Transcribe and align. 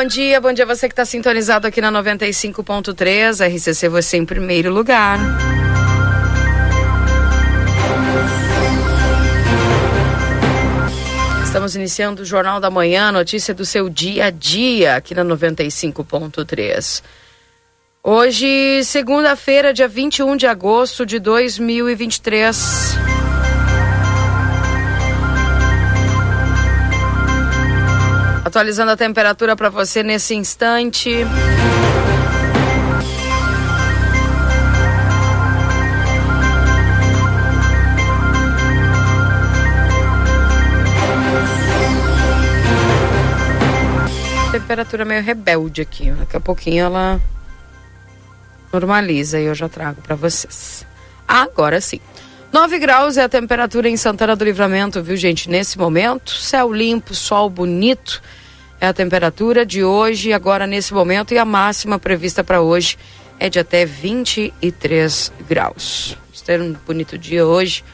Bom 0.00 0.06
dia, 0.06 0.40
bom 0.40 0.50
dia 0.50 0.64
você 0.64 0.88
que 0.88 0.94
está 0.94 1.04
sintonizado 1.04 1.66
aqui 1.66 1.78
na 1.78 1.92
95.3, 1.92 3.46
RCC 3.54 3.86
você 3.86 4.16
em 4.16 4.24
primeiro 4.24 4.72
lugar. 4.72 5.18
Estamos 11.44 11.76
iniciando 11.76 12.22
o 12.22 12.24
Jornal 12.24 12.58
da 12.60 12.70
Manhã, 12.70 13.12
notícia 13.12 13.52
do 13.52 13.66
seu 13.66 13.90
dia 13.90 14.26
a 14.26 14.30
dia 14.30 14.96
aqui 14.96 15.14
na 15.14 15.22
95.3. 15.22 17.02
Hoje, 18.02 18.82
segunda-feira, 18.84 19.70
dia 19.74 19.86
21 19.86 20.34
de 20.34 20.46
agosto 20.46 21.04
de 21.04 21.18
2023. 21.18 23.09
Atualizando 28.50 28.90
a 28.90 28.96
temperatura 28.96 29.54
para 29.54 29.68
você 29.68 30.02
nesse 30.02 30.34
instante. 30.34 31.08
Temperatura 44.50 45.04
meio 45.04 45.22
rebelde 45.22 45.82
aqui. 45.82 46.10
Daqui 46.10 46.36
a 46.36 46.40
pouquinho 46.40 46.86
ela 46.86 47.20
normaliza 48.72 49.38
e 49.38 49.44
eu 49.44 49.54
já 49.54 49.68
trago 49.68 50.02
para 50.02 50.16
vocês. 50.16 50.84
Agora 51.28 51.80
sim. 51.80 52.00
9 52.52 52.80
graus 52.80 53.16
é 53.16 53.22
a 53.22 53.28
temperatura 53.28 53.88
em 53.88 53.96
Santana 53.96 54.34
do 54.34 54.44
Livramento, 54.44 55.00
viu, 55.00 55.16
gente? 55.16 55.48
Nesse 55.48 55.78
momento, 55.78 56.32
céu 56.32 56.72
limpo, 56.72 57.14
sol 57.14 57.48
bonito. 57.48 58.20
É 58.80 58.86
a 58.86 58.94
temperatura 58.94 59.66
de 59.66 59.84
hoje, 59.84 60.32
agora 60.32 60.66
nesse 60.66 60.94
momento, 60.94 61.34
e 61.34 61.38
a 61.38 61.44
máxima 61.44 61.98
prevista 61.98 62.42
para 62.42 62.62
hoje 62.62 62.96
é 63.38 63.50
de 63.50 63.58
até 63.58 63.84
23 63.84 65.32
graus. 65.46 66.16
Vamos 66.24 66.40
ter 66.40 66.62
um 66.62 66.74
bonito 66.86 67.18
dia 67.18 67.46
hoje, 67.46 67.84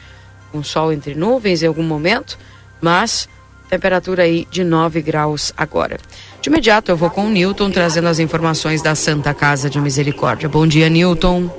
com 0.49 0.63
sol 0.63 0.93
entre 0.93 1.13
nuvens 1.13 1.61
em 1.61 1.67
algum 1.67 1.83
momento, 1.83 2.39
mas 2.79 3.27
temperatura 3.69 4.23
aí 4.23 4.47
de 4.49 4.63
9 4.63 5.01
graus 5.01 5.53
agora. 5.57 5.97
De 6.41 6.49
imediato 6.49 6.89
eu 6.89 6.95
vou 6.95 7.09
com 7.09 7.25
o 7.25 7.29
Newton 7.29 7.69
trazendo 7.69 8.07
as 8.07 8.19
informações 8.19 8.81
da 8.81 8.95
Santa 8.95 9.33
Casa 9.33 9.69
de 9.69 9.81
Misericórdia. 9.81 10.47
Bom 10.47 10.65
dia, 10.65 10.87
Newton. 10.87 11.49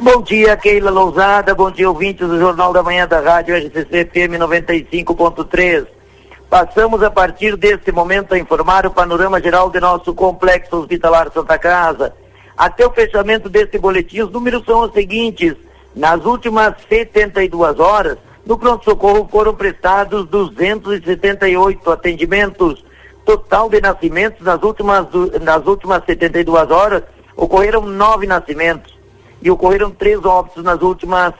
Bom 0.00 0.22
dia, 0.22 0.56
Keila 0.56 0.90
Lousada. 0.90 1.54
Bom 1.54 1.70
dia, 1.70 1.86
ouvintes 1.86 2.26
do 2.26 2.38
Jornal 2.38 2.72
da 2.72 2.82
Manhã 2.82 3.06
da 3.06 3.20
Rádio 3.20 3.54
RCC 3.54 4.06
FM 4.06 4.40
95.3. 4.40 5.99
Passamos 6.50 7.00
a 7.04 7.10
partir 7.12 7.56
deste 7.56 7.92
momento 7.92 8.34
a 8.34 8.38
informar 8.38 8.84
o 8.84 8.90
panorama 8.90 9.40
geral 9.40 9.70
de 9.70 9.78
nosso 9.78 10.12
complexo 10.12 10.78
hospitalar 10.78 11.30
Santa 11.32 11.56
Casa. 11.56 12.12
Até 12.58 12.84
o 12.84 12.90
fechamento 12.90 13.48
deste 13.48 13.78
boletim, 13.78 14.22
os 14.22 14.32
números 14.32 14.64
são 14.64 14.80
os 14.80 14.92
seguintes. 14.92 15.54
Nas 15.94 16.24
últimas 16.24 16.74
72 16.88 17.78
horas, 17.78 18.18
no 18.44 18.58
pronto-socorro 18.58 19.28
foram 19.30 19.54
prestados 19.54 20.26
278 20.26 21.88
atendimentos. 21.88 22.84
Total 23.24 23.70
de 23.70 23.80
nascimentos 23.80 24.44
nas 24.44 24.60
últimas, 24.60 25.06
nas 25.40 25.64
últimas 25.64 26.04
72 26.04 26.68
horas 26.68 27.04
ocorreram 27.36 27.82
nove 27.82 28.26
nascimentos 28.26 28.98
e 29.40 29.52
ocorreram 29.52 29.92
três 29.92 30.24
óbitos 30.24 30.64
nas 30.64 30.82
últimas 30.82 31.32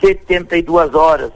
72 0.00 0.94
horas. 0.94 1.32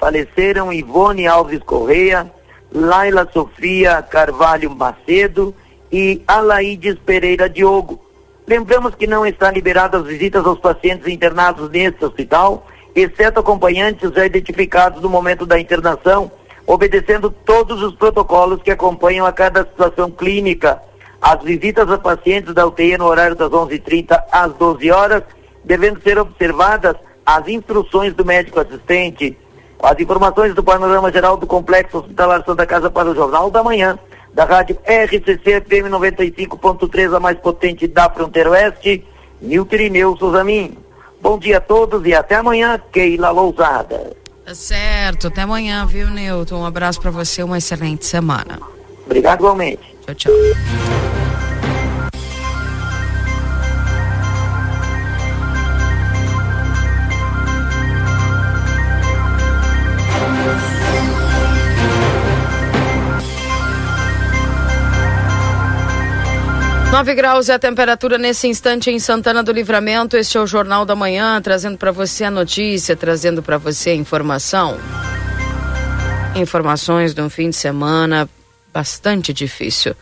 Faleceram 0.00 0.72
Ivone 0.72 1.28
Alves 1.28 1.62
Correia, 1.62 2.28
Laila 2.74 3.28
Sofia 3.32 4.02
Carvalho 4.02 4.74
Macedo 4.74 5.54
e 5.90 6.22
Alaides 6.26 6.96
Pereira 7.06 7.48
Diogo. 7.48 8.00
Lembramos 8.46 8.94
que 8.94 9.06
não 9.06 9.24
está 9.24 9.50
liberada 9.50 9.98
as 9.98 10.04
visitas 10.04 10.44
aos 10.44 10.58
pacientes 10.58 11.06
internados 11.06 11.70
neste 11.70 12.04
hospital, 12.04 12.66
exceto 12.94 13.40
acompanhantes 13.40 14.10
já 14.12 14.26
identificados 14.26 15.00
no 15.00 15.08
momento 15.08 15.46
da 15.46 15.58
internação, 15.58 16.30
obedecendo 16.66 17.30
todos 17.30 17.82
os 17.82 17.94
protocolos 17.94 18.60
que 18.62 18.70
acompanham 18.70 19.24
a 19.24 19.32
cada 19.32 19.64
situação 19.64 20.10
clínica. 20.10 20.82
As 21.22 21.42
visitas 21.42 21.90
a 21.90 21.96
pacientes 21.96 22.52
da 22.52 22.66
UTI 22.66 22.98
no 22.98 23.06
horário 23.06 23.36
das 23.36 23.50
11h30 23.50 24.20
às 24.30 24.52
12 24.54 24.90
horas 24.90 25.22
devendo 25.64 26.00
ser 26.02 26.18
observadas 26.18 26.96
as 27.24 27.48
instruções 27.48 28.12
do 28.14 28.24
médico 28.24 28.60
assistente. 28.60 29.36
As 29.84 30.00
informações 30.00 30.54
do 30.54 30.64
panorama 30.64 31.12
geral 31.12 31.36
do 31.36 31.46
Complexo 31.46 31.98
Hospitalar 31.98 32.42
Santa 32.44 32.64
Casa 32.64 32.90
para 32.90 33.10
o 33.10 33.14
Jornal 33.14 33.50
da 33.50 33.62
Manhã, 33.62 33.98
da 34.32 34.44
rádio 34.44 34.78
RCC 34.86 35.60
FM 35.60 35.90
95.3, 35.90 37.14
a 37.14 37.20
mais 37.20 37.38
potente 37.38 37.86
da 37.86 38.08
fronteira 38.08 38.50
oeste, 38.50 39.04
Nilton 39.42 39.74
Irineu 39.74 40.16
Souzamin. 40.16 40.78
Bom 41.20 41.38
dia 41.38 41.58
a 41.58 41.60
todos 41.60 42.04
e 42.06 42.14
até 42.14 42.36
amanhã, 42.36 42.80
Keila 42.90 43.30
Lousada. 43.30 44.16
Tá 44.46 44.54
certo, 44.54 45.26
até 45.26 45.42
amanhã, 45.42 45.84
viu, 45.84 46.08
Nilton? 46.08 46.60
Um 46.60 46.66
abraço 46.66 47.00
para 47.00 47.10
você, 47.10 47.42
uma 47.42 47.58
excelente 47.58 48.06
semana. 48.06 48.58
Obrigado 49.04 49.40
igualmente. 49.40 49.94
Tchau, 50.06 50.14
tchau. 50.14 50.32
9 66.94 67.12
graus 67.16 67.48
é 67.48 67.54
a 67.54 67.58
temperatura 67.58 68.16
nesse 68.16 68.46
instante 68.46 68.88
em 68.88 69.00
Santana 69.00 69.42
do 69.42 69.50
Livramento. 69.50 70.16
Este 70.16 70.38
é 70.38 70.40
o 70.40 70.46
Jornal 70.46 70.84
da 70.84 70.94
Manhã, 70.94 71.42
trazendo 71.42 71.76
para 71.76 71.90
você 71.90 72.22
a 72.22 72.30
notícia, 72.30 72.94
trazendo 72.94 73.42
para 73.42 73.58
você 73.58 73.90
a 73.90 73.94
informação. 73.96 74.78
Informações 76.36 77.12
de 77.12 77.20
um 77.20 77.28
fim 77.28 77.50
de 77.50 77.56
semana 77.56 78.30
bastante 78.72 79.32
difícil. 79.32 79.96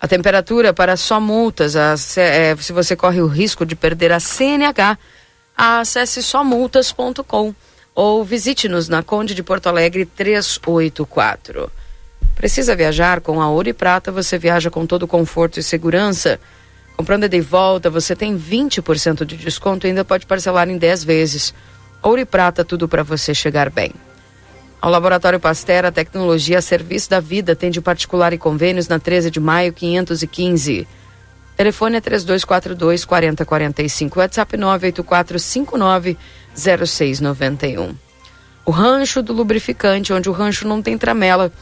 A 0.00 0.06
temperatura 0.06 0.72
para 0.72 0.96
só 0.96 1.18
multas, 1.18 1.74
a, 1.74 1.96
é, 2.18 2.54
se 2.54 2.72
você 2.72 2.94
corre 2.94 3.20
o 3.20 3.26
risco 3.26 3.66
de 3.66 3.74
perder 3.74 4.12
a 4.12 4.20
CNH, 4.20 4.96
acesse 5.56 6.22
somultas.com 6.22 7.52
ou 7.92 8.24
visite-nos 8.24 8.88
na 8.88 9.02
Conde 9.02 9.34
de 9.34 9.42
Porto 9.42 9.66
Alegre 9.66 10.06
384. 10.06 11.72
Precisa 12.40 12.74
viajar 12.74 13.20
com 13.20 13.38
a 13.38 13.50
Ouro 13.50 13.68
e 13.68 13.74
Prata, 13.74 14.10
você 14.10 14.38
viaja 14.38 14.70
com 14.70 14.86
todo 14.86 15.06
conforto 15.06 15.60
e 15.60 15.62
segurança. 15.62 16.40
Comprando 16.96 17.28
de 17.28 17.38
volta, 17.38 17.90
você 17.90 18.16
tem 18.16 18.34
20% 18.34 19.26
de 19.26 19.36
desconto 19.36 19.86
e 19.86 19.90
ainda 19.90 20.06
pode 20.06 20.24
parcelar 20.24 20.66
em 20.70 20.78
10 20.78 21.04
vezes. 21.04 21.52
Ouro 22.02 22.18
e 22.18 22.24
Prata, 22.24 22.64
tudo 22.64 22.88
para 22.88 23.02
você 23.02 23.34
chegar 23.34 23.68
bem. 23.68 23.92
Ao 24.80 24.90
Laboratório 24.90 25.38
Pastera, 25.38 25.92
tecnologia 25.92 26.56
a 26.56 26.62
serviço 26.62 27.10
da 27.10 27.20
vida, 27.20 27.54
tem 27.54 27.70
de 27.70 27.78
particular 27.78 28.32
e 28.32 28.38
convênios 28.38 28.88
na 28.88 28.98
13 28.98 29.30
de 29.30 29.38
maio 29.38 29.74
515. 29.74 30.88
Telefone 31.58 31.96
é 31.96 32.00
3242 32.00 33.04
4045, 33.04 34.18
WhatsApp 34.18 34.56
98459 34.56 36.16
0691. 36.56 37.94
O 38.64 38.70
rancho 38.70 39.22
do 39.22 39.34
lubrificante, 39.34 40.10
onde 40.10 40.30
o 40.30 40.32
rancho 40.32 40.66
não 40.66 40.80
tem 40.80 40.96
tramela 40.96 41.52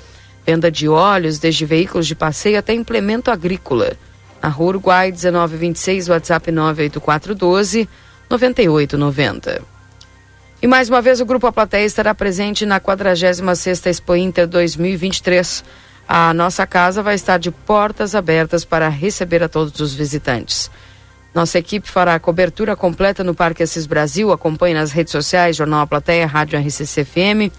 Venda 0.48 0.70
de 0.70 0.88
óleos, 0.88 1.38
desde 1.38 1.66
veículos 1.66 2.06
de 2.06 2.14
passeio 2.14 2.58
até 2.58 2.72
implemento 2.72 3.30
agrícola. 3.30 3.98
Na 4.42 4.48
Rua 4.48 4.68
Uruguai 4.68 5.12
1926, 5.12 6.08
WhatsApp 6.08 6.50
98412 6.50 7.86
9890. 8.30 9.60
E 10.62 10.66
mais 10.66 10.88
uma 10.88 11.02
vez 11.02 11.20
o 11.20 11.26
Grupo 11.26 11.46
A 11.46 11.52
Plateia 11.52 11.84
estará 11.84 12.14
presente 12.14 12.64
na 12.64 12.80
46ª 12.80 13.88
Expo 13.90 14.16
Inter 14.16 14.46
2023. 14.46 15.62
A 16.08 16.32
nossa 16.32 16.66
casa 16.66 17.02
vai 17.02 17.16
estar 17.16 17.36
de 17.36 17.50
portas 17.50 18.14
abertas 18.14 18.64
para 18.64 18.88
receber 18.88 19.42
a 19.42 19.50
todos 19.50 19.78
os 19.80 19.92
visitantes. 19.92 20.70
Nossa 21.34 21.58
equipe 21.58 21.90
fará 21.90 22.14
a 22.14 22.18
cobertura 22.18 22.74
completa 22.74 23.22
no 23.22 23.34
Parque 23.34 23.64
Assis 23.64 23.84
Brasil. 23.84 24.32
Acompanhe 24.32 24.72
nas 24.72 24.92
redes 24.92 25.12
sociais, 25.12 25.56
Jornal 25.56 25.82
A 25.82 25.86
Plateia, 25.86 26.26
Rádio 26.26 26.58
RCC 26.58 27.04
FM. 27.04 27.52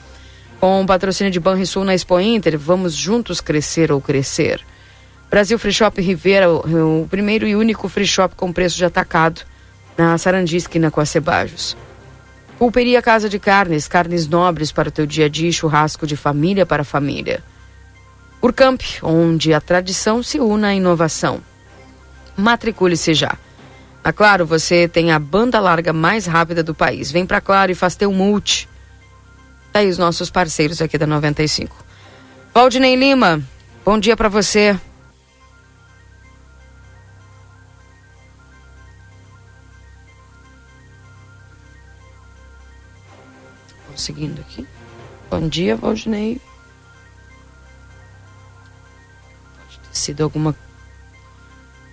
Com 0.59 0.81
o 0.81 0.85
patrocínio 0.85 1.31
de 1.31 1.39
Banrisul 1.39 1.85
na 1.85 1.95
Expo 1.95 2.19
Inter, 2.19 2.59
vamos 2.59 2.94
juntos 2.94 3.39
crescer 3.39 3.91
ou 3.91 4.01
crescer. 4.01 4.61
Brasil 5.29 5.57
Free 5.57 5.71
Shop 5.71 6.01
Rivera, 6.01 6.51
o, 6.51 7.07
primeiro 7.09 7.47
e 7.47 7.56
único 7.56 7.88
free 7.88 8.06
shop 8.06 8.35
com 8.35 8.51
preço 8.51 8.75
de 8.75 8.83
atacado 8.83 9.41
na 9.97 10.17
Sarandi, 10.17 10.57
com 10.91 11.00
a 11.00 11.06
Cebajos. 11.06 11.77
Pulperia 12.57 13.01
Casa 13.01 13.29
de 13.29 13.39
Carnes, 13.39 13.88
carnes 13.88 14.27
nobres 14.27 14.71
para 14.71 14.89
o 14.89 14.91
teu 14.91 15.06
dia 15.06 15.27
a 15.27 15.29
dia, 15.29 15.51
churrasco 15.51 16.06
de 16.06 16.17
família 16.17 16.65
para 16.65 16.83
família. 16.83 17.41
Urcamp, 18.41 18.81
onde 19.01 19.53
a 19.53 19.61
tradição 19.61 20.21
se 20.21 20.39
une 20.39 20.65
à 20.65 20.73
inovação. 20.73 21.39
Matricule-se 22.35 23.13
já. 23.13 23.38
Na 24.03 24.11
Claro, 24.11 24.45
você 24.45 24.88
tem 24.88 25.11
a 25.11 25.19
banda 25.19 25.59
larga 25.59 25.94
mais 25.94 26.25
rápida 26.25 26.63
do 26.63 26.73
país. 26.73 27.11
Vem 27.11 27.25
pra 27.25 27.39
Claro 27.39 27.71
e 27.71 27.75
faz 27.75 27.95
teu 27.95 28.11
multi. 28.11 28.67
Tá 29.80 29.84
aí 29.84 29.88
os 29.88 29.98
nossos 29.98 30.30
parceiros 30.30 30.81
aqui 30.81 30.98
da 30.98 31.08
95. 31.08 31.74
Valdinei 32.54 32.98
Lima, 32.98 33.42
bom 33.86 33.98
dia 33.98 34.18
para 34.18 34.28
você. 34.28 34.78
seguindo 43.96 44.42
aqui. 44.42 44.68
Bom 45.30 45.48
dia, 45.48 45.78
Valdinei. 45.78 46.42
Pode 49.56 49.80
ter 49.80 49.98
sido 49.98 50.24
alguma 50.24 50.54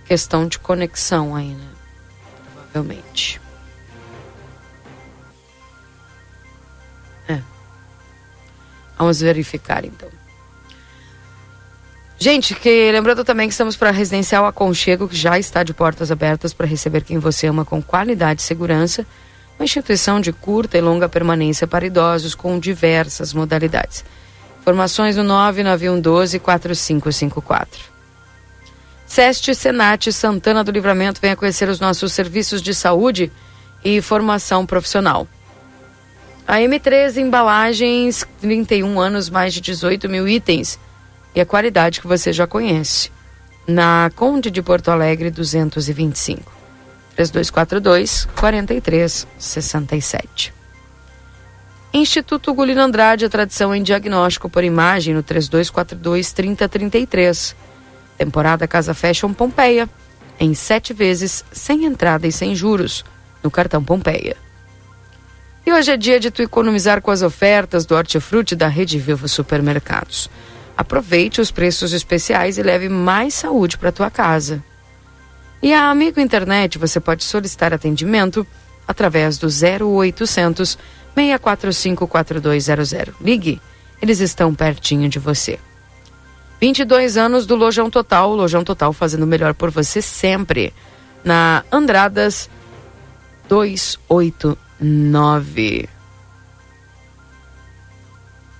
questão 0.05 0.45
de 0.45 0.59
conexão 0.59 1.35
aí, 1.35 1.53
né? 1.53 1.69
Provavelmente. 2.53 3.46
Vamos 8.97 9.21
verificar 9.21 9.85
então. 9.85 10.09
Gente, 12.19 12.55
que 12.55 12.91
lembrando 12.91 13.23
também 13.23 13.47
que 13.47 13.53
estamos 13.53 13.75
para 13.75 13.91
Residencial 13.91 14.45
Aconchego, 14.45 15.07
que 15.07 15.15
já 15.15 15.37
está 15.37 15.61
de 15.61 15.73
portas 15.73 16.11
abertas 16.11 16.51
para 16.51 16.65
receber 16.65 17.03
quem 17.03 17.19
você 17.19 17.45
ama 17.47 17.63
com 17.63 17.81
qualidade 17.81 18.41
e 18.41 18.43
segurança 18.43 19.05
uma 19.59 19.65
instituição 19.65 20.21
de 20.21 20.31
curta 20.31 20.77
e 20.77 20.81
longa 20.81 21.09
permanência 21.09 21.67
para 21.67 21.85
idosos 21.85 22.35
com 22.35 22.59
diversas 22.59 23.33
modalidades. 23.33 24.05
Informações 24.61 25.17
no 25.17 25.23
99112 25.23 26.39
4554. 26.39 27.81
SEST 29.07 29.55
Senat 29.55 30.11
Santana 30.11 30.63
do 30.63 30.71
Livramento 30.71 31.21
venha 31.21 31.35
conhecer 31.35 31.69
os 31.69 31.79
nossos 31.79 32.13
serviços 32.13 32.61
de 32.61 32.73
saúde 32.73 33.31
e 33.83 34.01
formação 34.01 34.65
profissional. 34.65 35.27
A 36.47 36.59
M3 36.59 37.17
Embalagens, 37.17 38.25
31 38.39 39.01
anos, 39.01 39.29
mais 39.29 39.53
de 39.53 39.59
18 39.59 40.07
mil 40.07 40.25
itens. 40.25 40.79
E 41.35 41.41
a 41.41 41.45
qualidade 41.45 41.99
que 41.99 42.07
você 42.07 42.31
já 42.31 42.47
conhece. 42.47 43.11
Na 43.67 44.09
Conde 44.15 44.49
de 44.49 44.61
Porto 44.61 44.89
Alegre, 44.89 45.29
225. 45.29 46.49
3242 47.17 48.29
4367. 48.33 50.53
Instituto 51.93 52.53
Gulino 52.53 52.79
Andrade, 52.79 53.25
a 53.25 53.29
tradição 53.29 53.75
em 53.75 53.83
diagnóstico 53.83 54.49
por 54.49 54.63
imagem 54.63 55.13
no 55.13 55.23
3242 55.23 56.31
3033. 56.31 57.57
Temporada 58.17 58.65
Casa 58.65 58.93
Fashion 58.93 59.33
Pompeia, 59.33 59.89
em 60.39 60.53
sete 60.53 60.93
vezes, 60.93 61.43
sem 61.51 61.83
entrada 61.83 62.25
e 62.25 62.31
sem 62.31 62.55
juros, 62.55 63.03
no 63.43 63.51
cartão 63.51 63.83
Pompeia. 63.83 64.46
E 65.67 65.73
hoje 65.73 65.91
é 65.91 65.97
dia 65.97 66.17
de 66.17 66.31
tu 66.31 66.41
economizar 66.41 67.01
com 67.01 67.11
as 67.11 67.21
ofertas 67.21 67.85
do 67.85 67.93
Hortifruti 67.93 68.55
da 68.55 68.69
Rede 68.69 68.97
Vivo 68.97 69.27
Supermercados. 69.27 70.29
Aproveite 70.77 71.41
os 71.41 71.51
preços 71.51 71.91
especiais 71.91 72.57
e 72.57 72.63
leve 72.63 72.87
mais 72.87 73.33
saúde 73.33 73.77
para 73.77 73.91
tua 73.91 74.09
casa. 74.09 74.63
E 75.61 75.73
a 75.73 75.89
Amigo 75.89 76.21
Internet 76.21 76.77
você 76.77 77.01
pode 77.01 77.25
solicitar 77.25 77.73
atendimento 77.73 78.47
através 78.87 79.37
do 79.37 79.47
0800 79.47 80.79
645 81.13 82.07
4200. 82.07 82.95
Ligue, 83.19 83.61
eles 84.01 84.21
estão 84.21 84.55
pertinho 84.55 85.09
de 85.09 85.19
você. 85.19 85.59
22 86.61 87.17
anos 87.17 87.45
do 87.45 87.57
Lojão 87.57 87.89
Total, 87.89 88.33
Lojão 88.33 88.63
Total 88.63 88.93
fazendo 88.93 89.23
o 89.23 89.27
melhor 89.27 89.53
por 89.53 89.69
você 89.69 90.01
sempre. 90.01 90.73
Na 91.25 91.65
Andradas 91.69 92.49
289. 93.49 94.66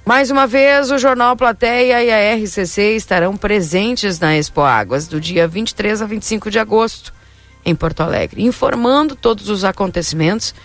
Mais 0.06 0.32
uma 0.32 0.48
vez, 0.48 0.90
o 0.90 0.98
Jornal 0.98 1.36
Plateia 1.36 2.02
e 2.02 2.10
a 2.10 2.36
RCC 2.36 2.96
estarão 2.96 3.36
presentes 3.36 4.20
na 4.20 4.38
Expo 4.38 4.62
Águas 4.62 5.06
do 5.06 5.20
dia 5.20 5.48
23 5.50 6.02
a 6.02 6.06
25 6.06 6.50
de 6.50 6.58
agosto, 6.58 7.14
em 7.66 7.76
Porto 7.76 8.02
Alegre, 8.02 8.42
informando 8.42 9.18
todos 9.18 9.50
os 9.50 9.66
acontecimentos 9.66 10.56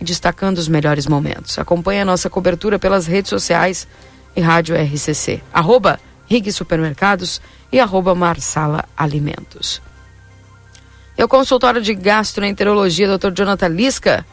e 0.00 0.04
destacando 0.04 0.58
os 0.58 0.68
melhores 0.68 1.08
momentos. 1.08 1.58
Acompanhe 1.58 2.02
a 2.02 2.04
nossa 2.04 2.30
cobertura 2.30 2.78
pelas 2.78 3.06
redes 3.06 3.30
sociais 3.30 3.88
e 4.36 4.40
Rádio 4.40 4.76
RCC, 4.76 5.42
arroba 5.52 5.98
Rig 6.28 6.52
Supermercados 6.52 7.40
e 7.72 7.80
arroba 7.80 8.14
Marsala 8.14 8.84
Alimentos. 8.96 9.82
E 11.18 11.24
o 11.24 11.28
consultório 11.28 11.82
de 11.82 11.94
gastroenterologia 11.94 13.18
Dr. 13.18 13.32
Jonathan 13.32 13.68
Lisca, 13.68 14.24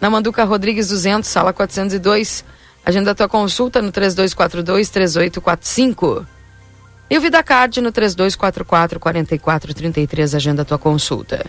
na 0.00 0.10
Manduca 0.10 0.44
Rodrigues 0.44 0.88
200, 0.88 1.28
sala 1.28 1.52
402, 1.52 2.44
Agenda 2.84 3.12
a 3.12 3.14
tua 3.14 3.28
consulta 3.28 3.80
no 3.80 3.90
3242-3845. 3.90 6.26
E 7.08 7.16
o 7.16 7.20
VidaCard 7.20 7.80
no 7.80 7.90
3244-4433. 7.92 10.34
Agenda 10.36 10.60
a 10.62 10.64
tua 10.66 10.78
consulta. 10.78 11.46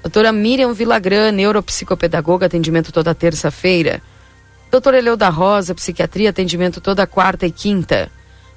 Doutora 0.00 0.30
Miriam 0.30 0.72
Vilagran, 0.72 1.32
neuropsicopedagoga, 1.32 2.46
atendimento 2.46 2.92
toda 2.92 3.12
terça-feira. 3.14 4.00
Doutor 4.70 4.94
Eleu 4.94 5.16
da 5.16 5.28
Rosa, 5.28 5.74
psiquiatria, 5.74 6.30
atendimento 6.30 6.80
toda 6.80 7.04
quarta 7.04 7.44
e 7.46 7.50
quinta. 7.50 8.08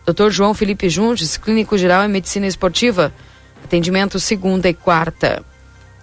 Doutor 0.06 0.30
João 0.30 0.54
Felipe 0.54 0.88
Juntes, 0.90 1.36
clínico 1.36 1.76
geral 1.78 2.06
e 2.06 2.08
medicina 2.08 2.46
esportiva, 2.46 3.12
atendimento 3.64 4.20
segunda 4.20 4.70
e 4.70 4.76
quarta. 4.76 5.44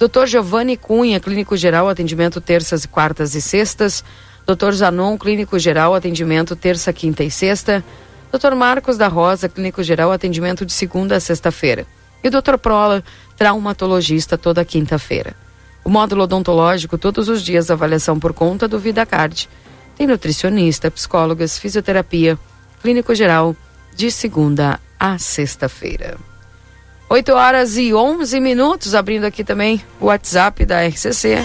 Doutor 0.00 0.26
Giovanni 0.26 0.78
Cunha, 0.78 1.21
clínico 1.21 1.54
geral, 1.59 1.87
atendimento 1.87 2.40
terças, 2.40 2.87
quartas 2.87 3.35
e 3.35 3.42
sextas. 3.42 4.02
Dr. 4.47 4.73
Zanon, 4.73 5.19
clínico 5.19 5.59
geral, 5.59 5.95
atendimento 5.95 6.57
terça, 6.57 6.90
quinta 6.90 7.23
e 7.23 7.30
sexta. 7.30 7.85
Dr. 8.33 8.54
Marcos 8.54 8.97
da 8.97 9.09
Rosa, 9.09 9.47
clínico 9.47 9.83
geral, 9.83 10.11
atendimento 10.11 10.64
de 10.64 10.73
segunda 10.73 11.16
a 11.16 11.21
sexta-feira. 11.21 11.87
E 12.25 12.28
o 12.28 12.30
Dr. 12.30 12.57
Prola, 12.57 13.04
traumatologista, 13.37 14.38
toda 14.38 14.64
quinta-feira. 14.64 15.37
O 15.85 15.90
módulo 15.90 16.23
odontológico, 16.23 16.97
todos 16.97 17.28
os 17.28 17.42
dias, 17.42 17.71
avaliação 17.71 18.19
por 18.19 18.33
conta 18.33 18.66
do 18.66 18.78
VidaCard. 18.78 19.50
Tem 19.99 20.07
nutricionista, 20.07 20.90
psicólogas, 20.90 21.59
fisioterapia, 21.59 22.38
clínico 22.80 23.14
geral, 23.14 23.54
de 23.95 24.11
segunda 24.11 24.80
a 24.99 25.19
sexta-feira. 25.19 26.29
8 27.12 27.33
horas 27.33 27.76
e 27.76 27.93
11 27.93 28.38
minutos, 28.38 28.95
abrindo 28.95 29.25
aqui 29.25 29.43
também 29.43 29.83
o 30.00 30.05
WhatsApp 30.07 30.64
da 30.64 30.87
RCC. 30.87 31.38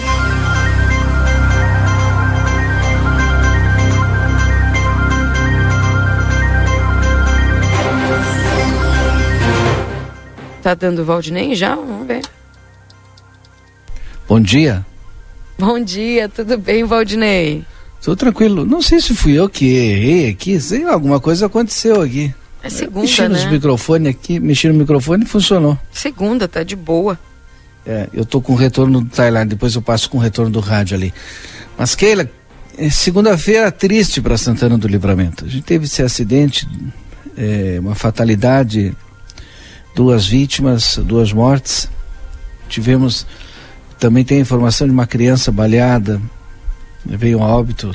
Tá 10.62 10.74
dando 10.74 11.04
Valdinei 11.04 11.56
já? 11.56 11.74
Vamos 11.74 12.06
ver. 12.06 12.22
Bom 14.28 14.40
dia. 14.40 14.86
Bom 15.58 15.82
dia, 15.82 16.28
tudo 16.28 16.56
bem, 16.58 16.84
Valdinei? 16.84 17.64
Tudo 18.00 18.16
tranquilo. 18.16 18.64
Não 18.64 18.80
sei 18.80 19.00
se 19.00 19.16
fui 19.16 19.32
eu 19.32 19.48
que 19.48 19.64
errei 19.64 20.30
aqui, 20.30 20.60
sei 20.60 20.84
lá, 20.84 20.92
alguma 20.92 21.18
coisa 21.18 21.46
aconteceu 21.46 22.02
aqui. 22.02 22.32
É 22.66 22.70
segunda, 22.70 23.00
mexi 23.02 23.28
né? 23.28 23.50
microfones 23.50 24.10
aqui, 24.10 24.40
mexi 24.40 24.66
no 24.66 24.74
microfone 24.74 25.22
e 25.22 25.26
funcionou. 25.26 25.78
Segunda, 25.92 26.48
tá 26.48 26.64
de 26.64 26.74
boa. 26.74 27.16
É, 27.86 28.08
eu 28.12 28.24
tô 28.24 28.40
com 28.40 28.54
o 28.54 28.56
retorno 28.56 29.00
do 29.00 29.08
Thailand, 29.08 29.48
depois 29.48 29.76
eu 29.76 29.82
passo 29.82 30.10
com 30.10 30.18
o 30.18 30.20
retorno 30.20 30.50
do 30.50 30.58
rádio 30.58 30.96
ali. 30.96 31.14
Mas 31.78 31.94
Keila, 31.94 32.28
é 32.76 32.90
segunda-feira 32.90 33.70
triste 33.70 34.20
para 34.20 34.36
Santana 34.36 34.76
do 34.76 34.88
Livramento. 34.88 35.44
A 35.44 35.48
gente 35.48 35.62
teve 35.62 35.84
esse 35.84 36.02
acidente 36.02 36.68
é, 37.36 37.76
uma 37.78 37.94
fatalidade, 37.94 38.92
duas 39.94 40.26
vítimas, 40.26 40.98
duas 41.04 41.32
mortes. 41.32 41.88
Tivemos 42.68 43.24
também 43.96 44.24
tem 44.24 44.38
a 44.38 44.40
informação 44.40 44.88
de 44.88 44.92
uma 44.92 45.06
criança 45.06 45.52
baleada, 45.52 46.20
veio 47.04 47.40
a 47.40 47.46
óbito, 47.46 47.94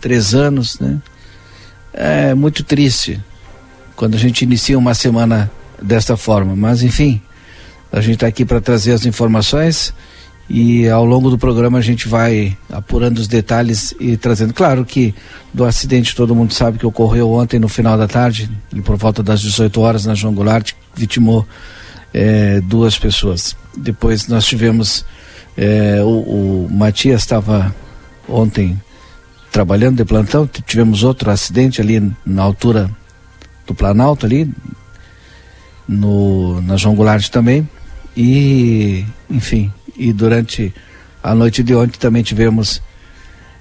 três 0.00 0.34
anos, 0.34 0.80
né? 0.80 0.98
É 1.92 2.34
muito 2.34 2.64
triste 2.64 3.20
quando 4.00 4.14
a 4.14 4.18
gente 4.18 4.46
inicia 4.46 4.78
uma 4.78 4.94
semana 4.94 5.50
desta 5.82 6.16
forma, 6.16 6.56
mas 6.56 6.82
enfim, 6.82 7.20
a 7.92 8.00
gente 8.00 8.14
está 8.14 8.26
aqui 8.26 8.46
para 8.46 8.58
trazer 8.58 8.92
as 8.92 9.04
informações 9.04 9.92
e 10.48 10.88
ao 10.88 11.04
longo 11.04 11.28
do 11.28 11.36
programa 11.36 11.76
a 11.76 11.82
gente 11.82 12.08
vai 12.08 12.56
apurando 12.72 13.18
os 13.18 13.28
detalhes 13.28 13.94
e 14.00 14.16
trazendo. 14.16 14.54
Claro 14.54 14.86
que 14.86 15.14
do 15.52 15.66
acidente 15.66 16.16
todo 16.16 16.34
mundo 16.34 16.54
sabe 16.54 16.78
que 16.78 16.86
ocorreu 16.86 17.30
ontem 17.30 17.60
no 17.60 17.68
final 17.68 17.98
da 17.98 18.08
tarde, 18.08 18.50
por 18.86 18.96
volta 18.96 19.22
das 19.22 19.42
18 19.42 19.78
horas 19.82 20.06
na 20.06 20.14
João 20.14 20.32
Goulart, 20.32 20.72
vitimou 20.94 21.46
é, 22.14 22.58
duas 22.62 22.98
pessoas. 22.98 23.54
Depois 23.76 24.26
nós 24.28 24.46
tivemos 24.46 25.04
é, 25.58 26.00
o, 26.02 26.64
o 26.64 26.68
Matias 26.70 27.20
estava 27.20 27.76
ontem 28.26 28.80
trabalhando 29.52 29.98
de 29.98 30.06
plantão, 30.06 30.48
tivemos 30.66 31.04
outro 31.04 31.30
acidente 31.30 31.82
ali 31.82 32.10
na 32.24 32.42
altura 32.42 32.90
do 33.70 33.74
Planalto 33.74 34.26
ali, 34.26 34.50
no, 35.86 36.60
na 36.62 36.76
João 36.76 36.94
Goulart 36.94 37.28
também. 37.28 37.68
E, 38.16 39.04
enfim, 39.30 39.72
e 39.96 40.12
durante 40.12 40.74
a 41.22 41.34
noite 41.34 41.62
de 41.62 41.74
ontem 41.74 41.98
também 41.98 42.22
tivemos 42.22 42.82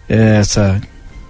é, 0.08 0.38
essa 0.38 0.82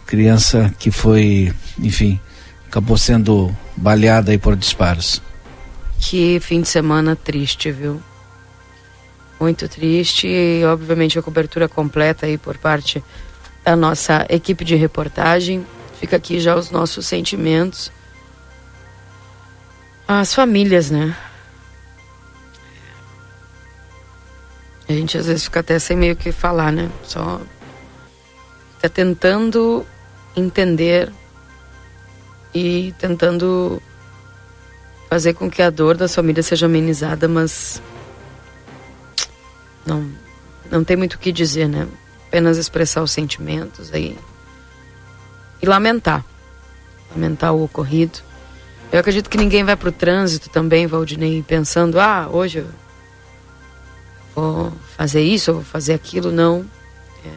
criança 0.05 0.73
que 0.79 0.89
foi, 0.89 1.53
enfim, 1.77 2.19
acabou 2.67 2.97
sendo 2.97 3.55
baleada 3.75 4.31
aí 4.31 4.37
por 4.37 4.55
disparos. 4.55 5.21
Que 5.99 6.39
fim 6.39 6.61
de 6.61 6.67
semana 6.67 7.15
triste, 7.15 7.71
viu? 7.71 8.01
muito 9.39 9.69
triste 9.69 10.27
e 10.27 10.65
obviamente 10.65 11.17
a 11.17 11.21
cobertura 11.21 11.69
completa 11.69 12.25
aí 12.25 12.37
por 12.37 12.57
parte 12.57 13.01
da 13.63 13.73
nossa 13.73 14.25
equipe 14.29 14.65
de 14.65 14.75
reportagem. 14.75 15.65
Fica 15.97 16.17
aqui 16.17 16.41
já 16.41 16.55
os 16.55 16.71
nossos 16.71 17.07
sentimentos. 17.07 17.89
As 20.11 20.33
famílias, 20.33 20.89
né? 20.89 21.15
A 24.87 24.91
gente 24.91 25.15
às 25.15 25.27
vezes 25.27 25.43
fica 25.43 25.59
até 25.59 25.77
sem 25.77 25.95
meio 25.95 26.15
que 26.15 26.31
falar, 26.31 26.71
né? 26.71 26.89
Só 27.03 27.39
tá 28.81 28.89
tentando 28.89 29.85
entender 30.35 31.13
e 32.55 32.91
tentando 32.97 33.79
fazer 35.07 35.35
com 35.35 35.47
que 35.47 35.61
a 35.61 35.69
dor 35.69 35.95
da 35.95 36.07
família 36.07 36.41
seja 36.41 36.65
amenizada, 36.65 37.27
mas 37.27 37.79
não, 39.85 40.11
não 40.71 40.83
tem 40.83 40.97
muito 40.97 41.13
o 41.13 41.19
que 41.19 41.31
dizer, 41.31 41.69
né? 41.69 41.87
Apenas 42.29 42.57
expressar 42.57 43.03
os 43.03 43.11
sentimentos 43.11 43.93
aí 43.93 44.17
e 45.61 45.67
lamentar, 45.67 46.25
lamentar 47.11 47.53
o 47.53 47.63
ocorrido. 47.63 48.27
Eu 48.91 48.99
acredito 48.99 49.29
que 49.29 49.37
ninguém 49.37 49.63
vai 49.63 49.75
para 49.75 49.89
o 49.89 49.91
trânsito 49.91 50.49
também, 50.49 50.87
Valdinei, 50.87 51.43
pensando, 51.43 51.99
ah, 51.99 52.27
hoje 52.31 52.59
eu 52.59 52.67
vou 54.35 54.73
fazer 54.97 55.21
isso, 55.21 55.51
eu 55.51 55.55
vou 55.55 55.63
fazer 55.63 55.93
aquilo, 55.93 56.31
não. 56.31 56.65
É. 57.25 57.29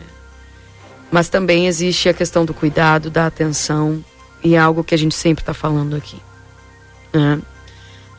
Mas 1.11 1.28
também 1.28 1.66
existe 1.66 2.09
a 2.09 2.14
questão 2.14 2.44
do 2.44 2.54
cuidado, 2.54 3.11
da 3.11 3.26
atenção, 3.26 4.02
e 4.42 4.54
é 4.54 4.59
algo 4.59 4.82
que 4.82 4.94
a 4.94 4.99
gente 4.99 5.14
sempre 5.14 5.42
está 5.42 5.52
falando 5.52 5.94
aqui. 5.94 6.21
Né? 7.12 7.40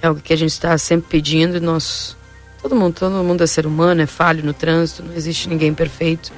É 0.01 0.07
algo 0.07 0.21
que 0.21 0.33
a 0.33 0.37
gente 0.37 0.51
está 0.51 0.77
sempre 0.77 1.07
pedindo 1.09 1.57
e 1.57 1.59
nós 1.59 2.15
Todo 2.63 2.77
mundo, 2.77 2.95
todo 2.97 3.11
mundo 3.25 3.43
é 3.43 3.45
ser 3.45 3.67
humano, 3.67 4.01
é 4.01 4.05
falho 4.05 4.41
no 4.41 4.53
trânsito, 4.53 5.03
não 5.03 5.13
existe 5.13 5.49
ninguém 5.49 5.73
perfeito. 5.73 6.31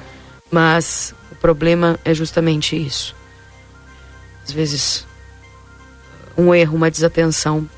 Mas 0.50 1.14
o 1.30 1.36
problema 1.36 2.00
é 2.04 2.12
justamente 2.12 2.76
isso. 2.76 3.14
Às 4.44 4.50
vezes, 4.50 5.05
um 6.36 6.54
erro, 6.54 6.76
uma 6.76 6.90
desatenção, 6.90 7.68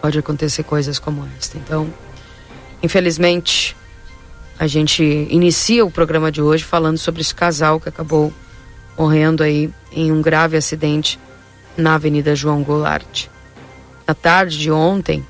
pode 0.00 0.18
acontecer 0.18 0.62
coisas 0.62 0.98
como 0.98 1.26
esta. 1.38 1.58
Então, 1.58 1.92
infelizmente, 2.82 3.76
a 4.58 4.66
gente 4.66 5.02
inicia 5.30 5.84
o 5.84 5.90
programa 5.90 6.30
de 6.30 6.42
hoje 6.42 6.64
falando 6.64 6.98
sobre 6.98 7.20
esse 7.20 7.34
casal 7.34 7.80
que 7.80 7.88
acabou 7.88 8.32
morrendo 8.96 9.42
aí 9.42 9.72
em 9.92 10.12
um 10.12 10.20
grave 10.20 10.56
acidente 10.56 11.18
na 11.76 11.94
Avenida 11.94 12.34
João 12.34 12.62
Goulart. 12.62 13.28
Na 14.06 14.14
tarde 14.14 14.58
de 14.58 14.70
ontem, 14.70 15.24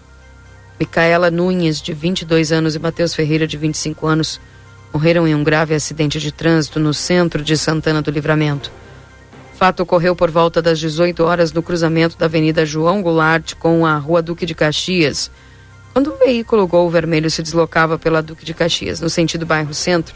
Micaela 0.78 1.30
Nunes, 1.30 1.80
de 1.80 1.92
22 1.92 2.50
anos, 2.50 2.74
e 2.74 2.78
Matheus 2.78 3.14
Ferreira, 3.14 3.46
de 3.46 3.56
25 3.56 4.06
anos, 4.06 4.40
morreram 4.92 5.28
em 5.28 5.34
um 5.34 5.44
grave 5.44 5.74
acidente 5.74 6.18
de 6.18 6.32
trânsito 6.32 6.80
no 6.80 6.92
centro 6.92 7.44
de 7.44 7.56
Santana 7.56 8.02
do 8.02 8.10
Livramento. 8.10 8.72
Fato 9.60 9.82
ocorreu 9.82 10.16
por 10.16 10.30
volta 10.30 10.62
das 10.62 10.78
18 10.78 11.22
horas 11.22 11.52
no 11.52 11.62
cruzamento 11.62 12.16
da 12.16 12.24
Avenida 12.24 12.64
João 12.64 13.02
Goulart 13.02 13.52
com 13.56 13.84
a 13.84 13.98
Rua 13.98 14.22
Duque 14.22 14.46
de 14.46 14.54
Caxias, 14.54 15.30
quando 15.92 16.14
o 16.14 16.16
veículo 16.16 16.66
Gol 16.66 16.88
Vermelho 16.88 17.30
se 17.30 17.42
deslocava 17.42 17.98
pela 17.98 18.22
Duque 18.22 18.42
de 18.42 18.54
Caxias, 18.54 19.02
no 19.02 19.10
sentido 19.10 19.44
bairro 19.44 19.74
Centro, 19.74 20.14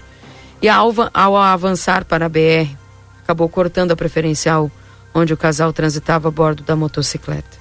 e 0.62 0.66
ao 0.66 1.36
avançar 1.36 2.06
para 2.06 2.24
a 2.24 2.28
BR, 2.30 2.74
acabou 3.22 3.46
cortando 3.46 3.90
a 3.90 3.96
preferencial 3.96 4.70
onde 5.12 5.34
o 5.34 5.36
casal 5.36 5.74
transitava 5.74 6.28
a 6.28 6.30
bordo 6.30 6.62
da 6.62 6.74
motocicleta. 6.74 7.58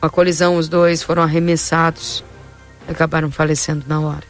Com 0.00 0.06
a 0.06 0.08
colisão, 0.08 0.56
os 0.56 0.66
dois 0.66 1.02
foram 1.02 1.22
arremessados 1.22 2.24
e 2.88 2.92
acabaram 2.92 3.30
falecendo 3.30 3.84
na 3.86 4.00
hora. 4.00 4.24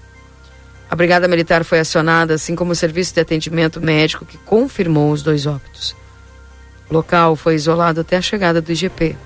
A 0.90 0.96
Brigada 0.96 1.28
Militar 1.28 1.62
foi 1.62 1.78
acionada, 1.78 2.34
assim 2.34 2.56
como 2.56 2.72
o 2.72 2.74
Serviço 2.74 3.14
de 3.14 3.20
Atendimento 3.20 3.80
Médico, 3.80 4.26
que 4.26 4.36
confirmou 4.38 5.12
os 5.12 5.22
dois 5.22 5.46
óbitos. 5.46 5.94
O 6.88 6.94
local 6.94 7.36
foi 7.36 7.54
isolado 7.54 8.00
até 8.00 8.16
a 8.16 8.22
chegada 8.22 8.60
do 8.60 8.70
IGP. 8.70 9.16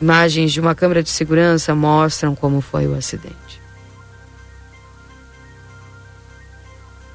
Imagens 0.00 0.52
de 0.52 0.60
uma 0.60 0.74
câmera 0.74 1.02
de 1.02 1.10
segurança 1.10 1.74
mostram 1.74 2.34
como 2.34 2.60
foi 2.60 2.86
o 2.86 2.94
acidente. 2.94 3.34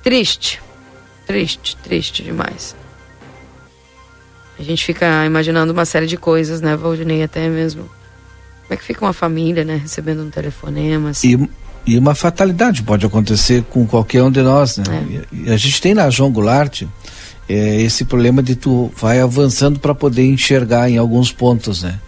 Triste, 0.04 0.62
triste, 1.26 1.78
triste 1.78 2.24
demais. 2.24 2.76
A 4.58 4.64
gente 4.64 4.86
fica 4.86 5.26
imaginando 5.26 5.72
uma 5.72 5.86
série 5.86 6.06
de 6.06 6.18
coisas, 6.18 6.60
né, 6.60 6.76
Valdinei, 6.76 7.24
até 7.24 7.48
mesmo 7.48 7.90
como 8.70 8.76
é 8.76 8.78
que 8.78 8.84
fica 8.84 9.04
uma 9.04 9.14
família, 9.14 9.64
né, 9.64 9.78
recebendo 9.78 10.22
um 10.22 10.30
telefonema? 10.30 11.10
Assim? 11.10 11.50
E, 11.86 11.94
e 11.94 11.98
uma 11.98 12.14
fatalidade 12.14 12.84
pode 12.84 13.04
acontecer 13.04 13.64
com 13.64 13.88
qualquer 13.88 14.22
um 14.22 14.30
de 14.30 14.44
nós, 14.44 14.78
né? 14.78 14.84
É. 15.34 15.36
E, 15.36 15.52
a 15.52 15.58
gente 15.58 15.82
tem 15.82 15.96
na 15.96 16.08
João 16.12 16.32
Goulart 16.32 16.84
é, 17.50 17.82
esse 17.82 18.06
problema 18.06 18.44
de 18.44 18.56
tu 18.56 18.92
vai 18.96 19.20
avançando 19.20 19.80
para 19.80 19.96
poder 19.96 20.24
enxergar 20.24 20.88
em 20.88 20.98
alguns 20.98 21.32
pontos, 21.32 21.82
né? 21.82 22.00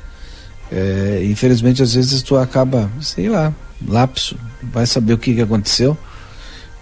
É, 0.72 1.22
infelizmente, 1.26 1.82
às 1.82 1.96
vezes 1.96 2.22
tu 2.22 2.38
acaba, 2.38 2.90
sei 3.02 3.28
lá, 3.28 3.52
lapso, 3.86 4.38
vai 4.62 4.86
saber 4.86 5.14
o 5.14 5.18
que, 5.18 5.34
que 5.34 5.42
aconteceu 5.42 5.98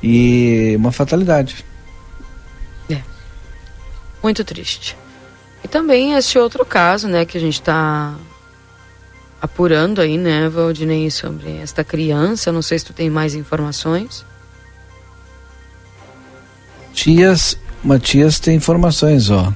e 0.04 0.76
uma 0.78 0.92
fatalidade. 0.92 1.66
É. 2.90 3.02
Muito 4.22 4.44
triste. 4.44 4.96
E 5.64 5.68
também 5.68 6.14
esse 6.14 6.38
outro 6.38 6.66
caso, 6.66 7.08
né, 7.08 7.26
que 7.26 7.38
a 7.38 7.42
gente 7.42 7.60
está 7.60 8.16
apurando 9.42 10.02
aí, 10.02 10.18
né, 10.18 10.50
Valdinei, 10.50 11.10
sobre 11.10 11.58
esta 11.58 11.84
criança. 11.84 12.52
Não 12.52 12.62
sei 12.62 12.78
se 12.78 12.86
tu 12.86 12.94
tem 12.94 13.10
mais 13.10 13.34
informações. 13.36 14.26
Tias, 16.94 17.58
Matias 17.84 18.40
tem 18.40 18.56
informações, 18.56 19.30
ó. 19.30 19.54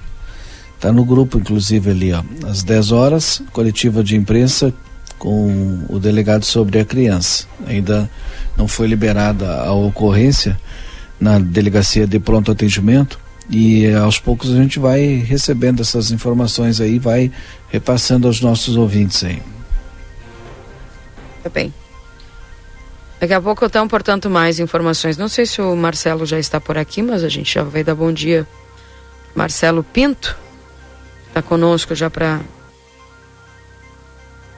Tá 0.79 0.91
no 0.91 1.05
grupo, 1.05 1.37
inclusive, 1.37 1.89
ali, 1.91 2.13
ó. 2.13 2.23
Às 2.47 2.63
10 2.63 2.91
horas, 2.91 3.41
coletiva 3.51 4.03
de 4.03 4.15
imprensa 4.15 4.73
com 5.17 5.85
o 5.89 5.99
delegado 5.99 6.43
sobre 6.43 6.79
a 6.79 6.85
criança. 6.85 7.47
Ainda 7.65 8.09
não 8.57 8.67
foi 8.67 8.87
liberada 8.87 9.61
a 9.61 9.71
ocorrência 9.71 10.59
na 11.19 11.39
delegacia 11.39 12.05
de 12.05 12.19
pronto 12.19 12.51
atendimento 12.51 13.17
e 13.49 13.91
aos 13.93 14.19
poucos 14.19 14.51
a 14.51 14.55
gente 14.55 14.79
vai 14.79 15.23
recebendo 15.25 15.81
essas 15.81 16.11
informações 16.11 16.79
aí, 16.79 16.99
vai 16.99 17.31
repassando 17.69 18.27
aos 18.27 18.41
nossos 18.41 18.75
ouvintes 18.75 19.23
aí. 19.23 19.41
Tá 21.41 21.49
bem. 21.49 21.73
Daqui 23.23 23.35
a 23.35 23.41
pouco 23.41 23.63
eu 23.63 23.69
tenho, 23.69 23.87
portanto, 23.87 24.29
mais 24.29 24.59
informações. 24.59 25.15
Não 25.15 25.29
sei 25.29 25.45
se 25.45 25.61
o 25.61 25.73
Marcelo 25.77 26.25
já 26.25 26.37
está 26.37 26.59
por 26.59 26.77
aqui, 26.77 27.01
mas 27.01 27.23
a 27.23 27.29
gente 27.29 27.53
já 27.53 27.63
vai 27.63 27.81
dar 27.81 27.95
bom 27.95 28.11
dia. 28.11 28.45
Marcelo 29.33 29.81
Pinto 29.81 30.37
está 31.29 31.41
conosco 31.41 31.95
já 31.95 32.09
para 32.09 32.41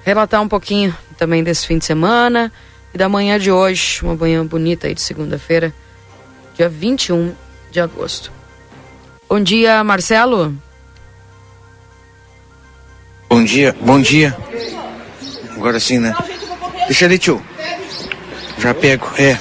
relatar 0.03 0.41
um 0.41 0.47
pouquinho 0.47 0.97
também 1.15 1.43
desse 1.43 1.67
fim 1.67 1.77
de 1.77 1.85
semana 1.85 2.51
e 2.91 2.97
da 2.97 3.07
manhã 3.07 3.37
de 3.37 3.51
hoje, 3.51 4.01
uma 4.01 4.15
manhã 4.15 4.43
bonita 4.43 4.87
aí 4.87 4.95
de 4.95 5.01
segunda-feira, 5.01 5.71
dia 6.57 6.67
21 6.67 7.35
de 7.69 7.79
agosto. 7.79 8.31
Bom 9.29 9.41
dia, 9.41 9.83
Marcelo. 9.83 10.57
Bom 13.29 13.43
dia, 13.43 13.75
bom 13.79 14.01
dia. 14.01 14.35
Agora 15.55 15.79
sim, 15.79 15.99
né? 15.99 16.15
Deixa 16.87 17.05
ali, 17.05 17.19
tio. 17.19 17.39
Já 18.65 18.73
pego, 18.73 19.07
é. 19.19 19.37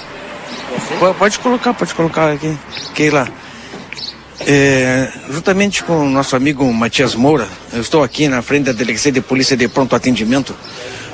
Pode 1.18 1.38
colocar, 1.38 1.72
pode 1.72 1.94
colocar 1.94 2.30
aqui. 2.30 2.54
Keila. 2.94 3.26
É, 4.46 5.08
juntamente 5.30 5.82
com 5.82 6.06
o 6.06 6.10
nosso 6.10 6.36
amigo 6.36 6.70
Matias 6.74 7.14
Moura, 7.14 7.48
eu 7.72 7.80
estou 7.80 8.02
aqui 8.02 8.28
na 8.28 8.42
frente 8.42 8.64
da 8.64 8.72
Delegacia 8.72 9.10
de 9.10 9.22
Polícia 9.22 9.56
de 9.56 9.66
Pronto 9.66 9.96
Atendimento, 9.96 10.54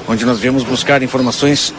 onde 0.08 0.24
nós 0.24 0.40
viemos 0.40 0.64
buscar 0.64 1.04
informações 1.04 1.72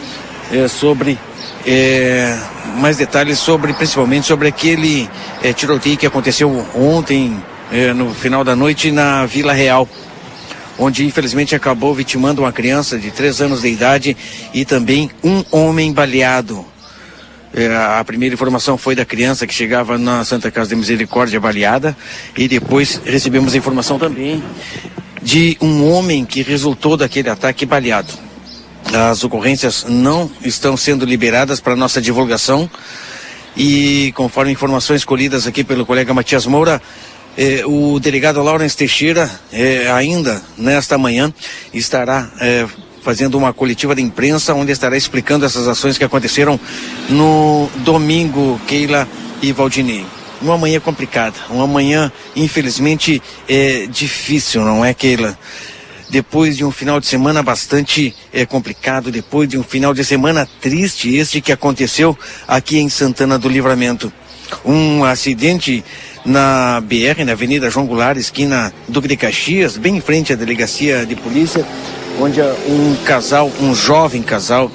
é, 0.50 0.66
sobre 0.68 1.18
é, 1.66 2.38
mais 2.78 2.96
detalhes 2.96 3.38
sobre, 3.38 3.74
principalmente 3.74 4.26
sobre 4.26 4.48
aquele 4.48 5.10
é, 5.42 5.52
tiroteio 5.52 5.98
que 5.98 6.06
aconteceu 6.06 6.66
ontem, 6.74 7.36
é, 7.70 7.92
no 7.92 8.14
final 8.14 8.42
da 8.42 8.56
noite, 8.56 8.90
na 8.90 9.26
Vila 9.26 9.52
Real, 9.52 9.86
onde 10.78 11.04
infelizmente 11.04 11.54
acabou 11.54 11.94
vitimando 11.94 12.42
uma 12.42 12.52
criança 12.52 12.98
de 12.98 13.10
três 13.10 13.40
anos 13.40 13.62
de 13.62 13.68
idade 13.68 14.16
e 14.52 14.64
também 14.64 15.10
um 15.22 15.44
homem 15.50 15.92
baleado. 15.92 16.64
É, 17.54 17.66
a 17.76 18.02
primeira 18.04 18.34
informação 18.34 18.78
foi 18.78 18.94
da 18.94 19.04
criança 19.04 19.46
que 19.46 19.52
chegava 19.52 19.98
na 19.98 20.24
Santa 20.24 20.50
Casa 20.50 20.70
de 20.70 20.76
Misericórdia 20.76 21.38
baleada 21.38 21.94
e 22.36 22.48
depois 22.48 23.00
recebemos 23.04 23.54
a 23.54 23.58
informação 23.58 23.98
também 23.98 24.42
de 25.22 25.56
um 25.60 25.90
homem 25.90 26.24
que 26.24 26.42
resultou 26.42 26.96
daquele 26.96 27.28
ataque 27.28 27.66
baleado. 27.66 28.12
As 28.92 29.22
ocorrências 29.22 29.84
não 29.88 30.30
estão 30.42 30.76
sendo 30.76 31.04
liberadas 31.04 31.60
para 31.60 31.76
nossa 31.76 32.00
divulgação 32.00 32.68
e 33.56 34.12
conforme 34.16 34.50
informações 34.50 35.04
colhidas 35.04 35.46
aqui 35.46 35.62
pelo 35.62 35.84
colega 35.84 36.14
Matias 36.14 36.46
Moura, 36.46 36.80
eh, 37.36 37.64
o 37.64 37.98
delegado 37.98 38.42
Lawrence 38.42 38.76
Teixeira 38.76 39.30
eh, 39.52 39.90
ainda 39.90 40.42
nesta 40.56 40.98
manhã 40.98 41.32
estará 41.72 42.30
eh, 42.40 42.66
fazendo 43.02 43.36
uma 43.38 43.52
coletiva 43.52 43.94
de 43.94 44.02
imprensa 44.02 44.54
onde 44.54 44.72
estará 44.72 44.96
explicando 44.96 45.44
essas 45.44 45.66
ações 45.66 45.96
que 45.96 46.04
aconteceram 46.04 46.60
no 47.08 47.70
domingo, 47.78 48.60
Keila 48.66 49.08
e 49.40 49.52
Valdinei. 49.52 50.04
Uma 50.40 50.58
manhã 50.58 50.78
complicada, 50.80 51.36
uma 51.50 51.66
manhã 51.66 52.10
infelizmente 52.34 53.22
difícil, 53.90 54.62
não 54.62 54.84
é, 54.84 54.92
Keila? 54.92 55.38
depois 56.12 56.58
de 56.58 56.64
um 56.64 56.70
final 56.70 57.00
de 57.00 57.06
semana 57.06 57.42
bastante 57.42 58.14
é, 58.34 58.44
complicado, 58.44 59.10
depois 59.10 59.48
de 59.48 59.56
um 59.56 59.62
final 59.62 59.94
de 59.94 60.04
semana 60.04 60.46
triste, 60.60 61.16
este 61.16 61.40
que 61.40 61.50
aconteceu 61.50 62.16
aqui 62.46 62.78
em 62.78 62.90
Santana 62.90 63.38
do 63.38 63.48
Livramento. 63.48 64.12
Um 64.62 65.04
acidente 65.04 65.82
na 66.24 66.80
BR, 66.80 67.24
na 67.24 67.32
Avenida 67.32 67.70
João 67.70 67.86
Goulart, 67.86 68.16
esquina 68.16 68.72
Duque 68.88 69.08
de 69.08 69.16
Caxias, 69.16 69.76
bem 69.76 69.96
em 69.96 70.00
frente 70.00 70.32
à 70.32 70.36
delegacia 70.36 71.04
de 71.04 71.16
polícia, 71.16 71.66
onde 72.20 72.40
um 72.40 72.96
casal, 73.04 73.50
um 73.60 73.74
jovem 73.74 74.22
casal, 74.22 74.70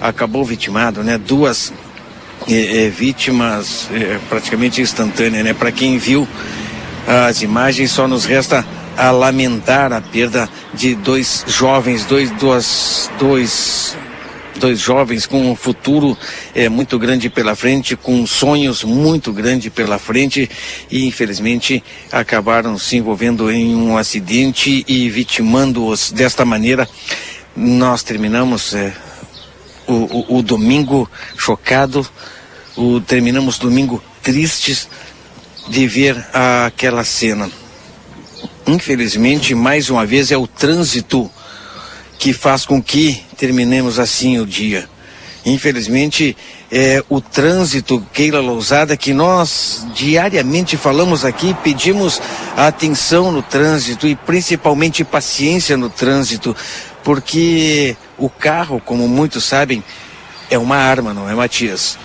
acabou 0.00 0.44
vitimado, 0.44 1.02
né? 1.02 1.18
Duas 1.18 1.72
é, 2.48 2.86
é, 2.86 2.88
vítimas 2.88 3.88
é, 3.92 4.18
praticamente 4.28 4.80
instantâneas, 4.80 5.44
né? 5.44 5.54
Para 5.54 5.72
quem 5.72 5.98
viu 5.98 6.26
as 7.06 7.42
imagens, 7.42 7.90
só 7.90 8.06
nos 8.06 8.24
resta 8.24 8.64
a 8.96 9.10
lamentar 9.10 9.92
a 9.92 10.00
perda 10.00 10.48
de 10.74 10.94
dois 10.94 11.44
jovens, 11.46 12.04
dois, 12.04 12.30
duas, 12.32 13.10
dois, 13.18 13.96
dois 14.58 14.80
jovens 14.80 15.26
com 15.26 15.50
um 15.50 15.56
futuro 15.56 16.16
é, 16.54 16.68
muito 16.68 16.98
grande 16.98 17.28
pela 17.28 17.54
frente, 17.54 17.96
com 17.96 18.26
sonhos 18.26 18.84
muito 18.84 19.32
grandes 19.32 19.72
pela 19.72 19.98
frente 19.98 20.48
e 20.90 21.06
infelizmente 21.06 21.82
acabaram 22.10 22.78
se 22.78 22.96
envolvendo 22.96 23.50
em 23.50 23.74
um 23.74 23.96
acidente 23.96 24.84
e 24.86 25.08
vitimando-os 25.10 26.12
desta 26.12 26.44
maneira. 26.44 26.88
Nós 27.56 28.02
terminamos 28.02 28.74
é, 28.74 28.92
o, 29.86 29.92
o, 29.92 30.38
o, 30.38 30.42
domingo 30.42 31.10
chocado, 31.36 32.06
o, 32.76 33.00
terminamos 33.00 33.58
domingo 33.58 34.02
tristes 34.22 34.88
de 35.68 35.86
ver 35.86 36.16
aquela 36.32 37.04
cena 37.04 37.50
infelizmente, 38.66 39.54
mais 39.54 39.90
uma 39.90 40.06
vez, 40.06 40.30
é 40.30 40.36
o 40.36 40.46
trânsito 40.46 41.30
que 42.18 42.32
faz 42.32 42.64
com 42.64 42.82
que 42.82 43.22
terminemos 43.42 43.98
assim 43.98 44.38
o 44.38 44.46
dia. 44.46 44.88
Infelizmente, 45.44 46.36
é 46.70 47.02
o 47.08 47.20
trânsito, 47.20 48.00
Keila 48.12 48.38
Lousada, 48.38 48.96
que 48.96 49.12
nós 49.12 49.84
diariamente 49.96 50.76
falamos 50.76 51.24
aqui, 51.24 51.52
pedimos 51.54 52.22
atenção 52.56 53.32
no 53.32 53.42
trânsito 53.42 54.06
e 54.06 54.14
principalmente 54.14 55.02
paciência 55.02 55.76
no 55.76 55.90
trânsito, 55.90 56.54
porque 57.02 57.96
o 58.16 58.30
carro, 58.30 58.80
como 58.80 59.08
muitos 59.08 59.42
sabem, 59.42 59.82
é 60.48 60.56
uma 60.56 60.76
arma, 60.76 61.12
não 61.12 61.28
é, 61.28 61.34
Matias? 61.34 61.98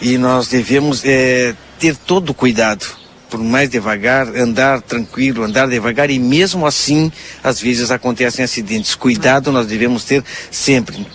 E 0.00 0.18
nós 0.18 0.48
devemos 0.48 1.04
é, 1.04 1.54
ter 1.78 1.94
todo 1.94 2.30
o 2.30 2.34
cuidado 2.34 2.99
por 3.30 3.40
mais 3.40 3.70
devagar, 3.70 4.26
andar 4.36 4.82
tranquilo, 4.82 5.44
andar 5.44 5.68
devagar 5.68 6.10
e 6.10 6.18
mesmo 6.18 6.66
assim, 6.66 7.10
às 7.42 7.60
vezes 7.60 7.90
acontecem 7.90 8.44
acidentes. 8.44 8.94
Cuidado 8.94 9.52
nós 9.52 9.66
devemos 9.66 10.04
ter 10.04 10.24
sempre. 10.50 11.06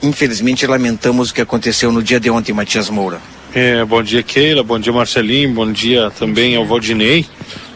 Infelizmente, 0.00 0.66
lamentamos 0.66 1.30
o 1.30 1.34
que 1.34 1.40
aconteceu 1.40 1.90
no 1.90 2.02
dia 2.02 2.20
de 2.20 2.30
ontem, 2.30 2.52
Matias 2.52 2.88
Moura. 2.88 3.20
É, 3.52 3.84
bom 3.84 4.02
dia, 4.02 4.22
Keila. 4.22 4.62
Bom 4.62 4.78
dia, 4.78 4.92
Marcelinho. 4.92 5.52
Bom 5.54 5.72
dia 5.72 6.10
também 6.18 6.54
ao 6.54 6.66
Valdinei. 6.66 7.26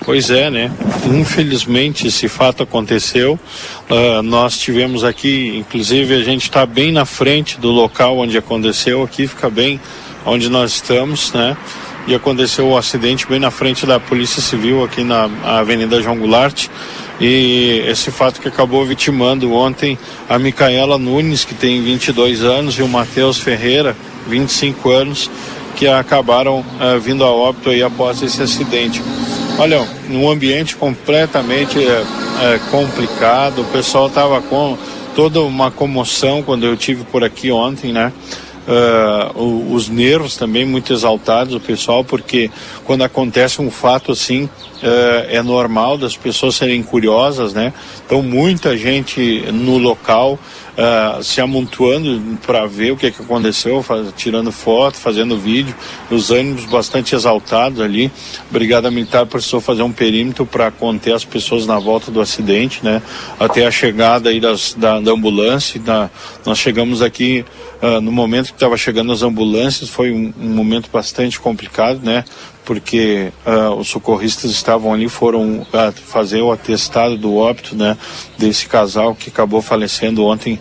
Pois 0.05 0.31
é, 0.31 0.51
né? 0.51 0.71
Infelizmente 1.07 2.07
esse 2.07 2.29
fato 2.29 2.63
aconteceu. 2.63 3.39
Uh, 3.89 4.23
nós 4.23 4.59
tivemos 4.59 5.05
aqui, 5.05 5.57
inclusive 5.57 6.15
a 6.15 6.23
gente 6.23 6.43
está 6.43 6.65
bem 6.65 6.93
na 6.93 7.05
frente 7.05 7.59
do 7.59 7.71
local 7.71 8.19
onde 8.19 8.37
aconteceu. 8.37 9.03
Aqui 9.03 9.27
fica 9.27 9.49
bem 9.49 9.81
onde 10.25 10.49
nós 10.49 10.73
estamos, 10.73 11.33
né? 11.33 11.57
E 12.07 12.15
aconteceu 12.15 12.67
o 12.67 12.71
um 12.71 12.77
acidente 12.77 13.27
bem 13.27 13.39
na 13.39 13.51
frente 13.51 13.87
da 13.87 14.01
Polícia 14.01 14.41
Civil 14.41 14.85
aqui 14.85 15.05
na 15.05 15.29
Avenida 15.45 16.01
João 16.01 16.17
Goulart. 16.17 16.69
E 17.21 17.85
esse 17.87 18.11
fato 18.11 18.41
que 18.41 18.49
acabou 18.49 18.85
vitimando 18.85 19.53
ontem 19.53 19.99
a 20.29 20.39
Micaela 20.39 20.97
Nunes, 20.97 21.45
que 21.45 21.55
tem 21.55 21.83
22 21.83 22.43
anos, 22.43 22.79
e 22.79 22.83
o 22.83 22.89
Matheus 22.89 23.39
Ferreira, 23.39 23.95
25 24.27 24.91
anos, 24.91 25.31
que 25.77 25.87
acabaram 25.87 26.61
uh, 26.61 26.99
vindo 26.99 27.23
a 27.25 27.31
óbito 27.31 27.71
aí 27.71 27.83
após 27.83 28.23
esse 28.23 28.43
acidente. 28.43 29.03
Olha, 29.59 29.87
um 30.09 30.31
ambiente 30.31 30.77
completamente 30.77 31.79
uh, 31.79 32.71
complicado, 32.71 33.61
o 33.61 33.65
pessoal 33.67 34.07
estava 34.07 34.41
com 34.41 34.79
toda 35.15 35.43
uma 35.43 35.71
comoção 35.71 36.43
quando 36.43 36.65
eu 36.65 36.77
tive 36.77 37.05
por 37.05 37.23
aqui 37.23 37.51
ontem, 37.51 37.93
né? 37.93 38.13
Uh, 38.71 39.75
os 39.75 39.89
nervos 39.89 40.37
também 40.37 40.65
muito 40.65 40.93
exaltados 40.93 41.55
o 41.55 41.61
pessoal, 41.61 42.05
porque 42.05 42.51
quando 42.85 43.03
acontece 43.03 43.61
um 43.61 43.71
fato 43.71 44.13
assim, 44.13 44.45
uh, 44.45 44.51
é 45.29 45.43
normal 45.43 45.99
das 45.99 46.17
pessoas 46.17 46.55
serem 46.55 46.83
curiosas, 46.83 47.53
né? 47.53 47.73
Então 48.07 48.23
muita 48.23 48.77
gente 48.77 49.43
no 49.53 49.77
local 49.77 50.39
uh, 50.81 51.23
se 51.23 51.41
amontoando 51.41 52.39
para 52.47 52.67
ver 52.67 52.93
o 52.93 52.97
que, 52.97 53.07
é 53.07 53.11
que 53.11 53.23
aconteceu, 53.23 53.83
faz, 53.83 54.13
tirando 54.17 54.53
foto, 54.53 54.97
fazendo 54.97 55.37
vídeo, 55.37 55.75
os 56.11 56.31
ânimos 56.31 56.65
bastante 56.67 57.15
exaltados 57.15 57.81
ali. 57.81 58.11
A 58.49 58.53
Brigada 58.53 58.91
Militar 58.91 59.27
precisou 59.27 59.61
fazer 59.61 59.83
um 59.83 59.93
perímetro 59.93 60.47
para 60.47 60.71
conter 60.71 61.15
as 61.15 61.25
pessoas 61.25 61.67
na 61.67 61.79
volta 61.79 62.11
do 62.11 62.21
acidente, 62.21 62.81
né? 62.83 63.03
Até 63.39 63.67
a 63.67 63.71
chegada 63.71 64.31
aí 64.31 64.41
das, 64.41 64.75
da, 64.75 65.01
da 65.01 65.13
ambulância, 65.13 65.81
da, 65.81 66.11
nós 66.45 66.59
chegamos 66.59 67.03
aqui 67.03 67.45
Uh, 67.83 68.01
no 68.01 68.13
momento 68.13 68.49
que 68.49 68.53
estava 68.53 68.77
chegando 68.77 69.11
as 69.11 69.23
ambulâncias, 69.23 69.89
foi 69.89 70.13
um, 70.13 70.33
um, 70.39 70.51
momento 70.51 70.91
bastante 70.93 71.41
complicado, 71.41 72.01
né? 72.03 72.25
Porque 72.63 73.33
uh, 73.47 73.75
os 73.75 73.89
socorristas 73.89 74.51
estavam 74.51 74.93
ali, 74.93 75.09
foram 75.09 75.61
uh, 75.61 75.93
fazer 75.93 76.43
o 76.43 76.53
atestado 76.53 77.17
do 77.17 77.37
óbito, 77.37 77.75
né? 77.75 77.97
Desse 78.37 78.67
casal 78.67 79.15
que 79.15 79.31
acabou 79.31 79.63
falecendo 79.63 80.25
ontem 80.25 80.61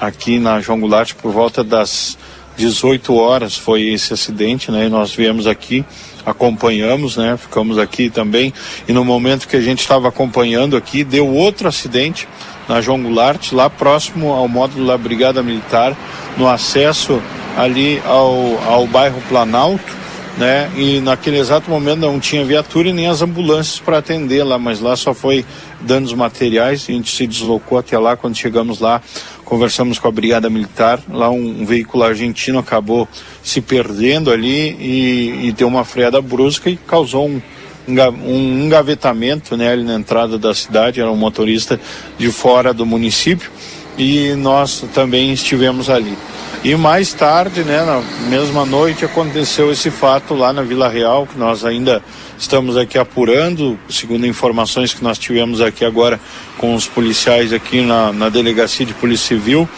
aqui 0.00 0.38
na 0.38 0.60
João 0.60 0.78
Goulart 0.78 1.14
por 1.14 1.32
volta 1.32 1.64
das 1.64 2.16
18 2.56 3.14
horas 3.16 3.56
foi 3.56 3.82
esse 3.82 4.12
acidente, 4.14 4.70
né? 4.70 4.86
E 4.86 4.88
nós 4.88 5.12
viemos 5.12 5.46
aqui, 5.46 5.84
acompanhamos, 6.24 7.16
né? 7.16 7.36
Ficamos 7.36 7.78
aqui 7.78 8.08
também 8.10 8.52
e 8.88 8.92
no 8.92 9.04
momento 9.04 9.48
que 9.48 9.56
a 9.56 9.60
gente 9.60 9.80
estava 9.80 10.08
acompanhando 10.08 10.76
aqui, 10.76 11.04
deu 11.04 11.28
outro 11.28 11.68
acidente 11.68 12.28
na 12.68 12.80
João 12.80 13.02
Goulart, 13.02 13.52
lá 13.52 13.68
próximo 13.68 14.32
ao 14.32 14.48
módulo 14.48 14.86
da 14.86 14.96
Brigada 14.96 15.42
Militar, 15.42 15.96
no 16.36 16.48
acesso 16.48 17.22
ali 17.56 18.00
ao, 18.06 18.58
ao 18.66 18.86
bairro 18.86 19.22
Planalto, 19.28 20.04
né? 20.38 20.70
E 20.76 21.00
naquele 21.00 21.38
exato 21.38 21.70
momento 21.70 22.00
não 22.00 22.18
tinha 22.18 22.44
viatura 22.44 22.88
e 22.88 22.92
nem 22.92 23.06
as 23.06 23.22
ambulâncias 23.22 23.78
para 23.78 23.98
atender 23.98 24.42
lá, 24.42 24.58
mas 24.58 24.80
lá 24.80 24.96
só 24.96 25.14
foi 25.14 25.44
danos 25.80 26.12
materiais, 26.12 26.86
a 26.88 26.92
gente 26.92 27.14
se 27.14 27.26
deslocou 27.26 27.78
até 27.78 27.98
lá, 27.98 28.16
quando 28.16 28.34
chegamos 28.34 28.80
lá, 28.80 29.00
conversamos 29.44 29.98
com 29.98 30.08
a 30.08 30.10
Brigada 30.10 30.48
Militar, 30.50 31.00
lá 31.08 31.30
um, 31.30 31.62
um 31.62 31.66
veículo 31.66 32.02
argentino 32.02 32.58
acabou 32.58 33.08
se 33.42 33.60
perdendo 33.60 34.30
ali 34.30 34.76
e, 34.80 35.48
e 35.48 35.52
deu 35.52 35.68
uma 35.68 35.84
freada 35.84 36.20
brusca 36.20 36.70
e 36.70 36.76
causou 36.76 37.28
um, 37.28 37.40
um 37.88 38.64
engavetamento 38.64 39.56
né, 39.56 39.72
ali 39.72 39.84
na 39.84 39.94
entrada 39.94 40.38
da 40.38 40.54
cidade, 40.54 41.00
era 41.00 41.10
um 41.10 41.16
motorista 41.16 41.78
de 42.18 42.30
fora 42.30 42.72
do 42.72 42.86
município 42.86 43.50
e 43.98 44.34
nós 44.34 44.84
também 44.92 45.32
estivemos 45.32 45.88
ali. 45.88 46.16
E 46.64 46.74
mais 46.76 47.12
tarde, 47.12 47.62
né, 47.62 47.84
na 47.84 48.00
mesma 48.28 48.64
noite, 48.64 49.04
aconteceu 49.04 49.70
esse 49.70 49.90
fato 49.90 50.34
lá 50.34 50.50
na 50.52 50.62
Vila 50.62 50.88
Real, 50.88 51.26
que 51.26 51.38
nós 51.38 51.62
ainda 51.64 52.02
estamos 52.38 52.76
aqui 52.76 52.98
apurando, 52.98 53.78
segundo 53.88 54.26
informações 54.26 54.92
que 54.92 55.02
nós 55.02 55.18
tivemos 55.18 55.60
aqui 55.60 55.84
agora 55.84 56.20
com 56.58 56.74
os 56.74 56.86
policiais 56.86 57.52
aqui 57.52 57.80
na, 57.80 58.12
na 58.12 58.28
Delegacia 58.28 58.84
de 58.84 58.94
Polícia 58.94 59.36
Civil. 59.36 59.68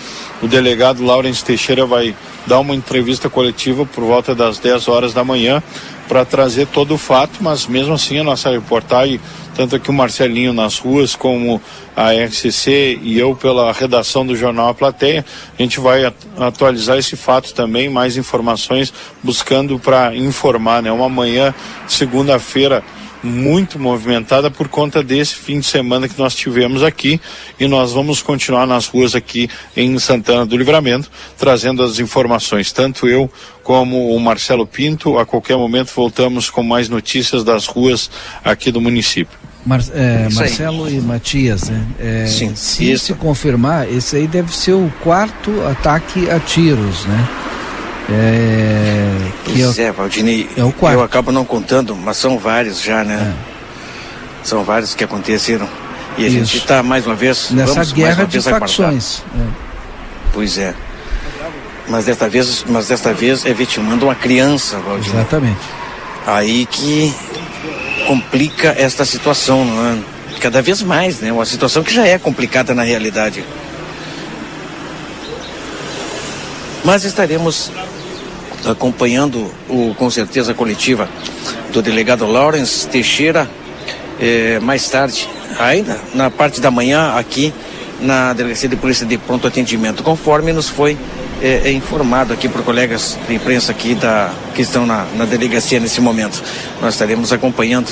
O 0.43 0.47
delegado 0.49 1.05
Laurence 1.05 1.45
Teixeira 1.45 1.87
vai 1.87 2.15
dar 2.47 2.61
uma 2.61 2.75
entrevista 2.75 3.29
coletiva 3.29 3.87
por 3.87 4.05
volta 4.05 4.35
das 4.35 4.59
10 4.59 4.89
horas 4.89 5.15
da 5.15 5.25
manhã 5.25 5.63
para 6.07 6.25
trazer 6.25 6.67
todo 6.67 6.95
o 6.95 6.99
fato, 6.99 7.39
mas 7.41 7.67
mesmo 7.67 7.95
assim 7.95 8.19
a 8.19 8.25
nossa 8.25 8.51
reportagem, 8.51 9.21
tanto 9.57 9.75
aqui 9.75 9.89
o 9.89 9.93
Marcelinho 9.93 10.53
nas 10.53 10.79
ruas 10.79 11.17
como 11.17 11.61
a 11.97 12.13
RCC 12.13 12.99
e 13.03 13.19
eu 13.19 13.35
pela 13.35 13.73
redação 13.73 14.27
do 14.27 14.37
jornal 14.37 14.69
A 14.69 14.75
Plateia, 14.75 15.25
a 15.59 15.63
gente 15.63 15.81
vai 15.81 16.05
atualizar 16.39 16.99
esse 16.99 17.17
fato 17.17 17.55
também, 17.55 17.89
mais 17.89 18.19
informações 18.19 18.93
buscando 19.23 19.79
para 19.79 20.15
informar, 20.15 20.83
né? 20.83 20.93
Uma 20.93 21.09
manhã, 21.09 21.55
segunda-feira, 21.89 22.85
muito 23.23 23.79
movimentada 23.79 24.51
por 24.51 24.69
conta 24.69 25.03
desse 25.03 25.35
fim 25.35 25.59
de 25.59 25.67
semana 25.67 26.09
que 26.09 26.19
nós 26.19 26.35
tivemos 26.35 26.83
aqui 26.83 27.21
e 27.59 27.67
nós 27.67 27.93
vamos 27.93 28.23
continuar 28.23 28.67
nas 28.67 28.87
ruas 28.87 29.15
aqui 29.15 29.49
em 29.77 29.99
Santana 29.99 30.47
do 30.47 30.57
Livramento 30.57 31.11
trazendo 31.37 31.83
as 31.83 31.99
informações, 31.99 32.73
tanto 32.73 33.09
eu 33.09 33.31
como 33.63 34.15
o 34.15 34.21
Marcelo 34.21 34.67
Pinto, 34.67 35.19
a 35.19 35.27
qualquer 35.27 35.57
momento 35.57 35.93
voltamos 35.95 36.51
com 36.51 36.63
mais 36.63 36.89
notícias 36.89 37.43
das 37.43 37.67
ruas 37.67 38.11
aqui 38.45 38.71
do 38.71 38.81
município. 38.81 39.46
Mar, 39.67 39.81
é, 39.93 40.29
Marcelo 40.33 40.89
e 40.89 41.01
Matias, 41.01 41.69
né? 41.69 41.85
É, 41.99 42.27
Sim, 42.27 42.55
se 42.55 42.93
isso. 42.93 43.07
se 43.07 43.15
confirmar, 43.15 43.91
esse 43.93 44.17
aí 44.17 44.29
deve 44.29 44.55
ser 44.57 44.75
o 44.75 44.91
quarto 45.03 45.51
ataque 45.67 46.31
a 46.31 46.39
tiros, 46.39 47.05
né? 47.07 47.29
É, 48.09 49.11
pois 49.45 49.79
é, 49.81 49.91
Valdinei, 49.91 50.49
é 50.57 50.63
o 50.63 50.71
quarto. 50.71 50.95
eu 50.95 51.03
acabo 51.03 51.33
não 51.33 51.45
contando, 51.45 51.97
mas 51.97 52.17
são 52.17 52.39
vários 52.39 52.81
já, 52.81 53.03
né? 53.03 53.35
É. 53.35 54.47
São 54.47 54.63
vários 54.63 54.95
que 54.95 55.03
aconteceram. 55.03 55.69
E 56.17 56.25
a 56.25 56.29
Isso. 56.29 56.37
gente 56.39 56.59
está 56.59 56.85
mais 56.85 57.05
uma 57.05 57.17
vez 57.17 57.51
nessa 57.51 57.75
vamos, 57.75 57.93
guerra 57.93 58.25
de 58.25 58.41
facções. 58.41 59.25
É. 59.37 59.47
Pois 60.33 60.57
é. 60.57 60.73
Mas 61.89 62.05
desta 62.05 62.29
vez, 62.29 62.65
mas 62.69 62.87
desta 62.87 63.13
vez 63.13 63.45
é 63.45 63.53
vitimando 63.53 64.07
uma 64.07 64.15
criança, 64.15 64.79
Valdinei. 64.79 65.21
Exatamente. 65.21 65.61
Aí 66.25 66.67
que 66.67 67.13
complica 68.07 68.75
esta 68.79 69.05
situação, 69.05 69.65
não 69.65 69.87
é? 69.87 69.99
Cada 70.41 70.63
vez 70.63 70.83
mais, 70.83 71.21
né? 71.21 71.33
Uma 71.33 71.47
situação 71.47 71.83
que 71.83 71.93
já 71.93 72.07
é 72.07 72.19
complicada 72.19 72.75
na 72.75 72.83
realidade. 72.83 73.43
Mas 76.85 77.05
estaremos 77.05 77.71
acompanhando 78.65 79.51
o, 79.69 79.95
com 79.95 80.11
certeza 80.11 80.55
coletiva 80.55 81.09
do 81.73 81.83
delegado 81.83 82.27
Lawrence 82.27 82.87
Teixeira 82.89 83.49
eh, 84.21 84.59
mais 84.61 84.89
tarde, 84.89 85.29
ainda 85.59 85.99
na 86.15 86.31
parte 86.31 86.61
da 86.61 86.71
manhã 86.71 87.13
aqui 87.17 87.53
na 88.01 88.33
Delegacia 88.33 88.69
de 88.69 88.77
Polícia 88.77 89.07
de 89.07 89.19
Pronto 89.19 89.47
Atendimento, 89.47 90.03
conforme 90.03 90.53
nos 90.53 90.69
foi 90.69 90.97
é, 91.43 91.71
informado 91.71 92.33
aqui 92.33 92.49
por 92.49 92.63
colegas 92.63 93.19
de 93.29 93.35
imprensa 93.35 93.73
aqui 93.73 93.95
da, 93.95 94.33
que 94.55 94.63
estão 94.63 94.87
na, 94.87 95.07
na 95.17 95.25
delegacia 95.25 95.79
nesse 95.81 96.01
momento. 96.01 96.43
Nós 96.81 96.95
estaremos 96.95 97.33
acompanhando 97.33 97.89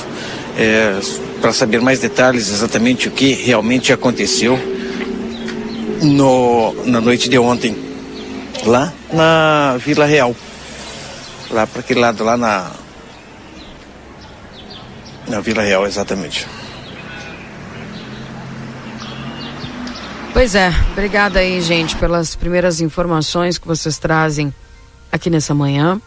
é, 0.59 0.99
para 1.41 1.53
saber 1.53 1.81
mais 1.81 1.99
detalhes 1.99 2.49
exatamente 2.49 3.09
o 3.09 3.11
que 3.11 3.33
realmente 3.33 3.93
aconteceu 3.93 4.59
no, 6.03 6.75
na 6.85 7.01
noite 7.01 7.29
de 7.29 7.39
ontem, 7.39 7.77
lá 8.65 8.93
na 9.13 9.77
Vila 9.79 10.07
Real 10.07 10.35
lá 11.55 11.67
para 11.67 11.81
aquele 11.81 12.01
lado, 12.01 12.25
lá 12.25 12.37
na, 12.37 12.71
na 15.29 15.41
Vila 15.41 15.63
Real, 15.63 15.87
exatamente. 15.87 16.47
Pois 20.35 20.57
é, 20.57 20.69
obrigada 20.91 21.39
aí, 21.39 21.63
gente, 21.63 21.95
pelas 21.97 22.35
primeiras 22.35 22.81
informações 22.81 23.57
que 23.57 23.69
vocês 23.69 23.99
trazem 23.99 24.53
aqui 25.13 25.31
nessa 25.31 25.55
manhã. 25.55 26.03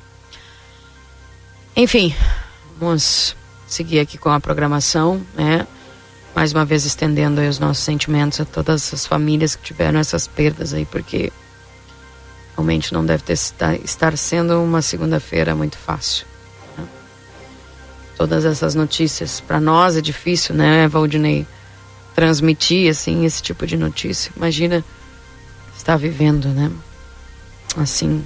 Enfim, 1.74 2.13
vamos 2.78 3.38
seguir 3.66 4.02
aqui 4.02 4.18
com 4.18 4.30
a 4.30 4.38
programação, 4.38 5.26
né? 5.34 5.66
Mais 6.36 6.52
uma 6.52 6.66
vez 6.66 6.86
estendendo 6.86 7.40
os 7.40 7.58
nossos 7.58 7.86
sentimentos 7.86 8.42
a 8.42 8.46
todas 8.46 8.94
as 8.94 9.06
famílias 9.06 9.56
que 9.56 9.63
tiveram 9.63 9.98
essas 9.98 10.28
perdas 10.28 10.74
aí, 10.74 10.84
porque 10.86 11.32
realmente 12.54 12.94
não 12.94 13.06
deve 13.06 13.24
ter, 13.24 13.40
estar 13.82 14.18
sendo 14.18 14.62
uma 14.62 14.82
segunda-feira 14.82 15.56
muito 15.56 15.78
fácil. 15.78 16.26
Né? 16.78 16.86
Todas 18.18 18.44
essas 18.44 18.76
notícias, 18.76 19.40
para 19.40 19.62
nós 19.62 19.96
é 19.96 20.02
difícil, 20.02 20.54
né, 20.54 20.86
Valdinei, 20.90 21.48
transmitir 22.17 22.89
assim 22.89 23.25
esse 23.25 23.43
tipo 23.43 23.67
de 23.67 23.77
notícia. 23.77 24.32
Imagina 24.36 24.84
estar 25.77 25.95
vivendo, 25.97 26.47
né, 26.47 26.71
assim, 27.77 28.25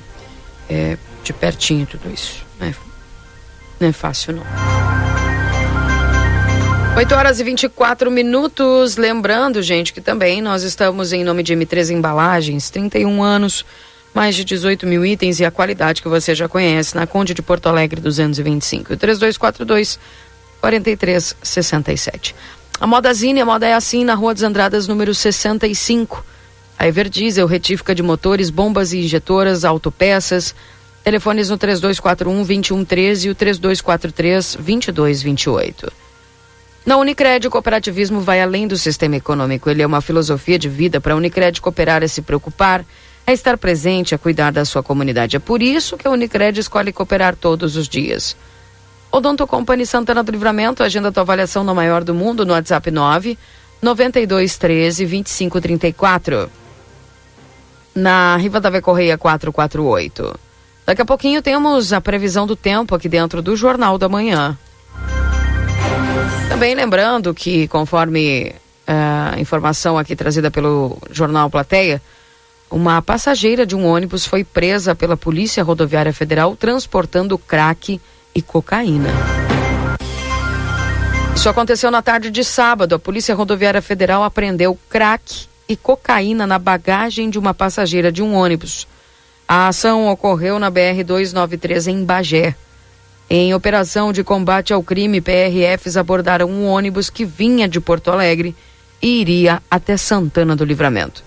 é, 0.70 0.98
de 1.22 1.34
pertinho 1.34 1.86
tudo 1.86 2.10
isso. 2.10 2.46
Né? 2.58 2.74
Não 3.82 3.90
é 3.90 3.92
fácil 3.92 4.36
não. 4.36 4.44
8 6.96 7.14
horas 7.14 7.42
e 7.42 7.44
24 7.44 8.10
minutos. 8.10 8.96
Lembrando, 8.96 9.62
gente, 9.62 9.92
que 9.92 10.00
também 10.00 10.42
nós 10.42 10.64
estamos 10.64 11.12
em 11.12 11.26
nome 11.26 11.44
de 11.44 11.54
M3 11.54 11.90
Embalagens, 11.90 12.70
31 12.70 13.22
anos 13.22 13.66
mais 14.14 14.36
de 14.36 14.46
18 14.46 14.88
mil 14.88 15.06
itens 15.06 15.42
e 15.42 15.46
a 15.46 15.52
qualidade 15.52 16.02
que 16.02 16.08
você 16.08 16.34
já 16.34 16.48
conhece 16.48 16.96
na 16.96 17.06
Conde 17.06 17.34
de 17.34 17.42
Porto 17.42 17.68
Alegre 17.68 18.00
225. 18.00 18.96
3242 18.96 20.00
4367. 20.62 22.36
A 22.82 22.88
Modazine, 22.88 23.40
a 23.40 23.46
moda 23.46 23.68
é 23.68 23.76
assim 23.76 24.04
na 24.04 24.16
Rua 24.16 24.34
dos 24.34 24.42
Andradas, 24.42 24.88
número 24.88 25.14
65. 25.14 26.26
A 26.80 26.88
Everdiesel, 26.88 27.46
retífica 27.46 27.94
de 27.94 28.02
motores, 28.02 28.50
bombas 28.50 28.92
e 28.92 28.98
injetoras, 28.98 29.64
autopeças. 29.64 30.56
Telefones 31.04 31.52
no 31.52 31.60
3241 31.60 32.38
2113 32.38 33.28
e 33.28 33.30
o 33.30 33.36
3243 33.36 34.56
2228. 34.56 35.94
Na 36.84 36.98
Unicred, 36.98 37.46
o 37.46 37.52
cooperativismo 37.52 38.20
vai 38.20 38.42
além 38.42 38.68
do 38.68 38.76
sistema 38.76 39.16
econômico. 39.16 39.70
Ele 39.70 39.84
é 39.84 39.86
uma 39.86 40.02
filosofia 40.02 40.58
de 40.58 40.68
vida 40.68 41.00
para 41.00 41.14
a 41.14 41.18
Unicred 41.18 41.62
cooperar 41.62 42.02
e 42.02 42.10
se 42.10 42.24
preocupar 42.24 42.84
é 43.28 43.32
estar 43.32 43.60
presente, 43.60 44.16
a 44.16 44.18
cuidar 44.18 44.50
da 44.50 44.66
sua 44.66 44.82
comunidade. 44.82 45.36
É 45.36 45.40
por 45.40 45.62
isso 45.62 45.98
que 45.98 46.08
a 46.08 46.10
Unicred 46.10 46.60
escolhe 46.60 46.92
cooperar 46.92 47.36
todos 47.36 47.76
os 47.76 47.88
dias. 47.88 48.36
Odonto 49.12 49.46
Company 49.46 49.86
Santana 49.86 50.24
do 50.24 50.32
Livramento, 50.32 50.82
agenda 50.82 51.12
tua 51.12 51.24
avaliação 51.24 51.66
no 51.66 51.76
maior 51.76 52.02
do 52.02 52.16
mundo 52.16 52.46
no 52.46 52.54
WhatsApp 52.54 52.90
9 52.90 53.38
92 53.82 54.58
13 54.58 55.06
25 55.06 55.60
34. 55.60 56.50
Na 57.94 58.38
Riva 58.38 58.62
da 58.62 58.70
Ve 58.70 58.80
Correia 58.80 59.18
448. 59.18 60.40
Daqui 60.86 61.02
a 61.02 61.06
pouquinho 61.06 61.42
temos 61.42 61.92
a 61.92 62.00
previsão 62.00 62.48
do 62.48 62.56
tempo 62.56 62.96
aqui 62.96 63.10
dentro 63.10 63.42
do 63.42 63.54
Jornal 63.54 63.98
da 63.98 64.08
Manhã. 64.08 64.58
Também 66.48 66.74
lembrando 66.74 67.34
que, 67.34 67.68
conforme 67.68 68.56
a 68.88 69.34
uh, 69.36 69.40
informação 69.40 69.98
aqui 69.98 70.16
trazida 70.16 70.50
pelo 70.50 70.98
Jornal 71.12 71.50
Plateia, 71.50 72.02
uma 72.70 73.02
passageira 73.02 73.66
de 73.66 73.76
um 73.76 73.86
ônibus 73.86 74.26
foi 74.26 74.46
presa 74.46 74.96
pela 74.96 75.18
Polícia 75.18 75.64
Rodoviária 75.64 76.14
Federal 76.14 76.56
transportando 76.56 77.38
crack 77.38 78.00
e 78.34 78.42
cocaína. 78.42 79.10
Isso 81.36 81.50
aconteceu 81.50 81.90
na 81.90 82.02
tarde 82.02 82.30
de 82.30 82.44
sábado. 82.44 82.96
A 82.96 83.00
Polícia 83.00 83.34
Rodoviária 83.34 83.82
Federal 83.82 84.24
apreendeu 84.24 84.78
crack 84.90 85.48
e 85.68 85.76
cocaína 85.76 86.46
na 86.46 86.60
bagagem 86.60 87.30
de 87.30 87.40
uma 87.40 87.54
passageira 87.54 88.12
de 88.12 88.22
um 88.22 88.36
ônibus. 88.36 88.88
A 89.48 89.68
ação 89.68 90.08
ocorreu 90.08 90.60
na 90.60 90.72
BR-293 90.72 91.88
em 91.88 92.06
Bagé. 92.06 92.56
Em 93.30 93.54
operação 93.54 94.14
de 94.14 94.24
combate 94.24 94.72
ao 94.72 94.84
crime, 94.84 95.22
PRFs 95.22 95.98
abordaram 95.98 96.48
um 96.48 96.68
ônibus 96.68 97.10
que 97.10 97.26
vinha 97.26 97.68
de 97.68 97.80
Porto 97.80 98.12
Alegre 98.12 98.56
e 99.02 99.20
iria 99.20 99.62
até 99.70 99.98
Santana 99.98 100.56
do 100.56 100.64
Livramento. 100.64 101.24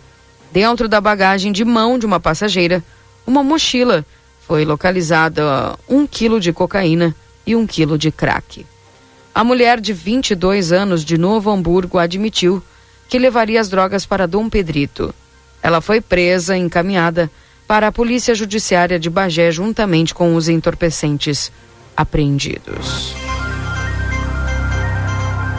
Dentro 0.52 0.88
da 0.88 1.00
bagagem 1.00 1.50
de 1.50 1.64
mão 1.64 1.98
de 1.98 2.06
uma 2.06 2.20
passageira, 2.20 2.84
uma 3.26 3.42
mochila 3.42 4.06
foi 4.46 4.64
localizada 4.64 5.78
um 5.88 6.06
quilo 6.06 6.38
de 6.38 6.52
cocaína 6.52 7.14
e 7.46 7.56
um 7.56 7.66
quilo 7.66 7.96
de 7.96 8.10
crack. 8.10 8.64
A 9.34 9.42
mulher 9.42 9.80
de 9.80 9.92
22 9.92 10.70
anos 10.70 11.04
de 11.04 11.18
Novo 11.18 11.50
Hamburgo 11.50 11.98
admitiu 11.98 12.62
que 13.08 13.18
levaria 13.18 13.60
as 13.60 13.68
drogas 13.68 14.06
para 14.06 14.26
Dom 14.26 14.48
Pedrito. 14.48 15.14
Ela 15.62 15.80
foi 15.80 16.00
presa 16.00 16.56
e 16.56 16.60
encaminhada 16.60 17.30
para 17.66 17.88
a 17.88 17.92
Polícia 17.92 18.34
Judiciária 18.34 18.98
de 18.98 19.08
Bagé 19.10 19.50
juntamente 19.50 20.14
com 20.14 20.36
os 20.36 20.48
entorpecentes 20.48 21.50
apreendidos. 21.96 23.14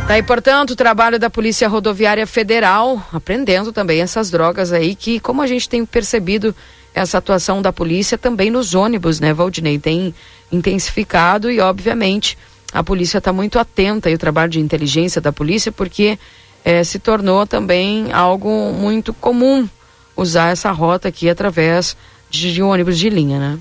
Tá 0.07 0.13
aí, 0.13 0.21
portanto, 0.21 0.71
o 0.71 0.75
trabalho 0.75 1.17
da 1.17 1.31
Polícia 1.31 1.67
Rodoviária 1.67 2.27
Federal, 2.27 3.03
aprendendo 3.11 3.73
também 3.73 4.01
essas 4.01 4.29
drogas 4.29 4.71
aí, 4.71 4.93
que 4.93 5.19
como 5.19 5.41
a 5.41 5.47
gente 5.47 5.67
tem 5.67 5.83
percebido 5.83 6.55
essa 6.95 7.17
atuação 7.17 7.61
da 7.61 7.73
polícia 7.73 8.17
também 8.17 8.49
nos 8.49 8.73
ônibus, 8.73 9.19
né, 9.19 9.33
Valdinei? 9.33 9.77
Tem 9.77 10.15
intensificado 10.49 11.51
e, 11.51 11.59
obviamente, 11.59 12.37
a 12.73 12.81
polícia 12.81 13.17
está 13.17 13.33
muito 13.33 13.59
atenta 13.59 14.09
e 14.09 14.15
o 14.15 14.17
trabalho 14.17 14.51
de 14.51 14.59
inteligência 14.61 15.19
da 15.19 15.31
polícia, 15.33 15.71
porque 15.71 16.17
é, 16.63 16.83
se 16.83 16.97
tornou 16.97 17.45
também 17.45 18.11
algo 18.13 18.73
muito 18.73 19.13
comum 19.13 19.67
usar 20.15 20.51
essa 20.51 20.71
rota 20.71 21.09
aqui 21.09 21.29
através 21.29 21.97
de, 22.29 22.53
de 22.53 22.61
ônibus 22.63 22.97
de 22.97 23.09
linha, 23.09 23.39
né? 23.39 23.59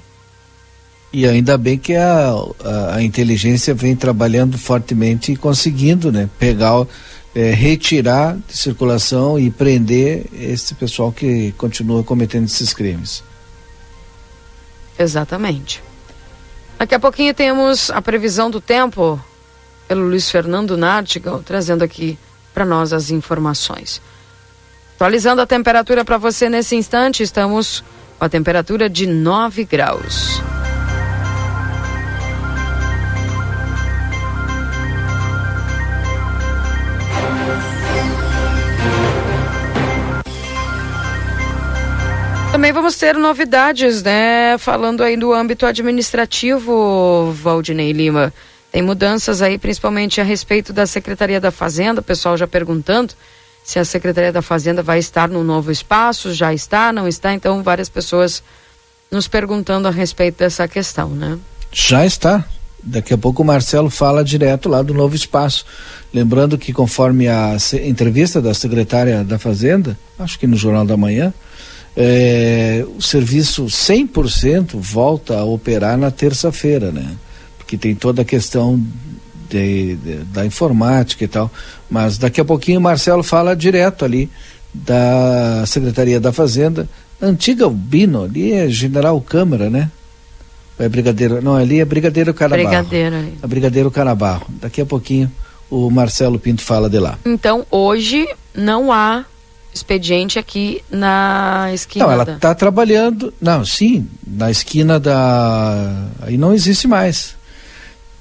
E 1.13 1.27
ainda 1.27 1.57
bem 1.57 1.79
que 1.79 1.95
a, 1.95 2.35
a, 2.65 2.97
a, 2.97 3.03
inteligência 3.03 3.73
vem 3.73 3.95
trabalhando 3.95 4.59
fortemente 4.59 5.31
e 5.31 5.37
conseguindo 5.37 6.11
né, 6.11 6.29
pegar, 6.41 6.85
é, 7.35 7.51
retirar 7.51 8.37
de 8.47 8.57
circulação 8.57 9.39
e 9.39 9.51
prender 9.51 10.27
esse 10.33 10.75
pessoal 10.75 11.11
que 11.11 11.53
continua 11.53 12.05
cometendo 12.05 12.47
esses 12.47 12.73
crimes. 12.73 13.25
Exatamente. 14.99 15.83
Daqui 16.79 16.95
a 16.95 17.01
pouquinho 17.01 17.35
temos 17.35 17.91
a 17.91 18.01
previsão 18.01 18.51
do 18.51 18.61
tempo 18.61 19.21
pelo 19.89 20.09
Luiz 20.09 20.31
Fernando 20.31 20.77
Nartigal, 20.77 21.43
trazendo 21.43 21.83
aqui 21.83 22.19
para 22.53 22.65
nós 22.65 22.93
as 22.93 23.11
informações. 23.11 24.01
Atualizando 24.95 25.43
a 25.43 25.47
temperatura 25.47 26.05
para 26.05 26.19
você 26.19 26.49
nesse 26.49 26.77
instante, 26.77 27.23
estamos 27.23 27.83
com 28.19 28.25
a 28.25 28.29
temperatura 28.29 28.89
de 28.89 29.07
9 29.07 29.65
graus. 29.65 30.41
Também 42.55 42.71
vamos 42.71 42.95
ter 42.95 43.17
novidades, 43.17 44.01
né? 44.05 44.57
Falando 44.59 45.03
aí 45.03 45.17
do 45.17 45.33
âmbito 45.33 45.67
administrativo, 45.67 47.33
Valdinei 47.33 47.91
Lima. 47.91 48.33
Tem 48.71 48.81
mudanças 48.81 49.43
aí, 49.43 49.59
principalmente 49.59 50.21
a 50.21 50.25
respeito 50.25 50.73
da 50.73 50.87
Secretaria 50.87 51.41
da 51.41 51.51
Fazenda, 51.51 52.01
o 52.01 52.05
pessoal 52.05 52.37
já 52.37 52.47
perguntando 52.47 53.13
se 53.65 53.81
a 53.81 53.85
Secretaria 53.85 54.31
da 54.31 54.41
Fazenda 54.41 54.85
vai 54.85 55.01
estar 55.01 55.29
no 55.29 55.43
novo 55.43 55.73
espaço, 55.73 56.33
já 56.33 56.55
está, 56.55 56.93
não 56.93 57.09
está, 57.09 57.35
então 57.35 57.61
várias 57.61 57.89
pessoas 57.89 58.41
nos 59.11 59.27
perguntando 59.27 59.89
a 59.89 59.91
respeito 59.91 60.39
dessa 60.39 60.69
questão, 60.69 61.09
né? 61.09 61.37
Já 61.73 62.07
está. 62.07 62.45
Daqui 62.81 63.13
a 63.13 63.19
pouco 63.19 63.43
o 63.43 63.45
Marcelo 63.45 63.91
fala 63.91 64.23
direto 64.23 64.69
lá 64.69 64.81
do 64.81 64.95
novo 64.95 65.17
espaço. 65.17 65.67
Lembrando 66.13 66.57
que 66.57 66.73
conforme 66.73 67.27
a 67.27 67.57
entrevista 67.83 68.41
da 68.41 68.55
secretária 68.55 69.25
da 69.25 69.41
Fazenda, 69.41 69.99
acho 70.17 70.39
que 70.39 70.47
no 70.47 70.57
Jornal 70.57 70.87
da 70.87 70.97
Manhã, 70.97 71.35
é, 71.97 72.85
o 72.97 73.01
serviço 73.01 73.67
100% 73.67 74.75
volta 74.75 75.39
a 75.39 75.45
operar 75.45 75.97
na 75.97 76.11
terça-feira, 76.11 76.91
né? 76.91 77.17
Porque 77.59 77.77
tem 77.77 77.95
toda 77.95 78.23
a 78.23 78.25
questão 78.25 78.81
de, 79.49 79.97
de, 79.97 80.15
da 80.25 80.45
informática 80.45 81.25
e 81.25 81.29
tal. 81.29 81.51
Mas 81.89 82.19
daqui 82.19 82.41
a 82.41 82.45
pouquinho 82.45 82.81
o 82.81 82.83
Marcelo 82.83 83.23
fala 83.23 83.55
direto 83.55 84.05
ali 84.05 84.29
da 84.73 85.65
Secretaria 85.67 86.19
da 86.19 86.33
Fazenda. 86.33 86.89
Antiga 87.23 87.69
Bino, 87.71 88.25
ali 88.25 88.53
é 88.53 88.69
General 88.69 89.19
Câmara, 89.21 89.71
né? 89.71 89.91
É 90.77 90.89
Brigadeiro, 90.89 91.41
não, 91.41 91.55
ali 91.55 91.79
é 91.79 91.85
Brigadeiro 91.85 92.35
Canabarro. 92.35 92.69
Brigadeiro 92.69 93.17
ali. 93.17 93.39
É 93.41 93.47
Brigadeiro 93.47 93.91
Canabarro. 93.93 94.47
Daqui 94.61 94.81
a 94.81 94.87
pouquinho 94.87 95.31
o 95.71 95.89
Marcelo 95.91 96.39
Pinto 96.39 96.63
fala 96.63 96.91
de 96.91 96.99
lá. 96.99 97.17
Então, 97.25 97.65
hoje 97.71 98.27
não 98.55 98.93
há 98.93 99.25
expediente 99.75 100.39
aqui 100.39 100.83
na 100.89 101.71
esquina. 101.75 102.07
Não, 102.07 102.13
ela 102.13 102.23
está 102.23 102.51
da... 102.51 102.55
trabalhando. 102.55 103.35
Não, 103.41 103.65
sim, 103.65 104.09
na 104.25 104.51
esquina 104.51 105.01
da. 105.01 106.09
Aí 106.23 106.39
não 106.39 106.55
existe 106.55 106.87
mais. 106.87 107.35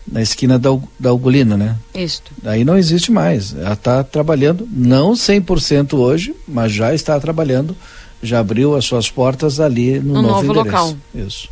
Na 0.05 0.21
esquina 0.21 0.59
da, 0.59 0.69
da 0.99 1.13
Ugolina, 1.13 1.55
né? 1.55 1.77
Isso. 1.95 2.21
Aí 2.43 2.65
não 2.65 2.77
existe 2.77 3.11
mais. 3.11 3.55
Ela 3.55 3.73
está 3.73 4.03
trabalhando, 4.03 4.67
não 4.69 5.13
100% 5.13 5.93
hoje, 5.93 6.35
mas 6.45 6.73
já 6.73 6.93
está 6.93 7.17
trabalhando, 7.19 7.77
já 8.21 8.39
abriu 8.39 8.75
as 8.75 8.83
suas 8.83 9.09
portas 9.09 9.61
ali 9.61 9.99
no, 9.99 10.15
no 10.15 10.21
novo, 10.23 10.47
novo 10.47 10.53
local. 10.53 10.93
Isso. 11.15 11.47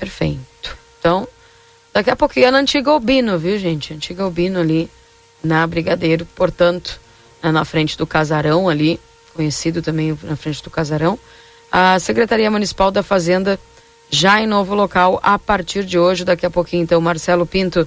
Perfeito. 0.00 0.76
Então, 0.98 1.28
daqui 1.94 2.10
a 2.10 2.16
pouquinho 2.16 2.46
é 2.46 2.50
na 2.50 2.58
antiga 2.58 2.90
Albino, 2.90 3.38
viu, 3.38 3.56
gente? 3.56 3.94
Antiga 3.94 4.24
Albino 4.24 4.58
ali 4.58 4.90
na 5.44 5.64
Brigadeiro, 5.64 6.26
portanto, 6.34 7.00
na 7.40 7.64
frente 7.64 7.96
do 7.96 8.04
casarão 8.04 8.68
ali, 8.68 8.98
conhecido 9.36 9.80
também 9.80 10.18
na 10.24 10.34
frente 10.34 10.62
do 10.62 10.70
casarão. 10.70 11.18
A 11.70 11.98
Secretaria 12.00 12.50
Municipal 12.50 12.90
da 12.90 13.02
Fazenda 13.02 13.60
já 14.10 14.40
em 14.40 14.46
novo 14.46 14.74
local 14.74 15.20
a 15.22 15.38
partir 15.38 15.84
de 15.84 15.98
hoje. 15.98 16.24
Daqui 16.24 16.46
a 16.46 16.50
pouquinho, 16.50 16.82
então, 16.82 17.00
Marcelo 17.00 17.46
Pinto 17.46 17.86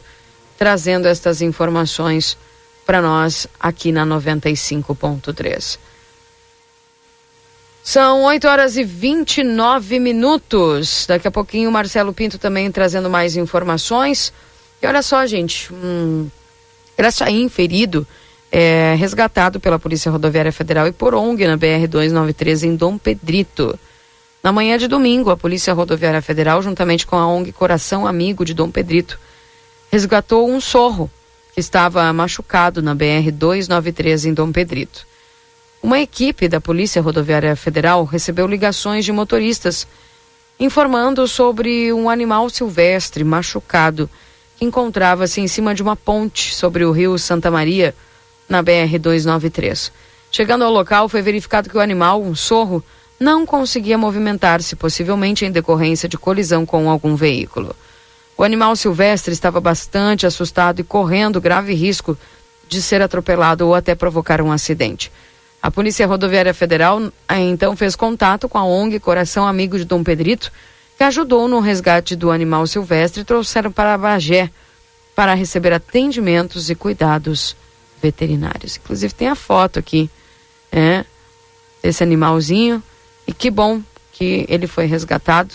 trazendo 0.58 1.08
estas 1.08 1.42
informações 1.42 2.38
para 2.86 3.02
nós 3.02 3.48
aqui 3.60 3.92
na 3.92 4.06
95.3. 4.06 5.80
São 7.84 8.24
8 8.24 8.48
horas 8.48 8.78
e 8.78 8.84
29 8.84 10.00
minutos. 10.00 11.06
Daqui 11.08 11.28
a 11.28 11.32
pouquinho, 11.32 11.72
Marcelo 11.72 12.14
Pinto 12.14 12.38
também 12.38 12.72
trazendo 12.72 13.10
mais 13.10 13.36
informações. 13.36 14.32
E 14.82 14.86
olha 14.86 15.02
só, 15.02 15.26
gente, 15.26 15.74
um 15.74 16.30
Graçaim 16.98 17.48
ferido 17.48 18.06
é, 18.52 18.96
resgatado 18.98 19.60
pela 19.60 19.80
Polícia 19.80 20.12
Rodoviária 20.12 20.52
Federal 20.52 20.88
e 20.88 20.92
por 20.92 21.14
ONG 21.14 21.46
na 21.46 21.58
BR-293 21.58 22.64
em 22.64 22.76
Dom 22.76 22.98
Pedrito. 22.98 23.78
Na 24.42 24.52
manhã 24.52 24.78
de 24.78 24.88
domingo, 24.88 25.30
a 25.30 25.38
Polícia 25.38 25.74
Rodoviária 25.74 26.22
Federal, 26.22 26.62
juntamente 26.62 27.06
com 27.06 27.16
a 27.16 27.28
ONG 27.28 27.52
Coração 27.52 28.08
Amigo 28.08 28.46
de 28.46 28.54
Dom 28.54 28.72
Pedrito, 28.72 29.20
resgatou 29.92 30.50
um 30.50 30.60
sorro 30.62 31.10
que 31.54 31.60
estava 31.60 32.12
machucado 32.14 32.82
na 32.82 32.96
BR-293 32.96 34.30
em 34.30 34.34
Dom 34.34 34.52
Pedrito. 34.52 35.06
Uma 35.82 36.00
equipe 36.00 36.48
da 36.48 36.60
Polícia 36.60 37.02
Rodoviária 37.02 37.56
Federal 37.56 38.04
recebeu 38.04 38.48
ligações 38.48 39.06
de 39.06 39.12
motoristas 39.12 39.88
informando 40.60 41.26
sobre 41.28 41.94
um 41.94 42.10
animal 42.10 42.50
silvestre 42.50 43.24
machucado 43.24 44.10
que 44.58 44.66
encontrava-se 44.66 45.40
em 45.40 45.48
cima 45.48 45.74
de 45.74 45.82
uma 45.82 45.96
ponte 45.96 46.54
sobre 46.54 46.84
o 46.84 46.92
rio 46.92 47.18
Santa 47.18 47.50
Maria 47.50 47.96
na 48.50 48.64
BR-293. 48.64 49.92
Chegando 50.32 50.64
ao 50.64 50.72
local, 50.72 51.08
foi 51.08 51.22
verificado 51.22 51.70
que 51.70 51.78
o 51.78 51.82
animal, 51.82 52.22
um 52.22 52.36
sorro, 52.36 52.84
não 53.20 53.46
conseguia 53.46 53.98
movimentar-se, 53.98 54.76
possivelmente 54.76 55.46
em 55.46 55.52
decorrência 55.52 56.10
de 56.10 56.18
colisão 56.18 56.66
com 56.66 56.90
algum 56.90 57.16
veículo. 57.16 57.76
O 58.38 58.44
animal 58.44 58.76
silvestre 58.76 59.34
estava 59.34 59.60
bastante 59.60 60.26
assustado 60.26 60.80
e 60.80 60.84
correndo 60.84 61.42
grave 61.42 61.74
risco 61.74 62.18
de 62.70 62.82
ser 62.82 63.02
atropelado 63.02 63.68
ou 63.68 63.76
até 63.76 63.94
provocar 63.96 64.42
um 64.42 64.52
acidente. 64.52 65.12
A 65.62 65.70
Polícia 65.70 66.08
Rodoviária 66.08 66.54
Federal 66.54 67.12
eh, 67.28 67.40
então 67.40 67.76
fez 67.76 67.96
contato 67.96 68.48
com 68.48 68.58
a 68.58 68.64
ONG 68.64 68.98
Coração 69.00 69.46
Amigo 69.46 69.78
de 69.78 69.84
Dom 69.84 70.04
Pedrito, 70.04 70.52
que 70.98 71.04
ajudou 71.04 71.50
no 71.50 71.60
resgate 71.60 72.16
do 72.16 72.32
animal 72.32 72.66
silvestre 72.66 73.22
e 73.22 73.26
trouxeram 73.26 73.72
para 73.72 73.98
Bagé 73.98 74.50
para 75.14 75.34
receber 75.34 75.74
atendimentos 75.74 76.70
e 76.70 76.76
cuidados 76.76 77.58
veterinários. 78.02 78.78
Inclusive 78.78 79.14
tem 79.14 79.28
a 79.28 79.36
foto 79.36 79.80
aqui, 79.80 80.10
é, 80.72 81.06
desse 81.82 82.04
animalzinho. 82.04 82.82
E 83.28 83.34
que 83.34 83.50
bom 83.50 83.82
que 84.12 84.46
ele 84.50 84.68
foi 84.68 84.86
resgatado 84.86 85.54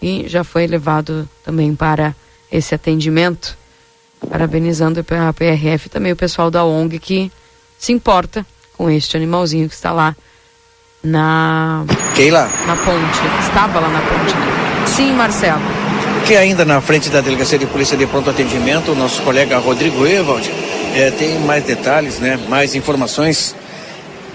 e 0.00 0.28
já 0.28 0.44
foi 0.44 0.66
levado 0.66 1.28
também 1.44 1.74
para 1.74 2.14
esse 2.50 2.74
atendimento. 2.74 3.56
Parabenizando 4.28 5.00
a 5.00 5.32
PRF 5.32 5.86
e 5.86 5.90
também 5.90 6.12
o 6.12 6.16
pessoal 6.16 6.50
da 6.50 6.64
ONG 6.64 6.98
que 6.98 7.32
se 7.78 7.92
importa 7.92 8.44
com 8.76 8.90
este 8.90 9.16
animalzinho 9.16 9.68
que 9.68 9.74
está 9.74 9.92
lá 9.92 10.16
na 11.02 11.84
Keila. 12.14 12.50
na 12.66 12.76
ponte, 12.76 13.46
estava 13.46 13.78
lá 13.78 13.88
na 13.88 14.00
ponte. 14.00 14.34
Né? 14.34 14.86
Sim, 14.86 15.12
Marcelo. 15.12 15.62
Que 16.26 16.36
ainda 16.36 16.64
na 16.64 16.80
frente 16.80 17.08
da 17.08 17.20
Delegacia 17.20 17.58
de 17.58 17.66
Polícia 17.66 17.96
de 17.96 18.06
Pronto 18.06 18.28
Atendimento, 18.28 18.92
o 18.92 18.94
nosso 18.94 19.22
colega 19.22 19.58
Rodrigo 19.58 20.04
Evald 20.04 20.50
é, 21.00 21.12
tem 21.12 21.38
mais 21.40 21.62
detalhes, 21.62 22.18
né, 22.18 22.36
mais 22.48 22.74
informações 22.74 23.54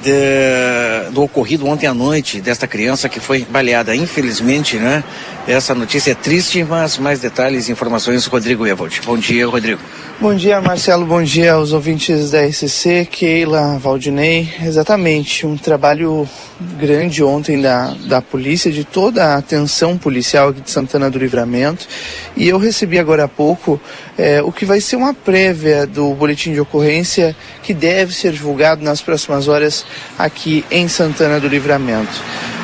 de, 0.01 1.11
do 1.11 1.23
ocorrido 1.23 1.65
ontem 1.67 1.87
à 1.87 1.93
noite 1.93 2.39
desta 2.39 2.67
criança 2.67 3.09
que 3.09 3.19
foi 3.19 3.45
baleada. 3.49 3.95
Infelizmente, 3.95 4.77
né? 4.77 5.03
Essa 5.47 5.73
notícia 5.73 6.11
é 6.11 6.15
triste, 6.15 6.63
mas 6.63 6.97
mais 6.97 7.19
detalhes 7.19 7.67
e 7.67 7.71
informações, 7.71 8.25
Rodrigo 8.25 8.67
Evold. 8.67 9.01
Bom 9.05 9.17
dia, 9.17 9.47
Rodrigo. 9.47 9.81
Bom 10.19 10.35
dia, 10.35 10.61
Marcelo. 10.61 11.05
Bom 11.05 11.23
dia 11.23 11.53
aos 11.53 11.73
ouvintes 11.73 12.31
da 12.31 12.45
RCC, 12.45 13.07
Keila, 13.09 13.77
Valdinei. 13.77 14.53
Exatamente, 14.61 15.45
um 15.45 15.57
trabalho 15.57 16.27
grande 16.79 17.23
ontem 17.23 17.61
da, 17.61 17.93
da 18.07 18.21
polícia, 18.21 18.71
de 18.71 18.83
toda 18.83 19.25
a 19.25 19.37
atenção 19.37 19.97
policial 19.97 20.49
aqui 20.49 20.61
de 20.61 20.71
Santana 20.71 21.09
do 21.09 21.19
Livramento. 21.19 21.87
E 22.35 22.47
eu 22.47 22.57
recebi 22.57 22.97
agora 22.97 23.25
há 23.25 23.27
pouco 23.27 23.79
é, 24.17 24.41
o 24.41 24.51
que 24.51 24.65
vai 24.65 24.79
ser 24.79 24.95
uma 24.95 25.13
prévia 25.13 25.85
do 25.85 26.13
boletim 26.13 26.53
de 26.53 26.59
ocorrência 26.59 27.35
que 27.61 27.73
deve 27.73 28.13
ser 28.13 28.31
divulgado 28.31 28.83
nas 28.83 29.01
próximas 29.01 29.47
horas 29.47 29.85
aqui 30.17 30.65
em 30.71 30.87
Santana 30.87 31.39
do 31.39 31.47
Livramento. 31.47 32.21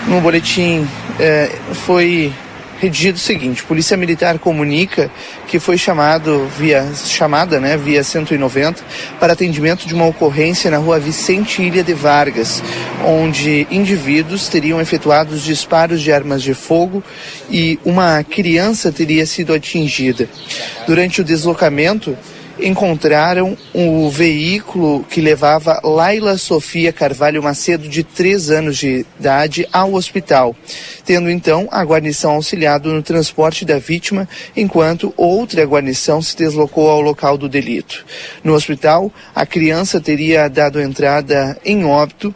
No 0.07 0.21
boletim 0.21 0.87
é, 1.19 1.51
foi 1.73 2.33
redigido 2.79 3.17
o 3.17 3.21
seguinte: 3.21 3.63
Polícia 3.63 3.95
Militar 3.95 4.39
comunica 4.39 5.11
que 5.47 5.59
foi 5.59 5.77
chamado 5.77 6.47
via 6.57 6.87
chamada, 6.93 7.59
né, 7.59 7.77
via 7.77 8.03
190 8.03 8.83
para 9.19 9.33
atendimento 9.33 9.87
de 9.87 9.93
uma 9.93 10.05
ocorrência 10.05 10.71
na 10.71 10.77
Rua 10.77 10.99
Vicente 10.99 11.61
Ilha 11.61 11.83
de 11.83 11.93
Vargas, 11.93 12.63
onde 13.05 13.67
indivíduos 13.69 14.47
teriam 14.47 14.79
efetuado 14.81 15.33
os 15.33 15.43
disparos 15.43 16.01
de 16.01 16.11
armas 16.11 16.41
de 16.41 16.53
fogo 16.53 17.03
e 17.49 17.79
uma 17.83 18.23
criança 18.23 18.91
teria 18.91 19.25
sido 19.25 19.53
atingida. 19.53 20.29
Durante 20.87 21.21
o 21.21 21.23
deslocamento, 21.23 22.17
encontraram 22.61 23.57
o 23.73 24.09
veículo 24.09 25.03
que 25.03 25.21
levava 25.21 25.79
Laila 25.83 26.37
Sofia 26.37 26.91
Carvalho 26.91 27.41
Macedo, 27.41 27.87
de 27.87 28.03
3 28.03 28.49
anos 28.51 28.77
de 28.77 29.05
idade, 29.19 29.67
ao 29.71 29.93
hospital, 29.93 30.55
tendo 31.05 31.29
então 31.29 31.67
a 31.71 31.83
guarnição 31.83 32.31
auxiliado 32.31 32.93
no 32.93 33.01
transporte 33.01 33.65
da 33.65 33.79
vítima, 33.79 34.27
enquanto 34.55 35.13
outra 35.15 35.65
guarnição 35.65 36.21
se 36.21 36.35
deslocou 36.35 36.89
ao 36.89 37.01
local 37.01 37.37
do 37.37 37.49
delito. 37.49 38.05
No 38.43 38.53
hospital, 38.53 39.11
a 39.33 39.45
criança 39.45 39.99
teria 39.99 40.47
dado 40.49 40.81
entrada 40.81 41.57
em 41.63 41.85
óbito, 41.85 42.33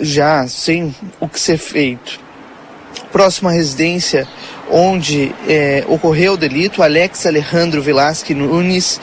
já 0.00 0.46
sem 0.46 0.94
o 1.20 1.28
que 1.28 1.40
ser 1.40 1.58
feito. 1.58 2.20
Próxima 3.10 3.50
residência 3.50 4.26
onde 4.70 5.34
é, 5.48 5.84
ocorreu 5.88 6.34
o 6.34 6.36
delito, 6.36 6.82
Alex 6.82 7.26
Alejandro 7.26 7.82
Velasque 7.82 8.34
Nunes 8.34 9.00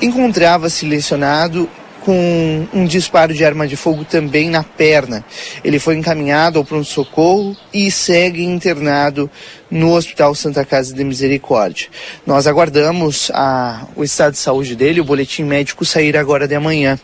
encontrava-se 0.00 0.86
lesionado 0.86 1.68
com 2.04 2.66
um 2.72 2.84
disparo 2.84 3.32
de 3.32 3.44
arma 3.44 3.66
de 3.66 3.76
fogo 3.76 4.04
também 4.04 4.50
na 4.50 4.62
perna. 4.62 5.24
Ele 5.64 5.78
foi 5.78 5.96
encaminhado 5.96 6.58
ao 6.58 6.64
pronto-socorro 6.64 7.56
e 7.72 7.90
segue 7.90 8.44
internado 8.44 9.30
no 9.70 9.92
Hospital 9.94 10.34
Santa 10.34 10.64
Casa 10.64 10.94
de 10.94 11.02
Misericórdia. 11.02 11.88
Nós 12.26 12.46
aguardamos 12.46 13.30
a, 13.34 13.86
o 13.96 14.04
estado 14.04 14.32
de 14.32 14.38
saúde 14.38 14.76
dele, 14.76 15.00
o 15.00 15.04
boletim 15.04 15.42
médico 15.42 15.84
sair 15.84 16.16
agora 16.16 16.46
de 16.46 16.54
amanhã. 16.54 16.98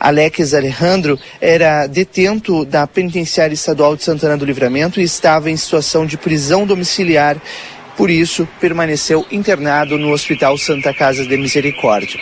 Alex 0.00 0.54
Alejandro 0.54 1.18
era 1.40 1.86
detento 1.86 2.64
da 2.64 2.86
Penitenciária 2.86 3.54
Estadual 3.54 3.94
de 3.94 4.02
Santana 4.02 4.36
do 4.36 4.44
Livramento 4.44 5.00
e 5.00 5.04
estava 5.04 5.50
em 5.50 5.56
situação 5.56 6.06
de 6.06 6.16
prisão 6.16 6.66
domiciliar 6.66 7.40
por 7.96 8.10
isso, 8.10 8.46
permaneceu 8.60 9.26
internado 9.30 9.98
no 9.98 10.12
Hospital 10.12 10.58
Santa 10.58 10.92
Casa 10.92 11.24
de 11.24 11.36
Misericórdia. 11.36 12.20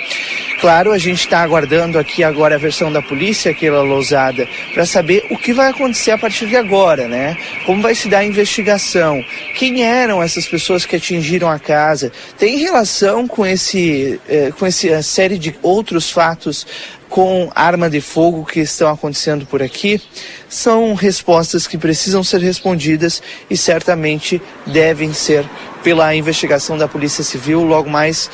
Claro, 0.61 0.93
a 0.93 0.99
gente 0.99 1.21
está 1.21 1.41
aguardando 1.41 1.99
aqui 1.99 2.23
agora 2.23 2.55
a 2.55 2.59
versão 2.59 2.91
da 2.91 3.03
polícia, 3.03 3.51
aquela 3.51 3.83
lousada, 3.83 4.49
para 4.73 4.87
saber 4.87 5.27
o 5.31 5.37
que 5.37 5.53
vai 5.53 5.69
acontecer 5.69 6.13
a 6.13 6.19
partir 6.19 6.47
de 6.47 6.57
agora, 6.57 7.09
né? 7.09 7.37
Como 7.67 7.83
vai 7.83 7.95
se 7.95 8.09
dar 8.09 8.19
a 8.19 8.25
investigação? 8.25 9.23
Quem 9.55 9.83
eram 9.83 10.23
essas 10.23 10.47
pessoas 10.47 10.87
que 10.87 10.97
atingiram 10.97 11.51
a 11.51 11.59
casa? 11.59 12.13
Tem 12.39 12.57
relação 12.59 13.27
com 13.27 13.45
esse, 13.45 14.19
eh, 14.29 14.53
com 14.59 14.65
essa 14.65 15.03
série 15.03 15.39
de 15.39 15.55
outros 15.61 16.11
fatos 16.11 16.67
com 17.15 17.49
arma 17.55 17.89
de 17.89 18.01
fogo 18.01 18.45
que 18.45 18.59
estão 18.59 18.91
acontecendo 18.91 19.47
por 19.47 19.63
aqui 19.63 20.03
são 20.49 20.95
respostas 20.95 21.65
que 21.65 21.79
precisam 21.79 22.25
ser 22.25 22.41
respondidas 22.41 23.23
e 23.49 23.57
certamente 23.57 24.43
devem 24.67 25.13
ser 25.13 25.49
pela 25.85 26.13
investigação 26.17 26.77
da 26.77 26.89
Polícia 26.89 27.23
Civil 27.23 27.63
logo 27.63 27.89
mais 27.89 28.29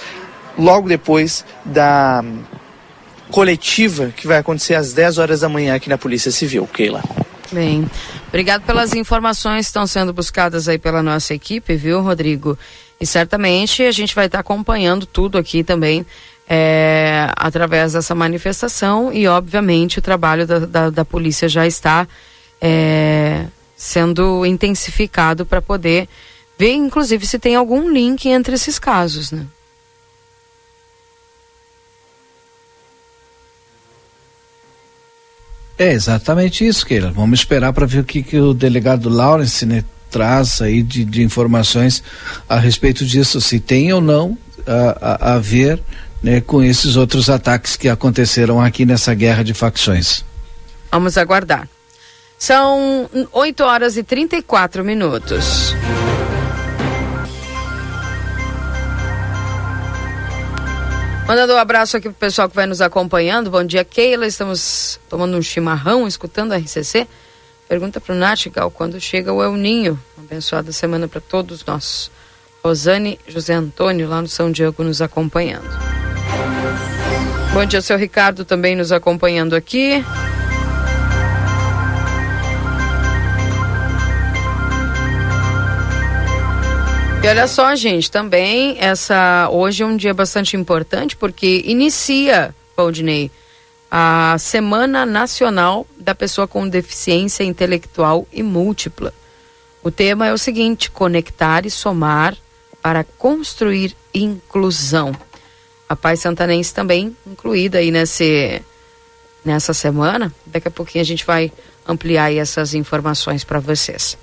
logo 0.57 0.89
depois 0.89 1.45
da 1.63 2.25
coletiva 3.31 4.15
que 4.17 4.27
vai 4.27 4.39
acontecer 4.39 4.77
às 4.77 4.95
10 4.95 5.19
horas 5.19 5.41
da 5.41 5.49
manhã 5.51 5.75
aqui 5.75 5.91
na 5.91 5.99
Polícia 5.99 6.33
Civil. 6.33 6.67
Keila. 6.67 7.03
Bem, 7.53 7.87
obrigado 8.29 8.63
pelas 8.63 8.95
informações 8.95 9.67
que 9.67 9.69
estão 9.69 9.87
sendo 9.87 10.11
buscadas 10.11 10.69
aí 10.69 10.79
pela 10.79 11.03
nossa 11.03 11.35
equipe, 11.35 11.77
viu, 11.77 12.01
Rodrigo? 12.01 12.57
E 12.99 13.05
certamente 13.05 13.83
a 13.83 13.93
gente 13.93 14.15
vai 14.15 14.25
estar 14.25 14.39
acompanhando 14.39 15.05
tudo 15.05 15.37
aqui 15.37 15.63
também 15.63 16.07
é, 16.53 17.31
através 17.37 17.93
dessa 17.93 18.13
manifestação 18.13 19.13
e, 19.13 19.29
obviamente, 19.29 20.01
o 20.01 20.03
trabalho 20.03 20.45
da, 20.49 20.59
da, 20.59 20.91
da 20.91 21.05
polícia 21.05 21.49
já 21.49 21.65
está 21.65 22.09
é, 22.61 23.45
sendo 23.77 24.45
intensificado 24.45 25.47
para 25.47 25.63
poder 25.63 26.09
ver, 26.59 26.73
inclusive, 26.73 27.25
se 27.25 27.39
tem 27.39 27.55
algum 27.55 27.89
link 27.89 28.29
entre 28.29 28.57
esses 28.57 28.81
casos, 28.81 29.31
né? 29.31 29.47
É 35.79 35.93
exatamente 35.93 36.67
isso, 36.67 36.85
Keila. 36.85 37.13
Vamos 37.13 37.39
esperar 37.39 37.73
para 37.73 37.87
ver 37.87 38.01
o 38.01 38.05
que, 38.05 38.25
que 38.25 38.39
o 38.39 38.53
delegado 38.53 39.09
Lawrence 39.09 39.65
né, 39.65 39.85
traz 40.11 40.61
aí 40.61 40.83
de, 40.83 41.05
de 41.05 41.23
informações 41.23 42.03
a 42.49 42.59
respeito 42.59 43.07
disso, 43.07 43.41
se 43.41 43.61
tem 43.61 43.91
ou 43.93 44.01
não 44.01 44.37
a, 44.67 45.31
a, 45.31 45.35
a 45.35 45.39
ver 45.39 45.81
né, 46.23 46.41
com 46.41 46.63
esses 46.63 46.97
outros 46.97 47.31
ataques 47.31 47.77
que 47.77 47.89
aconteceram 47.89 48.61
aqui 48.61 48.85
nessa 48.85 49.15
guerra 49.15 49.43
de 49.43 49.55
facções. 49.55 50.25
Vamos 50.91 51.17
aguardar. 51.17 51.69
São 52.39 53.09
8 53.33 53.63
horas 53.63 53.97
e 53.97 54.03
34 54.03 54.83
minutos. 54.85 55.75
Mandando 61.29 61.53
um 61.53 61.59
abraço 61.59 61.97
aqui 61.97 62.09
pro 62.09 62.19
pessoal 62.19 62.49
que 62.49 62.57
vai 62.57 62.67
nos 62.67 62.81
acompanhando. 62.81 63.51
Bom 63.51 63.63
dia, 63.63 63.85
Keila. 63.85 64.27
Estamos 64.27 64.99
tomando 65.09 65.37
um 65.37 65.43
chimarrão, 65.43 66.09
escutando 66.09 66.53
a 66.53 66.57
RCC. 66.57 67.07
Pergunta 67.69 68.01
pro 68.01 68.17
Natigal 68.17 68.69
quando 68.69 69.01
chega 69.01 69.33
o 69.33 69.41
El 69.41 69.53
Ninho. 69.53 69.97
Uma 70.17 70.27
abençoada 70.27 70.73
semana 70.73 71.07
para 71.07 71.21
todos 71.21 71.65
nós. 71.65 72.11
Rosane 72.65 73.17
José 73.29 73.55
Antônio, 73.55 74.09
lá 74.09 74.21
no 74.21 74.27
São 74.27 74.51
Diego, 74.51 74.83
nos 74.83 75.01
acompanhando. 75.01 75.71
Bom 77.53 77.65
dia, 77.65 77.81
seu 77.81 77.99
Ricardo, 77.99 78.45
também 78.45 78.77
nos 78.77 78.93
acompanhando 78.93 79.57
aqui. 79.57 80.05
E 87.23 87.29
olha 87.29 87.49
só, 87.49 87.75
gente, 87.75 88.09
também 88.09 88.77
essa 88.79 89.49
hoje 89.51 89.83
é 89.83 89.87
um 89.87 89.97
dia 89.97 90.15
bastante 90.15 90.57
importante 90.57 91.17
porque 91.17 91.63
inicia, 91.67 92.55
Valdinei, 92.77 93.33
a 93.91 94.37
Semana 94.39 95.05
Nacional 95.05 95.85
da 95.99 96.15
Pessoa 96.15 96.47
com 96.47 96.69
Deficiência 96.69 97.43
Intelectual 97.43 98.29
e 98.33 98.45
Múltipla. 98.45 99.13
O 99.83 99.91
tema 99.91 100.25
é 100.25 100.33
o 100.33 100.39
seguinte: 100.39 100.89
conectar 100.89 101.67
e 101.67 101.71
somar 101.71 102.37
para 102.81 103.03
construir 103.19 103.97
inclusão 104.15 105.13
a 105.91 105.97
Paz 105.97 106.21
Santanense 106.21 106.73
também 106.73 107.17
incluída 107.27 107.79
aí 107.79 107.91
nesse, 107.91 108.63
nessa 109.45 109.75
semana. 109.75 110.33
Daqui 110.47 110.69
a 110.69 110.71
pouquinho 110.71 111.03
a 111.03 111.05
gente 111.05 111.27
vai 111.27 111.53
ampliar 111.85 112.33
essas 112.33 112.75
informações 112.75 113.43
para 113.43 113.59
vocês 113.59 114.17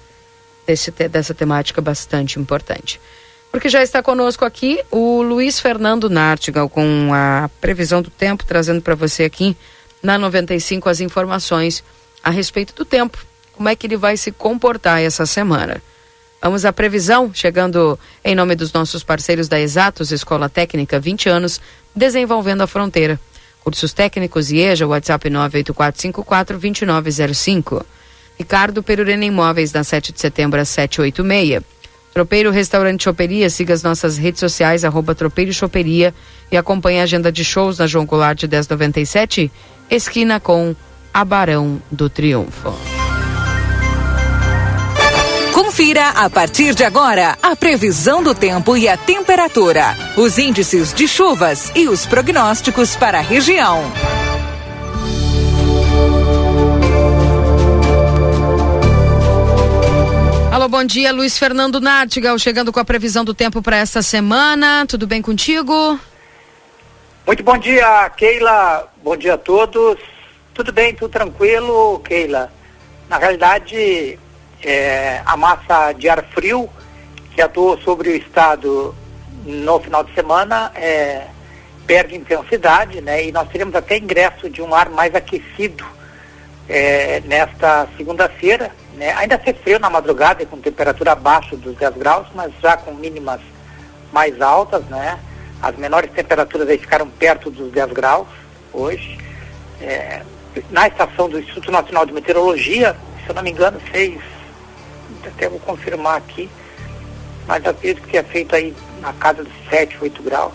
desse, 0.66 0.92
dessa 0.92 1.34
temática 1.34 1.82
bastante 1.82 2.40
importante. 2.40 3.02
Porque 3.52 3.68
já 3.68 3.84
está 3.84 4.02
conosco 4.02 4.46
aqui 4.46 4.82
o 4.90 5.22
Luiz 5.22 5.60
Fernando 5.60 6.10
Nartigal 6.10 6.70
com 6.70 7.10
a 7.14 7.50
previsão 7.60 8.02
do 8.02 8.10
tempo, 8.10 8.46
trazendo 8.46 8.82
para 8.82 8.96
você 8.96 9.26
aqui 9.26 9.54
na 10.02 10.18
95 10.18 10.88
as 10.88 11.02
informações 11.02 11.84
a 12.24 12.30
respeito 12.30 12.74
do 12.74 12.86
tempo. 12.86 13.18
Como 13.52 13.68
é 13.68 13.76
que 13.76 13.88
ele 13.88 13.98
vai 13.98 14.16
se 14.16 14.32
comportar 14.32 15.02
essa 15.02 15.26
semana? 15.26 15.84
Vamos 16.42 16.66
à 16.66 16.74
previsão, 16.74 17.32
chegando 17.34 17.98
em 18.24 18.36
nome 18.36 18.56
dos 18.56 18.72
nossos 18.72 19.04
parceiros 19.04 19.48
da 19.48 19.60
Exatos 19.60 20.12
Escola 20.12 20.48
Técnica 20.48 21.00
20 21.00 21.30
anos, 21.30 21.60
desenvolvendo 21.96 22.62
a 22.62 22.68
fronteira. 22.68 23.20
Cursos 23.64 23.92
técnicos 23.92 24.52
IEJA, 24.52 24.86
WhatsApp 24.88 25.28
984542905. 25.30 27.84
Ricardo 28.38 28.84
Perurena 28.84 29.26
Imóveis, 29.26 29.74
na 29.74 29.84
7 29.84 30.14
de 30.14 30.22
setembro 30.22 30.62
às 30.62 30.70
786. 30.70 31.64
Tropeiro 32.14 32.50
Restaurante 32.50 33.04
Choperia, 33.04 33.50
siga 33.50 33.74
as 33.74 33.84
nossas 33.84 34.18
redes 34.18 34.40
sociais, 34.40 34.86
arroba 34.86 35.14
Tropeiro 35.14 35.54
Choperia 35.54 36.14
e 36.52 36.58
acompanhe 36.58 37.00
a 37.00 37.04
agenda 37.04 37.32
de 37.32 37.44
shows 37.44 37.78
na 37.78 37.86
João 37.86 38.06
Goulart 38.06 38.42
1097, 38.42 39.52
esquina 39.90 40.40
com 40.40 40.76
a 41.14 41.24
Barão 41.24 41.80
do 41.92 42.10
Triunfo. 42.10 42.74
Confira 45.78 46.10
a 46.10 46.28
partir 46.28 46.74
de 46.74 46.84
agora 46.84 47.38
a 47.40 47.56
previsão 47.56 48.24
do 48.24 48.34
tempo 48.34 48.76
e 48.76 48.90
a 48.90 48.98
temperatura, 48.98 49.96
os 50.18 50.40
índices 50.40 50.92
de 50.92 51.08
chuvas 51.08 51.72
e 51.76 51.88
os 51.88 52.04
prognósticos 52.04 52.96
para 52.96 53.20
a 53.20 53.22
região. 53.22 53.84
Alô, 60.52 60.68
bom 60.68 60.84
dia, 60.84 61.14
Luiz 61.14 61.38
Fernando 61.38 61.80
Nartigal, 61.80 62.40
chegando 62.40 62.74
com 62.74 62.80
a 62.80 62.84
previsão 62.86 63.24
do 63.24 63.36
tempo 63.36 63.62
para 63.62 63.78
esta 63.78 64.02
semana. 64.02 64.84
Tudo 64.88 65.06
bem 65.06 65.22
contigo? 65.22 66.00
Muito 67.24 67.44
bom 67.44 67.56
dia, 67.56 68.10
Keila. 68.18 68.92
Bom 69.04 69.16
dia 69.16 69.36
a 69.36 69.38
todos. 69.38 70.00
Tudo 70.56 70.74
bem, 70.74 70.96
tudo 70.96 71.12
tranquilo, 71.12 72.00
Keila. 72.00 72.52
Na 73.08 73.20
realidade, 73.20 74.18
é, 74.68 75.22
a 75.26 75.38
massa 75.38 75.94
de 75.94 76.10
ar 76.10 76.22
frio 76.26 76.70
que 77.34 77.42
atuou 77.42 77.78
sobre 77.80 78.10
o 78.10 78.16
estado 78.16 78.94
no 79.46 79.80
final 79.80 80.04
de 80.04 80.14
semana 80.14 80.74
é, 80.76 81.28
perde 81.86 82.18
intensidade, 82.18 83.00
né? 83.00 83.26
E 83.26 83.32
nós 83.32 83.48
teremos 83.48 83.74
até 83.74 83.98
ingresso 83.98 84.50
de 84.50 84.62
um 84.62 84.76
ar 84.76 84.90
mais 84.90 85.16
aquecido 85.16 85.86
é, 86.68 87.22
nesta 87.22 87.88
segunda-feira. 87.96 88.70
Né? 88.96 89.14
Ainda 89.14 89.40
fez 89.40 89.58
frio 89.60 89.80
na 89.80 89.90
madrugada, 89.90 90.46
com 90.46 90.60
temperatura 90.60 91.14
abaixo 91.14 91.56
dos 91.56 91.78
10 91.78 91.96
graus, 91.96 92.28
mas 92.36 92.52
já 92.62 92.76
com 92.76 92.94
mínimas 92.94 93.40
mais 94.12 94.42
altas, 94.42 94.84
né? 94.86 95.18
As 95.62 95.78
menores 95.78 96.12
temperaturas 96.12 96.68
aí 96.68 96.78
ficaram 96.78 97.08
perto 97.08 97.50
dos 97.50 97.72
10 97.72 97.94
graus 97.94 98.28
hoje. 98.74 99.18
É, 99.82 100.24
na 100.72 100.88
estação 100.88 101.30
do 101.30 101.40
Instituto 101.40 101.72
Nacional 101.72 102.06
de 102.06 102.12
Meteorologia, 102.12 102.98
se 103.24 103.30
eu 103.30 103.36
não 103.36 103.44
me 103.44 103.52
engano, 103.52 103.80
fez, 103.80 104.20
até 105.28 105.50
vou 105.50 105.60
confirmar 105.60 106.18
aqui, 106.18 106.50
mas 107.48 107.66
acredito 107.66 108.08
que 108.08 108.18
é 108.18 108.24
feito 108.24 108.56
aí 108.56 108.74
na 109.02 109.14
casa 109.14 109.44
dos 109.44 109.54
7, 109.70 109.98
8 110.02 110.24
graus. 110.24 110.54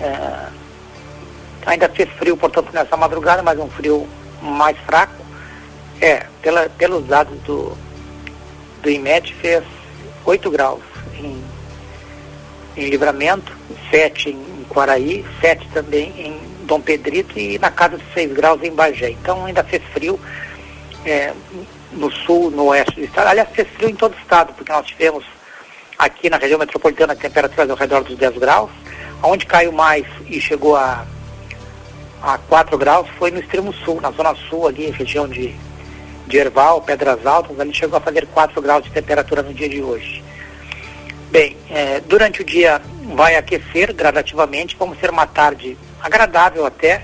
É, 0.00 0.48
ainda 1.66 1.88
fez 1.88 2.08
frio, 2.10 2.36
portanto, 2.36 2.70
nessa 2.72 2.96
madrugada, 2.96 3.42
mas 3.42 3.58
um 3.58 3.68
frio 3.68 4.08
mais 4.42 4.76
fraco. 4.78 5.24
É, 6.00 6.26
pela, 6.42 6.68
pelos 6.68 7.06
dados 7.06 7.38
do, 7.42 7.76
do 8.82 8.90
IMET 8.90 9.34
fez 9.34 9.64
8 10.26 10.50
graus 10.50 10.82
em, 11.18 11.42
em 12.76 12.90
Livramento, 12.90 13.50
7 13.90 14.30
em, 14.30 14.32
em 14.32 14.64
Quaraí, 14.68 15.24
7 15.40 15.66
também 15.72 16.12
em 16.18 16.38
Dom 16.66 16.80
Pedrito 16.80 17.38
e 17.38 17.58
na 17.58 17.70
casa 17.70 17.96
de 17.96 18.04
6 18.12 18.32
graus 18.34 18.62
em 18.62 18.72
Bagé. 18.72 19.10
Então 19.10 19.46
ainda 19.46 19.64
fez 19.64 19.82
frio 19.84 20.20
é, 21.06 21.32
no 21.92 22.10
sul, 22.10 22.50
no 22.50 22.64
oeste 22.66 22.96
do 22.96 23.04
estado. 23.04 23.28
Aliás, 23.28 23.48
fez 23.52 23.68
frio 23.68 23.88
em 23.88 23.94
todo 23.94 24.14
o 24.14 24.18
estado, 24.18 24.52
porque 24.52 24.72
nós 24.72 24.86
tivemos 24.86 25.24
aqui 25.98 26.28
na 26.28 26.36
região 26.36 26.58
metropolitana 26.58 27.14
temperaturas 27.14 27.70
ao 27.70 27.76
redor 27.76 28.02
dos 28.02 28.16
10 28.16 28.38
graus. 28.38 28.70
Onde 29.22 29.46
caiu 29.46 29.72
mais 29.72 30.04
e 30.26 30.40
chegou 30.40 30.76
a, 30.76 31.06
a 32.22 32.38
4 32.38 32.76
graus 32.76 33.08
foi 33.18 33.30
no 33.30 33.40
extremo 33.40 33.72
sul, 33.72 34.00
na 34.00 34.10
zona 34.10 34.34
sul 34.48 34.66
ali, 34.66 34.90
região 34.90 35.26
de, 35.26 35.54
de 36.26 36.36
Erval, 36.36 36.82
Pedras 36.82 37.24
Altas, 37.24 37.58
ali 37.58 37.74
chegou 37.74 37.96
a 37.96 38.00
fazer 38.00 38.26
4 38.26 38.60
graus 38.60 38.84
de 38.84 38.90
temperatura 38.90 39.42
no 39.42 39.54
dia 39.54 39.68
de 39.68 39.82
hoje. 39.82 40.22
Bem, 41.30 41.56
é, 41.70 42.00
durante 42.00 42.42
o 42.42 42.44
dia 42.44 42.80
vai 43.14 43.36
aquecer 43.36 43.92
gradativamente, 43.94 44.76
vamos 44.78 44.98
ter 44.98 45.10
uma 45.10 45.26
tarde 45.26 45.76
agradável 46.00 46.66
até, 46.66 47.02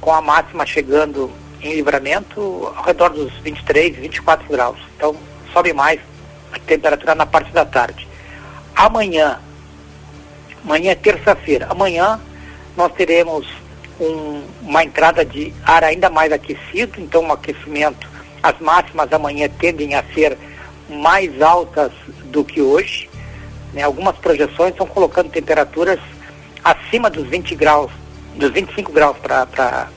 com 0.00 0.12
a 0.12 0.20
máxima 0.20 0.64
chegando 0.66 1.32
em 1.62 1.74
livramento 1.74 2.72
ao 2.76 2.84
redor 2.84 3.10
dos 3.10 3.32
23, 3.38 3.96
24 3.96 4.48
graus. 4.48 4.78
Então 4.96 5.16
sobe 5.52 5.72
mais 5.72 6.00
a 6.52 6.58
temperatura 6.58 7.14
na 7.14 7.26
parte 7.26 7.52
da 7.52 7.64
tarde. 7.64 8.06
Amanhã, 8.74 9.40
amanhã 10.64 10.92
é 10.92 10.94
terça-feira, 10.94 11.66
amanhã 11.70 12.20
nós 12.76 12.92
teremos 12.92 13.46
um, 14.00 14.42
uma 14.62 14.84
entrada 14.84 15.24
de 15.24 15.52
ar 15.64 15.82
ainda 15.82 16.08
mais 16.08 16.32
aquecido, 16.32 17.00
então 17.00 17.22
um 17.22 17.32
aquecimento, 17.32 18.08
as 18.42 18.58
máximas 18.60 19.12
amanhã 19.12 19.48
tendem 19.48 19.94
a 19.94 20.04
ser 20.14 20.38
mais 20.88 21.42
altas 21.42 21.92
do 22.24 22.44
que 22.44 22.62
hoje. 22.62 23.10
Né? 23.72 23.82
Algumas 23.82 24.16
projeções 24.16 24.70
estão 24.70 24.86
colocando 24.86 25.30
temperaturas 25.30 25.98
acima 26.62 27.10
dos 27.10 27.26
20 27.26 27.54
graus, 27.56 27.90
dos 28.36 28.52
25 28.52 28.92
graus 28.92 29.16
para 29.18 29.88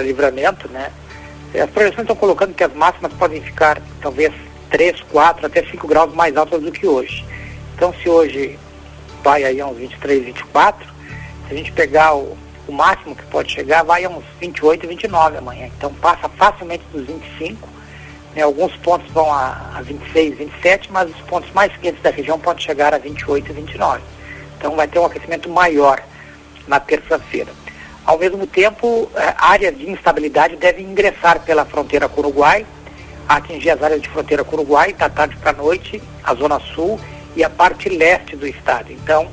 livramento, 0.00 0.68
né? 0.68 0.90
As 1.54 1.70
projeções 1.70 2.02
estão 2.02 2.16
colocando 2.16 2.54
que 2.54 2.64
as 2.64 2.72
máximas 2.74 3.12
podem 3.14 3.40
ficar 3.40 3.80
talvez 4.00 4.32
3, 4.70 5.00
4, 5.02 5.46
até 5.46 5.62
5 5.64 5.86
graus 5.86 6.14
mais 6.14 6.36
altas 6.36 6.60
do 6.62 6.70
que 6.70 6.86
hoje. 6.86 7.24
Então 7.74 7.94
se 7.94 8.08
hoje 8.08 8.58
vai 9.22 9.44
aí 9.44 9.60
a 9.60 9.66
uns 9.66 9.78
23, 9.78 10.24
24, 10.24 10.86
se 11.46 11.54
a 11.54 11.56
gente 11.56 11.72
pegar 11.72 12.14
o, 12.14 12.36
o 12.66 12.72
máximo 12.72 13.14
que 13.14 13.24
pode 13.26 13.52
chegar, 13.52 13.82
vai 13.84 14.04
a 14.04 14.10
uns 14.10 14.24
28, 14.40 14.86
29 14.86 15.38
amanhã. 15.38 15.70
Então 15.76 15.92
passa 15.94 16.28
facilmente 16.28 16.84
dos 16.92 17.06
25. 17.06 17.68
Né? 18.34 18.42
Alguns 18.42 18.76
pontos 18.76 19.10
vão 19.12 19.32
a, 19.32 19.72
a 19.76 19.82
26, 19.82 20.38
27, 20.38 20.92
mas 20.92 21.10
os 21.10 21.20
pontos 21.22 21.50
mais 21.52 21.74
quentes 21.78 22.02
da 22.02 22.10
região 22.10 22.38
podem 22.38 22.62
chegar 22.62 22.94
a 22.94 22.98
28 22.98 23.50
e 23.50 23.52
29. 23.54 24.02
Então 24.58 24.76
vai 24.76 24.86
ter 24.88 24.98
um 24.98 25.06
aquecimento 25.06 25.48
maior 25.48 26.02
na 26.66 26.80
terça-feira. 26.80 27.52
Ao 28.06 28.16
mesmo 28.16 28.46
tempo, 28.46 29.10
eh, 29.16 29.34
áreas 29.36 29.76
de 29.76 29.90
instabilidade 29.90 30.54
devem 30.54 30.84
ingressar 30.84 31.40
pela 31.40 31.64
fronteira 31.64 32.08
com 32.08 32.20
o 32.20 32.24
Uruguai, 32.24 32.64
atingir 33.28 33.70
as 33.70 33.82
áreas 33.82 34.00
de 34.00 34.08
fronteira 34.08 34.44
com 34.44 34.54
o 34.54 34.60
Uruguai 34.60 34.92
da 34.92 35.08
tarde 35.08 35.36
para 35.38 35.50
a 35.50 35.54
noite, 35.54 36.00
a 36.22 36.32
zona 36.34 36.60
sul 36.60 37.00
e 37.34 37.42
a 37.42 37.50
parte 37.50 37.88
leste 37.88 38.36
do 38.36 38.46
estado. 38.46 38.92
Então, 38.92 39.26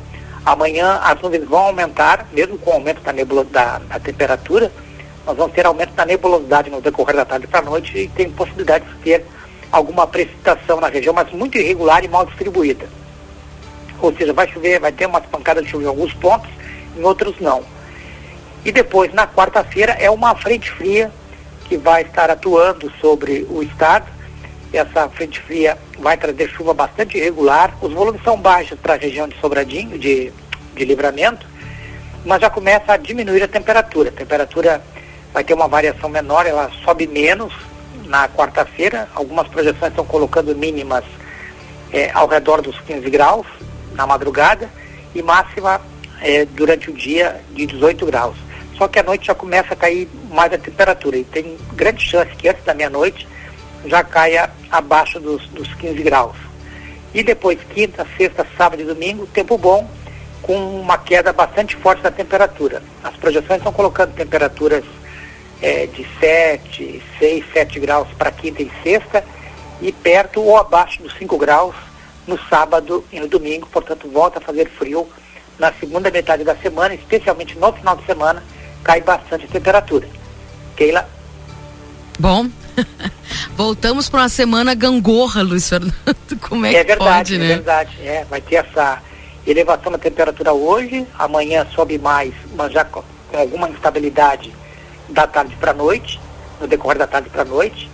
amanhã 0.43 0.99
as 1.03 1.21
nuvens 1.21 1.47
vão 1.47 1.65
aumentar, 1.65 2.27
mesmo 2.33 2.57
com 2.57 2.71
o 2.71 2.73
aumento 2.73 2.99
da, 3.01 3.11
da, 3.43 3.77
da 3.77 3.99
temperatura, 3.99 4.71
nós 5.23 5.37
vamos 5.37 5.53
ter 5.53 5.67
aumento 5.67 5.93
da 5.93 6.03
nebulosidade 6.03 6.71
no 6.71 6.81
decorrer 6.81 7.15
da 7.15 7.25
tarde 7.25 7.45
para 7.45 7.59
a 7.59 7.63
noite 7.63 7.95
e 7.95 8.07
tem 8.07 8.31
possibilidade 8.31 8.85
de 8.85 8.95
ter 9.03 9.23
alguma 9.71 10.07
precipitação 10.07 10.81
na 10.81 10.87
região, 10.87 11.13
mas 11.13 11.31
muito 11.31 11.59
irregular 11.59 12.03
e 12.03 12.07
mal 12.07 12.25
distribuída. 12.25 12.87
Ou 14.01 14.11
seja, 14.15 14.33
vai 14.33 14.51
chover, 14.51 14.79
vai 14.79 14.91
ter 14.91 15.05
umas 15.05 15.25
pancadas 15.27 15.63
de 15.63 15.69
chuva 15.69 15.83
em 15.83 15.87
alguns 15.87 16.11
pontos, 16.15 16.49
em 16.97 17.03
outros 17.03 17.39
não. 17.39 17.63
E 18.65 18.71
depois, 18.71 19.13
na 19.13 19.27
quarta-feira, 19.27 19.93
é 19.93 20.09
uma 20.09 20.35
frente 20.35 20.71
fria 20.71 21.11
que 21.65 21.77
vai 21.77 22.03
estar 22.03 22.29
atuando 22.29 22.91
sobre 23.01 23.45
o 23.49 23.61
estado. 23.61 24.05
Essa 24.71 25.09
frente 25.09 25.39
fria 25.41 25.77
vai 25.99 26.15
trazer 26.17 26.49
chuva 26.49 26.73
bastante 26.73 27.17
irregular. 27.17 27.75
Os 27.81 27.91
volumes 27.91 28.23
são 28.23 28.39
baixos 28.39 28.79
para 28.79 28.93
a 28.93 28.97
região 28.97 29.27
de 29.27 29.39
Sobradinho, 29.39 29.99
de, 29.99 30.31
de 30.75 30.85
livramento, 30.85 31.45
mas 32.25 32.41
já 32.41 32.49
começa 32.49 32.93
a 32.93 32.97
diminuir 32.97 33.43
a 33.43 33.47
temperatura. 33.47 34.09
A 34.09 34.13
temperatura 34.13 34.81
vai 35.33 35.43
ter 35.43 35.53
uma 35.53 35.67
variação 35.67 36.09
menor, 36.09 36.45
ela 36.45 36.71
sobe 36.83 37.05
menos 37.05 37.53
na 38.05 38.29
quarta-feira. 38.29 39.09
Algumas 39.13 39.47
projeções 39.47 39.91
estão 39.91 40.05
colocando 40.05 40.55
mínimas 40.55 41.03
é, 41.91 42.11
ao 42.13 42.27
redor 42.27 42.61
dos 42.61 42.79
15 42.81 43.09
graus 43.09 43.45
na 43.93 44.07
madrugada 44.07 44.69
e 45.13 45.21
máxima 45.21 45.81
é, 46.21 46.45
durante 46.45 46.89
o 46.89 46.93
dia 46.93 47.41
de 47.51 47.65
18 47.65 48.05
graus. 48.05 48.35
Só 48.77 48.87
que 48.87 48.99
à 48.99 49.03
noite 49.03 49.27
já 49.27 49.35
começa 49.35 49.73
a 49.73 49.77
cair 49.77 50.07
mais 50.29 50.51
a 50.51 50.57
temperatura 50.57 51.17
e 51.17 51.23
tem 51.23 51.57
grande 51.73 52.03
chance 52.03 52.31
que 52.35 52.49
antes 52.49 52.63
da 52.63 52.73
meia-noite 52.73 53.27
já 53.85 54.03
caia 54.03 54.49
abaixo 54.71 55.19
dos, 55.19 55.47
dos 55.49 55.73
15 55.75 56.01
graus. 56.03 56.35
E 57.13 57.21
depois, 57.21 57.59
quinta, 57.73 58.07
sexta, 58.17 58.45
sábado 58.57 58.81
e 58.81 58.85
domingo, 58.85 59.27
tempo 59.27 59.57
bom, 59.57 59.87
com 60.41 60.55
uma 60.79 60.97
queda 60.97 61.31
bastante 61.31 61.75
forte 61.75 62.01
da 62.01 62.11
temperatura. 62.11 62.81
As 63.03 63.15
projeções 63.15 63.59
estão 63.59 63.71
colocando 63.71 64.13
temperaturas 64.13 64.83
é, 65.61 65.87
de 65.87 66.05
7, 66.19 67.01
6, 67.19 67.45
7 67.53 67.79
graus 67.79 68.07
para 68.17 68.31
quinta 68.31 68.61
e 68.61 68.71
sexta 68.83 69.23
e 69.81 69.91
perto 69.91 70.41
ou 70.41 70.57
abaixo 70.57 71.01
dos 71.01 71.13
5 71.17 71.37
graus 71.37 71.75
no 72.27 72.37
sábado 72.49 73.03
e 73.11 73.19
no 73.19 73.27
domingo, 73.27 73.67
portanto 73.67 74.09
volta 74.09 74.39
a 74.39 74.41
fazer 74.41 74.69
frio 74.69 75.07
na 75.57 75.71
segunda 75.73 76.09
metade 76.09 76.43
da 76.43 76.55
semana, 76.55 76.93
especialmente 76.95 77.57
no 77.57 77.71
final 77.71 77.95
de 77.95 78.05
semana, 78.05 78.43
cai 78.83 79.01
bastante 79.01 79.45
a 79.45 79.47
temperatura. 79.47 80.07
Keila? 80.75 81.07
Bom, 82.19 82.47
voltamos 83.55 84.09
para 84.09 84.21
uma 84.21 84.29
semana 84.29 84.73
gangorra, 84.73 85.41
Luiz 85.41 85.67
Fernando. 85.69 85.93
Como 86.41 86.65
é, 86.65 86.73
é 86.73 86.83
que 86.83 86.87
verdade, 86.87 87.33
pode, 87.33 87.35
é 87.35 87.37
né? 87.37 87.45
É 87.45 87.55
verdade, 87.55 88.07
é. 88.07 88.25
Vai 88.29 88.41
ter 88.41 88.55
essa 88.55 89.01
elevação 89.45 89.91
da 89.91 89.97
temperatura 89.97 90.53
hoje, 90.53 91.05
amanhã 91.17 91.65
sobe 91.73 91.97
mais, 91.97 92.33
mas 92.55 92.71
já 92.71 92.85
com, 92.85 93.03
alguma 93.33 93.69
instabilidade 93.69 94.53
da 95.09 95.27
tarde 95.27 95.55
para 95.55 95.71
a 95.71 95.73
noite, 95.73 96.19
no 96.61 96.67
decorrer 96.67 96.97
da 96.97 97.07
tarde 97.07 97.29
para 97.29 97.41
a 97.41 97.45
noite. 97.45 97.89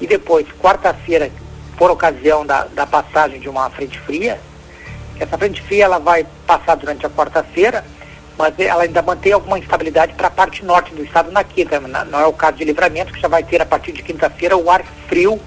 E 0.00 0.06
depois, 0.06 0.46
quarta-feira, 0.60 1.30
por 1.76 1.90
ocasião 1.90 2.44
da, 2.44 2.64
da 2.64 2.86
passagem 2.86 3.40
de 3.40 3.48
uma 3.48 3.70
frente 3.70 3.98
fria, 4.00 4.40
essa 5.18 5.38
frente 5.38 5.62
fria 5.62 5.84
ela 5.84 5.98
vai 5.98 6.26
passar 6.46 6.74
durante 6.74 7.06
a 7.06 7.10
quarta-feira, 7.10 7.84
mas 8.36 8.54
ela 8.58 8.82
ainda 8.82 9.02
mantém 9.02 9.32
alguma 9.32 9.58
instabilidade 9.58 10.14
para 10.14 10.28
a 10.28 10.30
parte 10.30 10.64
norte 10.64 10.94
do 10.94 11.04
estado 11.04 11.30
na 11.30 11.44
quinta. 11.44 11.80
Não 11.80 12.20
é 12.20 12.26
o 12.26 12.32
caso 12.32 12.56
de 12.56 12.64
livramento, 12.64 13.12
que 13.12 13.20
já 13.20 13.28
vai 13.28 13.42
ter 13.42 13.62
a 13.62 13.66
partir 13.66 13.92
de 13.92 14.02
quinta-feira 14.02 14.56
o 14.56 14.70
ar 14.70 14.84
frio 15.08 15.40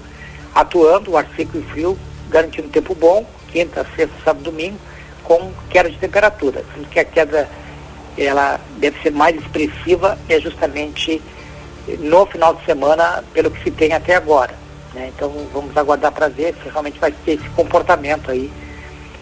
atuando, 0.54 1.12
o 1.12 1.16
ar 1.16 1.26
seco 1.36 1.58
e 1.58 1.62
frio, 1.62 1.98
garantindo 2.30 2.68
tempo 2.68 2.94
bom, 2.94 3.26
quinta, 3.48 3.86
sexta, 3.94 4.14
sábado, 4.24 4.44
domingo, 4.44 4.78
com 5.22 5.52
queda 5.68 5.90
de 5.90 5.98
temperatura. 5.98 6.64
Sendo 6.74 6.88
que 6.88 6.98
a 6.98 7.04
queda 7.04 7.48
ela 8.16 8.58
deve 8.78 9.00
ser 9.00 9.12
mais 9.12 9.36
expressiva 9.36 10.18
é 10.28 10.40
justamente 10.40 11.22
no 12.00 12.26
final 12.26 12.54
de 12.54 12.64
semana, 12.64 13.22
pelo 13.32 13.50
que 13.50 13.62
se 13.62 13.70
tem 13.70 13.92
até 13.92 14.16
agora. 14.16 14.54
Né? 14.94 15.10
Então 15.14 15.32
vamos 15.52 15.76
aguardar 15.76 16.12
para 16.12 16.28
ver 16.28 16.54
se 16.62 16.68
realmente 16.68 16.98
vai 16.98 17.12
ter 17.12 17.32
esse 17.32 17.48
comportamento 17.50 18.30
aí. 18.30 18.50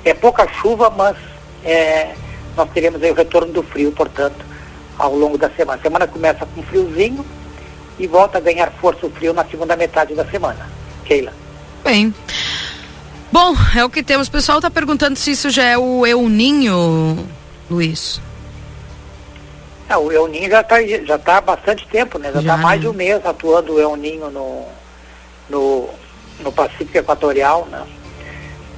É 0.05 0.15
pouca 0.15 0.49
chuva, 0.49 0.89
mas 0.91 1.17
é, 1.65 2.15
nós 2.57 2.71
teremos 2.71 3.03
aí 3.03 3.11
o 3.11 3.15
retorno 3.15 3.53
do 3.53 3.63
frio, 3.63 3.93
portanto, 3.93 4.45
ao 4.99 5.15
longo 5.15 5.37
da 5.37 5.51
semana. 5.51 5.79
A 5.79 5.83
semana 5.83 6.07
começa 6.07 6.47
com 6.47 6.63
friozinho 6.63 7.25
e 7.99 8.07
volta 8.07 8.39
a 8.39 8.41
ganhar 8.41 8.71
força 8.73 9.07
o 9.07 9.11
frio 9.11 9.33
na 9.33 9.45
segunda 9.45 9.77
metade 9.77 10.15
da 10.15 10.25
semana. 10.25 10.69
Keila. 11.05 11.33
Bem. 11.85 12.15
Bom, 13.31 13.55
é 13.77 13.85
o 13.85 13.91
que 13.91 14.03
temos. 14.03 14.29
O 14.29 14.31
pessoal 14.31 14.59
está 14.59 14.71
perguntando 14.71 15.17
se 15.17 15.33
isso 15.33 15.51
já 15.51 15.65
é 15.65 15.77
o 15.77 16.07
El 16.07 16.29
Ninho, 16.29 17.27
Luiz. 17.71 18.21
É, 19.89 19.97
o 19.97 20.11
El 20.11 20.27
Ninho 20.29 20.51
já 20.51 20.61
está 20.61 20.83
já 20.83 21.19
tá 21.19 21.37
há 21.37 21.41
bastante 21.41 21.87
tempo, 21.87 22.19
né? 22.19 22.33
Já 22.33 22.41
está 22.41 22.57
mais 22.57 22.81
de 22.81 22.89
um 22.89 22.93
mês 22.93 23.25
atuando 23.25 23.75
o 23.75 23.81
El 23.81 23.95
Ninho 23.97 24.31
no, 24.31 24.65
no, 25.49 25.89
no 26.41 26.53
Pacífico 26.53 26.99
Equatorial, 26.99 27.67
né? 27.71 27.83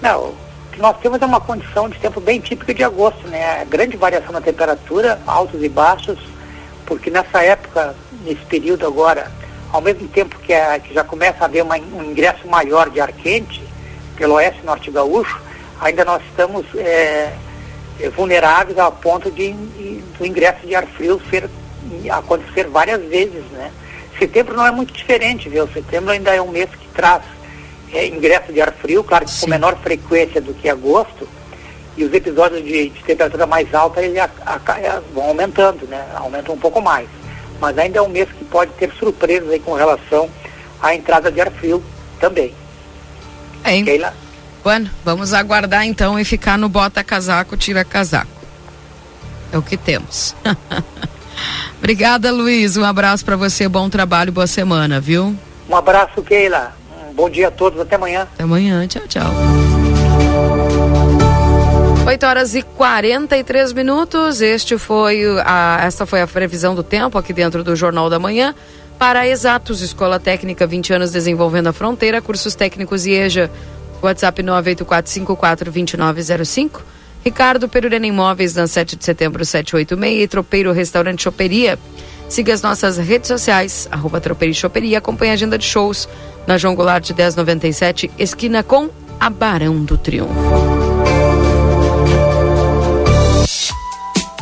Não, 0.03 0.35
que 0.79 0.83
nós 0.83 0.97
temos 0.99 1.21
é 1.21 1.27
uma 1.27 1.41
condição 1.41 1.89
de 1.89 1.99
tempo 1.99 2.21
bem 2.21 2.41
típica 2.41 2.73
de 2.73 2.85
agosto, 2.85 3.27
né? 3.27 3.65
Grande 3.69 3.97
variação 3.97 4.33
na 4.33 4.41
temperatura, 4.41 5.21
altos 5.27 5.61
e 5.61 5.69
baixos, 5.69 6.21
porque 6.87 7.11
nessa 7.11 7.43
época, 7.43 7.97
nesse 8.25 8.45
período 8.47 8.87
agora, 8.87 9.29
ao 9.73 9.81
mesmo 9.81 10.07
tempo 10.07 10.39
que, 10.39 10.55
a, 10.55 10.79
que 10.79 10.95
já 10.95 11.03
começa 11.03 11.39
a 11.41 11.47
haver 11.47 11.65
uma, 11.65 11.77
um 11.77 12.05
ingresso 12.05 12.47
maior 12.47 12.91
de 12.91 13.01
ar 13.01 13.11
quente 13.11 13.61
pelo 14.17 14.35
oeste 14.35 14.65
norte 14.65 14.89
gaúcho, 14.89 15.41
ainda 15.81 16.05
nós 16.05 16.23
estamos 16.31 16.65
é, 16.77 17.33
vulneráveis 18.15 18.79
a 18.79 18.89
ponto 18.89 19.33
de, 19.33 19.53
de, 19.53 20.01
do 20.17 20.25
ingresso 20.25 20.65
de 20.65 20.77
ar 20.77 20.87
frio 20.87 21.21
ser, 21.29 21.51
acontecer 22.09 22.69
várias 22.69 23.03
vezes, 23.03 23.43
né? 23.51 23.73
Setembro 24.17 24.57
não 24.57 24.67
é 24.67 24.71
muito 24.71 24.93
diferente, 24.93 25.49
viu? 25.49 25.67
Setembro 25.69 26.13
ainda 26.13 26.33
é 26.33 26.41
um 26.41 26.53
mês 26.53 26.71
que 26.71 26.87
traz 26.95 27.23
é, 27.93 28.07
ingresso 28.07 28.53
de 28.53 28.61
ar 28.61 28.73
frio, 28.73 29.03
claro 29.05 29.25
que 29.25 29.31
Sim. 29.31 29.47
com 29.47 29.51
menor 29.51 29.77
frequência 29.79 30.41
do 30.41 30.55
que 30.55 30.69
agosto, 30.69 31.29
e 31.97 32.05
os 32.05 32.13
episódios 32.13 32.65
de, 32.65 32.91
de 32.91 33.03
temperatura 33.03 33.47
mais 33.47 33.75
alta 33.75 34.01
eles 34.01 34.17
a, 34.19 34.31
a, 34.47 34.81
é, 34.81 35.01
vão 35.13 35.25
aumentando, 35.25 35.87
né? 35.89 36.07
Aumentam 36.15 36.55
um 36.55 36.59
pouco 36.59 36.81
mais. 36.81 37.09
Mas 37.61 37.77
ainda 37.77 37.99
é 37.99 38.03
um 38.03 38.09
mês 38.09 38.29
que 38.31 38.45
pode 38.45 38.71
ter 38.73 38.93
surpresas 38.93 39.51
aí 39.51 39.59
com 39.59 39.75
relação 39.75 40.31
à 40.81 40.95
entrada 40.95 41.31
de 41.31 41.41
ar 41.41 41.51
frio 41.51 41.83
também. 42.21 42.55
Hein? 43.65 43.85
Keila? 43.85 44.15
Bueno, 44.63 44.89
vamos 45.05 45.33
aguardar 45.33 45.85
então 45.85 46.19
e 46.19 46.25
ficar 46.25 46.57
no 46.57 46.69
bota 46.69 47.03
casaco, 47.03 47.57
tira 47.57 47.85
casaco. 47.85 48.31
É 49.53 49.59
o 49.59 49.63
que 49.63 49.77
temos. 49.77 50.37
Obrigada, 51.79 52.31
Luiz. 52.31 52.77
Um 52.77 52.85
abraço 52.85 53.25
para 53.25 53.37
você, 53.37 53.69
bom 53.69 53.89
trabalho, 53.89 54.31
boa 54.31 54.47
semana, 54.47 55.01
viu? 55.01 55.35
Um 55.69 55.77
abraço, 55.77 56.23
Keila. 56.23 56.78
Bom 57.19 57.29
dia 57.29 57.49
a 57.49 57.51
todos, 57.51 57.79
até 57.81 57.97
amanhã. 57.97 58.29
Até 58.33 58.45
amanhã, 58.45 58.87
tchau, 58.87 59.03
tchau. 59.09 59.29
8 62.07 62.25
horas 62.25 62.55
e 62.55 62.63
43 62.63 63.73
minutos. 63.73 64.41
Este 64.41 64.79
foi 64.79 65.25
a, 65.45 65.81
esta 65.83 66.07
foi 66.07 66.23
a 66.23 66.29
previsão 66.29 66.77
do 66.77 66.85
tempo 66.85 67.19
aqui 67.19 67.33
dentro 67.33 67.65
do 67.65 67.75
Jornal 67.75 68.09
da 68.09 68.21
Manhã. 68.21 68.55
Para 69.01 69.27
Exatos, 69.27 69.83
Escola 69.83 70.21
Técnica 70.21 70.65
20 70.65 70.93
anos 70.93 71.11
desenvolvendo 71.11 71.67
a 71.67 71.73
fronteira, 71.73 72.23
cursos 72.23 72.55
técnicos 72.55 73.05
IEJA, 73.05 73.51
WhatsApp 74.01 74.41
984542905. 74.45 76.83
Ricardo 77.25 77.69
Perurena 77.69 78.07
Imóveis, 78.07 78.55
na 78.55 78.69
7 78.69 78.95
de 78.95 79.05
setembro 79.05 79.45
786 79.45 80.23
e 80.23 80.29
Tropeiro 80.29 80.71
Restaurante 80.71 81.25
Choperia. 81.25 81.81
Siga 82.29 82.55
as 82.55 82.63
nossas 82.63 82.97
redes 82.97 83.27
sociais, 83.27 83.89
arroba 83.91 84.21
Tropeiro 84.21 84.55
Choperia, 84.55 84.99
acompanhe 84.99 85.33
a 85.33 85.35
agenda 85.35 85.59
de 85.59 85.65
shows 85.65 86.09
na 86.49 86.57
João 86.57 86.75
Goulart 86.75 87.11
1097, 87.11 88.11
esquina 88.19 88.63
com 88.63 88.89
a 89.21 89.29
Barão 89.29 89.85
do 89.85 89.99
Triunfo. 89.99 90.33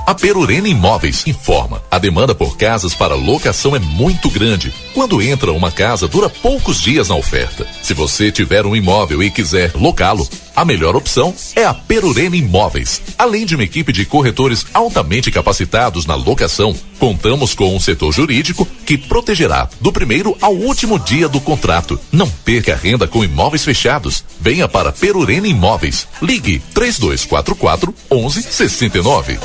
A 0.07 0.15
Perurena 0.15 0.69
Imóveis 0.69 1.27
informa: 1.27 1.83
a 1.91 1.99
demanda 1.99 2.33
por 2.33 2.57
casas 2.57 2.95
para 2.95 3.17
locação 3.17 3.75
é 3.75 3.81
muito 3.81 4.31
grande. 4.31 4.73
Quando 4.95 5.21
entra 5.21 5.53
uma 5.53 5.73
casa, 5.73 6.07
dura 6.07 6.31
poucos 6.31 6.81
dias 6.81 7.09
na 7.09 7.17
oferta. 7.17 7.67
Se 7.83 7.93
você 7.93 8.31
tiver 8.31 8.65
um 8.65 8.77
imóvel 8.77 9.21
e 9.21 9.29
quiser 9.29 9.73
locá-lo, 9.75 10.29
a 10.57 10.65
melhor 10.65 10.97
opção 10.97 11.35
é 11.55 11.67
a 11.67 11.75
Perurena 11.75 12.35
Imóveis. 12.35 13.03
Além 13.19 13.45
de 13.45 13.55
uma 13.55 13.65
equipe 13.65 13.93
de 13.93 14.07
corretores 14.07 14.67
altamente 14.73 15.31
capacitados 15.31 16.07
na 16.07 16.15
locação, 16.15 16.75
contamos 16.99 17.55
com 17.55 17.77
um 17.77 17.79
setor 17.79 18.11
jurídico 18.11 18.67
que 18.87 18.97
protegerá 18.97 19.69
do 19.81 19.93
primeiro 19.93 20.35
ao 20.41 20.55
último 20.55 20.99
dia 20.99 21.29
do 21.29 21.41
contrato. 21.41 22.01
Não 22.11 22.29
perca 22.29 22.75
renda 22.75 23.07
com 23.07 23.23
imóveis 23.23 23.65
fechados. 23.65 24.25
Venha 24.41 24.67
para 24.67 24.93
Perurena 24.93 25.47
Imóveis. 25.47 26.09
Ligue 26.23 26.59
3244 26.73 27.95
1169. 28.11 29.39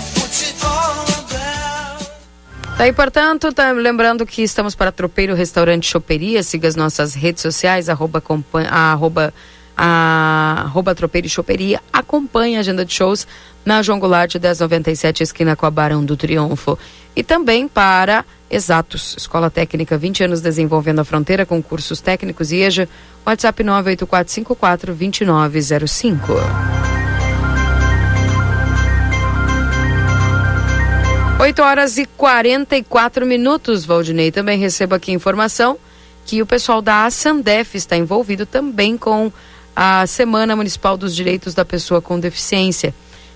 Tá 2.78 2.86
aí, 2.86 2.94
portanto, 2.94 3.52
tá, 3.54 3.72
lembrando 3.74 4.26
que 4.26 4.42
estamos 4.42 4.74
para 4.74 4.92
Tropeiro 4.92 5.36
Restaurante 5.36 5.88
Choperia, 5.88 6.42
siga 6.42 6.68
as 6.68 6.76
nossas 6.76 7.14
redes 7.14 7.42
sociais, 7.42 7.90
arroba, 7.90 8.24
arroba, 8.72 9.32
arroba 9.84 10.94
Tropeiro 10.94 11.26
e 11.26 11.30
Choperia, 11.30 11.82
acompanhe 11.92 12.56
a 12.56 12.60
agenda 12.60 12.86
de 12.86 12.94
shows 12.94 13.26
na 13.66 13.82
João 13.82 14.00
Goulart 14.00 14.36
1097, 14.36 15.24
esquina 15.24 15.56
com 15.56 15.66
a 15.66 15.72
Barão 15.72 16.06
do 16.06 16.16
Triunfo. 16.16 16.78
E 17.16 17.24
também 17.24 17.68
para 17.68 18.24
Exatos, 18.50 19.16
Escola 19.18 19.50
Técnica 19.50 19.98
20 19.98 20.26
anos 20.26 20.42
desenvolvendo 20.42 21.00
a 21.00 21.04
fronteira 21.04 21.46
com 21.46 21.62
cursos 21.64 22.00
técnicos 22.00 22.52
e 22.52 22.58
EJA, 22.58 22.88
WhatsApp 23.26 23.64
98454 23.64 24.94
2905. 24.94 26.34
8 31.40 31.62
horas 31.64 31.98
e 31.98 32.06
44 32.06 33.26
minutos, 33.26 33.84
Valdinei. 33.84 34.32
Também 34.32 34.60
recebo 34.60 34.94
aqui 34.94 35.12
informação 35.12 35.76
que 36.24 36.40
o 36.40 36.46
pessoal 36.46 36.84
da 36.84 37.06
Asandef 37.06 37.76
está 37.76 37.98
envolvido 37.98 38.46
também 38.46 38.96
com 38.96 39.32
a 39.76 40.06
Semana 40.06 40.56
Municipal 40.56 40.98
dos 40.98 41.16
Direitos 41.16 41.54
da 41.54 41.66
Pessoa 41.66 42.02
com 42.02 42.20
Deficiência. 42.20 42.94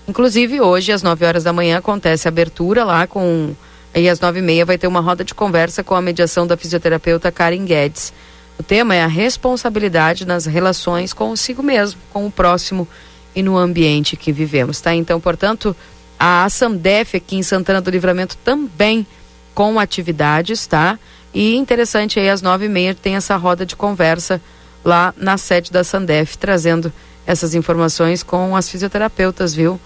Inclusive, 0.08 0.60
hoje, 0.60 0.92
às 0.92 1.02
9 1.02 1.24
horas 1.24 1.44
da 1.44 1.52
manhã, 1.52 1.78
acontece 1.78 2.28
a 2.28 2.30
abertura 2.30 2.84
lá 2.84 3.06
com. 3.06 3.54
E 3.94 4.08
às 4.08 4.20
9 4.20 4.38
e 4.38 4.42
meia 4.42 4.64
vai 4.64 4.76
ter 4.76 4.86
uma 4.86 5.00
roda 5.00 5.24
de 5.24 5.34
conversa 5.34 5.82
com 5.82 5.94
a 5.94 6.02
mediação 6.02 6.46
da 6.46 6.56
fisioterapeuta 6.56 7.32
Karen 7.32 7.64
Guedes. 7.64 8.12
O 8.58 8.62
tema 8.62 8.94
é 8.94 9.02
a 9.02 9.06
responsabilidade 9.06 10.26
nas 10.26 10.46
relações 10.46 11.12
consigo 11.12 11.62
mesmo, 11.62 12.00
com 12.12 12.26
o 12.26 12.30
próximo 12.30 12.86
e 13.34 13.42
no 13.42 13.56
ambiente 13.56 14.16
que 14.16 14.32
vivemos, 14.32 14.80
tá? 14.80 14.94
Então, 14.94 15.20
portanto, 15.20 15.74
a 16.18 16.48
Sandef 16.48 17.16
aqui 17.16 17.36
em 17.36 17.42
Santana 17.42 17.80
do 17.80 17.90
Livramento 17.90 18.36
também 18.44 19.06
com 19.54 19.78
atividades, 19.78 20.66
tá? 20.66 20.98
E 21.34 21.54
interessante 21.56 22.18
aí 22.18 22.28
às 22.28 22.40
nove 22.40 22.66
e 22.66 22.68
meia 22.68 22.94
tem 22.94 23.16
essa 23.16 23.36
roda 23.36 23.66
de 23.66 23.76
conversa 23.76 24.40
lá 24.86 25.12
na 25.16 25.36
sede 25.36 25.70
da 25.72 25.82
Sandef, 25.82 26.38
trazendo 26.38 26.92
essas 27.26 27.54
informações 27.54 28.22
com 28.22 28.54
as 28.54 28.68
fisioterapeutas, 28.70 29.52
viu? 29.52 29.80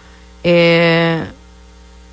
É, 0.45 1.27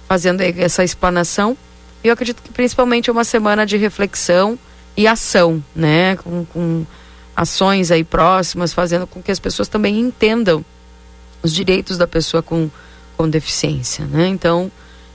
fazendo 0.07 0.41
essa 0.41 0.83
explanação. 0.83 1.57
E 2.03 2.07
eu 2.07 2.13
acredito 2.13 2.41
que 2.41 2.51
principalmente 2.51 3.09
é 3.09 3.13
uma 3.13 3.25
semana 3.25 3.65
de 3.65 3.75
reflexão 3.75 4.57
e 4.95 5.05
ação, 5.05 5.63
né? 5.75 6.15
Com, 6.15 6.45
com 6.45 6.85
ações 7.35 7.91
aí 7.91 8.03
próximas, 8.03 8.73
fazendo 8.73 9.05
com 9.05 9.21
que 9.21 9.31
as 9.31 9.39
pessoas 9.39 9.67
também 9.67 9.99
entendam 9.99 10.63
os 11.43 11.53
direitos 11.53 11.97
da 11.97 12.07
pessoa 12.07 12.41
com 12.41 12.69
com 13.17 13.27
deficiência, 13.27 14.05
né? 14.05 14.27
Então, 14.27 14.71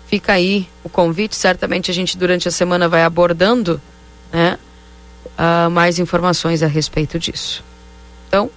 fica 0.09 0.33
aí 0.33 0.69
o 0.83 0.89
convite. 0.89 1.37
Certamente 1.37 1.91
a 1.91 1.95
gente 1.95 2.19
durante 2.19 2.49
a 2.49 2.51
semana 2.51 2.89
vai 2.89 3.05
abordando, 3.05 3.81
né? 4.33 4.59
Uh, 5.33 5.71
mais 5.71 5.99
informações 5.99 6.63
a 6.63 6.67
respeito 6.67 7.19
disso. 7.19 7.65
Então, 8.29 8.51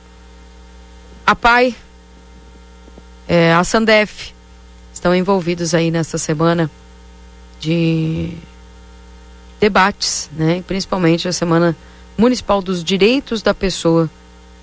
a 1.26 1.36
PAI, 1.36 1.76
é, 3.28 3.54
a 3.54 3.64
Sandef 3.64 4.34
estão 4.94 5.16
envolvidos 5.16 5.74
aí 5.74 5.90
nessa 5.90 6.18
semana 6.18 6.70
de 7.60 8.32
debates, 9.60 10.30
né? 10.34 10.64
Principalmente 10.68 11.28
a 11.28 11.34
semana 11.34 11.76
municipal 12.18 12.62
dos 12.62 12.84
direitos 12.84 13.42
da 13.42 13.54
pessoa 13.54 14.10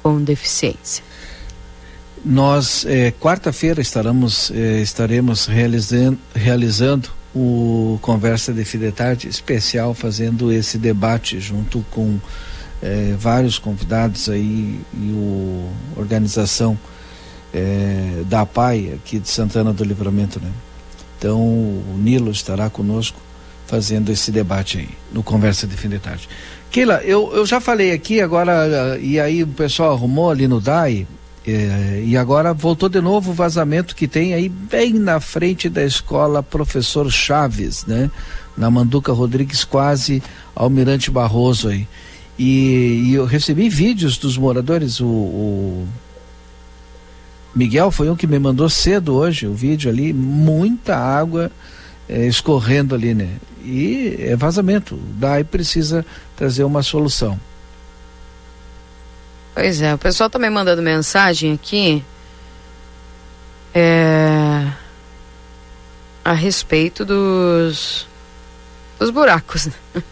com 0.03 0.23
deficiência. 0.23 1.05
Nós, 2.25 2.85
eh, 2.87 3.13
quarta-feira, 3.21 3.81
estaremos, 3.81 4.51
eh, 4.53 4.81
estaremos 4.81 5.47
realizando, 5.47 6.19
realizando 6.35 7.11
o 7.35 7.99
Conversa 8.03 8.53
de 8.53 8.65
Fim 8.65 8.79
de 8.79 8.93
Tarde 8.93 9.29
especial, 9.29 9.95
fazendo 9.95 10.53
esse 10.53 10.79
debate 10.79 11.41
junto 11.41 11.85
com 11.91 12.19
é, 12.83 13.15
vários 13.19 13.59
convidados 13.59 14.29
aí 14.29 14.81
e 14.93 15.13
o 15.13 15.69
organização 15.97 16.79
é, 17.55 18.23
da 18.27 18.45
PAI 18.45 18.95
aqui 18.95 19.19
de 19.19 19.29
Santana 19.29 19.73
do 19.73 19.85
Livramento, 19.85 20.41
né? 20.41 20.51
Então 21.19 21.41
o 21.41 21.97
Nilo 21.99 22.31
estará 22.31 22.69
conosco 22.69 23.21
fazendo 23.67 24.11
esse 24.11 24.31
debate 24.31 24.79
aí 24.79 24.89
no 25.13 25.23
Conversa 25.23 25.67
de 25.67 25.77
Fim 25.77 25.89
de 25.89 25.99
Tarde. 25.99 26.29
Keila, 26.71 27.01
eu, 27.05 27.33
eu 27.35 27.47
já 27.47 27.61
falei 27.61 27.93
aqui 27.93 28.21
agora, 28.21 28.99
e 29.01 29.21
aí 29.21 29.43
o 29.43 29.47
pessoal 29.47 29.93
arrumou 29.93 30.31
ali 30.31 30.49
no 30.49 30.61
DAI, 30.61 31.07
é, 31.47 32.03
e 32.07 32.17
agora 32.17 32.55
voltou 32.55 32.89
de 32.89 33.01
novo 33.01 33.33
o 33.33 33.35
vazamento 33.35 33.97
que 33.97 34.07
tem 34.07 34.33
aí 34.33 34.49
bem 34.49 34.93
na 34.93 35.19
frente 35.19 35.69
da 35.69 35.85
escola 35.85 36.43
Professor 36.43 37.11
Chaves, 37.11 37.85
né? 37.85 38.11
Na 38.57 38.71
Manduca 38.71 39.13
Rodrigues, 39.13 39.65
quase 39.65 40.23
Almirante 40.55 41.11
Barroso 41.11 41.69
aí. 41.69 41.89
E, 42.39 43.07
e 43.07 43.15
eu 43.15 43.25
recebi 43.25 43.69
vídeos 43.69 44.17
dos 44.17 44.39
moradores, 44.39 45.01
o, 45.01 45.07
o, 45.07 45.89
Miguel 47.55 47.91
foi 47.91 48.09
um 48.09 48.17
que 48.17 48.27
me 48.27 48.39
mandou 48.39 48.69
cedo 48.69 49.15
hoje 49.15 49.47
o 49.47 49.55
vídeo 49.55 49.91
ali, 49.91 50.13
muita 50.13 50.97
água 50.97 51.51
é, 52.09 52.27
escorrendo 52.27 52.95
ali, 52.95 53.15
né? 53.15 53.29
E 53.65 54.17
é 54.19 54.37
vazamento. 54.37 54.99
Daí 55.19 55.45
precisa 55.45 56.05
trazer 56.37 56.65
uma 56.65 56.83
solução. 56.83 57.39
Pois 59.55 59.83
é, 59.83 59.95
o 59.95 59.99
pessoal 59.99 60.31
também 60.31 60.49
tá 60.49 60.55
mandando 60.55 60.81
mensagem 60.81 61.53
aqui 61.53 62.03
é, 63.75 64.67
a 66.25 66.33
respeito 66.33 67.05
dos, 67.05 68.07
dos 68.99 69.11
buracos. 69.11 69.69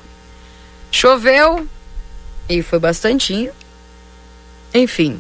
Choveu 0.93 1.67
e 2.49 2.63
foi 2.63 2.79
bastantinho. 2.79 3.53
Enfim, 4.75 5.19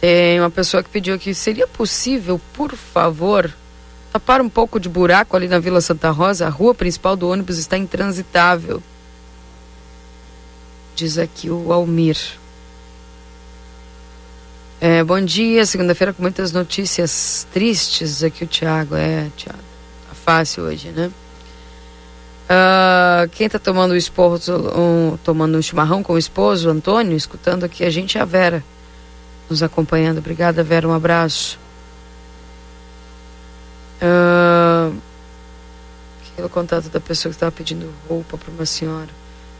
tem 0.00 0.38
uma 0.40 0.50
pessoa 0.50 0.82
que 0.82 0.88
pediu 0.88 1.14
aqui, 1.14 1.34
seria 1.34 1.66
possível, 1.66 2.40
por 2.52 2.76
favor, 2.76 3.52
tapar 4.12 4.40
um 4.40 4.48
pouco 4.48 4.78
de 4.78 4.88
buraco 4.88 5.36
ali 5.36 5.48
na 5.48 5.58
Vila 5.58 5.80
Santa 5.80 6.10
Rosa? 6.10 6.46
A 6.46 6.50
rua 6.50 6.74
principal 6.74 7.16
do 7.16 7.28
ônibus 7.28 7.58
está 7.58 7.76
intransitável. 7.76 8.82
Diz 10.94 11.18
aqui 11.18 11.50
o 11.50 11.72
Almir. 11.72 12.18
É, 14.84 15.04
bom 15.04 15.20
dia, 15.20 15.64
segunda-feira 15.64 16.12
com 16.12 16.20
muitas 16.22 16.50
notícias 16.50 17.46
tristes 17.52 18.24
aqui 18.24 18.42
o 18.42 18.48
Thiago. 18.48 18.96
É, 18.96 19.30
Thiago, 19.36 19.60
tá 20.08 20.14
fácil 20.24 20.64
hoje, 20.64 20.88
né? 20.88 21.08
Uh, 22.50 23.28
quem 23.30 23.48
tá 23.48 23.60
tomando 23.60 23.92
o 23.92 23.96
esposo, 23.96 24.56
um, 24.76 25.16
tomando 25.18 25.56
um 25.56 25.62
chimarrão 25.62 26.02
com 26.02 26.14
o 26.14 26.18
esposo, 26.18 26.68
Antônio, 26.68 27.16
escutando 27.16 27.62
aqui 27.62 27.84
a 27.84 27.90
gente 27.90 28.18
a 28.18 28.24
Vera, 28.24 28.64
nos 29.48 29.62
acompanhando. 29.62 30.18
Obrigada, 30.18 30.64
Vera, 30.64 30.88
um 30.88 30.92
abraço. 30.92 31.60
Uh, 34.02 34.98
o 36.44 36.48
contato 36.48 36.88
da 36.88 36.98
pessoa 36.98 37.30
que 37.30 37.36
estava 37.36 37.52
pedindo 37.52 37.88
roupa 38.08 38.36
para 38.36 38.50
uma 38.50 38.66
senhora. 38.66 39.10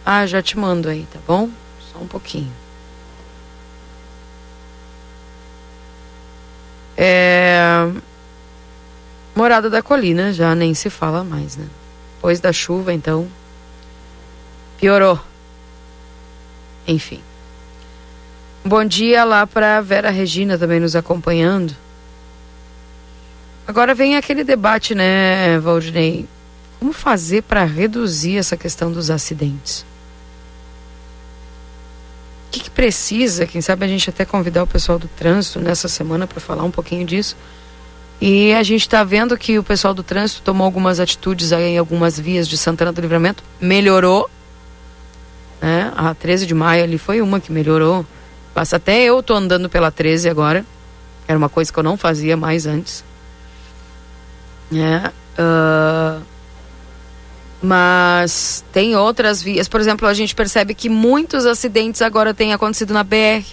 Ah, 0.04 0.26
já 0.26 0.42
te 0.42 0.58
mando 0.58 0.88
aí, 0.88 1.06
tá 1.12 1.20
bom? 1.24 1.48
Só 1.92 2.00
um 2.00 2.08
pouquinho. 2.08 2.50
É... 6.96 7.88
Morada 9.34 9.70
da 9.70 9.82
Colina 9.82 10.32
já 10.32 10.54
nem 10.54 10.74
se 10.74 10.90
fala 10.90 11.24
mais, 11.24 11.56
né? 11.56 11.66
Depois 12.16 12.38
da 12.38 12.52
chuva, 12.52 12.92
então, 12.92 13.26
piorou. 14.78 15.18
Enfim. 16.86 17.20
Bom 18.64 18.84
dia 18.84 19.24
lá 19.24 19.46
para 19.46 19.80
Vera 19.80 20.10
Regina 20.10 20.56
também 20.58 20.78
nos 20.78 20.94
acompanhando. 20.94 21.74
Agora 23.66 23.94
vem 23.94 24.16
aquele 24.16 24.44
debate, 24.44 24.94
né, 24.94 25.58
Valdinei? 25.58 26.28
Como 26.78 26.92
fazer 26.92 27.42
para 27.42 27.64
reduzir 27.64 28.36
essa 28.36 28.56
questão 28.56 28.92
dos 28.92 29.10
acidentes? 29.10 29.84
Precisa? 32.74 33.46
Quem 33.46 33.60
sabe 33.60 33.84
a 33.84 33.88
gente 33.88 34.08
até 34.10 34.24
convidar 34.24 34.62
o 34.62 34.66
pessoal 34.66 34.98
do 34.98 35.08
trânsito 35.08 35.60
nessa 35.60 35.88
semana 35.88 36.26
para 36.26 36.40
falar 36.40 36.64
um 36.64 36.70
pouquinho 36.70 37.06
disso. 37.06 37.36
E 38.20 38.54
a 38.54 38.62
gente 38.62 38.82
está 38.82 39.02
vendo 39.02 39.36
que 39.36 39.58
o 39.58 39.64
pessoal 39.64 39.92
do 39.92 40.02
trânsito 40.02 40.42
tomou 40.42 40.64
algumas 40.64 41.00
atitudes 41.00 41.52
aí 41.52 41.70
em 41.70 41.78
algumas 41.78 42.18
vias 42.18 42.46
de 42.46 42.56
Santana 42.56 42.92
do 42.92 43.00
Livramento, 43.00 43.42
melhorou. 43.60 44.30
Né? 45.60 45.92
A 45.96 46.14
13 46.14 46.46
de 46.46 46.54
maio 46.54 46.84
ali 46.84 46.98
foi 46.98 47.20
uma 47.20 47.40
que 47.40 47.50
melhorou. 47.50 48.06
Passa 48.54 48.76
até 48.76 49.02
eu 49.02 49.22
tô 49.22 49.34
andando 49.34 49.68
pela 49.68 49.90
13 49.90 50.28
agora. 50.28 50.64
Era 51.26 51.36
uma 51.36 51.48
coisa 51.48 51.72
que 51.72 51.78
eu 51.78 51.82
não 51.82 51.96
fazia 51.96 52.36
mais 52.36 52.66
antes. 52.66 53.04
É, 54.72 55.10
uh, 55.40 56.22
mas 57.62 58.64
tem 58.72 58.96
outras 58.96 59.40
vias. 59.40 59.68
Por 59.68 59.80
exemplo, 59.80 60.08
a 60.08 60.14
gente 60.14 60.34
percebe 60.34 60.74
que 60.74 60.88
muitos 60.88 61.46
acidentes 61.46 62.02
agora 62.02 62.34
têm 62.34 62.52
acontecido 62.52 62.92
na 62.92 63.04
BR. 63.04 63.44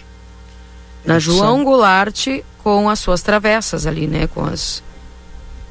Na 1.06 1.20
João 1.20 1.64
Goulart 1.64 2.28
com 2.64 2.90
as 2.90 3.00
suas 3.00 3.22
travessas 3.22 3.86
ali, 3.86 4.08
né? 4.08 4.28
Com 4.28 4.44
as. 4.44 4.84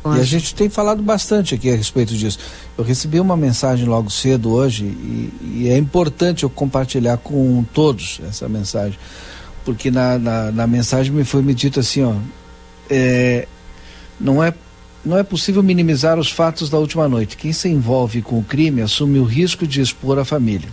Com 0.02 0.14
e 0.14 0.16
as... 0.16 0.20
a 0.20 0.24
gente 0.24 0.54
tem 0.54 0.68
falado 0.68 1.02
bastante 1.02 1.54
aqui 1.54 1.70
a 1.70 1.76
respeito 1.76 2.14
disso. 2.14 2.38
Eu 2.76 2.84
recebi 2.84 3.18
uma 3.18 3.36
mensagem 3.36 3.86
logo 3.86 4.08
cedo 4.08 4.52
hoje 4.52 4.84
e, 4.84 5.32
e 5.42 5.68
é 5.68 5.76
importante 5.76 6.44
eu 6.44 6.50
compartilhar 6.50 7.18
com 7.18 7.64
todos 7.74 8.20
essa 8.26 8.48
mensagem. 8.48 8.98
Porque 9.64 9.90
na, 9.90 10.18
na, 10.18 10.52
na 10.52 10.66
mensagem 10.66 11.12
me 11.12 11.24
foi 11.24 11.42
me 11.42 11.52
dito 11.52 11.80
assim, 11.80 12.04
ó. 12.04 12.14
É, 12.88 13.46
não 14.18 14.42
é 14.42 14.54
não 15.08 15.16
é 15.16 15.22
possível 15.22 15.62
minimizar 15.62 16.18
os 16.18 16.30
fatos 16.30 16.68
da 16.68 16.78
última 16.78 17.08
noite. 17.08 17.36
Quem 17.36 17.52
se 17.52 17.66
envolve 17.68 18.20
com 18.20 18.38
o 18.38 18.44
crime 18.44 18.82
assume 18.82 19.18
o 19.18 19.24
risco 19.24 19.66
de 19.66 19.80
expor 19.80 20.18
a 20.18 20.24
família. 20.24 20.68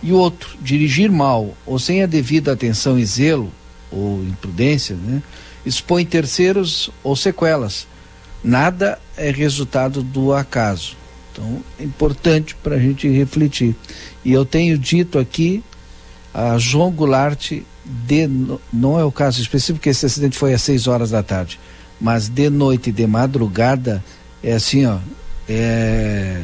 E 0.00 0.12
outro, 0.12 0.56
dirigir 0.62 1.10
mal 1.10 1.54
ou 1.66 1.78
sem 1.78 2.02
a 2.02 2.06
devida 2.06 2.52
atenção 2.52 2.96
e 2.98 3.04
zelo, 3.04 3.50
ou 3.90 4.22
imprudência, 4.22 4.94
né, 4.94 5.20
expõe 5.66 6.04
terceiros 6.04 6.88
ou 7.02 7.16
sequelas. 7.16 7.86
Nada 8.44 8.98
é 9.16 9.30
resultado 9.30 10.02
do 10.02 10.32
acaso. 10.32 10.96
Então, 11.32 11.60
é 11.80 11.82
importante 11.82 12.54
para 12.54 12.76
a 12.76 12.78
gente 12.78 13.08
refletir. 13.08 13.74
E 14.24 14.32
eu 14.32 14.44
tenho 14.44 14.78
dito 14.78 15.18
aqui 15.18 15.64
a 16.32 16.58
João 16.58 16.92
Goulart, 16.92 17.52
de, 17.84 18.30
não 18.72 19.00
é 19.00 19.04
o 19.04 19.10
caso 19.10 19.40
específico, 19.40 19.78
porque 19.78 19.88
esse 19.88 20.06
acidente 20.06 20.38
foi 20.38 20.54
às 20.54 20.62
6 20.62 20.86
horas 20.86 21.10
da 21.10 21.22
tarde 21.22 21.58
mas 22.04 22.28
de 22.28 22.50
noite, 22.50 22.92
de 22.92 23.06
madrugada, 23.06 24.04
é 24.42 24.52
assim, 24.52 24.84
ó, 24.84 24.98
é 25.48 26.38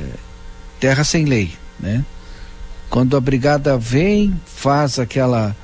terra 0.81 1.05
sem 1.05 1.27
lei, 1.27 1.53
né? 1.79 2.03
Quando 2.89 3.15
a 3.15 3.21
brigada 3.21 3.77
vem, 3.77 4.35
faz 4.47 4.99
aquela 4.99 5.55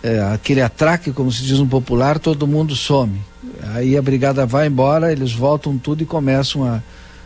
é, 0.00 0.20
aquele 0.32 0.62
atraque, 0.62 1.10
como 1.10 1.32
se 1.32 1.42
diz 1.42 1.58
no 1.58 1.66
popular, 1.66 2.20
todo 2.20 2.46
mundo 2.46 2.76
some. 2.76 3.20
Aí 3.74 3.96
a 3.96 4.00
brigada 4.00 4.46
vai 4.46 4.68
embora, 4.68 5.10
eles 5.10 5.32
voltam 5.32 5.76
tudo 5.76 6.04
e 6.04 6.06
começam 6.06 6.64
a, 6.64 6.80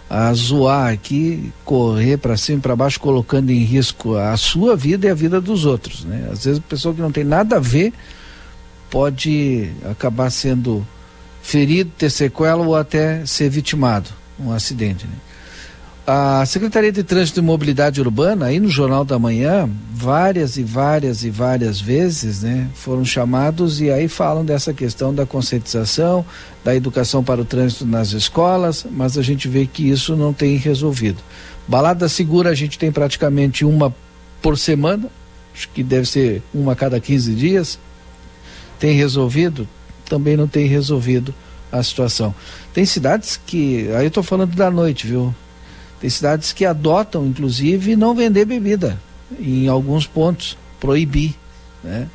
a 0.08 0.32
zoar 0.32 0.90
aqui, 0.90 1.52
correr 1.66 2.16
para 2.16 2.38
cima 2.38 2.60
e 2.60 2.62
para 2.62 2.74
baixo, 2.74 2.98
colocando 2.98 3.50
em 3.50 3.62
risco 3.62 4.16
a 4.16 4.34
sua 4.38 4.74
vida 4.74 5.06
e 5.06 5.10
a 5.10 5.14
vida 5.14 5.38
dos 5.38 5.66
outros. 5.66 6.02
Né? 6.02 6.30
Às 6.32 6.46
vezes 6.46 6.60
a 6.60 6.66
pessoa 6.66 6.94
que 6.94 7.02
não 7.02 7.12
tem 7.12 7.24
nada 7.24 7.56
a 7.56 7.60
ver 7.60 7.92
pode 8.88 9.70
acabar 9.84 10.30
sendo 10.30 10.82
ferido, 11.47 11.92
ter 11.97 12.11
sequela 12.11 12.66
ou 12.66 12.74
até 12.74 13.24
ser 13.24 13.49
vitimado, 13.49 14.11
um 14.38 14.51
acidente. 14.51 15.07
Né? 15.07 15.14
A 16.05 16.44
Secretaria 16.44 16.90
de 16.90 17.05
Trânsito 17.05 17.38
e 17.38 17.42
Mobilidade 17.42 18.01
Urbana, 18.01 18.47
aí 18.47 18.59
no 18.59 18.68
Jornal 18.68 19.05
da 19.05 19.16
Manhã, 19.16 19.70
várias 19.94 20.57
e 20.57 20.64
várias 20.64 21.22
e 21.22 21.30
várias 21.30 21.80
vezes, 21.80 22.42
né, 22.42 22.68
foram 22.74 23.05
chamados 23.05 23.80
e 23.80 23.92
aí 23.92 24.09
falam 24.09 24.44
dessa 24.44 24.74
questão 24.74 25.14
da 25.14 25.24
conscientização, 25.24 26.26
da 26.64 26.74
educação 26.74 27.22
para 27.22 27.40
o 27.40 27.44
trânsito 27.44 27.86
nas 27.86 28.12
escolas, 28.12 28.84
mas 28.90 29.16
a 29.16 29.22
gente 29.22 29.47
vê 29.47 29.66
que 29.66 29.88
isso 29.88 30.16
não 30.16 30.32
tem 30.32 30.57
resolvido. 30.57 31.22
Balada 31.68 32.09
segura 32.09 32.51
a 32.51 32.55
gente 32.55 32.76
tem 32.76 32.90
praticamente 32.90 33.64
uma 33.64 33.94
por 34.42 34.59
semana, 34.59 35.09
acho 35.55 35.68
que 35.68 35.84
deve 35.84 36.07
ser 36.09 36.42
uma 36.53 36.72
a 36.72 36.76
cada 36.76 36.99
15 37.01 37.34
dias. 37.34 37.78
Tem 38.78 38.94
resolvido? 38.94 39.66
Também 40.09 40.36
não 40.36 40.48
tem 40.48 40.66
resolvido 40.66 41.34
a 41.70 41.82
situação. 41.82 42.34
Tem 42.72 42.84
cidades 42.84 43.40
que, 43.46 43.88
aí 43.92 44.04
eu 44.04 44.09
estou 44.09 44.22
falando 44.22 44.54
da 44.54 44.70
noite, 44.70 45.07
viu? 45.07 45.34
Tem 46.00 46.11
cidades 46.11 46.52
que 46.52 46.64
adotam, 46.64 47.26
inclusive, 47.26 47.96
não 47.96 48.14
vender 48.14 48.44
bebida 48.44 48.98
em 49.40 49.66
alguns 49.68 50.07
pontos, 50.07 50.57
proibir, 50.78 51.34
né? 51.82 52.09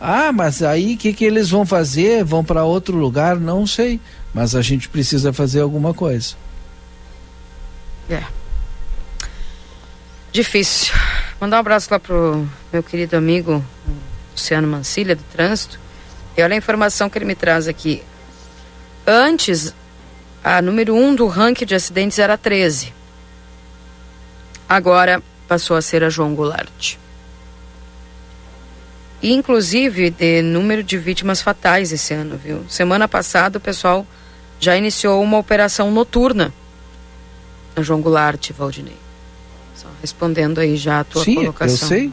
Ah, 0.00 0.32
mas 0.32 0.62
aí 0.62 0.94
o 0.94 0.98
que, 0.98 1.12
que 1.12 1.24
eles 1.24 1.50
vão 1.50 1.64
fazer? 1.64 2.24
Vão 2.24 2.44
para 2.44 2.64
outro 2.64 2.96
lugar? 2.96 3.38
Não 3.38 3.66
sei. 3.66 4.00
Mas 4.34 4.56
a 4.56 4.60
gente 4.60 4.88
precisa 4.88 5.32
fazer 5.32 5.60
alguma 5.60 5.94
coisa. 5.94 6.34
É. 8.10 8.22
Difícil. 10.32 10.92
Mandar 11.40 11.58
um 11.58 11.60
abraço 11.60 11.88
lá 11.90 12.00
pro 12.00 12.44
meu 12.72 12.82
querido 12.82 13.16
amigo 13.16 13.64
Luciano 14.32 14.66
Mancilha, 14.66 15.14
do 15.14 15.22
trânsito. 15.24 15.78
E 16.36 16.42
olha 16.42 16.54
a 16.54 16.56
informação 16.56 17.10
que 17.10 17.18
ele 17.18 17.24
me 17.24 17.34
traz 17.34 17.68
aqui. 17.68 18.02
Antes, 19.06 19.74
a 20.42 20.62
número 20.62 20.94
1 20.94 21.04
um 21.04 21.14
do 21.14 21.26
ranking 21.26 21.66
de 21.66 21.74
acidentes 21.74 22.18
era 22.18 22.36
13. 22.38 22.92
Agora 24.68 25.22
passou 25.46 25.76
a 25.76 25.82
ser 25.82 26.02
a 26.02 26.08
João 26.08 26.34
Goulart. 26.34 26.96
E, 29.22 29.32
inclusive, 29.32 30.10
de 30.10 30.42
número 30.42 30.82
de 30.82 30.98
vítimas 30.98 31.40
fatais 31.40 31.92
esse 31.92 32.12
ano, 32.12 32.36
viu? 32.36 32.64
Semana 32.68 33.06
passada 33.06 33.58
o 33.58 33.60
pessoal 33.60 34.06
já 34.58 34.76
iniciou 34.76 35.22
uma 35.22 35.38
operação 35.38 35.90
noturna 35.90 36.52
na 37.76 37.82
João 37.82 38.00
Goulart, 38.00 38.50
Valdinei. 38.52 38.96
Só 39.76 39.88
respondendo 40.00 40.58
aí 40.58 40.76
já 40.76 41.00
a 41.00 41.04
tua 41.04 41.24
Sim, 41.24 41.36
colocação. 41.36 41.88
eu 41.88 41.88
sei. 41.88 42.12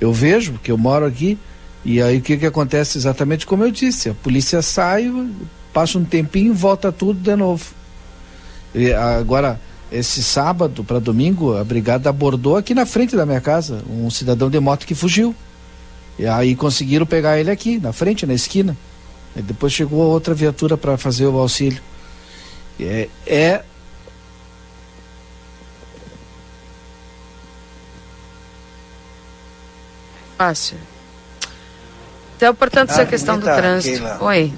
Eu 0.00 0.12
vejo, 0.12 0.52
porque 0.52 0.70
eu 0.70 0.78
moro 0.78 1.06
aqui. 1.06 1.38
E 1.84 2.00
aí 2.00 2.18
o 2.18 2.20
que, 2.20 2.36
que 2.36 2.46
acontece 2.46 2.98
exatamente 2.98 3.46
como 3.46 3.64
eu 3.64 3.70
disse? 3.70 4.10
A 4.10 4.14
polícia 4.14 4.60
sai, 4.60 5.10
passa 5.72 5.98
um 5.98 6.04
tempinho, 6.04 6.52
volta 6.52 6.92
tudo 6.92 7.18
de 7.20 7.34
novo. 7.34 7.64
E 8.74 8.92
agora, 8.92 9.60
esse 9.90 10.22
sábado 10.22 10.84
para 10.84 10.98
domingo, 10.98 11.56
a 11.56 11.64
brigada 11.64 12.10
abordou 12.10 12.56
aqui 12.56 12.74
na 12.74 12.86
frente 12.86 13.16
da 13.16 13.24
minha 13.24 13.40
casa 13.40 13.82
um 13.88 14.10
cidadão 14.10 14.50
de 14.50 14.60
moto 14.60 14.86
que 14.86 14.94
fugiu. 14.94 15.34
E 16.18 16.26
aí 16.26 16.54
conseguiram 16.54 17.06
pegar 17.06 17.38
ele 17.38 17.50
aqui, 17.50 17.78
na 17.78 17.92
frente, 17.92 18.26
na 18.26 18.34
esquina. 18.34 18.76
E 19.34 19.40
depois 19.40 19.72
chegou 19.72 20.00
outra 20.00 20.34
viatura 20.34 20.76
para 20.76 20.98
fazer 20.98 21.26
o 21.26 21.38
auxílio. 21.38 21.80
É, 22.78 23.08
é 23.26 23.64
Fácil. 30.40 30.78
Então, 32.40 32.54
portanto, 32.54 32.88
essa 32.88 33.04
questão 33.04 33.38
do 33.38 33.44
trânsito. 33.44 33.98
Keila. 33.98 34.16
Oi. 34.22 34.50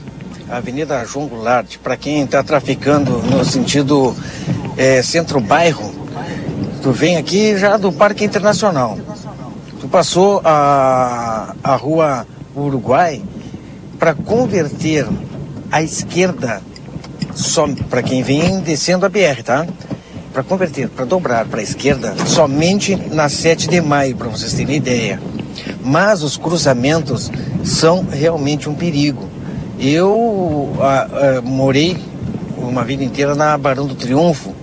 Avenida 0.48 1.04
João 1.04 1.26
Goulart, 1.26 1.78
para 1.78 1.96
quem 1.96 2.22
está 2.22 2.40
traficando 2.40 3.10
no 3.18 3.44
sentido 3.44 4.14
eh, 4.76 5.02
centro-bairro, 5.02 5.92
tu 6.80 6.92
vem 6.92 7.16
aqui 7.16 7.58
já 7.58 7.76
do 7.76 7.90
Parque 7.90 8.24
Internacional. 8.24 8.96
Tu 9.80 9.88
passou 9.88 10.40
a, 10.44 11.56
a 11.60 11.74
rua 11.74 12.24
Uruguai 12.54 13.20
para 13.98 14.14
converter 14.14 15.04
à 15.68 15.82
esquerda, 15.82 16.62
só 17.34 17.66
para 17.90 18.00
quem 18.00 18.22
vem 18.22 18.60
descendo 18.60 19.04
a 19.06 19.08
BR, 19.08 19.42
tá? 19.44 19.66
Para 20.32 20.44
converter, 20.44 20.88
para 20.88 21.04
dobrar 21.04 21.46
para 21.46 21.58
a 21.58 21.64
esquerda, 21.64 22.14
somente 22.26 22.94
na 22.94 23.28
7 23.28 23.68
de 23.68 23.80
maio, 23.80 24.14
para 24.14 24.28
vocês 24.28 24.52
terem 24.52 24.76
ideia. 24.76 25.18
Mas 25.84 26.22
os 26.22 26.36
cruzamentos 26.36 27.30
são 27.64 28.04
realmente 28.10 28.68
um 28.68 28.74
perigo. 28.74 29.28
Eu 29.78 30.76
ah, 30.80 31.08
ah, 31.10 31.42
morei 31.42 31.98
uma 32.56 32.84
vida 32.84 33.02
inteira 33.02 33.34
na 33.34 33.58
Barão 33.58 33.86
do 33.86 33.94
Triunfo, 33.94 34.54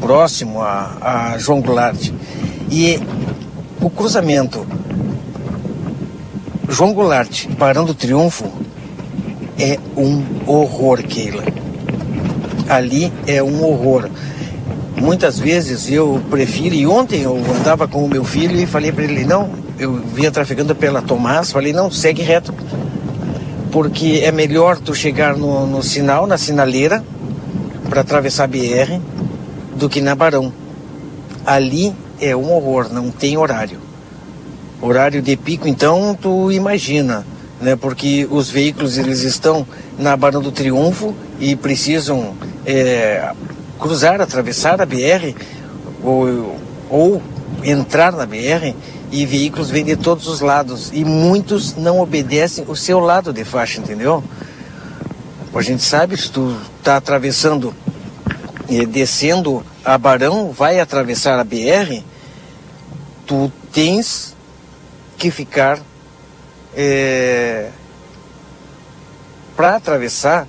próximo 0.00 0.62
a, 0.62 1.32
a 1.34 1.38
João 1.38 1.60
Goulart. 1.60 2.10
E 2.70 2.98
o 3.80 3.90
cruzamento 3.90 4.66
João 6.68 6.92
Goulart, 6.92 7.46
Barão 7.50 7.84
do 7.84 7.94
Triunfo, 7.94 8.50
é 9.58 9.78
um 9.96 10.24
horror, 10.46 11.02
Keila. 11.02 11.44
Ali 12.68 13.12
é 13.26 13.42
um 13.42 13.62
horror. 13.62 14.08
Muitas 14.96 15.38
vezes 15.38 15.88
eu 15.90 16.20
prefiro, 16.30 16.74
e 16.74 16.86
ontem 16.86 17.22
eu 17.22 17.36
andava 17.60 17.86
com 17.86 18.04
o 18.04 18.08
meu 18.08 18.24
filho 18.24 18.58
e 18.58 18.66
falei 18.66 18.90
para 18.90 19.04
ele, 19.04 19.24
não, 19.24 19.50
eu 19.78 19.92
vinha 19.94 20.30
trafegando 20.30 20.74
pela 20.74 21.02
Tomás, 21.02 21.52
falei, 21.52 21.72
não, 21.72 21.90
segue 21.90 22.22
reto. 22.22 22.54
Porque 23.70 24.20
é 24.22 24.30
melhor 24.30 24.78
tu 24.78 24.94
chegar 24.94 25.36
no, 25.36 25.66
no 25.66 25.82
sinal, 25.82 26.26
na 26.26 26.38
sinaleira, 26.38 27.04
para 27.88 28.00
atravessar 28.00 28.44
a 28.44 28.46
BR, 28.46 29.00
do 29.76 29.88
que 29.88 30.00
na 30.00 30.14
Barão. 30.14 30.52
Ali 31.44 31.94
é 32.20 32.34
um 32.34 32.52
horror, 32.52 32.92
não 32.92 33.10
tem 33.10 33.36
horário. 33.36 33.78
Horário 34.80 35.20
de 35.20 35.36
pico, 35.36 35.66
então, 35.66 36.16
tu 36.20 36.52
imagina, 36.52 37.26
né? 37.60 37.74
Porque 37.74 38.28
os 38.30 38.50
veículos, 38.50 38.98
eles 38.98 39.22
estão 39.22 39.66
na 39.98 40.16
Barão 40.16 40.40
do 40.40 40.52
Triunfo 40.52 41.14
e 41.40 41.56
precisam 41.56 42.34
é, 42.64 43.32
cruzar, 43.78 44.20
atravessar 44.20 44.80
a 44.80 44.86
BR 44.86 45.34
ou, 46.02 46.56
ou 46.90 47.22
entrar 47.64 48.12
na 48.12 48.26
BR 48.26 48.74
e 49.14 49.24
veículos 49.24 49.70
vêm 49.70 49.84
de 49.84 49.94
todos 49.94 50.26
os 50.26 50.40
lados 50.40 50.90
e 50.92 51.04
muitos 51.04 51.76
não 51.76 52.00
obedecem 52.00 52.64
o 52.66 52.74
seu 52.74 52.98
lado 52.98 53.32
de 53.32 53.44
faixa, 53.44 53.78
entendeu? 53.78 54.24
A 55.54 55.62
gente 55.62 55.84
sabe, 55.84 56.16
se 56.16 56.28
tu 56.28 56.60
está 56.80 56.96
atravessando 56.96 57.72
e 58.68 58.84
descendo 58.84 59.64
a 59.84 59.96
Barão, 59.96 60.50
vai 60.50 60.80
atravessar 60.80 61.38
a 61.38 61.44
BR, 61.44 62.02
tu 63.24 63.52
tens 63.72 64.34
que 65.16 65.30
ficar 65.30 65.78
é, 66.74 67.70
para 69.54 69.76
atravessar. 69.76 70.48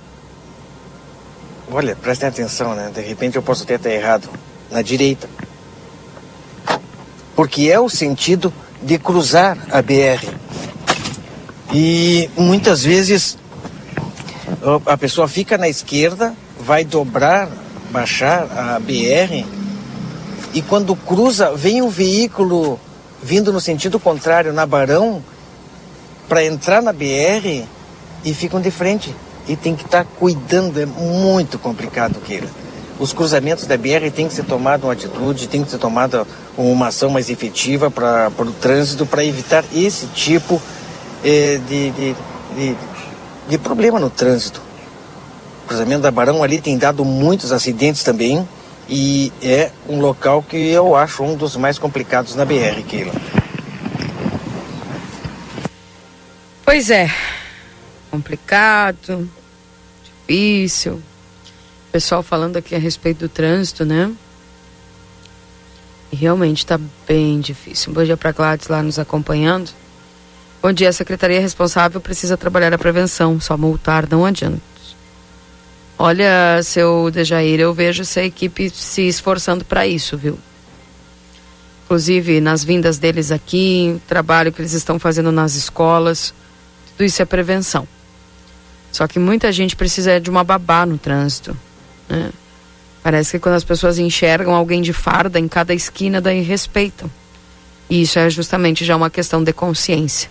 Olha, 1.70 1.94
prestem 1.94 2.28
atenção, 2.28 2.74
né? 2.74 2.90
De 2.92 3.00
repente 3.00 3.36
eu 3.36 3.42
posso 3.42 3.62
até 3.62 3.76
estar 3.76 3.90
errado. 3.90 4.28
Na 4.68 4.82
direita. 4.82 5.28
Porque 7.36 7.70
é 7.70 7.78
o 7.78 7.88
sentido 7.88 8.52
de 8.82 8.98
cruzar 8.98 9.56
a 9.70 9.80
BR. 9.80 10.26
E 11.72 12.28
muitas 12.36 12.82
vezes 12.82 13.38
a 14.84 14.96
pessoa 14.96 15.28
fica 15.28 15.56
na 15.56 15.68
esquerda, 15.68 16.34
vai 16.58 16.84
dobrar, 16.84 17.48
baixar 17.90 18.48
a 18.50 18.80
BR, 18.80 19.44
e 20.54 20.62
quando 20.62 20.96
cruza, 20.96 21.54
vem 21.54 21.82
um 21.82 21.88
veículo 21.90 22.80
vindo 23.22 23.52
no 23.52 23.60
sentido 23.60 24.00
contrário, 24.00 24.52
na 24.52 24.64
Barão, 24.64 25.22
para 26.28 26.44
entrar 26.44 26.80
na 26.80 26.92
BR 26.92 27.64
e 28.24 28.32
ficam 28.32 28.60
de 28.60 28.70
frente. 28.70 29.14
E 29.46 29.54
tem 29.54 29.76
que 29.76 29.84
estar 29.84 30.04
tá 30.04 30.10
cuidando, 30.18 30.80
é 30.80 30.86
muito 30.86 31.58
complicado, 31.58 32.20
Keila. 32.20 32.48
Os 32.98 33.12
cruzamentos 33.12 33.66
da 33.66 33.76
BR 33.76 34.10
tem 34.14 34.26
que 34.26 34.34
ser 34.34 34.44
tomada 34.44 34.86
uma 34.86 34.92
atitude, 34.94 35.48
tem 35.48 35.62
que 35.62 35.70
ser 35.70 35.78
tomada 35.78 36.26
uma 36.56 36.88
ação 36.88 37.10
mais 37.10 37.28
efetiva 37.28 37.90
para 37.90 38.30
o 38.38 38.52
trânsito, 38.52 39.04
para 39.04 39.22
evitar 39.22 39.64
esse 39.74 40.06
tipo 40.08 40.60
eh, 41.22 41.60
de, 41.68 41.90
de, 41.90 42.16
de, 42.56 42.76
de 43.50 43.58
problema 43.58 43.98
no 43.98 44.08
trânsito. 44.08 44.62
O 45.64 45.68
cruzamento 45.68 46.02
da 46.02 46.10
Barão 46.10 46.42
ali 46.42 46.60
tem 46.60 46.78
dado 46.78 47.04
muitos 47.04 47.52
acidentes 47.52 48.02
também 48.02 48.48
e 48.88 49.30
é 49.42 49.70
um 49.88 50.00
local 50.00 50.42
que 50.42 50.56
eu 50.56 50.96
acho 50.96 51.22
um 51.22 51.36
dos 51.36 51.56
mais 51.56 51.78
complicados 51.78 52.34
na 52.34 52.44
BR, 52.44 52.82
Keila. 52.88 53.12
Pois 56.64 56.90
é, 56.90 57.10
complicado, 58.10 59.28
difícil. 60.26 61.02
Pessoal 61.92 62.22
falando 62.22 62.56
aqui 62.56 62.74
a 62.74 62.78
respeito 62.78 63.20
do 63.20 63.28
trânsito, 63.28 63.84
né? 63.84 64.12
Realmente 66.12 66.58
está 66.58 66.78
bem 67.06 67.40
difícil. 67.40 67.92
Bom 67.92 68.04
dia 68.04 68.16
para 68.16 68.32
Gladys 68.32 68.68
lá 68.68 68.82
nos 68.82 68.98
acompanhando. 68.98 69.70
Bom 70.62 70.72
dia, 70.72 70.88
a 70.88 70.92
secretaria 70.92 71.40
responsável 71.40 72.00
precisa 72.00 72.36
trabalhar 72.36 72.72
a 72.72 72.78
prevenção, 72.78 73.40
só 73.40 73.56
multar 73.56 74.08
não 74.10 74.24
adianta. 74.24 74.60
Olha, 75.98 76.60
seu 76.62 77.10
Dejair, 77.10 77.58
eu 77.58 77.72
vejo 77.72 78.02
essa 78.02 78.22
equipe 78.22 78.68
se 78.68 79.02
esforçando 79.08 79.64
para 79.64 79.86
isso, 79.86 80.16
viu? 80.16 80.38
Inclusive 81.84 82.40
nas 82.40 82.62
vindas 82.62 82.98
deles 82.98 83.30
aqui, 83.30 83.94
o 83.96 84.08
trabalho 84.08 84.52
que 84.52 84.60
eles 84.60 84.72
estão 84.72 84.98
fazendo 84.98 85.32
nas 85.32 85.54
escolas, 85.54 86.34
tudo 86.90 87.06
isso 87.06 87.22
é 87.22 87.24
prevenção. 87.24 87.86
Só 88.92 89.06
que 89.06 89.18
muita 89.18 89.50
gente 89.52 89.76
precisa 89.76 90.20
de 90.20 90.28
uma 90.28 90.42
babá 90.42 90.84
no 90.84 90.98
trânsito. 90.98 91.56
Né? 92.08 92.30
Parece 93.02 93.32
que 93.32 93.38
quando 93.38 93.54
as 93.54 93.64
pessoas 93.64 93.98
enxergam 93.98 94.54
alguém 94.54 94.82
de 94.82 94.92
farda 94.92 95.38
em 95.38 95.46
cada 95.46 95.72
esquina, 95.72 96.20
daí 96.20 96.42
respeitam. 96.42 97.10
E 97.88 98.02
isso 98.02 98.18
é 98.18 98.28
justamente 98.28 98.84
já 98.84 98.96
uma 98.96 99.10
questão 99.10 99.44
de 99.44 99.52
consciência. 99.52 100.28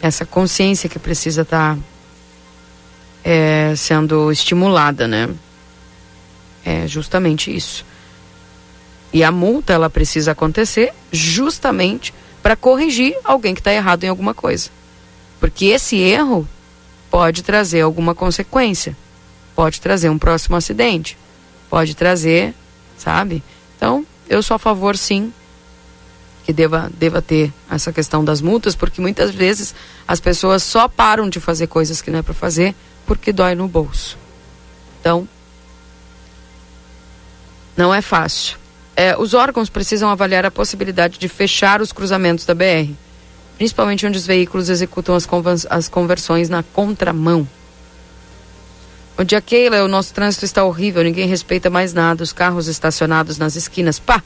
Essa 0.00 0.24
consciência 0.24 0.88
que 0.88 0.98
precisa 0.98 1.42
estar 1.42 1.76
tá, 1.76 1.82
é, 3.22 3.74
sendo 3.76 4.32
estimulada, 4.32 5.06
né? 5.06 5.28
É 6.64 6.86
justamente 6.86 7.54
isso. 7.54 7.84
E 9.12 9.22
a 9.22 9.30
multa 9.30 9.72
ela 9.72 9.90
precisa 9.90 10.32
acontecer 10.32 10.92
justamente 11.12 12.14
para 12.42 12.56
corrigir 12.56 13.14
alguém 13.22 13.54
que 13.54 13.60
está 13.60 13.72
errado 13.72 14.04
em 14.04 14.08
alguma 14.08 14.32
coisa. 14.32 14.70
Porque 15.38 15.66
esse 15.66 15.96
erro 15.96 16.48
pode 17.10 17.42
trazer 17.42 17.82
alguma 17.82 18.14
consequência, 18.14 18.96
pode 19.54 19.80
trazer 19.80 20.08
um 20.08 20.18
próximo 20.18 20.56
acidente, 20.56 21.16
pode 21.68 21.94
trazer, 21.94 22.54
sabe? 22.96 23.42
Então, 23.76 24.06
eu 24.28 24.42
sou 24.42 24.54
a 24.54 24.58
favor 24.58 24.96
sim 24.96 25.32
que 26.44 26.52
deva, 26.52 26.90
deva 26.98 27.22
ter 27.22 27.52
essa 27.70 27.92
questão 27.92 28.24
das 28.24 28.40
multas, 28.40 28.74
porque 28.74 29.00
muitas 29.00 29.30
vezes 29.30 29.74
as 30.06 30.20
pessoas 30.20 30.62
só 30.62 30.88
param 30.88 31.28
de 31.28 31.38
fazer 31.38 31.66
coisas 31.66 32.02
que 32.02 32.10
não 32.10 32.18
é 32.18 32.22
para 32.22 32.34
fazer 32.34 32.74
porque 33.06 33.32
dói 33.32 33.54
no 33.54 33.68
bolso. 33.68 34.18
Então, 35.00 35.28
não 37.76 37.94
é 37.94 38.02
fácil. 38.02 38.58
É, 38.94 39.16
os 39.16 39.34
órgãos 39.34 39.70
precisam 39.70 40.10
avaliar 40.10 40.44
a 40.44 40.50
possibilidade 40.50 41.18
de 41.18 41.28
fechar 41.28 41.80
os 41.80 41.92
cruzamentos 41.92 42.44
da 42.44 42.54
BR, 42.54 42.92
principalmente 43.56 44.06
onde 44.06 44.18
os 44.18 44.26
veículos 44.26 44.68
executam 44.68 45.14
as, 45.14 45.26
as 45.70 45.88
conversões 45.88 46.48
na 46.48 46.62
contramão. 46.62 47.48
O 49.16 49.24
dia 49.24 49.40
Keila, 49.40 49.84
o 49.84 49.88
nosso 49.88 50.14
trânsito 50.14 50.44
está 50.44 50.64
horrível, 50.64 51.02
ninguém 51.04 51.28
respeita 51.28 51.68
mais 51.68 51.92
nada, 51.92 52.22
os 52.22 52.32
carros 52.32 52.66
estacionados 52.66 53.38
nas 53.38 53.56
esquinas. 53.56 53.98
Pá! 53.98 54.22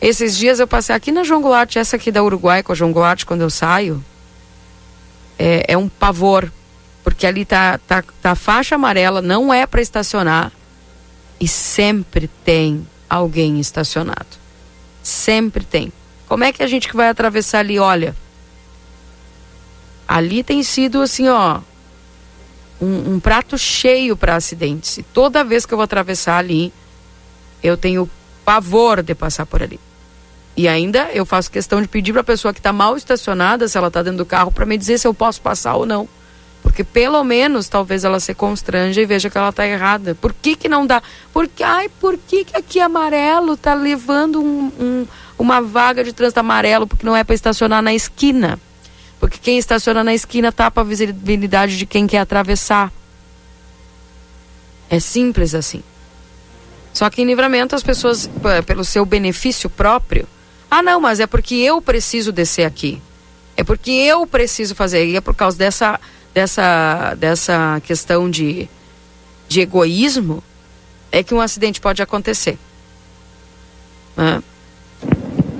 Esses 0.00 0.36
dias 0.36 0.58
eu 0.58 0.66
passei 0.66 0.94
aqui 0.94 1.12
na 1.12 1.22
João 1.22 1.42
Goulart, 1.42 1.76
essa 1.76 1.96
aqui 1.96 2.10
da 2.10 2.22
Uruguai 2.22 2.62
com 2.62 2.72
a 2.72 2.74
João 2.74 2.92
Goulart, 2.92 3.24
quando 3.24 3.42
eu 3.42 3.50
saio, 3.50 4.02
é, 5.38 5.64
é 5.68 5.76
um 5.76 5.88
pavor, 5.88 6.50
porque 7.04 7.26
ali 7.26 7.44
tá, 7.44 7.78
tá, 7.86 8.02
tá 8.20 8.34
faixa 8.34 8.74
amarela, 8.74 9.22
não 9.22 9.52
é 9.52 9.66
para 9.66 9.80
estacionar, 9.80 10.52
e 11.40 11.46
sempre 11.46 12.28
tem 12.44 12.86
alguém 13.08 13.60
estacionado. 13.60 14.26
Sempre 15.02 15.64
tem. 15.64 15.92
Como 16.26 16.42
é 16.42 16.52
que 16.52 16.62
a 16.62 16.66
gente 16.66 16.88
que 16.88 16.96
vai 16.96 17.08
atravessar 17.08 17.60
ali, 17.60 17.78
olha? 17.78 18.16
Ali 20.08 20.42
tem 20.42 20.62
sido 20.62 21.00
assim, 21.00 21.28
ó, 21.28 21.60
um, 22.80 23.14
um 23.14 23.20
prato 23.20 23.56
cheio 23.56 24.16
para 24.16 24.36
acidentes. 24.36 24.98
E 24.98 25.02
toda 25.02 25.44
vez 25.44 25.64
que 25.64 25.72
eu 25.72 25.78
vou 25.78 25.84
atravessar 25.84 26.38
ali, 26.38 26.72
eu 27.62 27.76
tenho 27.76 28.08
pavor 28.44 29.02
de 29.02 29.14
passar 29.14 29.46
por 29.46 29.62
ali. 29.62 29.80
E 30.56 30.66
ainda 30.68 31.10
eu 31.12 31.26
faço 31.26 31.50
questão 31.50 31.82
de 31.82 31.88
pedir 31.88 32.12
para 32.12 32.22
a 32.22 32.24
pessoa 32.24 32.54
que 32.54 32.60
está 32.60 32.72
mal 32.72 32.96
estacionada, 32.96 33.68
se 33.68 33.76
ela 33.76 33.88
está 33.88 34.02
dentro 34.02 34.18
do 34.18 34.26
carro, 34.26 34.50
para 34.50 34.64
me 34.64 34.78
dizer 34.78 34.98
se 34.98 35.06
eu 35.06 35.12
posso 35.12 35.40
passar 35.42 35.74
ou 35.76 35.84
não. 35.84 36.08
Porque 36.62 36.82
pelo 36.82 37.22
menos 37.22 37.68
talvez 37.68 38.04
ela 38.04 38.18
se 38.18 38.34
constranja 38.34 39.00
e 39.00 39.06
veja 39.06 39.28
que 39.28 39.36
ela 39.36 39.50
está 39.50 39.66
errada. 39.66 40.14
Por 40.14 40.32
que, 40.32 40.56
que 40.56 40.68
não 40.68 40.86
dá? 40.86 41.02
Porque, 41.32 41.62
ai, 41.62 41.90
por 42.00 42.16
que, 42.16 42.44
que 42.44 42.56
aqui 42.56 42.80
amarelo 42.80 43.54
está 43.54 43.74
levando 43.74 44.40
um, 44.40 44.72
um, 44.80 45.06
uma 45.38 45.60
vaga 45.60 46.02
de 46.02 46.12
trânsito 46.12 46.40
amarelo 46.40 46.86
porque 46.86 47.06
não 47.06 47.14
é 47.14 47.22
para 47.22 47.34
estacionar 47.34 47.82
na 47.82 47.94
esquina? 47.94 48.58
Porque 49.18 49.38
quem 49.38 49.58
estaciona 49.58 50.04
na 50.04 50.14
esquina 50.14 50.52
tapa 50.52 50.80
a 50.80 50.84
visibilidade 50.84 51.76
de 51.76 51.86
quem 51.86 52.06
quer 52.06 52.18
atravessar. 52.18 52.92
É 54.88 55.00
simples 55.00 55.54
assim. 55.54 55.82
Só 56.92 57.10
que 57.10 57.22
em 57.22 57.26
livramento 57.26 57.74
as 57.74 57.82
pessoas, 57.82 58.28
pelo 58.64 58.84
seu 58.84 59.04
benefício 59.04 59.68
próprio, 59.68 60.26
ah 60.70 60.82
não, 60.82 61.00
mas 61.00 61.20
é 61.20 61.26
porque 61.26 61.54
eu 61.54 61.80
preciso 61.80 62.32
descer 62.32 62.64
aqui. 62.64 63.00
É 63.56 63.64
porque 63.64 63.90
eu 63.90 64.26
preciso 64.26 64.74
fazer. 64.74 65.06
E 65.06 65.16
é 65.16 65.20
por 65.20 65.34
causa 65.34 65.56
dessa, 65.56 66.00
dessa, 66.32 67.14
dessa 67.14 67.80
questão 67.84 68.30
de, 68.30 68.68
de 69.48 69.60
egoísmo 69.60 70.42
é 71.10 71.22
que 71.22 71.34
um 71.34 71.40
acidente 71.40 71.80
pode 71.80 72.02
acontecer. 72.02 72.58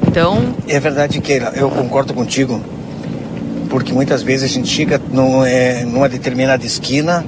Então. 0.07 0.55
É 0.67 0.81
verdade, 0.81 1.21
Keila, 1.21 1.53
eu 1.55 1.71
concordo 1.71 2.13
contigo 2.15 2.63
porque 3.69 3.93
muitas 3.93 4.23
vezes 4.23 4.51
a 4.51 4.53
gente 4.53 4.69
chega 4.69 5.01
no, 5.13 5.45
é, 5.45 5.85
numa 5.85 6.09
determinada 6.09 6.65
esquina 6.65 7.25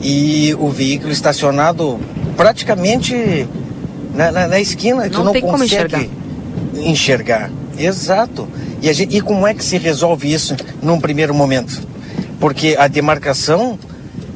e 0.00 0.54
o 0.58 0.68
veículo 0.68 1.12
estacionado 1.12 1.98
praticamente 2.36 3.46
na, 4.14 4.30
na, 4.30 4.48
na 4.48 4.60
esquina, 4.60 5.04
não 5.04 5.10
tu 5.10 5.24
não 5.24 5.32
tem 5.32 5.42
consegue 5.42 5.52
como 5.52 5.64
enxergar. 5.64 6.06
enxergar. 6.74 7.50
Exato. 7.78 8.48
E, 8.80 8.92
gente, 8.92 9.16
e 9.16 9.20
como 9.20 9.46
é 9.46 9.54
que 9.54 9.64
se 9.64 9.78
resolve 9.78 10.32
isso 10.32 10.56
num 10.82 11.00
primeiro 11.00 11.34
momento? 11.34 11.80
Porque 12.38 12.76
a 12.78 12.88
demarcação, 12.88 13.78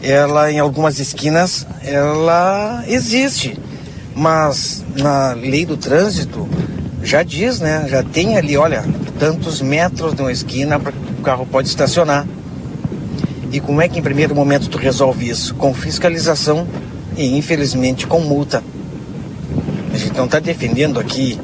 ela 0.03 0.51
em 0.51 0.59
algumas 0.59 0.99
esquinas, 0.99 1.67
ela 1.83 2.85
existe. 2.87 3.59
Mas 4.15 4.85
na 4.97 5.33
lei 5.33 5.67
do 5.67 5.77
trânsito 5.77 6.49
já 7.03 7.23
diz, 7.23 7.61
né? 7.61 7.87
Já 7.89 8.03
tem 8.03 8.37
ali, 8.37 8.57
olha, 8.57 8.85
tantos 9.19 9.61
metros 9.61 10.15
de 10.15 10.23
uma 10.23 10.33
esquina 10.33 10.81
o 11.19 11.23
carro 11.23 11.47
pode 11.47 11.69
estacionar. 11.69 12.27
E 13.53 13.61
como 13.61 13.81
é 13.81 13.89
que 13.89 13.99
em 13.99 14.03
primeiro 14.03 14.35
momento 14.35 14.69
tu 14.69 14.79
resolve 14.79 15.29
isso? 15.29 15.55
Com 15.55 15.73
fiscalização 15.73 16.67
e 17.17 17.37
infelizmente 17.37 18.07
com 18.07 18.21
multa. 18.21 18.63
A 19.93 19.97
gente 19.97 20.17
não 20.17 20.27
está 20.27 20.39
defendendo 20.39 21.01
aqui, 21.01 21.41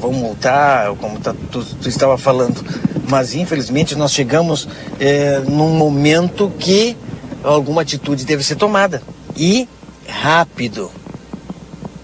vão 0.00 0.12
multar, 0.12 0.94
como 0.96 1.18
tá, 1.18 1.34
tu, 1.50 1.64
tu, 1.64 1.88
estava 1.88 2.18
falando, 2.18 2.62
mas 3.08 3.34
infelizmente 3.34 3.94
nós 3.94 4.12
chegamos 4.12 4.68
eh, 5.00 5.40
num 5.48 5.70
momento 5.70 6.52
que 6.58 6.96
alguma 7.42 7.82
atitude 7.82 8.26
deve 8.26 8.44
ser 8.44 8.56
tomada 8.56 9.02
e 9.34 9.66
rápido. 10.06 10.90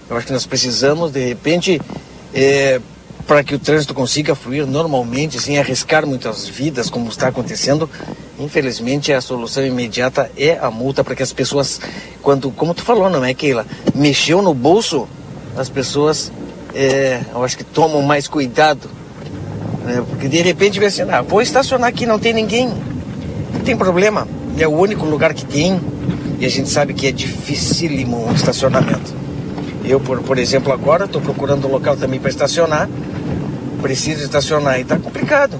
Eu 0.09 0.17
acho 0.17 0.25
que 0.25 0.33
nós 0.33 0.47
precisamos, 0.47 1.11
de 1.11 1.27
repente, 1.27 1.79
eh, 2.33 2.81
para 3.27 3.43
que 3.43 3.55
o 3.55 3.59
trânsito 3.59 3.93
consiga 3.93 4.35
fluir 4.35 4.65
normalmente, 4.65 5.39
sem 5.39 5.57
arriscar 5.57 6.05
muitas 6.05 6.47
vidas, 6.47 6.89
como 6.89 7.09
está 7.09 7.29
acontecendo, 7.29 7.89
infelizmente 8.37 9.13
a 9.13 9.21
solução 9.21 9.65
imediata 9.65 10.29
é 10.37 10.57
a 10.61 10.69
multa 10.69 11.03
para 11.03 11.15
que 11.15 11.23
as 11.23 11.31
pessoas, 11.31 11.79
quando, 12.21 12.51
como 12.51 12.73
tu 12.73 12.83
falou, 12.83 13.09
não 13.09 13.23
é, 13.23 13.33
Keila, 13.33 13.65
mexeu 13.95 14.41
no 14.41 14.53
bolso, 14.53 15.07
as 15.55 15.69
pessoas, 15.69 16.31
é, 16.73 17.21
eu 17.33 17.43
acho 17.43 17.57
que 17.57 17.63
tomam 17.63 18.01
mais 18.01 18.27
cuidado, 18.27 18.89
né? 19.85 20.03
porque 20.09 20.27
de 20.27 20.41
repente 20.41 20.79
vai 20.79 20.89
assim, 20.89 21.03
ah, 21.03 21.21
vou 21.21 21.41
estacionar 21.41 21.89
aqui, 21.89 22.05
não 22.05 22.19
tem 22.19 22.33
ninguém, 22.33 22.67
não 23.53 23.61
tem 23.63 23.77
problema, 23.77 24.27
é 24.57 24.67
o 24.67 24.71
único 24.71 25.05
lugar 25.05 25.33
que 25.33 25.45
tem, 25.45 25.79
e 26.39 26.45
a 26.45 26.49
gente 26.49 26.69
sabe 26.69 26.93
que 26.93 27.07
é 27.07 27.11
dificílimo 27.11 28.27
um 28.27 28.33
estacionamento. 28.33 29.23
Eu, 29.85 29.99
por, 29.99 30.21
por 30.21 30.37
exemplo, 30.37 30.71
agora 30.71 31.05
estou 31.05 31.21
procurando 31.21 31.67
um 31.67 31.71
local 31.71 31.95
também 31.97 32.19
para 32.19 32.29
estacionar 32.29 32.89
preciso 33.83 34.23
estacionar 34.23 34.79
e 34.79 34.83
está 34.83 34.97
complicado. 34.97 35.59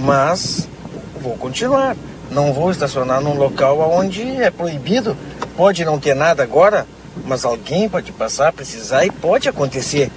Mas 0.00 0.68
vou 1.22 1.36
continuar. 1.36 1.96
Não 2.30 2.52
vou 2.52 2.72
estacionar 2.72 3.20
num 3.20 3.34
local 3.34 3.78
onde 3.92 4.22
é 4.42 4.50
proibido. 4.50 5.16
Pode 5.56 5.84
não 5.84 6.00
ter 6.00 6.14
nada 6.14 6.42
agora, 6.42 6.84
mas 7.24 7.44
alguém 7.44 7.88
pode 7.88 8.10
passar, 8.10 8.52
precisar 8.52 9.06
e 9.06 9.10
pode 9.10 9.48
acontecer 9.48 10.10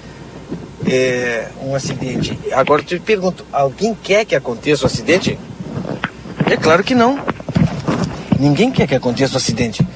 é, 0.87 1.49
um 1.61 1.75
acidente. 1.75 2.37
Agora 2.51 2.81
eu 2.81 2.85
te 2.85 2.99
pergunto, 2.99 3.45
alguém 3.53 3.95
quer 4.01 4.25
que 4.25 4.35
aconteça 4.35 4.83
o 4.83 4.85
um 4.85 4.87
acidente? 4.87 5.37
É 6.49 6.57
claro 6.57 6.83
que 6.83 6.95
não. 6.95 7.19
Ninguém 8.39 8.71
quer 8.71 8.87
que 8.87 8.95
aconteça 8.95 9.33
o 9.33 9.35
um 9.35 9.37
acidente. 9.37 9.87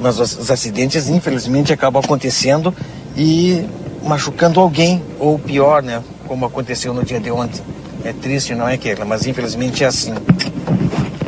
Mas 0.00 0.20
os, 0.20 0.38
os 0.38 0.50
acidentes, 0.52 1.08
infelizmente, 1.08 1.72
acabam 1.72 2.00
acontecendo 2.04 2.72
e 3.16 3.66
machucando 4.04 4.60
alguém, 4.60 5.02
ou 5.18 5.36
pior, 5.36 5.82
né? 5.82 6.00
Como 6.26 6.46
aconteceu 6.46 6.92
no 6.92 7.04
dia 7.04 7.20
de 7.20 7.30
ontem. 7.30 7.62
É 8.04 8.12
triste, 8.12 8.54
não 8.54 8.68
é, 8.68 8.76
Keila? 8.76 9.04
Mas 9.04 9.26
infelizmente 9.26 9.84
é 9.84 9.86
assim. 9.86 10.12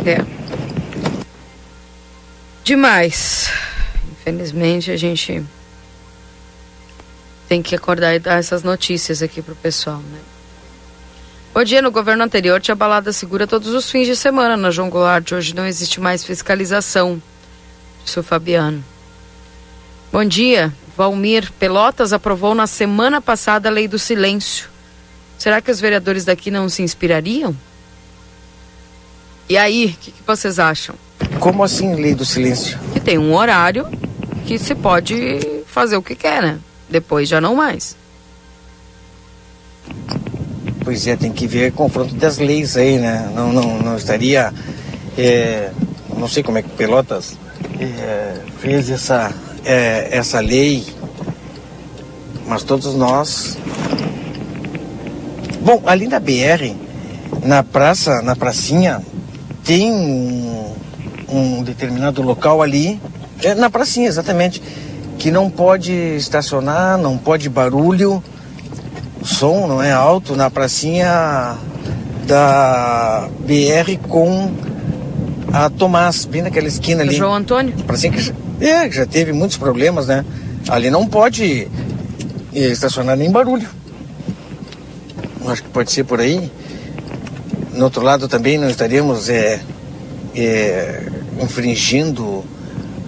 É. 0.05 0.24
Demais. 2.62 3.51
Infelizmente 4.12 4.90
a 4.90 4.96
gente 4.96 5.44
tem 7.49 7.62
que 7.62 7.74
acordar 7.74 8.14
e 8.14 8.18
dar 8.18 8.38
essas 8.38 8.62
notícias 8.62 9.22
aqui 9.22 9.40
pro 9.40 9.55
pessoal, 9.55 9.99
né? 9.99 10.18
Bom 11.55 11.64
dia, 11.64 11.80
no 11.80 11.90
governo 11.90 12.22
anterior 12.22 12.61
tinha 12.61 12.74
balada 12.74 13.12
segura 13.12 13.46
todos 13.46 13.72
os 13.72 13.90
fins 13.90 14.07
de 14.07 14.14
semana 14.14 14.57
na 14.57 14.70
João 14.70 14.90
Goulart. 14.90 15.32
Hoje 15.32 15.55
não 15.55 15.66
existe 15.66 16.01
mais 16.01 16.22
fiscalização. 16.22 17.20
O 18.16 18.22
Fabiano. 18.22 18.82
Bom 20.11 20.24
dia, 20.24 20.72
Valmir. 20.96 21.53
Pelotas 21.59 22.12
aprovou 22.12 22.55
na 22.55 22.66
semana 22.66 23.20
passada 23.20 23.68
a 23.68 23.72
lei 23.72 23.86
do 23.86 23.99
silêncio. 23.99 24.68
Será 25.39 25.61
que 25.61 25.70
os 25.70 25.80
vereadores 25.80 26.24
daqui 26.24 26.51
não 26.51 26.68
se 26.68 26.82
inspirariam? 26.82 27.57
E 29.49 29.57
aí, 29.57 29.86
o 29.86 30.01
que, 30.01 30.11
que, 30.11 30.22
vocês 30.26 30.59
acham? 30.59 30.95
Como 31.39 31.62
assim, 31.62 31.95
lei 31.95 32.14
do 32.14 32.24
silêncio? 32.24 32.78
Que 32.93 33.01
tem 33.01 33.16
um 33.16 33.34
horário 33.34 33.86
que 34.45 34.59
se 34.59 34.74
pode 34.74 35.62
fazer 35.66 35.97
o 35.97 36.03
que 36.03 36.14
quer, 36.14 36.43
né? 36.43 36.59
Depois 36.91 37.28
já 37.28 37.41
não 37.41 37.55
mais. 37.55 37.97
Pois 40.84 41.07
é, 41.07 41.16
tem 41.16 41.32
que 41.32 41.47
ver 41.47 41.72
confronto 41.72 42.14
das 42.14 42.39
leis 42.39 42.76
aí, 42.76 42.99
né? 42.99 43.30
Não, 43.34 43.53
não, 43.53 43.78
não 43.78 43.97
estaria. 43.97 44.53
É, 45.16 45.70
não 46.16 46.28
sei 46.28 46.43
como 46.43 46.59
é 46.59 46.62
que 46.62 46.68
Pelotas 46.70 47.39
é, 47.78 48.41
fez 48.59 48.91
essa, 48.91 49.32
é, 49.64 50.09
essa 50.11 50.41
lei, 50.41 50.84
mas 52.47 52.62
todos 52.62 52.95
nós 52.95 53.57
Bom, 55.61 55.82
ali 55.86 56.06
na 56.06 56.20
BR, 56.20 56.74
na 57.44 57.62
praça, 57.62 58.22
na 58.22 58.34
pracinha, 58.34 59.02
tem 59.64 59.92
um, 59.92 60.72
um 61.28 61.62
determinado 61.62 62.22
local 62.22 62.62
ali, 62.62 63.00
é 63.42 63.54
na 63.54 63.68
pracinha 63.68 64.09
exatamente, 64.09 64.62
que 65.18 65.30
não 65.30 65.50
pode 65.50 65.92
estacionar, 65.92 66.96
não 66.96 67.18
pode 67.18 67.48
barulho, 67.48 68.22
som, 69.22 69.66
não 69.66 69.82
é 69.82 69.92
alto, 69.92 70.36
na 70.36 70.50
pracinha 70.50 71.56
da 72.26 73.28
BR 73.40 73.98
com 74.09 74.50
a 75.52 75.68
Tomás, 75.70 76.24
bem 76.24 76.42
naquela 76.42 76.68
esquina 76.68 77.02
ali. 77.02 77.14
João 77.14 77.34
Antônio? 77.34 77.74
Pracinha 77.86 78.12
que 78.12 78.20
já, 78.20 78.32
é, 78.61 78.90
já 78.90 79.06
teve 79.06 79.32
muitos 79.32 79.56
problemas, 79.56 80.06
né? 80.06 80.24
Ali 80.68 80.90
não 80.90 81.06
pode 81.06 81.68
estacionar 82.52 83.16
nem 83.16 83.30
barulho. 83.30 83.68
Acho 85.49 85.62
que 85.62 85.70
pode 85.70 85.90
ser 85.90 86.05
por 86.05 86.20
aí. 86.20 86.51
No 87.72 87.84
outro 87.84 88.03
lado 88.03 88.28
também 88.28 88.59
não 88.59 88.68
estaríamos 88.68 89.28
é, 89.28 89.61
é, 90.34 91.07
infringindo 91.40 92.44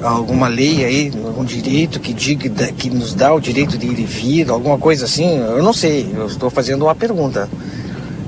alguma 0.02 0.48
lei 0.48 0.84
aí, 0.84 1.12
algum 1.26 1.44
direito 1.44 2.00
que 2.00 2.12
diga 2.12 2.72
que 2.72 2.88
nos 2.88 3.14
dá 3.14 3.34
o 3.34 3.40
direito 3.40 3.76
de 3.76 3.86
ir 3.86 3.98
e 3.98 4.04
vir, 4.04 4.50
alguma 4.50 4.78
coisa 4.78 5.04
assim, 5.04 5.38
eu 5.38 5.62
não 5.62 5.72
sei, 5.72 6.10
eu 6.14 6.26
estou 6.26 6.48
fazendo 6.48 6.86
uma 6.86 6.94
pergunta. 6.94 7.48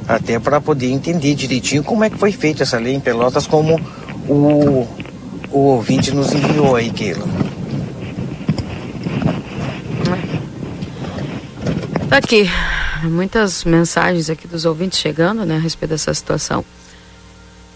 Até 0.06 0.38
para 0.38 0.60
poder 0.60 0.90
entender 0.90 1.34
direitinho 1.34 1.82
como 1.82 2.04
é 2.04 2.10
que 2.10 2.18
foi 2.18 2.32
feita 2.32 2.64
essa 2.64 2.78
lei 2.78 2.94
em 2.94 3.00
Pelotas, 3.00 3.46
como 3.46 3.80
o, 4.28 4.86
o 5.50 5.58
ouvinte 5.58 6.10
nos 6.10 6.32
enviou 6.32 6.76
aí, 6.76 6.90
Keila. 6.90 7.24
Tá 12.10 12.18
aqui, 12.18 12.50
muitas 13.08 13.64
mensagens 13.64 14.30
aqui 14.30 14.46
dos 14.46 14.64
ouvintes 14.64 14.98
chegando, 14.98 15.44
né, 15.44 15.56
a 15.56 15.60
respeito 15.60 15.90
dessa 15.90 16.12
situação. 16.12 16.64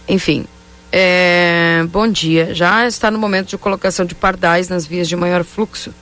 Enfim, 0.07 0.45
é, 0.91 1.85
bom 1.89 2.07
dia. 2.07 2.53
Já 2.55 2.87
está 2.87 3.11
no 3.11 3.19
momento 3.19 3.49
de 3.49 3.57
colocação 3.57 4.05
de 4.05 4.15
pardais 4.15 4.69
nas 4.69 4.85
vias 4.85 5.07
de 5.07 5.15
maior 5.15 5.43
fluxo. 5.43 5.93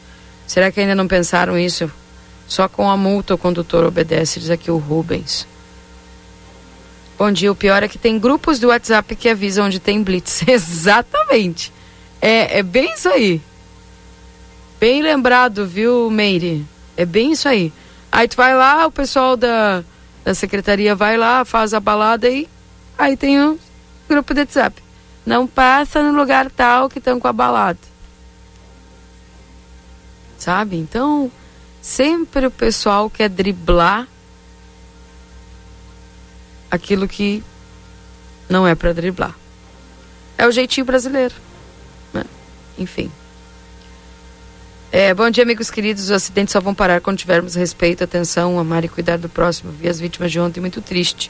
Será 0.46 0.72
que 0.72 0.80
ainda 0.80 0.96
não 0.96 1.08
pensaram 1.08 1.58
isso? 1.58 1.92
Só 2.48 2.68
com 2.68 2.90
a 2.90 2.96
multa 2.96 3.34
o 3.34 3.38
condutor 3.38 3.84
obedece, 3.84 4.40
diz 4.40 4.50
aqui 4.50 4.70
o 4.70 4.78
Rubens. 4.78 5.48
Bom 7.18 7.32
dia. 7.32 7.52
O 7.52 7.56
pior 7.56 7.82
é 7.82 7.88
que 7.88 7.98
tem 7.98 8.20
grupos 8.20 8.60
do 8.60 8.68
WhatsApp 8.68 9.16
que 9.16 9.30
avisam 9.30 9.66
onde 9.66 9.80
tem 9.80 10.04
blitz. 10.04 10.44
Exatamente. 10.48 11.72
É, 12.22 12.60
é 12.60 12.64
bem 12.64 12.94
isso 12.94 13.10
aí. 13.10 13.42
Bem 14.80 15.02
lembrado, 15.02 15.66
viu, 15.66 16.12
Meire? 16.12 16.66
É 16.98 17.06
bem 17.06 17.32
isso 17.32 17.48
aí. 17.48 17.72
Aí 18.16 18.30
tu 18.30 18.38
vai 18.38 18.56
lá, 18.56 18.88
o 18.88 18.92
pessoal 18.92 19.36
da, 19.36 19.84
da 20.24 20.34
secretaria 20.34 20.96
vai 20.96 21.18
lá, 21.18 21.44
faz 21.44 21.74
a 21.74 21.82
balada 21.82 22.30
e 22.30 22.48
aí 22.98 23.18
tem 23.18 23.44
o 23.44 23.60
grupo 24.08 24.34
de 24.34 24.40
WhatsApp. 24.40 24.82
Não 25.26 25.46
passa 25.46 26.02
no 26.02 26.18
lugar 26.18 26.50
tal 26.50 26.88
que 26.88 27.00
estão 27.00 27.20
com 27.20 27.28
a 27.28 27.34
balada. 27.34 27.78
Sabe? 30.38 30.78
Então, 30.78 31.30
sempre 31.82 32.46
o 32.46 32.52
pessoal 32.52 33.10
quer 33.10 33.28
driblar 33.28 34.08
aquilo 36.72 37.10
que 37.10 37.44
não 38.48 38.66
é 38.66 38.76
para 38.76 38.94
driblar. 38.94 39.36
É 40.38 40.48
o 40.48 40.52
jeitinho 40.52 40.86
brasileiro. 40.86 41.36
Né? 42.14 42.24
Enfim. 42.78 43.12
É, 44.98 45.14
bom 45.14 45.30
dia, 45.30 45.44
amigos 45.44 45.70
queridos. 45.70 46.06
Os 46.06 46.12
acidentes 46.12 46.54
só 46.54 46.62
vão 46.62 46.74
parar 46.74 47.02
quando 47.02 47.18
tivermos 47.18 47.54
respeito, 47.54 48.02
atenção, 48.02 48.58
amar 48.58 48.86
e 48.86 48.88
cuidar 48.88 49.18
do 49.18 49.28
próximo. 49.28 49.74
Vi 49.74 49.90
as 49.90 50.00
vítimas 50.00 50.32
de 50.32 50.40
ontem 50.40 50.62
muito 50.62 50.80
triste. 50.80 51.30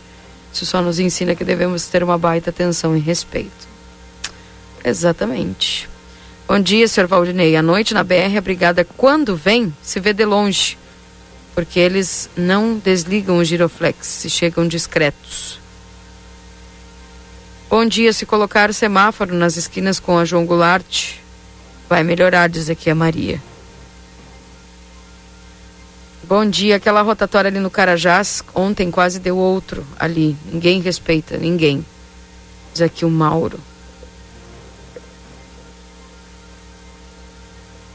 Isso 0.53 0.67
só 0.67 0.83
nos 0.83 0.99
ensina 0.99 1.33
que 1.33 1.43
devemos 1.43 1.87
ter 1.87 2.03
uma 2.03 2.15
baita 2.15 2.51
atenção 2.51 2.95
e 2.95 2.99
respeito. 2.99 3.67
Exatamente. 4.83 5.89
Bom 6.47 6.59
dia, 6.59 6.87
senhor 6.87 7.07
Valdinei. 7.07 7.55
À 7.55 7.63
noite 7.63 7.95
na 7.95 8.03
BR, 8.03 8.37
a 8.37 8.41
brigada, 8.41 8.85
quando 8.85 9.35
vem, 9.35 9.73
se 9.81 9.99
vê 9.99 10.13
de 10.13 10.25
longe. 10.25 10.77
Porque 11.55 11.79
eles 11.79 12.29
não 12.37 12.77
desligam 12.77 13.39
o 13.39 13.43
giroflex, 13.43 14.05
se 14.05 14.29
chegam 14.29 14.67
discretos. 14.67 15.59
Bom 17.67 17.83
dia, 17.83 18.13
se 18.13 18.27
colocar 18.27 18.71
semáforo 18.75 19.33
nas 19.33 19.57
esquinas 19.57 19.99
com 19.99 20.19
a 20.19 20.23
João 20.23 20.45
Goulart, 20.45 21.15
vai 21.89 22.03
melhorar, 22.03 22.47
diz 22.47 22.69
aqui 22.69 22.91
a 22.91 22.93
Maria. 22.93 23.41
Bom 26.27 26.43
dia, 26.43 26.77
aquela 26.77 27.03
rotatória 27.03 27.49
ali 27.49 27.59
no 27.59 27.69
Carajás, 27.69 28.43
ontem 28.55 28.89
quase 28.89 29.19
deu 29.19 29.37
outro 29.37 29.85
ali. 29.99 30.35
Ninguém 30.51 30.81
respeita, 30.81 31.37
ninguém. 31.37 31.85
Diz 32.73 32.81
aqui 32.81 33.05
o 33.05 33.11
Mauro. 33.11 33.59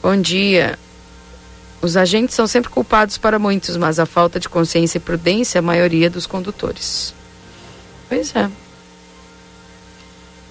Bom 0.01 0.17
dia. 0.17 0.79
Os 1.83 1.97
agentes 1.97 2.37
são 2.37 2.47
sempre 2.47 2.71
culpados 2.71 3.19
para 3.19 3.37
muitos, 3.37 3.77
mas 3.77 3.99
a 3.99 4.07
falta 4.07 4.39
de 4.39 4.49
consciência 4.49 4.99
e 4.99 5.01
prudência 5.01 5.59
é 5.59 5.61
a 5.61 5.63
maioria 5.63 6.09
dos 6.09 6.25
condutores. 6.25 7.13
Pois 8.09 8.35
é. 8.37 8.49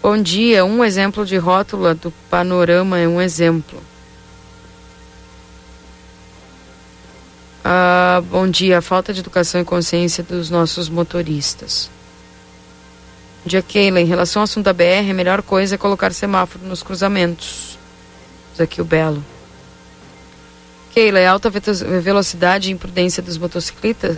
Bom 0.04 0.22
dia. 0.22 0.66
Um 0.66 0.84
exemplo 0.84 1.26
de 1.26 1.38
rótula 1.38 1.96
do 1.96 2.12
panorama 2.30 3.00
é 3.00 3.08
um 3.08 3.22
exemplo. 3.22 3.82
Ah, 7.64 8.22
bom 8.30 8.48
dia. 8.48 8.82
Falta 8.82 9.14
de 9.14 9.20
educação 9.20 9.62
e 9.62 9.66
consciência 9.66 10.24
dos 10.24 10.50
nossos 10.50 10.90
motoristas. 10.90 11.90
Bom 13.44 13.50
dia, 13.50 13.62
Keila. 13.62 14.00
Em 14.00 14.06
relação 14.06 14.42
ao 14.42 14.44
assunto 14.46 14.66
da 14.66 14.74
BR, 14.74 15.10
a 15.10 15.14
melhor 15.14 15.42
coisa 15.42 15.76
é 15.76 15.78
colocar 15.78 16.14
semáforo 16.14 16.66
nos 16.66 16.84
cruzamentos. 16.84 17.78
Diz 18.52 18.62
aqui 18.62 18.82
o 18.82 18.86
Belo. 18.86 19.24
Keila, 20.94 21.20
é 21.20 21.28
alta 21.28 21.50
velocidade 21.50 22.70
e 22.70 22.74
imprudência 22.74 23.22
dos 23.22 23.38
motociclistas, 23.38 24.18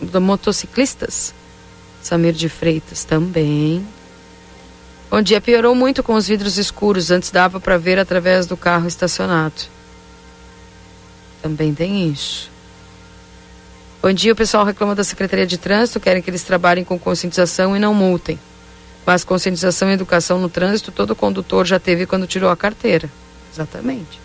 dos 0.00 0.22
motociclistas? 0.22 1.34
Samir 2.02 2.32
de 2.32 2.48
Freitas 2.48 3.04
também. 3.04 3.86
Bom 5.10 5.22
dia. 5.22 5.40
Piorou 5.40 5.74
muito 5.74 6.02
com 6.02 6.14
os 6.14 6.26
vidros 6.26 6.58
escuros. 6.58 7.10
Antes 7.10 7.30
dava 7.30 7.58
para 7.58 7.78
ver 7.78 7.98
através 7.98 8.46
do 8.46 8.56
carro 8.56 8.86
estacionado. 8.86 9.62
Também 11.42 11.72
tem 11.74 12.10
isso. 12.10 12.50
Bom 14.00 14.12
dia, 14.12 14.32
o 14.32 14.36
pessoal 14.36 14.64
reclama 14.64 14.94
da 14.94 15.02
Secretaria 15.02 15.44
de 15.44 15.58
Trânsito, 15.58 15.98
querem 15.98 16.22
que 16.22 16.30
eles 16.30 16.44
trabalhem 16.44 16.84
com 16.84 16.96
conscientização 16.96 17.76
e 17.76 17.80
não 17.80 17.92
multem. 17.92 18.38
Mas 19.04 19.24
conscientização 19.24 19.90
e 19.90 19.94
educação 19.94 20.38
no 20.38 20.48
trânsito, 20.48 20.92
todo 20.92 21.16
condutor 21.16 21.66
já 21.66 21.80
teve 21.80 22.06
quando 22.06 22.24
tirou 22.24 22.48
a 22.48 22.56
carteira. 22.56 23.10
Exatamente. 23.52 24.20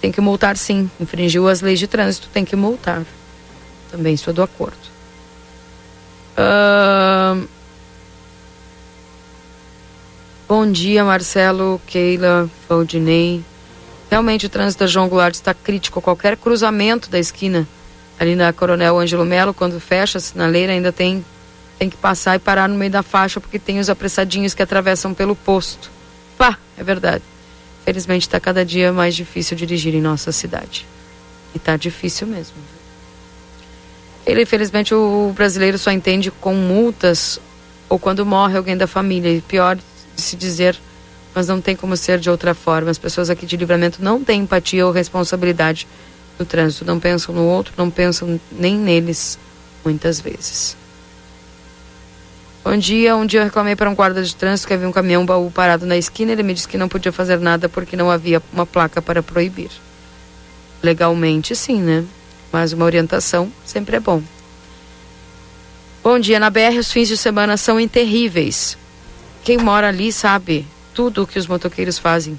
Tem 0.00 0.10
que 0.10 0.20
multar 0.20 0.56
sim. 0.56 0.90
Infringiu 0.98 1.46
as 1.46 1.60
leis 1.60 1.78
de 1.78 1.86
trânsito, 1.86 2.28
tem 2.32 2.44
que 2.44 2.56
multar. 2.56 3.04
Também 3.88 4.14
estou 4.14 4.34
do 4.34 4.42
acordo. 4.42 4.76
Uh... 6.36 7.46
Bom 10.48 10.72
dia, 10.72 11.04
Marcelo, 11.04 11.80
Keila, 11.86 12.50
Valdinei. 12.68 13.44
Realmente 14.10 14.46
o 14.46 14.48
trânsito 14.48 14.82
da 14.82 14.88
João 14.88 15.08
Goulart 15.08 15.34
está 15.34 15.54
crítico. 15.54 16.02
Qualquer 16.02 16.36
cruzamento 16.36 17.08
da 17.08 17.18
esquina 17.18 17.68
ali 18.18 18.34
na 18.34 18.52
Coronel 18.52 18.98
Ângelo 18.98 19.24
Melo, 19.24 19.54
quando 19.54 19.78
fecha 19.78 20.18
a 20.18 20.20
sinaleira, 20.20 20.72
ainda 20.72 20.92
tem, 20.92 21.24
tem 21.78 21.88
que 21.88 21.96
passar 21.96 22.36
e 22.36 22.38
parar 22.38 22.68
no 22.68 22.74
meio 22.74 22.90
da 22.90 23.02
faixa, 23.02 23.40
porque 23.40 23.58
tem 23.58 23.78
os 23.78 23.88
apressadinhos 23.88 24.54
que 24.54 24.62
atravessam 24.62 25.14
pelo 25.14 25.36
posto. 25.36 25.90
Pá, 26.36 26.58
é 26.76 26.82
verdade. 26.82 27.22
Felizmente 27.84 28.26
está 28.26 28.38
cada 28.40 28.64
dia 28.64 28.92
mais 28.92 29.14
difícil 29.14 29.56
dirigir 29.56 29.94
em 29.94 30.00
nossa 30.00 30.32
cidade. 30.32 30.86
E 31.54 31.58
está 31.58 31.76
difícil 31.76 32.26
mesmo. 32.26 32.56
Ele, 34.26 34.42
infelizmente, 34.42 34.94
o 34.94 35.32
brasileiro 35.34 35.78
só 35.78 35.90
entende 35.90 36.30
com 36.30 36.54
multas 36.54 37.40
ou 37.88 37.98
quando 37.98 38.26
morre 38.26 38.58
alguém 38.58 38.76
da 38.76 38.86
família. 38.86 39.32
E 39.32 39.40
pior 39.40 39.76
de 39.76 39.82
se 40.20 40.36
dizer, 40.36 40.78
mas 41.34 41.48
não 41.48 41.60
tem 41.60 41.74
como 41.74 41.96
ser 41.96 42.18
de 42.18 42.28
outra 42.28 42.52
forma. 42.52 42.90
As 42.90 42.98
pessoas 42.98 43.30
aqui 43.30 43.46
de 43.46 43.56
livramento 43.56 44.02
não 44.02 44.22
têm 44.22 44.42
empatia 44.42 44.84
ou 44.84 44.92
responsabilidade 44.92 45.86
no 46.38 46.46
trânsito, 46.46 46.84
não 46.84 47.00
pensam 47.00 47.34
no 47.34 47.44
outro, 47.44 47.74
não 47.76 47.90
pensam 47.90 48.40
nem 48.52 48.76
neles, 48.76 49.38
muitas 49.84 50.20
vezes. 50.20 50.76
Bom 52.64 52.76
dia, 52.76 53.16
um 53.16 53.24
dia 53.24 53.40
eu 53.40 53.44
reclamei 53.44 53.74
para 53.74 53.88
um 53.88 53.94
guarda 53.94 54.22
de 54.22 54.34
trânsito 54.34 54.68
que 54.68 54.74
havia 54.74 54.88
um 54.88 54.92
caminhão 54.92 55.24
baú 55.24 55.50
parado 55.50 55.86
na 55.86 55.96
esquina. 55.96 56.32
Ele 56.32 56.42
me 56.42 56.52
disse 56.52 56.68
que 56.68 56.76
não 56.76 56.88
podia 56.88 57.10
fazer 57.10 57.38
nada 57.38 57.68
porque 57.68 57.96
não 57.96 58.10
havia 58.10 58.42
uma 58.52 58.66
placa 58.66 59.00
para 59.00 59.22
proibir. 59.22 59.70
Legalmente, 60.82 61.56
sim, 61.56 61.80
né? 61.80 62.04
Mas 62.52 62.74
uma 62.74 62.84
orientação 62.84 63.50
sempre 63.64 63.96
é 63.96 64.00
bom. 64.00 64.22
Bom 66.02 66.18
dia, 66.18 66.38
na 66.38 66.50
BR 66.50 66.78
os 66.78 66.92
fins 66.92 67.08
de 67.08 67.16
semana 67.16 67.56
são 67.56 67.86
terríveis. 67.88 68.76
Quem 69.44 69.56
mora 69.56 69.88
ali 69.88 70.12
sabe 70.12 70.66
tudo 70.92 71.22
o 71.22 71.26
que 71.26 71.38
os 71.38 71.46
motoqueiros 71.46 71.98
fazem. 71.98 72.38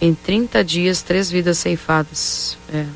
Em 0.00 0.14
30 0.14 0.62
dias, 0.62 1.02
três 1.02 1.30
vidas 1.30 1.58
ceifadas. 1.58 2.56
É. 2.72 2.86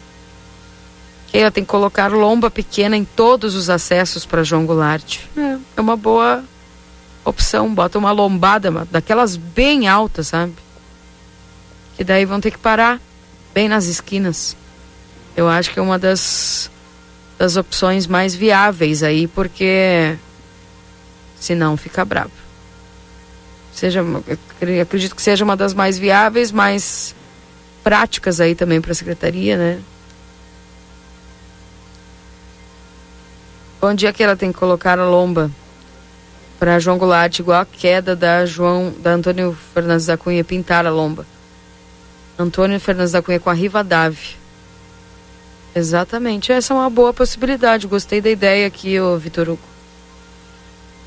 Ela 1.32 1.50
tem 1.50 1.64
que 1.64 1.70
colocar 1.70 2.10
lomba 2.10 2.50
pequena 2.50 2.96
em 2.96 3.04
todos 3.04 3.54
os 3.54 3.70
acessos 3.70 4.26
para 4.26 4.42
João 4.42 4.66
Goulart. 4.66 5.20
É, 5.36 5.58
é 5.76 5.80
uma 5.80 5.96
boa 5.96 6.42
opção. 7.24 7.72
Bota 7.72 7.98
uma 7.98 8.10
lombada, 8.10 8.70
daquelas 8.90 9.36
bem 9.36 9.86
altas, 9.86 10.28
sabe? 10.28 10.54
Que 11.96 12.02
daí 12.02 12.24
vão 12.24 12.40
ter 12.40 12.50
que 12.50 12.58
parar 12.58 13.00
bem 13.54 13.68
nas 13.68 13.86
esquinas. 13.86 14.56
Eu 15.36 15.48
acho 15.48 15.72
que 15.72 15.78
é 15.78 15.82
uma 15.82 15.98
das 15.98 16.70
das 17.38 17.56
opções 17.56 18.06
mais 18.06 18.34
viáveis 18.34 19.02
aí, 19.02 19.26
porque 19.26 20.14
senão 21.38 21.74
fica 21.74 22.04
bravo. 22.04 22.30
Seja, 23.72 24.04
acredito 24.82 25.16
que 25.16 25.22
seja 25.22 25.42
uma 25.42 25.56
das 25.56 25.72
mais 25.72 25.96
viáveis, 25.96 26.52
mais 26.52 27.14
práticas 27.82 28.42
aí 28.42 28.54
também 28.54 28.78
para 28.78 28.92
a 28.92 28.94
secretaria, 28.94 29.56
né? 29.56 29.80
Bom 33.80 33.94
dia 33.94 34.12
que 34.12 34.22
ela 34.22 34.36
tem 34.36 34.52
que 34.52 34.58
colocar 34.58 34.98
a 34.98 35.08
lomba 35.08 35.50
para 36.58 36.78
João 36.78 36.98
Goulart, 36.98 37.38
igual 37.38 37.62
a 37.62 37.64
queda 37.64 38.14
da 38.14 38.44
João 38.44 38.92
da 38.98 39.12
Antônio 39.12 39.56
Fernandes 39.72 40.04
da 40.04 40.18
Cunha 40.18 40.44
pintar 40.44 40.84
a 40.84 40.90
lomba. 40.90 41.26
Antônio 42.38 42.78
Fernandes 42.78 43.12
da 43.12 43.22
Cunha 43.22 43.40
com 43.40 43.48
a 43.48 43.54
Rivadavia. 43.54 44.36
Exatamente, 45.74 46.52
essa 46.52 46.74
é 46.74 46.76
uma 46.76 46.90
boa 46.90 47.14
possibilidade. 47.14 47.86
Gostei 47.86 48.20
da 48.20 48.28
ideia 48.28 48.66
aqui, 48.66 49.00
ô 49.00 49.16
Vitor 49.16 49.48
Hugo. 49.48 49.62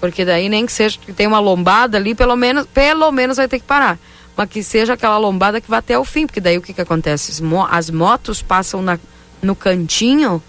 Porque 0.01 0.26
daí 0.26 0.49
nem 0.49 0.65
que 0.65 0.71
seja 0.71 0.97
que 0.97 1.13
tem 1.13 1.28
uma 1.28 1.39
lombada 1.39 1.99
ali, 1.99 2.15
pelo 2.15 2.36
menos, 2.36 2.65
pelo 2.65 3.11
menos 3.11 3.38
vai 3.38 3.47
ter 3.47 3.59
que 3.59 3.65
parar. 3.65 3.99
Mas 4.36 4.49
que 4.49 4.63
seja 4.63 4.93
aquela 4.93 5.19
lombada 5.19 5.61
que 5.61 5.69
vá 5.69 5.78
até 5.78 5.99
o 5.99 6.03
fim, 6.03 6.26
porque 6.26 6.41
daí 6.41 6.57
o 6.57 6.61
que 6.61 6.74
que 6.74 6.82
acontece? 6.82 7.43
As 7.69 7.89
motos 7.91 8.41
passam 8.41 8.82
na, 8.82 8.97
no 9.43 9.55
cantinho 9.55 10.41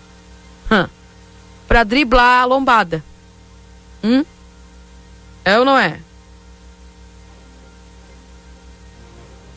para 1.67 1.85
driblar 1.85 2.43
a 2.43 2.45
lombada. 2.45 3.03
Hum? 4.03 4.25
É 5.45 5.59
ou 5.59 5.65
não 5.65 5.79
é? 5.79 5.99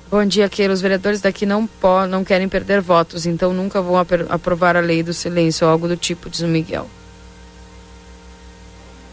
Bom 0.09 0.23
dia, 0.25 0.47
Keila. 0.47 0.73
Os 0.73 0.81
vereadores 0.81 1.19
daqui 1.19 1.45
não, 1.45 1.67
po 1.67 2.05
não 2.07 2.23
querem 2.23 2.47
perder 2.47 2.79
votos, 2.79 3.25
então 3.25 3.53
nunca 3.53 3.81
vão 3.81 3.97
aprovar 4.29 4.77
a 4.77 4.79
lei 4.79 5.03
do 5.03 5.13
silêncio 5.13 5.67
ou 5.67 5.71
algo 5.71 5.87
do 5.87 5.97
tipo, 5.97 6.29
diz 6.29 6.39
o 6.39 6.47
Miguel. 6.47 6.89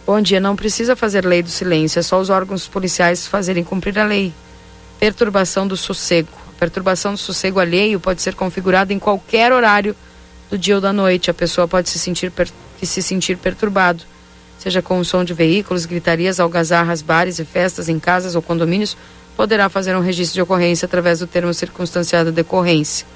Bom 0.07 0.21
dia, 0.21 0.39
não 0.39 0.55
precisa 0.55 0.95
fazer 0.95 1.25
lei 1.25 1.43
do 1.43 1.49
silêncio, 1.49 1.99
é 1.99 2.03
só 2.03 2.21
os 2.21 2.31
órgãos 2.31 2.69
policiais 2.69 3.27
fazerem 3.27 3.65
cumprir 3.65 3.99
a 3.99 4.05
lei. 4.05 4.33
Perturbação 5.01 5.67
do 5.67 5.77
sossego. 5.77 6.29
A 6.49 6.59
perturbação 6.61 7.13
do 7.13 7.19
sossego 7.19 7.59
alheio 7.59 7.99
pode 7.99 8.23
ser 8.23 8.35
configurada 8.35 8.93
em 8.93 8.99
qualquer 8.99 9.53
horário 9.53 9.97
do 10.49 10.57
dia 10.57 10.77
ou 10.77 10.81
da 10.81 10.93
noite. 10.93 11.29
A 11.29 11.35
pessoa 11.35 11.67
pode 11.67 11.89
se 11.89 11.99
sentir, 11.99 12.31
se 12.87 13.03
sentir 13.03 13.37
perturbado 13.37 14.05
seja 14.65 14.81
com 14.81 14.99
o 14.99 15.05
som 15.05 15.23
de 15.23 15.35
veículos, 15.35 15.85
gritarias, 15.85 16.41
algazarras, 16.41 17.03
bares 17.03 17.39
e 17.39 17.45
festas 17.45 17.87
em 17.87 17.99
casas 17.99 18.35
ou 18.35 18.41
condomínios, 18.41 18.97
poderá 19.37 19.69
fazer 19.69 19.95
um 19.95 20.01
registro 20.01 20.37
de 20.37 20.41
ocorrência 20.41 20.87
através 20.87 21.19
do 21.19 21.27
termo 21.27 21.53
circunstanciado 21.53 22.33
de 22.33 22.41
ocorrência. 22.41 23.07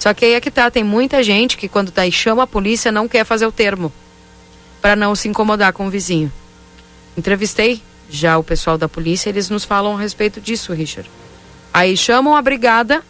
Só 0.00 0.12
que 0.12 0.24
aí 0.24 0.32
é 0.32 0.40
que 0.40 0.50
tá, 0.50 0.68
tem 0.68 0.82
muita 0.82 1.22
gente 1.22 1.56
que 1.56 1.68
quando 1.68 1.92
tá 1.92 2.04
e 2.04 2.10
chama 2.10 2.42
a 2.42 2.46
polícia 2.46 2.90
não 2.90 3.06
quer 3.06 3.24
fazer 3.24 3.46
o 3.46 3.52
termo, 3.52 3.92
para 4.82 4.96
não 4.96 5.14
se 5.14 5.28
incomodar 5.28 5.72
com 5.72 5.86
o 5.86 5.90
vizinho. 5.90 6.30
Entrevistei 7.16 7.80
já 8.10 8.36
o 8.36 8.42
pessoal 8.42 8.76
da 8.76 8.88
polícia, 8.88 9.28
eles 9.28 9.48
nos 9.48 9.64
falam 9.64 9.96
a 9.96 10.00
respeito 10.00 10.40
disso, 10.40 10.72
Richard. 10.72 11.08
Aí 11.72 11.96
chamam 11.96 12.34
a 12.34 12.42
brigada 12.42 13.00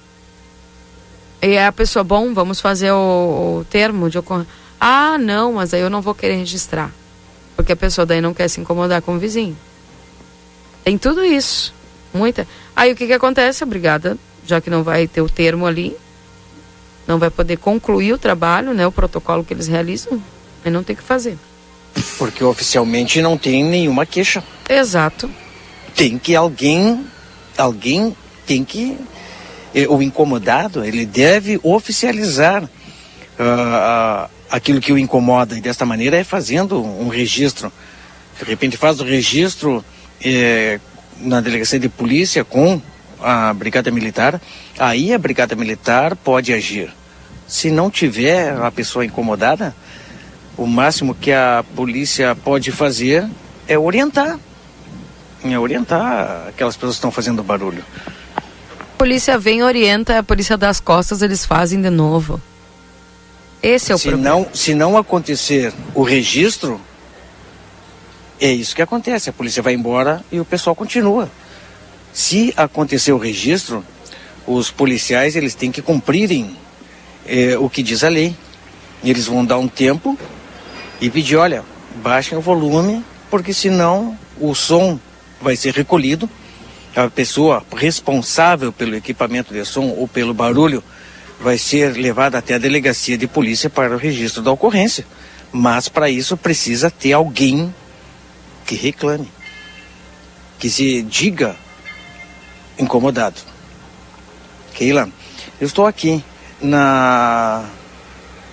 e 1.40 1.54
é 1.54 1.66
a 1.66 1.72
pessoa, 1.72 2.04
bom, 2.04 2.34
vamos 2.34 2.60
fazer 2.60 2.92
o, 2.92 3.60
o 3.60 3.66
termo 3.70 4.10
de 4.10 4.18
ocorrência. 4.18 4.65
Ah, 4.80 5.16
não, 5.18 5.54
mas 5.54 5.72
aí 5.72 5.80
eu 5.80 5.90
não 5.90 6.02
vou 6.02 6.14
querer 6.14 6.36
registrar. 6.36 6.92
Porque 7.54 7.72
a 7.72 7.76
pessoa 7.76 8.04
daí 8.04 8.20
não 8.20 8.34
quer 8.34 8.48
se 8.48 8.60
incomodar 8.60 9.00
com 9.02 9.16
o 9.16 9.18
vizinho. 9.18 9.56
Tem 10.84 10.98
tudo 10.98 11.24
isso. 11.24 11.74
Muita. 12.12 12.46
Aí 12.74 12.92
o 12.92 12.96
que, 12.96 13.06
que 13.06 13.12
acontece? 13.12 13.64
A 13.64 13.66
brigada, 13.66 14.16
já 14.46 14.60
que 14.60 14.70
não 14.70 14.82
vai 14.82 15.08
ter 15.08 15.20
o 15.20 15.28
termo 15.28 15.66
ali, 15.66 15.96
não 17.06 17.18
vai 17.18 17.30
poder 17.30 17.56
concluir 17.56 18.12
o 18.12 18.18
trabalho, 18.18 18.74
né? 18.74 18.86
O 18.86 18.92
protocolo 18.92 19.44
que 19.44 19.54
eles 19.54 19.66
realizam, 19.66 20.22
aí 20.64 20.70
não 20.70 20.82
tem 20.82 20.94
que 20.94 21.02
fazer. 21.02 21.38
Porque 22.18 22.44
oficialmente 22.44 23.22
não 23.22 23.38
tem 23.38 23.64
nenhuma 23.64 24.04
queixa. 24.04 24.44
Exato. 24.68 25.30
Tem 25.94 26.18
que 26.18 26.34
alguém, 26.34 27.06
alguém 27.56 28.14
tem 28.46 28.64
que, 28.64 28.98
eh, 29.74 29.88
o 29.88 30.02
incomodado, 30.02 30.84
ele 30.84 31.06
deve 31.06 31.58
oficializar 31.62 32.64
uh, 32.64 34.30
aquilo 34.50 34.80
que 34.80 34.92
o 34.92 34.98
incomoda 34.98 35.56
e 35.56 35.60
desta 35.60 35.84
maneira 35.84 36.16
é 36.16 36.24
fazendo 36.24 36.82
um 36.82 37.08
registro. 37.08 37.72
De 38.38 38.44
repente 38.44 38.76
faz 38.76 39.00
o 39.00 39.04
registro 39.04 39.84
é, 40.24 40.78
na 41.18 41.40
delegacia 41.40 41.78
de 41.78 41.88
polícia 41.88 42.44
com 42.44 42.80
a 43.20 43.52
brigada 43.54 43.90
militar, 43.90 44.40
aí 44.78 45.12
a 45.12 45.18
brigada 45.18 45.56
militar 45.56 46.14
pode 46.16 46.52
agir. 46.52 46.92
Se 47.46 47.70
não 47.70 47.90
tiver 47.90 48.52
a 48.60 48.70
pessoa 48.70 49.04
incomodada, 49.04 49.74
o 50.56 50.66
máximo 50.66 51.14
que 51.14 51.32
a 51.32 51.64
polícia 51.74 52.34
pode 52.34 52.72
fazer 52.72 53.28
é 53.68 53.78
orientar. 53.78 54.38
É 55.44 55.58
orientar 55.58 56.48
aquelas 56.48 56.74
pessoas 56.74 56.94
que 56.94 56.98
estão 56.98 57.10
fazendo 57.10 57.42
barulho. 57.42 57.84
A 58.36 58.98
polícia 58.98 59.38
vem, 59.38 59.62
orienta, 59.62 60.18
a 60.18 60.22
polícia 60.22 60.56
das 60.56 60.80
costas, 60.80 61.22
eles 61.22 61.44
fazem 61.44 61.80
de 61.80 61.90
novo. 61.90 62.40
Esse 63.66 63.90
é 63.90 63.96
o 63.96 63.98
se 63.98 64.06
problema. 64.06 64.36
Não, 64.36 64.48
se 64.54 64.76
não 64.76 64.96
acontecer 64.96 65.74
o 65.92 66.04
registro, 66.04 66.80
é 68.40 68.48
isso 68.48 68.76
que 68.76 68.80
acontece. 68.80 69.28
A 69.28 69.32
polícia 69.32 69.60
vai 69.60 69.74
embora 69.74 70.24
e 70.30 70.38
o 70.38 70.44
pessoal 70.44 70.76
continua. 70.76 71.28
Se 72.12 72.54
acontecer 72.56 73.10
o 73.10 73.18
registro, 73.18 73.84
os 74.46 74.70
policiais 74.70 75.34
eles 75.34 75.56
têm 75.56 75.72
que 75.72 75.82
cumprirem 75.82 76.56
é, 77.26 77.58
o 77.58 77.68
que 77.68 77.82
diz 77.82 78.04
a 78.04 78.08
lei. 78.08 78.36
Eles 79.02 79.26
vão 79.26 79.44
dar 79.44 79.58
um 79.58 79.66
tempo 79.66 80.16
e 81.00 81.10
pedir, 81.10 81.34
olha, 81.34 81.64
baixem 81.96 82.38
o 82.38 82.40
volume, 82.40 83.04
porque 83.28 83.52
senão 83.52 84.16
o 84.40 84.54
som 84.54 84.96
vai 85.42 85.56
ser 85.56 85.74
recolhido. 85.74 86.30
A 86.94 87.10
pessoa 87.10 87.64
responsável 87.74 88.72
pelo 88.72 88.94
equipamento 88.94 89.52
de 89.52 89.64
som 89.64 89.88
ou 89.88 90.06
pelo 90.06 90.32
barulho 90.32 90.84
vai 91.40 91.58
ser 91.58 91.92
levada 91.96 92.38
até 92.38 92.54
a 92.54 92.58
delegacia 92.58 93.16
de 93.16 93.26
polícia 93.26 93.68
para 93.68 93.94
o 93.94 93.98
registro 93.98 94.42
da 94.42 94.50
ocorrência. 94.50 95.06
Mas 95.52 95.88
para 95.88 96.10
isso 96.10 96.36
precisa 96.36 96.90
ter 96.90 97.12
alguém 97.12 97.74
que 98.64 98.74
reclame, 98.74 99.30
que 100.58 100.68
se 100.68 101.02
diga 101.02 101.54
incomodado. 102.78 103.36
Keila, 104.74 105.08
eu 105.60 105.66
estou 105.66 105.86
aqui 105.86 106.22
na 106.60 107.64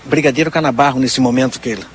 Brigadeiro 0.06 0.52
Canabarro 0.52 1.00
nesse 1.00 1.20
momento, 1.20 1.60
Keila. 1.60 1.86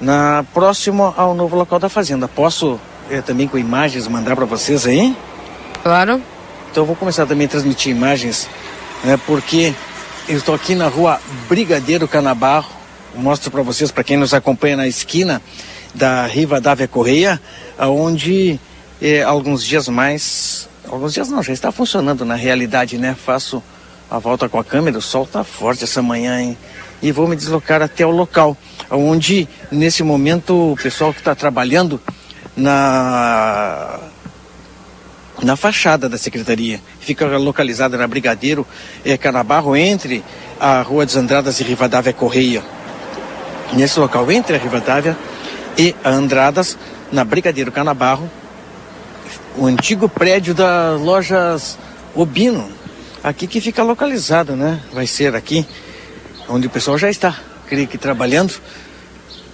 Na 0.00 0.44
próximo 0.54 1.12
ao 1.16 1.34
novo 1.34 1.56
local 1.56 1.78
da 1.78 1.88
fazenda. 1.88 2.26
Posso 2.26 2.80
é, 3.10 3.20
também 3.20 3.46
com 3.46 3.58
imagens 3.58 4.08
mandar 4.08 4.34
para 4.34 4.46
vocês 4.46 4.86
aí? 4.86 5.14
Claro. 5.82 6.22
Então 6.70 6.82
eu 6.82 6.86
vou 6.86 6.96
começar 6.96 7.26
também 7.26 7.46
a 7.46 7.50
transmitir 7.50 7.90
imagens 7.90 8.48
né, 9.04 9.18
porque 9.26 9.74
eu 10.28 10.36
estou 10.36 10.54
aqui 10.54 10.74
na 10.74 10.88
rua 10.88 11.20
Brigadeiro 11.48 12.06
Canabarro, 12.06 12.70
mostro 13.14 13.50
para 13.50 13.62
vocês, 13.62 13.90
para 13.90 14.04
quem 14.04 14.16
nos 14.16 14.32
acompanha 14.32 14.76
na 14.76 14.86
esquina 14.86 15.42
da 15.94 16.26
Riva 16.26 16.60
Dávia 16.60 16.86
Correia, 16.86 17.40
onde 17.78 18.60
eh, 19.02 19.22
alguns 19.22 19.64
dias 19.64 19.88
mais, 19.88 20.68
alguns 20.88 21.14
dias 21.14 21.28
não, 21.28 21.42
já 21.42 21.52
está 21.52 21.72
funcionando 21.72 22.24
na 22.24 22.34
realidade, 22.34 22.98
né? 22.98 23.16
Faço 23.24 23.62
a 24.10 24.18
volta 24.18 24.48
com 24.48 24.58
a 24.58 24.64
câmera, 24.64 24.98
o 24.98 25.02
sol 25.02 25.24
está 25.24 25.42
forte 25.42 25.84
essa 25.84 26.02
manhã, 26.02 26.40
hein? 26.40 26.56
E 27.02 27.10
vou 27.10 27.26
me 27.26 27.34
deslocar 27.34 27.80
até 27.80 28.04
o 28.04 28.10
local, 28.10 28.56
onde 28.90 29.48
nesse 29.70 30.02
momento 30.02 30.72
o 30.72 30.76
pessoal 30.76 31.12
que 31.12 31.20
está 31.20 31.34
trabalhando 31.34 32.00
na 32.56 33.98
na 35.42 35.56
fachada 35.56 36.08
da 36.08 36.18
secretaria. 36.18 36.80
Fica 37.00 37.26
localizada 37.38 37.96
na 37.96 38.06
Brigadeiro 38.06 38.66
é, 39.04 39.16
Canabarro, 39.16 39.76
entre 39.76 40.24
a 40.58 40.82
Rua 40.82 41.06
dos 41.06 41.16
Andradas 41.16 41.60
e 41.60 41.64
Rivadavia 41.64 42.12
Correia. 42.12 42.62
Nesse 43.72 43.98
local, 43.98 44.30
entre 44.30 44.56
a 44.56 44.58
Rivadavia 44.58 45.16
e 45.78 45.94
a 46.04 46.10
Andradas, 46.10 46.76
na 47.10 47.24
Brigadeiro 47.24 47.72
Canabarro, 47.72 48.30
o 49.56 49.66
antigo 49.66 50.08
prédio 50.08 50.54
das 50.54 51.00
lojas 51.00 51.78
Obino. 52.14 52.70
Aqui 53.22 53.46
que 53.46 53.60
fica 53.60 53.82
localizado, 53.82 54.56
né? 54.56 54.80
Vai 54.92 55.06
ser 55.06 55.34
aqui, 55.34 55.66
onde 56.48 56.66
o 56.66 56.70
pessoal 56.70 56.96
já 56.98 57.10
está, 57.10 57.38
creio 57.66 57.86
que 57.86 57.98
trabalhando, 57.98 58.54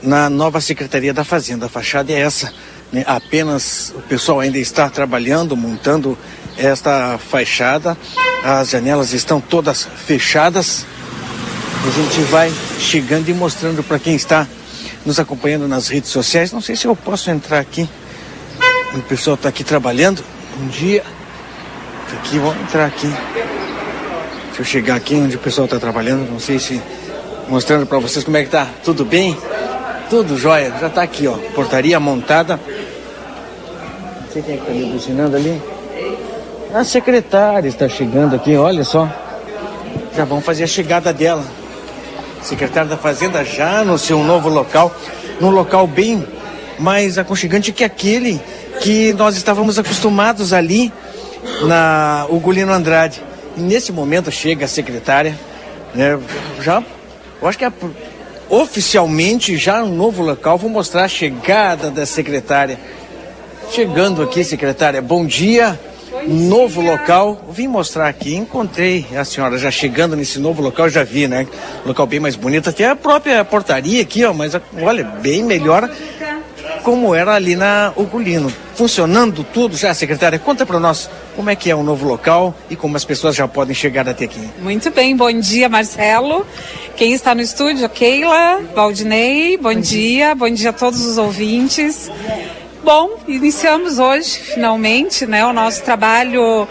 na 0.03 0.31
nova 0.31 0.61
Secretaria 0.61 1.13
da 1.13 1.25
Fazenda. 1.25 1.67
A 1.67 1.69
fachada 1.69 2.13
é 2.13 2.21
essa 2.21 2.53
né? 2.93 3.05
Apenas 3.07 3.93
o 3.97 4.01
pessoal 4.03 4.41
ainda 4.41 4.59
está 4.59 4.89
trabalhando, 4.89 5.57
montando 5.57 6.17
esta 6.57 7.19
fachada. 7.19 7.97
As 8.45 8.71
janelas 8.71 9.13
estão 9.13 9.41
todas 9.41 9.89
fechadas. 10.07 10.87
A 11.87 11.91
gente 11.91 12.21
vai 12.31 12.53
chegando 12.81 13.29
e 13.29 13.35
mostrando 13.35 13.83
para 13.83 13.99
quem 13.99 14.15
está 14.15 14.47
nos 15.05 15.21
acompanhando 15.21 15.69
nas 15.69 15.89
redes 15.89 16.11
sociais. 16.11 16.53
Não 16.53 16.61
sei 16.61 16.75
se 16.75 16.87
eu 16.87 16.97
posso 16.97 17.31
entrar 17.31 17.61
aqui. 17.61 17.89
O 18.95 19.03
pessoal 19.03 19.35
está 19.35 19.49
aqui 19.49 19.63
trabalhando. 19.63 20.25
Bom 20.57 20.69
dia. 20.69 21.05
Aqui, 22.13 22.39
vamos 22.39 22.61
entrar 22.63 22.87
aqui. 22.87 23.13
Se 24.55 24.61
eu 24.61 24.65
chegar 24.65 24.97
aqui 24.97 25.15
onde 25.15 25.37
o 25.37 25.39
pessoal 25.39 25.67
está 25.67 25.79
trabalhando, 25.79 26.31
não 26.31 26.41
sei 26.41 26.59
se 26.59 26.81
mostrando 27.49 27.87
para 27.87 27.99
vocês 27.99 28.25
como 28.25 28.37
é 28.37 28.45
que 28.45 28.51
tá. 28.51 28.67
Tudo 28.85 29.05
bem? 29.05 29.37
Tudo 30.09 30.39
jóia. 30.39 30.73
Já 30.81 30.89
tá 30.89 31.03
aqui, 31.03 31.27
ó. 31.27 31.35
Portaria 31.55 32.01
montada. 32.01 32.59
Você 34.37 34.43
quem 34.43 34.55
é 34.55 34.59
que 34.59 34.67
tá 34.67 34.73
me 34.73 34.85
buzinando 34.85 35.35
ali? 35.35 35.63
A 36.75 36.85
secretária 36.85 37.67
está 37.67 37.89
chegando 37.89 38.37
aqui, 38.37 38.55
olha 38.55 38.85
só. 38.85 39.09
Já 40.15 40.27
vão 40.27 40.43
fazer 40.43 40.65
a 40.65 40.67
chegada 40.67 41.11
dela. 41.11 41.43
Secretária 42.43 42.91
da 42.91 42.99
Fazenda 42.99 43.43
já 43.47 43.83
no 43.83 43.97
seu 43.97 44.23
novo 44.23 44.51
local, 44.51 44.95
num 45.41 45.49
local 45.49 45.87
bem 45.87 46.23
mais 46.79 47.17
aconchegante 47.17 47.73
que 47.73 47.83
aquele 47.83 48.39
que 48.83 49.15
nós 49.15 49.39
estávamos 49.39 49.79
acostumados 49.79 50.53
ali 50.53 50.93
na 51.63 52.27
Ugolino 52.29 52.73
Andrade. 52.75 53.23
E 53.57 53.61
nesse 53.61 53.91
momento 53.91 54.31
chega 54.31 54.67
a 54.67 54.69
secretária, 54.69 55.35
né, 55.95 56.19
já, 56.61 56.85
eu 57.41 57.49
acho 57.49 57.57
que 57.57 57.65
é 57.65 57.73
oficialmente 58.51 59.57
já 59.57 59.83
um 59.83 59.95
novo 59.95 60.23
local, 60.23 60.59
vou 60.59 60.69
mostrar 60.69 61.05
a 61.05 61.09
chegada 61.09 61.91
da 61.91 62.05
secretária. 62.05 62.79
Chegando 63.71 64.23
aqui, 64.23 64.43
secretária, 64.45 65.03
bom 65.03 65.27
dia 65.27 65.79
novo 66.27 66.81
local. 66.81 67.41
Vim 67.51 67.69
mostrar 67.69 68.09
aqui, 68.09 68.35
encontrei 68.35 69.07
a 69.17 69.25
senhora 69.25 69.59
já 69.59 69.71
chegando 69.71 70.17
nesse 70.17 70.39
novo 70.39 70.63
local, 70.63 70.89
já 70.89 71.05
vi, 71.05 71.29
né? 71.29 71.47
Local 71.85 72.07
bem 72.07 72.21
mais 72.21 72.37
bonito, 72.37 72.71
até 72.71 72.89
a 72.89 72.97
própria 72.97 73.45
portaria 73.45 74.03
aqui, 74.03 74.25
ó, 74.25 74.33
mas 74.33 74.53
olha, 74.83 75.05
bem 75.05 75.43
melhor 75.43 75.89
como 76.83 77.15
era 77.15 77.35
ali 77.35 77.57
na 77.57 77.93
Ugolino. 77.97 78.53
Funcionando 78.77 79.43
tudo 79.43 79.77
já, 79.77 79.93
secretária? 79.93 80.39
Conta 80.39 80.65
para 80.65 80.79
nós 80.79 81.11
como 81.35 81.51
é 81.51 81.57
que 81.57 81.69
é 81.71 81.75
o 81.75 81.83
novo 81.83 82.07
local 82.07 82.55
e 82.71 82.77
como 82.77 82.97
as 82.97 83.05
pessoas 83.05 83.35
já 83.35 83.49
podem 83.49 83.75
chegar 83.75 84.09
até 84.09 84.25
aqui. 84.25 84.49
Muito 84.61 84.91
bem, 84.93 85.17
bom 85.17 85.33
dia, 85.33 85.69
Marcelo. 85.69 86.47
Quem 86.95 87.13
está 87.13 87.35
no 87.35 87.41
estúdio, 87.41 87.89
Keila, 87.89 88.61
Valdinei, 88.75 89.57
bom, 89.57 89.75
bom 89.75 89.81
dia. 89.81 89.83
dia, 89.83 90.35
bom 90.35 90.49
dia 90.49 90.71
a 90.71 90.73
todos 90.73 91.05
os 91.05 91.19
ouvintes. 91.19 92.09
Bom, 92.87 93.19
iniciamos 93.27 93.99
hoje, 93.99 94.39
finalmente, 94.39 95.27
né, 95.27 95.45
o 95.45 95.53
nosso 95.53 95.83
trabalho 95.83 96.69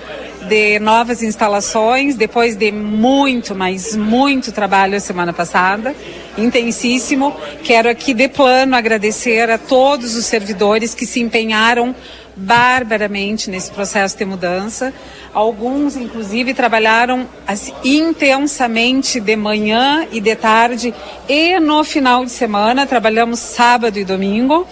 de 0.47 0.79
novas 0.79 1.21
instalações, 1.21 2.15
depois 2.15 2.55
de 2.55 2.71
muito, 2.71 3.53
mas 3.53 3.97
muito 3.97 4.49
trabalho 4.53 4.95
a 4.95 4.99
semana 5.01 5.33
passada, 5.33 5.93
intensíssimo. 6.37 7.35
Quero 7.65 7.89
aqui 7.89 8.13
de 8.13 8.29
plano 8.29 8.77
agradecer 8.77 9.49
a 9.51 9.57
todos 9.57 10.15
os 10.15 10.25
servidores 10.25 10.93
que 10.93 11.05
se 11.05 11.19
empenharam 11.19 11.93
barbaramente 12.33 13.49
nesse 13.49 13.69
processo 13.71 14.17
de 14.17 14.23
mudança. 14.23 14.93
Alguns, 15.33 15.97
inclusive, 15.97 16.53
trabalharam 16.53 17.27
assim, 17.45 17.73
intensamente 17.83 19.19
de 19.19 19.35
manhã 19.35 20.07
e 20.13 20.21
de 20.21 20.35
tarde 20.37 20.93
e 21.27 21.59
no 21.59 21.83
final 21.83 22.23
de 22.23 22.31
semana. 22.31 22.87
Trabalhamos 22.87 23.39
sábado 23.39 23.99
e 23.99 24.05
domingo. 24.05 24.65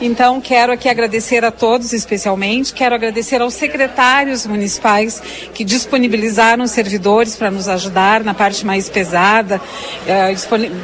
Então, 0.00 0.40
quero 0.40 0.72
aqui 0.72 0.88
agradecer 0.88 1.44
a 1.44 1.50
todos, 1.50 1.92
especialmente, 1.92 2.72
quero 2.72 2.94
agradecer 2.94 3.42
aos 3.42 3.54
secretários 3.54 4.46
municipais 4.46 5.20
que 5.52 5.64
disponibilizaram 5.64 6.68
servidores 6.68 7.34
para 7.34 7.50
nos 7.50 7.66
ajudar 7.68 8.22
na 8.22 8.32
parte 8.32 8.64
mais 8.64 8.88
pesada, 8.88 9.60
eh, 10.06 10.32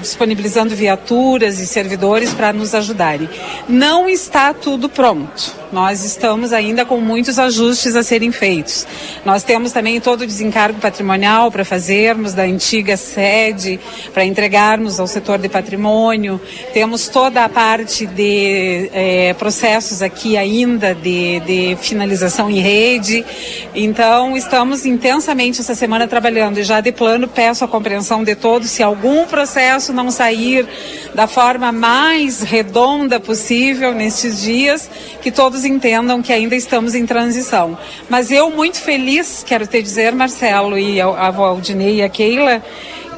disponibilizando 0.00 0.74
viaturas 0.74 1.60
e 1.60 1.66
servidores 1.66 2.34
para 2.34 2.52
nos 2.52 2.74
ajudarem. 2.74 3.28
Não 3.68 4.08
está 4.08 4.52
tudo 4.52 4.88
pronto. 4.88 5.64
Nós 5.72 6.04
estamos 6.04 6.52
ainda 6.52 6.84
com 6.84 7.00
muitos 7.00 7.36
ajustes 7.38 7.96
a 7.96 8.02
serem 8.02 8.30
feitos. 8.30 8.86
Nós 9.24 9.42
temos 9.42 9.72
também 9.72 10.00
todo 10.00 10.22
o 10.22 10.26
desencargo 10.26 10.80
patrimonial 10.80 11.50
para 11.50 11.64
fazermos 11.64 12.32
da 12.32 12.44
antiga 12.44 12.96
sede, 12.96 13.80
para 14.12 14.24
entregarmos 14.24 15.00
ao 15.00 15.06
setor 15.08 15.38
de 15.38 15.48
patrimônio. 15.48 16.40
Temos 16.72 17.08
toda 17.08 17.44
a 17.44 17.48
parte 17.48 18.06
de 18.06 18.88
é, 19.04 19.34
processos 19.34 20.00
aqui 20.00 20.34
ainda 20.34 20.94
de, 20.94 21.40
de 21.40 21.76
finalização 21.76 22.50
em 22.50 22.58
rede. 22.58 23.22
Então, 23.74 24.34
estamos 24.34 24.86
intensamente 24.86 25.60
essa 25.60 25.74
semana 25.74 26.08
trabalhando 26.08 26.58
e 26.58 26.62
já 26.62 26.80
de 26.80 26.90
plano 26.90 27.28
peço 27.28 27.64
a 27.64 27.68
compreensão 27.68 28.24
de 28.24 28.34
todos 28.34 28.70
se 28.70 28.82
algum 28.82 29.26
processo 29.26 29.92
não 29.92 30.10
sair 30.10 30.66
da 31.14 31.26
forma 31.26 31.70
mais 31.70 32.40
redonda 32.40 33.20
possível 33.20 33.92
nestes 33.92 34.40
dias, 34.40 34.88
que 35.20 35.30
todos 35.30 35.66
entendam 35.66 36.22
que 36.22 36.32
ainda 36.32 36.56
estamos 36.56 36.94
em 36.94 37.04
transição. 37.04 37.76
Mas 38.08 38.30
eu 38.30 38.50
muito 38.50 38.80
feliz, 38.80 39.44
quero 39.46 39.66
te 39.66 39.82
dizer, 39.82 40.12
Marcelo 40.12 40.78
e 40.78 40.98
a 41.00 41.30
Valdinei 41.30 41.96
e 41.96 42.02
a 42.02 42.08
Keila, 42.08 42.62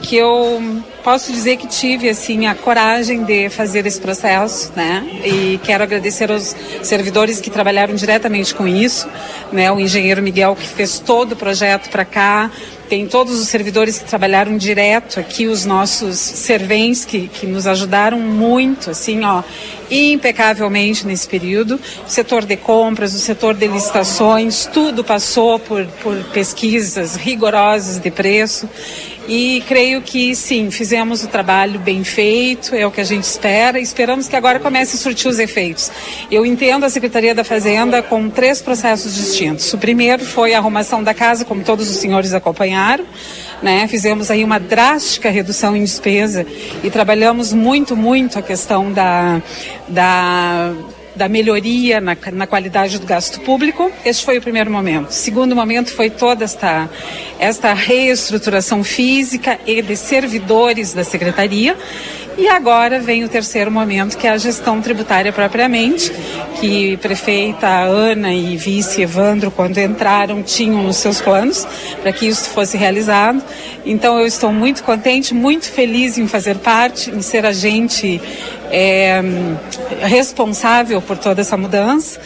que 0.07 0.16
eu 0.16 0.62
posso 1.03 1.33
dizer 1.33 1.57
que 1.57 1.66
tive 1.66 2.09
assim 2.09 2.47
a 2.47 2.55
coragem 2.55 3.24
de 3.24 3.49
fazer 3.49 3.85
esse 3.87 4.01
processo, 4.01 4.73
né? 4.77 5.05
E 5.24 5.59
quero 5.65 5.83
agradecer 5.83 6.31
aos 6.31 6.55
servidores 6.83 7.41
que 7.41 7.51
trabalharam 7.51 7.93
diretamente 7.93 8.55
com 8.55 8.69
isso, 8.69 9.09
né? 9.53 9.70
O 9.73 9.81
engenheiro 9.81 10.23
Miguel 10.23 10.55
que 10.55 10.66
fez 10.66 11.01
todo 11.01 11.33
o 11.33 11.37
projeto 11.37 11.91
para 11.91 12.05
cá, 12.05 12.53
tem 12.89 13.05
todos 13.07 13.41
os 13.41 13.49
servidores 13.49 13.99
que 13.99 14.05
trabalharam 14.05 14.57
direto 14.57 15.19
aqui, 15.19 15.49
os 15.49 15.65
nossos 15.65 16.19
serventes 16.19 17.05
que, 17.05 17.27
que 17.27 17.45
nos 17.45 17.66
ajudaram 17.66 18.20
muito, 18.20 18.91
assim, 18.91 19.24
ó, 19.24 19.43
impecavelmente 19.91 21.05
nesse 21.05 21.27
período. 21.27 21.81
O 22.07 22.09
setor 22.09 22.45
de 22.45 22.57
compras, 22.57 23.12
o 23.12 23.19
setor 23.19 23.55
de 23.55 23.66
licitações, 23.66 24.66
tudo 24.66 25.03
passou 25.03 25.59
por, 25.59 25.85
por 26.01 26.16
pesquisas 26.33 27.16
rigorosas 27.16 27.99
de 27.99 28.11
preço. 28.11 28.69
E 29.28 29.62
creio 29.66 30.01
que 30.03 30.35
sim, 30.36 30.70
fizemos 30.70 31.24
o 31.24 31.28
trabalho 31.28 31.81
bem 31.81 32.05
feito, 32.05 32.74
é 32.74 32.86
o 32.86 32.90
que 32.90 33.01
a 33.01 33.05
gente 33.05 33.24
espera. 33.24 33.81
Esperamos 33.81 34.28
que 34.28 34.36
agora 34.36 34.61
comece 34.61 34.97
a 34.97 34.98
surtir 34.98 35.28
os 35.28 35.39
efeitos. 35.39 35.90
Eu 36.31 36.47
entendo 36.47 36.85
a 36.85 36.90
Secretaria 36.90 37.35
da 37.35 37.43
Fazenda 37.43 38.03
com 38.03 38.31
três 38.31 38.62
processos 38.62 39.15
distintos. 39.15 39.73
O 39.73 39.78
primeiro 39.78 40.24
foi 40.24 40.55
a 40.55 40.59
arrumação 40.59 41.03
da 41.03 41.12
casa, 41.12 41.44
como 41.44 41.65
todos 41.65 41.90
os 41.90 41.97
senhores 41.97 42.32
acompanharam. 42.35 43.05
Né? 43.62 43.89
Fizemos 43.89 44.31
aí 44.31 44.44
uma 44.44 44.61
drástica 44.61 45.31
redução 45.31 45.74
em 45.74 45.82
despesa 45.82 46.47
e 46.85 46.90
trabalhamos 46.90 47.53
muito, 47.53 47.97
muito 47.97 48.39
a 48.39 48.43
questão 48.43 48.93
da, 48.93 49.43
da 49.89 50.73
da 51.17 51.29
melhoria 51.29 52.01
na, 52.01 52.17
na, 52.33 52.47
qualidade 52.47 52.99
do 52.99 53.07
gasto 53.07 53.41
público. 53.41 53.91
Este 54.05 54.25
foi 54.25 54.39
o 54.39 54.43
primeiro 54.43 54.71
momento. 54.71 55.09
O 55.09 55.13
segundo 55.13 55.57
momento 55.57 55.91
foi 55.91 56.11
toda 56.11 56.45
esta, 56.45 56.89
esta 57.39 57.73
reestruturação 57.73 58.85
física 58.85 59.59
e 59.67 59.81
de 59.81 59.97
servidores 59.97 60.93
da 60.93 61.03
secretaria. 61.03 61.77
E 62.39 62.49
agora 62.49 63.01
vem 63.01 63.25
o 63.25 63.31
terceiro 63.31 63.71
momento, 63.71 64.19
que 64.19 64.27
é 64.27 64.31
a 64.31 64.37
gestão 64.37 64.83
tributária 64.83 65.33
propriamente, 65.33 66.13
que 66.61 66.99
prefeita 66.99 67.67
Ana 67.67 68.31
e 68.31 68.59
vice 68.59 69.01
Evandro, 69.01 69.51
quando 69.51 69.79
entraram, 69.79 70.43
tinham 70.43 70.83
nos 70.83 70.97
seus 70.97 71.19
planos 71.19 71.67
para 72.03 72.13
que 72.13 72.27
isso 72.27 72.51
fosse 72.51 72.77
realizado. 72.77 73.43
Então 73.87 74.19
eu 74.19 74.27
estou 74.27 74.53
muito 74.53 74.85
contente, 74.85 75.33
muito 75.33 75.65
feliz 75.71 76.19
em 76.19 76.29
fazer 76.29 76.57
parte, 76.57 77.11
em 77.11 77.23
ser 77.23 77.47
agente 77.47 78.21
é, 78.71 79.23
responsável 80.03 81.01
por 81.07 81.16
toda 81.16 81.41
essa 81.41 81.57
mudança. 81.57 82.20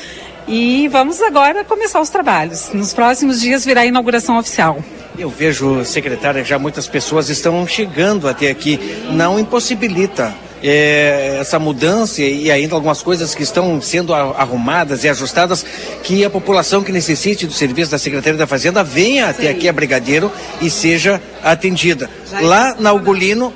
E 0.49 0.89
vamos 0.89 1.21
agora 1.21 1.65
começar 1.65 2.01
os 2.01 2.11
trabalhos. 2.11 2.71
Nos 2.73 2.93
próximos 2.93 3.41
dias 3.41 3.65
virá 3.65 3.83
a 3.83 3.87
inauguração 3.87 4.39
oficial. 4.39 4.83
Eu 5.19 5.29
vejo, 5.29 5.85
secretária, 5.85 6.43
já 6.43 6.59
muitas 6.59 6.89
pessoas 6.89 7.29
estão 7.29 7.67
chegando 7.67 8.27
até 8.27 8.51
aqui. 8.51 8.81
Não 9.13 9.39
impossibilita 9.39 10.35
é, 10.63 11.39
essa 11.41 11.59
mudança 11.59 12.23
e 12.23 12.51
ainda 12.51 12.75
algumas 12.75 13.03
coisas 13.03 13.35
que 13.35 13.43
estão 13.43 13.81
sendo 13.81 14.15
arrumadas 14.15 15.05
e 15.05 15.09
ajustadas, 15.09 15.65
que 16.03 16.25
a 16.25 16.31
população 16.31 16.83
que 16.83 16.93
necessite 16.93 17.47
do 17.47 17.53
serviço 17.53 17.91
da 17.91 17.99
Secretaria 17.99 18.39
da 18.39 18.47
Fazenda 18.47 18.83
venha 18.83 19.27
Sim. 19.27 19.31
até 19.31 19.51
aqui 19.51 19.69
a 19.69 19.73
Brigadeiro 19.73 20.31
e 20.61 20.71
seja 20.71 21.21
atendida. 21.43 22.11
Lá 22.43 22.77
na 22.79 22.93
Ugolino, 22.93 23.53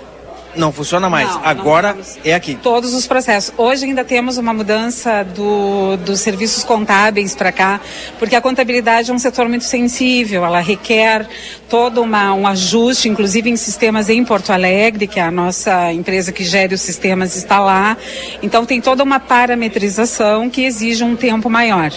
não 0.57 0.73
funciona 0.73 1.09
mais. 1.09 1.29
Não, 1.29 1.45
Agora 1.45 1.95
não 1.95 2.03
é 2.25 2.35
aqui. 2.35 2.55
Todos 2.57 2.95
os 2.95 3.07
processos. 3.07 3.53
Hoje 3.57 3.85
ainda 3.85 4.05
temos 4.05 4.39
uma 4.39 4.53
mudança 4.53 5.25
do, 5.25 5.97
dos 5.99 6.21
serviços 6.21 6.65
contábeis 6.65 7.35
para 7.35 7.53
cá, 7.53 7.81
porque 8.19 8.35
a 8.37 8.41
contabilidade 8.41 9.11
é 9.11 9.15
um 9.15 9.19
setor 9.19 9.49
muito 9.49 9.65
sensível, 9.65 10.45
ela 10.45 10.61
requer 10.61 11.29
todo 11.69 12.03
uma, 12.03 12.33
um 12.35 12.47
ajuste, 12.47 13.09
inclusive 13.09 13.51
em 13.51 13.57
sistemas 13.57 14.09
em 14.09 14.25
Porto 14.25 14.51
Alegre, 14.51 15.07
que 15.07 15.19
é 15.19 15.23
a 15.23 15.31
nossa 15.31 15.93
empresa 15.93 16.33
que 16.33 16.45
gere 16.45 16.75
os 16.75 16.81
sistemas 16.81 17.37
está 17.37 17.59
lá. 17.59 17.97
Então 18.43 18.65
tem 18.65 18.81
toda 18.81 19.03
uma 19.03 19.19
parametrização 19.19 20.49
que 20.49 20.65
exige 20.65 21.03
um 21.05 21.17
tempo 21.17 21.51
maior 21.51 21.93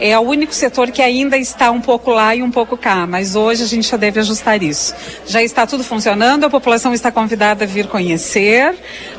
é 0.00 0.18
o 0.18 0.22
único 0.22 0.54
setor 0.54 0.90
que 0.90 1.00
ainda 1.00 1.36
está 1.36 1.70
um 1.70 1.80
pouco 1.80 2.10
lá 2.10 2.34
e 2.34 2.42
um 2.42 2.50
pouco 2.50 2.76
cá, 2.76 3.06
mas 3.06 3.34
hoje 3.34 3.62
a 3.62 3.66
gente 3.66 3.88
já 3.88 3.96
deve 3.96 4.20
ajustar 4.20 4.62
isso. 4.62 4.94
Já 5.26 5.42
está 5.42 5.66
tudo 5.66 5.82
funcionando, 5.82 6.44
a 6.44 6.50
população 6.50 6.92
está 6.92 7.10
convidada 7.10 7.64
a 7.64 7.66
vir 7.66 7.86
conhecer. 7.86 8.74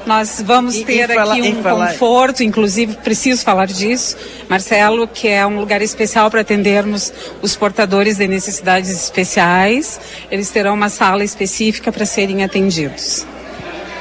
Nós 0.05 0.41
vamos 0.45 0.75
e, 0.75 0.85
ter 0.85 1.09
e 1.09 1.17
aqui 1.17 1.41
um 1.41 1.61
conforto, 1.61 2.43
inclusive 2.43 2.95
preciso 2.95 3.43
falar 3.43 3.67
disso, 3.67 4.17
Marcelo, 4.49 5.07
que 5.07 5.27
é 5.27 5.45
um 5.45 5.59
lugar 5.59 5.81
especial 5.81 6.29
para 6.29 6.41
atendermos 6.41 7.11
os 7.41 7.55
portadores 7.55 8.17
de 8.17 8.27
necessidades 8.27 8.89
especiais. 8.89 9.99
Eles 10.31 10.49
terão 10.49 10.73
uma 10.73 10.89
sala 10.89 11.23
específica 11.23 11.91
para 11.91 12.05
serem 12.05 12.43
atendidos. 12.43 13.25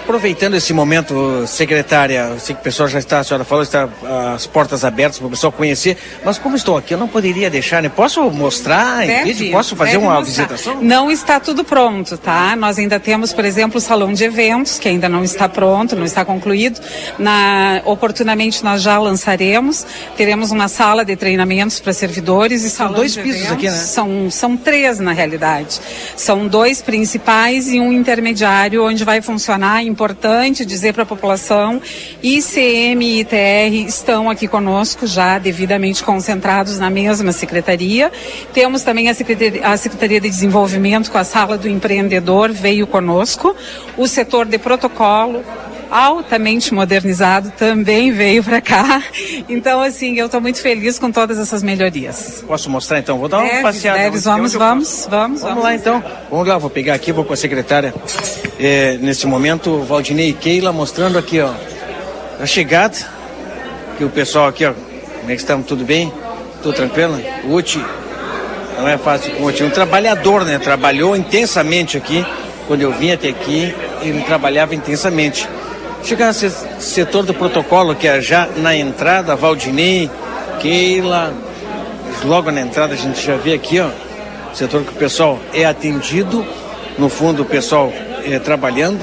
Aproveitando 0.07 0.55
esse 0.55 0.73
momento, 0.73 1.45
secretária, 1.49 2.29
eu 2.31 2.39
sei 2.39 2.55
que 2.55 2.61
o 2.61 2.63
pessoal 2.65 2.89
já 2.89 3.01
está, 3.01 3.19
a 3.19 3.25
senhora 3.25 3.43
falou, 3.43 3.65
está 3.65 3.89
as 4.37 4.47
portas 4.47 4.85
abertas 4.85 5.19
para 5.19 5.27
o 5.27 5.31
pessoal 5.31 5.51
conhecer, 5.51 5.99
mas 6.25 6.39
como 6.39 6.55
estou 6.55 6.77
aqui, 6.77 6.95
eu 6.95 6.99
não 6.99 7.09
poderia 7.09 7.51
deixar, 7.51 7.83
né? 7.83 7.89
Posso 7.89 8.23
mostrar 8.31 9.03
em 9.03 9.09
Deve, 9.09 9.33
vídeo? 9.33 9.51
Posso 9.51 9.75
fazer 9.75 9.97
uma 9.97 10.21
mostrar. 10.21 10.47
visitação? 10.47 10.81
Não 10.81 11.11
está 11.11 11.41
tudo 11.41 11.65
pronto, 11.65 12.17
tá? 12.17 12.55
Nós 12.55 12.79
ainda 12.79 13.01
temos, 13.01 13.33
por 13.33 13.45
exemplo, 13.45 13.79
o 13.79 13.81
salão 13.81 14.13
de 14.13 14.23
eventos, 14.23 14.79
que 14.79 14.89
ainda 14.89 15.09
não 15.09 15.25
está 15.25 15.49
pronto, 15.49 15.97
não 15.97 16.05
está 16.05 16.25
concluído. 16.25 16.81
Na, 17.19 17.83
oportunamente 17.85 18.63
nós 18.63 18.83
já 18.83 19.01
lançaremos. 19.01 19.85
Teremos 20.17 20.53
uma 20.53 20.69
sala 20.69 21.05
de 21.05 21.17
treinamentos 21.17 21.81
para 21.81 21.93
servidores 21.93 22.63
e 22.63 22.71
salão 22.71 22.95
dois 22.95 23.13
de 23.13 23.23
pisos 23.23 23.41
eventos. 23.41 23.57
aqui, 23.57 23.67
né? 23.69 23.77
São, 23.77 24.31
são 24.31 24.57
três, 24.57 25.01
na 25.01 25.11
realidade. 25.11 25.81
São 26.17 26.47
dois 26.47 26.81
principais 26.81 27.67
e 27.69 27.81
um 27.81 27.93
intermediário, 27.93 28.87
onde 28.87 29.05
vai 29.05 29.21
funcionar. 29.21 29.83
Importante 29.97 30.67
dizer 30.67 30.93
para 30.93 31.05
a 31.05 31.07
população, 31.07 31.81
ICM 32.23 33.03
e 33.03 33.21
ITR 33.21 33.89
estão 33.89 34.29
aqui 34.29 34.47
conosco 34.47 35.07
já 35.07 35.39
devidamente 35.39 36.05
concentrados 36.05 36.79
na 36.79 36.91
mesma 36.91 37.33
secretaria. 37.33 38.13
Temos 38.53 38.83
também 38.83 39.09
a 39.09 39.15
Secretaria, 39.15 39.67
a 39.67 39.75
Secretaria 39.75 40.21
de 40.21 40.29
Desenvolvimento 40.29 41.11
com 41.11 41.17
a 41.17 41.25
Sala 41.25 41.57
do 41.57 41.67
Empreendedor 41.67 42.53
veio 42.53 42.87
conosco. 42.87 43.57
O 43.97 44.07
setor 44.07 44.45
de 44.45 44.59
protocolo 44.59 45.43
altamente 45.91 46.73
modernizado 46.75 47.53
também 47.57 48.13
veio 48.13 48.43
para 48.43 48.61
cá. 48.61 49.03
Então, 49.49 49.81
assim, 49.81 50.17
eu 50.19 50.27
estou 50.27 50.41
muito 50.41 50.61
feliz 50.61 50.99
com 50.99 51.11
todas 51.13 51.39
essas 51.39 51.63
melhorias. 51.63 52.45
Posso 52.47 52.69
mostrar 52.71 52.99
então? 52.99 53.19
Vou 53.19 53.29
dar 53.29 53.39
uma 53.39 53.49
Deve, 53.49 53.63
passeada. 53.63 53.99
Onde- 53.99 54.19
vamos, 54.19 54.53
vamos, 54.55 54.89
posso? 54.91 55.11
vamos, 55.11 55.41
Vamos 55.43 55.63
lá 55.63 55.75
então. 55.75 56.03
Vamos 56.31 56.47
lá, 56.49 56.59
vou 56.59 56.71
pegar 56.71 56.95
aqui, 56.95 57.13
vou 57.13 57.25
com 57.25 57.33
a 57.33 57.37
secretária. 57.37 57.95
É, 58.59 58.99
nesse 59.01 59.27
momento, 59.27 59.79
Valdinei 59.83 60.31
e 60.31 60.33
Keila 60.33 60.73
mostrando 60.73 61.19
aqui, 61.19 61.41
ó, 61.41 61.53
a 62.41 62.47
chegada. 62.47 62.97
Que 63.99 64.05
o 64.05 64.11
pessoal 64.11 64.49
aqui, 64.49 64.65
ó, 64.67 64.73
como 65.21 65.31
é 65.31 65.35
que 65.35 65.41
estamos? 65.41 65.67
Tudo 65.67 65.85
bem? 65.85 66.13
Tudo 66.63 66.75
tranquilo? 66.75 67.19
O 67.45 67.55
Uti, 67.55 67.83
não 68.79 68.87
é 68.89 68.99
fácil 68.99 69.33
com 69.37 69.45
o 69.45 69.47
Uti. 69.47 69.63
Um 69.63 69.71
trabalhador, 69.71 70.45
né? 70.45 70.59
Trabalhou 70.59 71.17
intensamente 71.17 71.97
aqui. 71.97 72.25
Quando 72.67 72.83
eu 72.83 72.93
vim 72.93 73.13
até 73.13 73.29
aqui, 73.29 73.75
ele 74.03 74.21
trabalhava 74.23 74.75
intensamente. 74.75 75.49
Chega 76.07 76.29
nesse 76.29 76.49
setor 76.79 77.25
do 77.25 77.35
protocolo, 77.35 77.93
que 77.93 78.07
é 78.07 78.21
já 78.21 78.49
na 78.59 78.77
entrada, 78.77 79.35
Valdinei, 79.35 80.09
Keila, 80.61 81.35
logo 82.25 82.49
na 82.53 82.61
entrada 82.61 82.95
a 82.95 82.97
gente 82.97 83.21
já 83.27 83.37
vê 83.37 83.55
aqui, 83.55 83.81
ó, 83.81 83.89
setor 84.55 84.85
que 84.85 84.91
o 84.91 84.95
pessoal 84.95 85.37
é 85.53 85.65
atendido, 85.65 86.47
no 86.97 87.09
fundo 87.09 87.43
o 87.43 87.45
pessoal 87.45 87.93
é 88.25 88.39
trabalhando, 88.39 89.01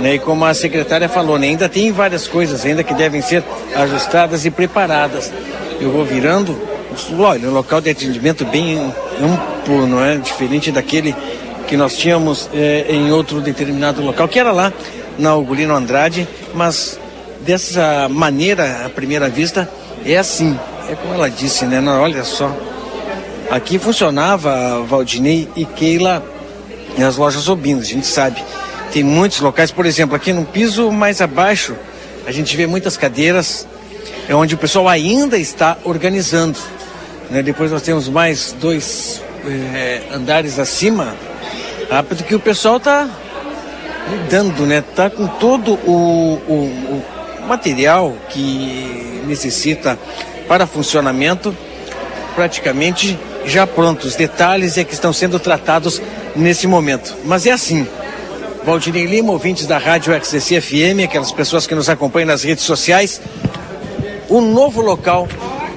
né? 0.00 0.14
E 0.14 0.18
como 0.18 0.42
a 0.46 0.54
secretária 0.54 1.06
falou, 1.06 1.38
né, 1.38 1.48
ainda 1.48 1.68
tem 1.68 1.92
várias 1.92 2.26
coisas 2.26 2.64
ainda 2.64 2.82
que 2.82 2.94
devem 2.94 3.20
ser 3.20 3.44
ajustadas 3.76 4.46
e 4.46 4.50
preparadas. 4.50 5.30
Eu 5.78 5.90
vou 5.90 6.02
virando, 6.02 6.58
olha, 7.18 7.46
um 7.46 7.52
local 7.52 7.82
de 7.82 7.90
atendimento 7.90 8.46
bem 8.46 8.78
amplo, 9.22 9.86
não 9.86 10.02
é? 10.02 10.16
Diferente 10.16 10.72
daquele 10.72 11.14
que 11.66 11.76
nós 11.76 11.94
tínhamos 11.94 12.48
é, 12.54 12.86
em 12.88 13.12
outro 13.12 13.42
determinado 13.42 14.00
local, 14.00 14.26
que 14.26 14.38
era 14.38 14.50
lá 14.50 14.72
na 15.18 15.34
Ugolino 15.36 15.74
Andrade, 15.74 16.28
mas 16.54 16.98
dessa 17.40 18.08
maneira, 18.08 18.86
à 18.86 18.88
primeira 18.88 19.28
vista, 19.28 19.68
é 20.04 20.16
assim. 20.16 20.58
É 20.88 20.94
como 20.94 21.14
ela 21.14 21.28
disse, 21.28 21.66
né? 21.66 21.80
Olha 21.90 22.24
só. 22.24 22.54
Aqui 23.50 23.78
funcionava 23.78 24.82
Valdinei 24.82 25.48
e 25.56 25.64
Keila 25.64 26.22
nas 26.96 27.16
lojas 27.16 27.48
Obinos, 27.48 27.84
a 27.84 27.88
gente 27.88 28.06
sabe. 28.06 28.42
Tem 28.92 29.02
muitos 29.02 29.40
locais, 29.40 29.70
por 29.70 29.86
exemplo, 29.86 30.16
aqui 30.16 30.32
no 30.32 30.44
piso 30.44 30.90
mais 30.90 31.20
abaixo, 31.20 31.74
a 32.26 32.32
gente 32.32 32.56
vê 32.56 32.66
muitas 32.66 32.96
cadeiras, 32.96 33.66
é 34.28 34.34
onde 34.34 34.54
o 34.54 34.58
pessoal 34.58 34.88
ainda 34.88 35.38
está 35.38 35.76
organizando. 35.84 36.58
né? 37.30 37.42
Depois 37.42 37.70
nós 37.70 37.82
temos 37.82 38.08
mais 38.08 38.54
dois 38.60 39.22
eh, 39.46 40.02
andares 40.12 40.58
acima, 40.58 41.14
rápido 41.90 42.24
que 42.24 42.34
o 42.34 42.40
pessoal 42.40 42.76
está 42.78 43.08
lidando, 44.10 44.66
né? 44.66 44.82
Tá 44.94 45.10
com 45.10 45.26
todo 45.26 45.74
o, 45.74 46.40
o, 46.48 47.02
o 47.42 47.46
material 47.46 48.14
que 48.28 49.22
necessita 49.26 49.98
para 50.46 50.66
funcionamento 50.66 51.54
praticamente 52.34 53.18
já 53.44 53.66
pronto. 53.66 54.06
Os 54.06 54.14
detalhes 54.14 54.78
é 54.78 54.84
que 54.84 54.94
estão 54.94 55.12
sendo 55.12 55.38
tratados 55.38 56.00
nesse 56.36 56.66
momento. 56.66 57.16
Mas 57.24 57.46
é 57.46 57.52
assim. 57.52 57.86
Valdinei 58.64 59.06
Lima, 59.06 59.32
ouvintes 59.32 59.66
da 59.66 59.78
Rádio 59.78 60.12
XCC 60.12 60.60
FM, 60.60 61.04
aquelas 61.04 61.32
pessoas 61.32 61.66
que 61.66 61.74
nos 61.74 61.88
acompanham 61.88 62.26
nas 62.26 62.42
redes 62.42 62.64
sociais, 62.64 63.20
o 64.28 64.40
novo 64.40 64.82
local 64.82 65.26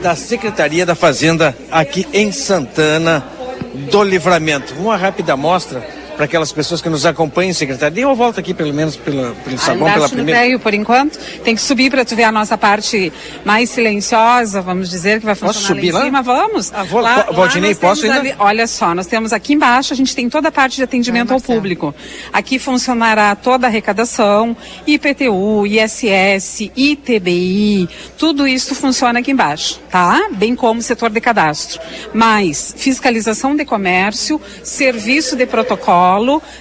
da 0.02 0.16
Secretaria 0.16 0.86
da 0.86 0.94
Fazenda 0.94 1.56
aqui 1.72 2.06
em 2.12 2.32
Santana 2.32 3.24
do 3.90 4.04
Livramento. 4.04 4.74
Uma 4.78 4.98
rápida 4.98 5.34
amostra 5.34 5.82
para 6.16 6.26
aquelas 6.26 6.52
pessoas 6.52 6.82
que 6.82 6.90
nos 6.90 7.06
acompanham, 7.06 7.54
secretária. 7.54 7.92
Dê 7.94 8.06
uma 8.06 8.14
volta 8.16 8.40
aqui, 8.40 8.54
pelo 8.54 8.74
menos, 8.74 8.96
pela, 8.96 9.34
pelo 9.44 9.56
Ah, 9.56 9.60
sabão, 9.60 9.80
pela 9.80 9.90
embaixo 9.98 10.02
no 10.04 10.10
primeira. 10.18 10.40
prédio, 10.40 10.60
por 10.60 10.74
enquanto. 10.74 11.18
Tem 11.44 11.56
que 11.56 11.62
subir 11.62 11.90
para 11.90 12.06
tu 12.06 12.16
ver 12.16 12.24
a 12.26 12.32
nossa 12.32 12.58
parte 12.58 13.12
mais 13.46 13.70
silenciosa, 13.70 14.62
vamos 14.62 14.90
dizer, 14.90 15.20
que 15.20 15.26
vai 15.26 15.36
Posso 15.36 15.54
funcionar 15.60 15.76
subir 15.80 15.92
lá 15.92 16.00
lá? 16.00 16.06
em 16.06 16.08
cima. 16.10 16.22
Vamos. 16.22 16.72
Ah, 16.74 16.84
vou- 16.84 17.02
po- 17.04 17.34
Valdinei, 17.34 17.74
posso 17.76 18.06
ainda? 18.06 18.20
ali- 18.20 18.36
olha 18.38 18.68
só, 18.68 18.94
nós 18.94 19.08
temos 19.08 19.34
aqui 19.34 19.54
embaixo, 19.54 19.94
a 19.94 19.96
gente 19.96 20.16
tem 20.16 20.30
toda 20.30 20.50
a 20.50 20.52
parte 20.52 20.76
de 20.76 20.84
atendimento 20.84 21.34
ao 21.34 21.40
público. 21.42 21.94
Aqui 22.32 22.60
funcionará 22.60 23.36
toda 23.36 23.68
a 23.68 23.70
arrecadação, 23.70 24.56
IPTU, 24.86 25.66
ISS, 25.66 26.72
ITBI, 26.76 27.90
tudo 28.18 28.48
isso 28.48 28.76
funciona 28.76 29.20
aqui 29.20 29.32
embaixo, 29.32 29.80
tá? 29.90 30.28
Bem 30.34 30.56
como 30.56 30.80
o 30.80 30.84
setor 30.84 31.10
de 31.10 31.20
cadastro. 31.22 31.80
Mais 32.14 32.74
fiscalização 32.78 33.56
de 33.56 33.66
comércio, 33.66 34.40
serviço 34.64 35.36
de 35.36 35.46
protocolo, 35.46 36.01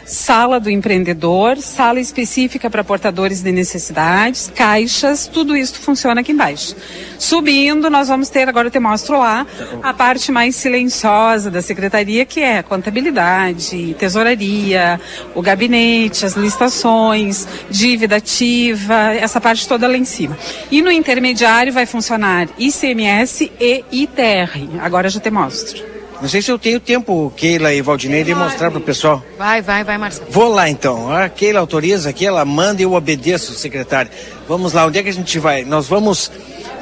sala 0.05 0.61
do 0.61 0.71
empreendedor, 0.71 1.59
sala 1.59 2.01
específica 2.01 2.69
para 2.69 2.85
portadores 2.85 3.43
de 3.43 3.53
necessidades, 3.53 4.51
caixas, 4.55 5.27
tudo 5.27 5.57
isso 5.57 5.81
funciona 5.81 6.21
aqui 6.21 6.33
embaixo. 6.33 6.75
Subindo, 7.19 7.91
nós 7.91 8.09
vamos 8.09 8.29
ter, 8.29 8.49
agora 8.49 8.69
eu 8.69 8.71
te 8.71 8.79
mostro 8.79 9.19
lá, 9.19 9.47
a 9.83 9.93
parte 9.93 10.33
mais 10.33 10.57
silenciosa 10.57 11.51
da 11.51 11.62
secretaria, 11.62 12.25
que 12.25 12.41
é 12.41 12.62
contabilidade, 12.62 13.95
tesouraria, 13.99 15.01
o 15.35 15.43
gabinete, 15.43 16.25
as 16.25 16.35
licitações, 16.35 17.47
dívida 17.71 18.17
ativa, 18.17 19.15
essa 19.15 19.41
parte 19.41 19.67
toda 19.69 19.87
lá 19.87 19.97
em 19.97 20.05
cima. 20.05 20.37
E 20.71 20.83
no 20.83 20.91
intermediário 20.91 21.73
vai 21.73 21.87
funcionar 21.87 22.49
ICMS 22.59 23.53
e 23.61 23.85
ITR. 23.91 24.81
Agora 24.81 25.07
eu 25.07 25.11
já 25.11 25.21
te 25.21 25.31
mostro. 25.31 25.99
Não 26.21 26.29
sei 26.29 26.43
se 26.43 26.51
eu 26.51 26.59
tenho 26.59 26.79
tempo, 26.79 27.33
Keila 27.35 27.73
e 27.73 27.81
Valdinei, 27.81 28.23
de 28.23 28.35
mostrar 28.35 28.71
para 28.71 28.79
o 28.79 28.83
pessoal. 28.83 29.25
Vai, 29.39 29.63
vai, 29.63 29.83
vai, 29.83 29.97
Marcelo. 29.97 30.27
Vou 30.31 30.53
lá 30.53 30.69
então. 30.69 31.11
A 31.11 31.29
Keila 31.31 31.61
autoriza 31.61 32.11
aqui, 32.11 32.27
ela 32.27 32.45
manda 32.45 32.83
e 32.83 32.85
eu 32.85 32.93
obedeço, 32.93 33.55
secretário. 33.55 34.11
Vamos 34.47 34.75
lá, 34.75 34.85
onde 34.85 34.99
é 34.99 35.03
que 35.03 35.09
a 35.09 35.13
gente 35.13 35.39
vai? 35.39 35.65
Nós 35.65 35.89
vamos, 35.89 36.31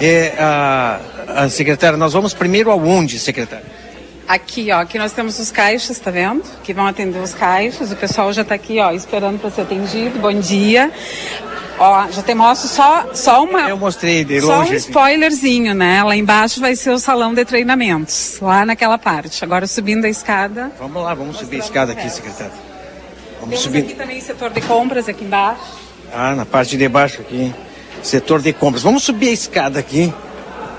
é, 0.01 0.35
a, 0.39 1.01
a 1.28 1.48
secretária, 1.48 1.97
nós 1.97 2.12
vamos 2.12 2.35
primeiro 2.35 2.70
aonde, 2.70 3.19
secretário? 3.19 3.77
Aqui, 4.28 4.70
ó, 4.70 4.80
aqui 4.80 4.98
nós 4.98 5.12
temos 5.12 5.38
os 5.38 5.50
caixas, 5.50 5.98
tá 5.98 6.10
vendo? 6.10 6.42
Que 6.62 6.74
vão 6.74 6.86
atender 6.86 7.18
os 7.18 7.32
caixas. 7.32 7.90
O 7.90 7.96
pessoal 7.96 8.30
já 8.30 8.44
tá 8.44 8.55
aqui, 8.55 8.78
ó, 8.78 8.92
esperando 8.92 9.40
para 9.40 9.50
ser 9.50 9.62
atendido. 9.62 10.18
Bom 10.18 10.34
dia. 10.38 10.92
Ó, 11.78 12.09
já 12.10 12.22
te 12.22 12.34
mostro 12.34 12.68
só, 12.68 13.06
só 13.14 13.42
uma. 13.42 13.70
Eu 13.70 13.78
mostrei 13.78 14.24
de 14.24 14.40
Só 14.42 14.52
um 14.52 14.59
longe. 14.59 14.74
spoilerzinho, 14.76 15.74
né? 15.74 16.02
Lá 16.02 16.14
embaixo 16.14 16.60
vai 16.60 16.76
ser 16.76 16.90
o 16.90 16.98
salão 16.98 17.32
de 17.32 17.42
treinamentos, 17.44 18.38
lá 18.42 18.66
naquela 18.66 18.98
parte. 18.98 19.42
Agora 19.44 19.66
subindo 19.66 20.05
a 20.05 20.09
escada. 20.10 20.72
Vamos 20.78 21.02
lá, 21.02 21.14
vamos 21.14 21.38
subir 21.38 21.56
a 21.56 21.60
escada 21.60 21.92
aqui, 21.92 22.10
secretário. 22.10 22.52
Vamos 23.40 23.48
Temos 23.50 23.60
subir. 23.60 23.78
aqui 23.78 23.94
também 23.94 24.20
setor 24.20 24.50
de 24.50 24.60
compras 24.60 25.09
aqui 25.09 25.24
embaixo. 25.24 25.62
Ah, 26.12 26.34
na 26.34 26.44
parte 26.44 26.76
de 26.76 26.86
baixo 26.88 27.22
aqui. 27.22 27.55
Setor 28.02 28.42
de 28.42 28.52
compras. 28.52 28.82
Vamos 28.82 29.05
subir 29.05 29.28
a 29.28 29.32
escada 29.32 29.78
aqui. 29.78 30.12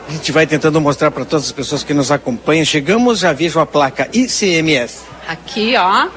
A 0.10 0.12
gente 0.12 0.32
vai 0.32 0.48
tentando 0.48 0.82
mostrar 0.82 1.12
para 1.12 1.24
todas 1.24 1.46
as 1.46 1.52
pessoas 1.52 1.84
que 1.84 1.94
nos 1.94 2.12
acompanham. 2.12 2.66
Chegamos, 2.66 3.20
já 3.20 3.32
vejo 3.32 3.60
a 3.60 3.66
placa 3.66 4.10
ICMS. 4.12 5.02
Aqui, 5.28 5.76
ó. 5.78 6.08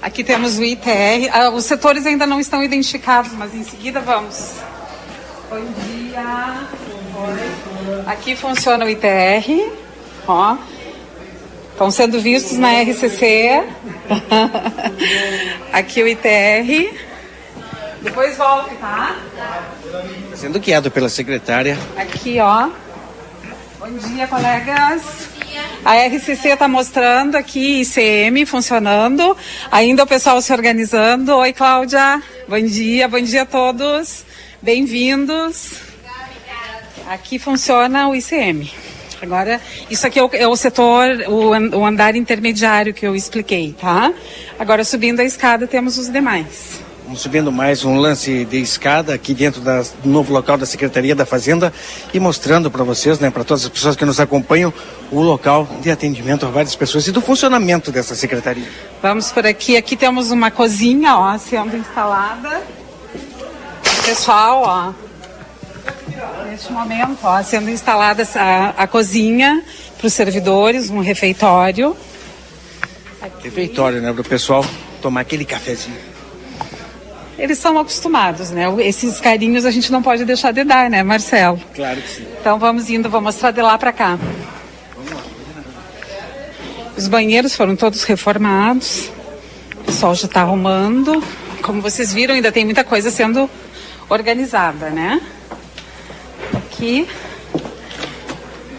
Aqui 0.00 0.24
temos 0.24 0.56
o 0.56 0.64
ITR. 0.64 1.28
Ah, 1.30 1.50
os 1.50 1.66
setores 1.66 2.06
ainda 2.06 2.26
não 2.26 2.40
estão 2.40 2.64
identificados, 2.64 3.32
mas 3.32 3.54
em 3.54 3.62
seguida 3.62 4.00
vamos. 4.00 4.52
Bom 5.50 5.60
dia. 5.84 6.66
Aqui 8.06 8.34
funciona 8.34 8.86
o 8.86 8.88
ITR. 8.88 9.70
Ó. 10.26 10.56
Estão 11.72 11.90
sendo 11.90 12.18
vistos 12.22 12.56
na 12.56 12.80
RCC. 12.80 13.64
Aqui 15.74 16.02
o 16.02 16.08
ITR. 16.08 16.98
Depois 18.00 18.34
volte, 18.34 18.74
tá? 18.76 19.14
Sendo 20.34 20.58
guiado 20.58 20.90
pela 20.90 21.10
secretária. 21.10 21.78
Aqui, 21.98 22.40
ó. 22.40 22.70
Bom 23.82 23.98
dia, 23.98 24.28
colegas. 24.28 25.02
A 25.84 25.96
RCC 26.06 26.50
está 26.50 26.68
mostrando 26.68 27.34
aqui 27.34 27.80
ICM 27.80 28.46
funcionando, 28.46 29.36
ainda 29.72 30.04
o 30.04 30.06
pessoal 30.06 30.40
se 30.40 30.52
organizando. 30.52 31.34
Oi, 31.34 31.52
Cláudia. 31.52 32.22
Bom 32.46 32.60
dia, 32.60 33.08
bom 33.08 33.20
dia 33.20 33.42
a 33.42 33.44
todos. 33.44 34.24
Bem-vindos. 34.62 35.80
Aqui 37.08 37.40
funciona 37.40 38.08
o 38.08 38.14
ICM. 38.14 38.70
Agora, 39.20 39.60
isso 39.90 40.06
aqui 40.06 40.20
é 40.20 40.22
o, 40.22 40.30
é 40.32 40.46
o 40.46 40.54
setor, 40.54 41.08
o, 41.26 41.78
o, 41.78 41.84
andar 41.84 42.14
intermediário 42.14 42.94
que 42.94 43.04
eu 43.04 43.16
expliquei, 43.16 43.72
tá? 43.72 44.12
Agora, 44.60 44.84
subindo 44.84 45.18
a 45.18 45.24
escada, 45.24 45.66
temos 45.66 45.98
os 45.98 46.08
demais. 46.08 46.81
Subindo 47.16 47.52
mais 47.52 47.84
um 47.84 47.96
lance 47.96 48.44
de 48.44 48.60
escada 48.60 49.14
aqui 49.14 49.34
dentro 49.34 49.60
da, 49.60 49.82
do 49.82 50.08
novo 50.08 50.32
local 50.32 50.56
da 50.56 50.64
Secretaria 50.64 51.14
da 51.14 51.26
Fazenda 51.26 51.72
e 52.12 52.18
mostrando 52.18 52.70
para 52.70 52.82
vocês, 52.84 53.18
né, 53.18 53.30
para 53.30 53.44
todas 53.44 53.64
as 53.64 53.68
pessoas 53.68 53.96
que 53.96 54.04
nos 54.04 54.18
acompanham, 54.18 54.72
o 55.10 55.20
local 55.20 55.68
de 55.80 55.90
atendimento 55.90 56.46
a 56.46 56.50
várias 56.50 56.74
pessoas 56.74 57.06
e 57.06 57.12
do 57.12 57.20
funcionamento 57.20 57.92
dessa 57.92 58.14
secretaria. 58.14 58.68
Vamos 59.02 59.30
por 59.30 59.46
aqui. 59.46 59.76
Aqui 59.76 59.96
temos 59.96 60.30
uma 60.30 60.50
cozinha, 60.50 61.16
ó, 61.16 61.36
sendo 61.38 61.76
instalada. 61.76 62.62
Pessoal, 64.04 64.62
ó, 64.64 64.92
Neste 66.48 66.72
momento, 66.72 67.18
ó, 67.22 67.42
sendo 67.42 67.70
instalada 67.70 68.28
a, 68.34 68.82
a 68.82 68.86
cozinha 68.86 69.64
para 69.96 70.06
os 70.06 70.12
servidores, 70.12 70.90
um 70.90 71.00
refeitório. 71.00 71.96
Aqui. 73.20 73.44
Refeitório, 73.44 74.02
né? 74.02 74.12
Para 74.12 74.20
o 74.20 74.24
pessoal 74.24 74.64
tomar 75.00 75.22
aquele 75.22 75.44
cafezinho. 75.44 76.11
Eles 77.42 77.58
são 77.58 77.78
acostumados, 77.78 78.50
né? 78.50 78.72
Esses 78.78 79.20
carinhos 79.20 79.66
a 79.66 79.70
gente 79.70 79.90
não 79.90 80.02
pode 80.02 80.24
deixar 80.24 80.52
de 80.52 80.64
dar, 80.64 80.88
né, 80.88 81.02
Marcelo? 81.02 81.60
Claro 81.74 82.00
que 82.00 82.08
sim. 82.08 82.26
Então 82.40 82.58
vamos 82.58 82.88
indo, 82.88 83.10
vou 83.10 83.20
mostrar 83.20 83.50
de 83.50 83.60
lá 83.60 83.76
para 83.76 83.92
cá. 83.92 84.18
Os 86.96 87.08
banheiros 87.08 87.54
foram 87.54 87.74
todos 87.74 88.04
reformados. 88.04 89.10
O 89.80 89.84
pessoal 89.84 90.14
já 90.14 90.26
está 90.26 90.42
arrumando. 90.42 91.22
Como 91.62 91.82
vocês 91.82 92.12
viram, 92.12 92.34
ainda 92.34 92.52
tem 92.52 92.64
muita 92.64 92.84
coisa 92.84 93.10
sendo 93.10 93.50
organizada, 94.08 94.90
né? 94.90 95.20
aqui. 96.82 97.06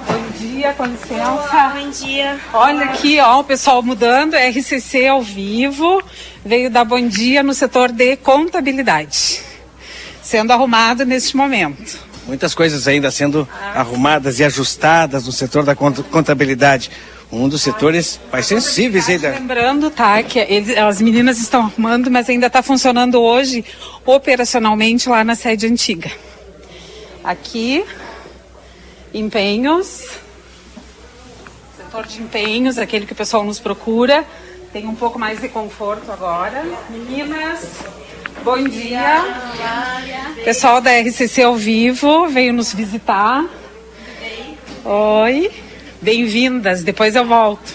Bom 0.06 0.38
dia, 0.38 0.74
com 0.74 0.86
licença. 0.86 1.74
Bom 1.74 1.90
dia. 1.90 2.40
Olha 2.54 2.86
aqui, 2.86 3.20
ó, 3.20 3.40
o 3.40 3.44
pessoal 3.44 3.82
mudando, 3.82 4.36
RCC 4.36 5.08
ao 5.08 5.22
vivo, 5.22 6.04
veio 6.46 6.70
dar 6.70 6.86
bom 6.86 7.08
dia 7.08 7.42
no 7.42 7.54
setor 7.54 7.92
de 7.92 8.16
contabilidade, 8.18 9.42
sendo 10.22 10.52
arrumado 10.52 11.06
neste 11.06 11.36
momento. 11.36 12.00
Muitas 12.26 12.56
coisas 12.56 12.88
ainda 12.88 13.12
sendo 13.12 13.48
arrumadas 13.76 14.40
e 14.40 14.44
ajustadas 14.44 15.26
no 15.26 15.32
setor 15.32 15.64
da 15.64 15.76
contabilidade 15.76 16.90
um 17.34 17.50
dos 17.50 17.62
setores 17.62 18.20
mais 18.32 18.46
sensíveis 18.46 19.10
ainda. 19.10 19.32
Lembrando, 19.32 19.90
tá, 19.90 20.22
que 20.22 20.38
eles, 20.38 20.78
as 20.78 21.02
meninas 21.02 21.40
estão 21.40 21.62
arrumando, 21.62 22.12
mas 22.12 22.30
ainda 22.30 22.48
está 22.48 22.62
funcionando 22.62 23.20
hoje 23.20 23.66
operacionalmente 24.06 25.10
lá 25.10 25.24
na 25.24 25.34
sede 25.34 25.66
antiga. 25.66 26.12
Aqui, 27.24 27.84
empenhos. 29.14 30.06
Setor 31.76 32.06
de 32.06 32.22
empenhos, 32.22 32.78
aquele 32.78 33.06
que 33.06 33.14
o 33.14 33.16
pessoal 33.16 33.44
nos 33.44 33.60
procura. 33.60 34.24
Tem 34.74 34.88
um 34.88 34.96
pouco 34.96 35.20
mais 35.20 35.40
de 35.40 35.48
conforto 35.50 36.12
agora. 36.12 36.66
Meninas, 36.90 37.70
bom 38.44 38.64
dia. 38.64 39.24
Pessoal 40.44 40.82
da 40.82 41.00
RCC 41.00 41.44
ao 41.44 41.56
vivo 41.56 42.28
veio 42.28 42.52
nos 42.52 42.74
visitar. 42.74 43.46
Oi, 44.84 45.52
bem-vindas. 46.02 46.84
Depois 46.84 47.16
eu 47.16 47.24
volto. 47.24 47.72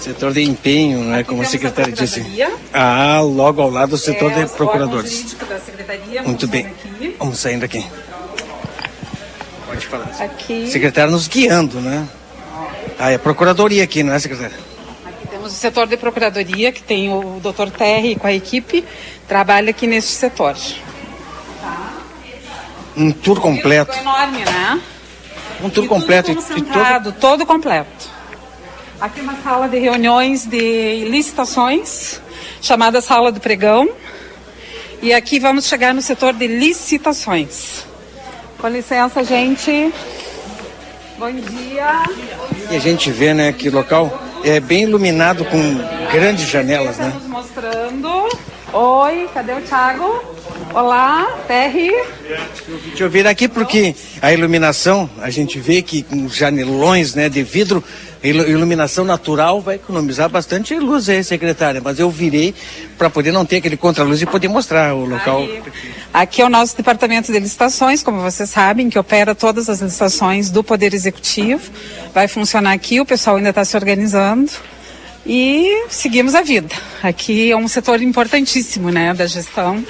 Setor 0.00 0.32
de 0.32 0.42
empenho, 0.42 1.04
né, 1.04 1.22
como 1.22 1.42
a 1.42 1.44
secretária 1.44 1.92
disse. 1.92 2.24
Ah, 2.72 3.20
logo 3.20 3.62
ao 3.62 3.70
lado 3.70 3.90
do 3.90 3.96
setor 3.96 4.32
é, 4.32 4.44
de 4.44 4.50
procuradores. 4.50 5.36
Muito 6.26 6.48
bem. 6.48 6.66
Aqui. 6.66 7.16
Vamos 7.16 7.38
saindo 7.38 7.64
aqui. 7.64 7.86
Pode 9.66 9.86
falar. 9.86 10.10
Aqui. 10.18 10.68
Secretária 10.68 11.12
nos 11.12 11.28
guiando, 11.28 11.80
né? 11.80 12.08
Ah, 12.98 13.12
é 13.12 13.14
a 13.14 13.18
procuradoria 13.20 13.84
aqui, 13.84 14.02
não 14.02 14.12
é, 14.12 14.18
secretária? 14.18 14.77
Temos 15.48 15.52
o 15.52 15.60
setor 15.60 15.86
de 15.86 15.96
procuradoria, 15.96 16.70
que 16.70 16.82
tem 16.82 17.10
o 17.10 17.40
doutor 17.40 17.70
Terry 17.70 18.16
com 18.16 18.26
a 18.26 18.32
equipe, 18.32 18.84
trabalha 19.26 19.70
aqui 19.70 19.86
neste 19.86 20.10
setor. 20.10 20.54
Um 22.94 23.10
tour 23.12 23.40
completo. 23.40 23.96
Um 23.96 24.00
enorme, 24.00 24.44
né? 24.44 24.80
Um 25.62 25.70
tour 25.70 25.84
e 25.84 25.88
completo. 25.88 26.30
e 26.32 26.62
todo... 26.62 27.12
todo 27.12 27.46
completo. 27.46 28.10
Aqui 29.00 29.22
uma 29.22 29.36
sala 29.42 29.68
de 29.68 29.78
reuniões 29.78 30.44
de 30.44 31.06
licitações, 31.08 32.20
chamada 32.60 33.00
Sala 33.00 33.32
do 33.32 33.40
Pregão. 33.40 33.88
E 35.00 35.14
aqui 35.14 35.38
vamos 35.38 35.66
chegar 35.66 35.94
no 35.94 36.02
setor 36.02 36.34
de 36.34 36.46
licitações. 36.46 37.86
Com 38.58 38.68
licença, 38.68 39.24
gente. 39.24 39.94
Bom 41.18 41.32
dia. 41.32 42.04
E 42.70 42.76
a 42.76 42.78
gente 42.78 43.10
vê, 43.10 43.34
né, 43.34 43.52
que 43.52 43.68
o 43.68 43.72
local 43.72 44.22
é 44.44 44.60
bem 44.60 44.84
iluminado 44.84 45.44
com 45.44 45.58
grandes 46.12 46.48
janelas, 46.48 46.96
né? 46.96 47.08
Estamos 47.08 47.28
mostrando. 47.28 48.28
Oi, 48.72 49.28
cadê 49.34 49.54
o 49.54 49.60
Thiago? 49.62 50.22
Olá, 50.74 51.38
Perry. 51.46 51.90
Deixa 52.86 53.04
eu 53.04 53.10
vir 53.10 53.26
aqui 53.26 53.48
porque 53.48 53.94
a 54.20 54.32
iluminação, 54.32 55.08
a 55.20 55.30
gente 55.30 55.58
vê 55.58 55.82
que 55.82 56.02
com 56.02 56.28
janelões, 56.28 57.14
né, 57.14 57.28
de 57.28 57.42
vidro, 57.42 57.82
iluminação 58.22 59.04
natural 59.04 59.60
vai 59.60 59.76
economizar 59.76 60.28
bastante 60.28 60.74
luz 60.74 61.08
aí, 61.08 61.22
secretária, 61.24 61.80
mas 61.82 61.98
eu 61.98 62.10
virei 62.10 62.54
para 62.96 63.08
poder 63.08 63.32
não 63.32 63.46
ter 63.46 63.56
aquele 63.56 63.76
contraluz 63.76 64.20
e 64.20 64.26
poder 64.26 64.48
mostrar 64.48 64.94
o 64.94 65.04
local. 65.04 65.38
Aí. 65.38 65.62
Aqui 66.12 66.42
é 66.42 66.44
o 66.44 66.50
nosso 66.50 66.76
departamento 66.76 67.32
de 67.32 67.38
licitações, 67.38 68.02
como 68.02 68.20
vocês 68.20 68.50
sabem, 68.50 68.90
que 68.90 68.98
opera 68.98 69.34
todas 69.34 69.68
as 69.68 69.80
licitações 69.80 70.50
do 70.50 70.62
Poder 70.64 70.92
Executivo. 70.92 71.70
Vai 72.12 72.28
funcionar 72.28 72.72
aqui, 72.72 73.00
o 73.00 73.06
pessoal 73.06 73.36
ainda 73.36 73.50
está 73.50 73.64
se 73.64 73.76
organizando 73.76 74.50
e 75.24 75.84
seguimos 75.88 76.34
a 76.34 76.42
vida. 76.42 76.74
Aqui 77.02 77.52
é 77.52 77.56
um 77.56 77.68
setor 77.68 78.02
importantíssimo, 78.02 78.90
né, 78.90 79.14
da 79.14 79.26
gestão. 79.26 79.84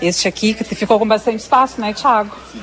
Este 0.00 0.28
aqui 0.28 0.54
que 0.54 0.74
ficou 0.74 0.98
com 0.98 1.06
bastante 1.06 1.40
espaço, 1.40 1.80
né, 1.80 1.92
Tiago? 1.92 2.34
Sim. 2.52 2.62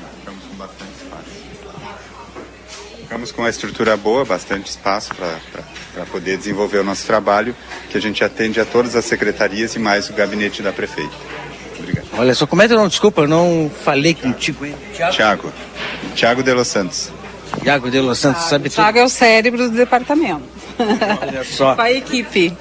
Ficamos 3.08 3.32
com 3.32 3.40
uma 3.40 3.48
estrutura 3.48 3.96
boa, 3.96 4.22
bastante 4.22 4.68
espaço 4.68 5.14
para 5.14 6.04
poder 6.12 6.36
desenvolver 6.36 6.76
o 6.76 6.84
nosso 6.84 7.06
trabalho, 7.06 7.56
que 7.88 7.96
a 7.96 8.00
gente 8.00 8.22
atende 8.22 8.60
a 8.60 8.66
todas 8.66 8.94
as 8.94 9.04
secretarias 9.06 9.74
e 9.74 9.78
mais 9.78 10.10
o 10.10 10.12
gabinete 10.12 10.62
da 10.62 10.72
prefeita. 10.72 11.14
Obrigado. 11.78 12.06
Olha 12.18 12.34
só, 12.34 12.46
como 12.46 12.60
é 12.60 12.68
que 12.68 12.74
não, 12.74 12.86
desculpa, 12.86 13.22
eu 13.22 13.26
não 13.28 13.70
falei 13.82 14.12
contigo, 14.12 14.66
hein? 14.66 14.74
Tiago. 15.10 15.50
Tiago 16.14 16.42
de 16.42 16.52
Los 16.52 16.68
Santos. 16.68 17.10
Tiago 17.62 17.90
de 17.90 18.00
Los 18.02 18.18
Santos, 18.18 18.42
sabe 18.44 18.68
tudo. 18.68 18.74
Tiago 18.74 18.98
é 18.98 19.04
o 19.04 19.08
cérebro 19.08 19.70
do 19.70 19.74
departamento. 19.76 20.42
Olha 21.22 21.44
só. 21.44 21.76
Com 21.76 21.80
a 21.80 21.90
equipe. 21.90 22.54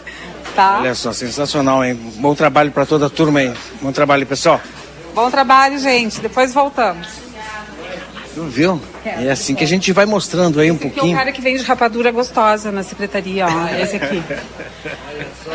Tá? 0.58 0.80
Olha 0.80 0.96
só, 0.96 1.14
sensacional, 1.14 1.86
hein? 1.86 1.94
Bom 2.16 2.34
trabalho 2.34 2.72
para 2.72 2.84
toda 2.84 3.06
a 3.06 3.10
turma 3.12 3.42
aí. 3.42 3.54
Bom 3.80 3.92
trabalho, 3.92 4.26
pessoal. 4.26 4.60
Bom 5.14 5.30
trabalho, 5.30 5.78
gente. 5.78 6.20
Depois 6.20 6.52
voltamos. 6.52 7.08
Tu 8.34 8.44
viu? 8.46 8.82
É 9.10 9.32
assim 9.32 9.56
que 9.56 9.64
a 9.64 9.68
gente 9.68 9.92
vai 9.92 10.06
mostrando 10.06 10.60
aí 10.60 10.72
um 10.72 10.78
pouquinho. 10.78 11.04
Aqui 11.04 11.12
é 11.12 11.14
o 11.14 11.18
cara 11.18 11.32
que 11.32 11.42
vende 11.42 11.64
rapadura 11.64 12.12
gostosa 12.12 12.72
na 12.72 12.84
secretaria, 12.84 13.46
ó. 13.46 13.68
Esse 13.82 13.96
aqui. 13.96 14.24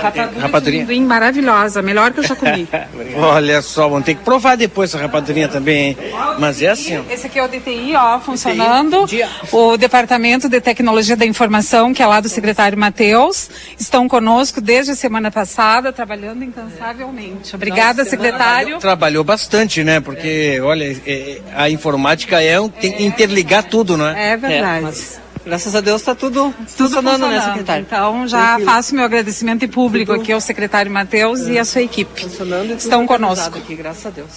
Rapadura 0.01 0.41
Rapadurinha. 0.41 0.87
de 0.87 1.01
maravilhosa, 1.01 1.83
melhor 1.83 2.13
que 2.13 2.21
eu 2.21 2.25
já 2.25 2.35
comi. 2.35 2.67
Olha 3.15 3.63
só, 3.63 3.89
vamos 3.89 4.05
ter 4.05 4.15
que 4.15 4.23
provar 4.25 4.57
depois 4.57 4.91
essa 4.91 5.01
rapadurinha 5.01 5.49
também, 5.49 5.89
hein? 5.89 5.97
Mas 6.39 6.63
é 6.63 6.69
assim, 6.69 6.99
ó. 6.99 7.03
Esse 7.13 7.27
aqui 7.27 7.39
é 7.39 7.45
o 7.45 7.49
DTI, 7.49 7.95
ó, 7.95 8.19
funcionando. 8.21 9.07
DTI. 9.07 9.25
O 9.53 9.77
Departamento 9.77 10.49
de 10.49 10.61
Tecnologia 10.61 11.17
da 11.17 11.27
Informação, 11.27 11.93
que 11.93 12.03
é 12.03 12.07
lá 12.07 12.21
do 12.21 12.29
secretário 12.29 12.77
Matheus, 12.77 13.51
estão 13.79 14.09
conosco 14.09 14.61
desde 14.61 14.93
a 14.93 14.95
semana 14.97 15.31
passada, 15.31 15.93
trabalhando 15.93 16.43
incansavelmente. 16.43 17.55
Obrigada, 17.55 17.99
Nossa, 17.99 18.11
secretário. 18.11 18.79
Trabalhou 18.79 19.23
bastante, 19.23 19.85
né? 19.85 20.01
Porque, 20.01 20.61
olha, 20.63 20.97
é, 21.07 21.41
a 21.55 21.71
informática 21.71 22.43
é 22.43 22.61
um, 22.61 22.69
tem 22.69 22.93
que 22.93 23.05
interligar 23.43 23.65
tudo, 23.65 23.97
não 23.97 24.09
é? 24.09 24.33
É 24.33 24.37
verdade. 24.37 24.87
É, 24.87 25.23
Graças 25.45 25.75
a 25.75 25.81
Deus 25.81 26.01
está 26.01 26.15
tudo, 26.15 26.55
tudo 26.77 26.95
funcionando, 26.95 27.27
né, 27.27 27.41
secretário? 27.41 27.83
Então 27.85 28.29
já 28.29 28.47
Tranquilo. 28.47 28.71
faço 28.71 28.95
meu 28.95 29.05
agradecimento 29.05 29.69
público 29.69 30.13
tudo. 30.13 30.23
aqui 30.23 30.33
ao 30.33 30.41
secretário 30.41 30.91
Matheus 30.91 31.49
é. 31.49 31.53
e 31.53 31.59
à 31.59 31.65
sua 31.65 31.83
equipe. 31.83 32.23
Funcionando 32.23 32.75
Estão 32.75 33.05
conosco. 33.07 33.59
Aqui, 33.59 33.75
graças 33.75 34.07
a 34.07 34.11
Deus. 34.11 34.31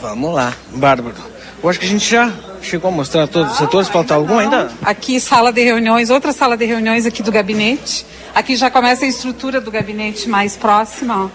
Vamos 0.00 0.32
lá, 0.32 0.52
Bárbaro. 0.70 1.16
Eu 1.60 1.68
acho 1.68 1.80
que 1.80 1.86
a 1.86 1.88
gente 1.88 2.08
já 2.08 2.32
chegou 2.60 2.88
a 2.88 2.92
mostrar 2.92 3.26
todos 3.26 3.52
os 3.52 3.58
setores, 3.58 3.88
falta 3.88 4.14
algum 4.14 4.38
ainda? 4.38 4.70
Aqui 4.82 5.20
sala 5.20 5.52
de 5.52 5.62
reuniões, 5.62 6.10
outra 6.10 6.32
sala 6.32 6.56
de 6.56 6.64
reuniões 6.64 7.06
aqui 7.06 7.24
do 7.24 7.32
gabinete. 7.32 8.06
Aqui 8.32 8.54
já 8.54 8.70
começa 8.70 9.04
a 9.04 9.08
estrutura 9.08 9.60
do 9.60 9.70
gabinete 9.70 10.28
mais 10.28 10.56
próxima. 10.56 11.24
Ó. 11.24 11.28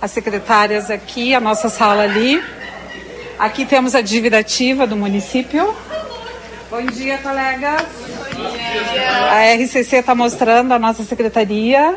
As 0.00 0.12
secretárias 0.12 0.90
aqui, 0.90 1.34
a 1.34 1.40
nossa 1.40 1.68
sala 1.68 2.04
ali. 2.04 2.40
Aqui 3.38 3.64
temos 3.64 3.94
a 3.94 4.00
dívida 4.00 4.38
ativa 4.38 4.86
do 4.86 4.96
município. 4.96 5.74
Bom 6.70 6.86
dia, 6.86 7.18
colegas. 7.18 7.82
A 9.28 9.54
RCC 9.56 9.96
está 9.96 10.14
mostrando 10.14 10.72
a 10.72 10.78
nossa 10.78 11.02
secretaria. 11.02 11.96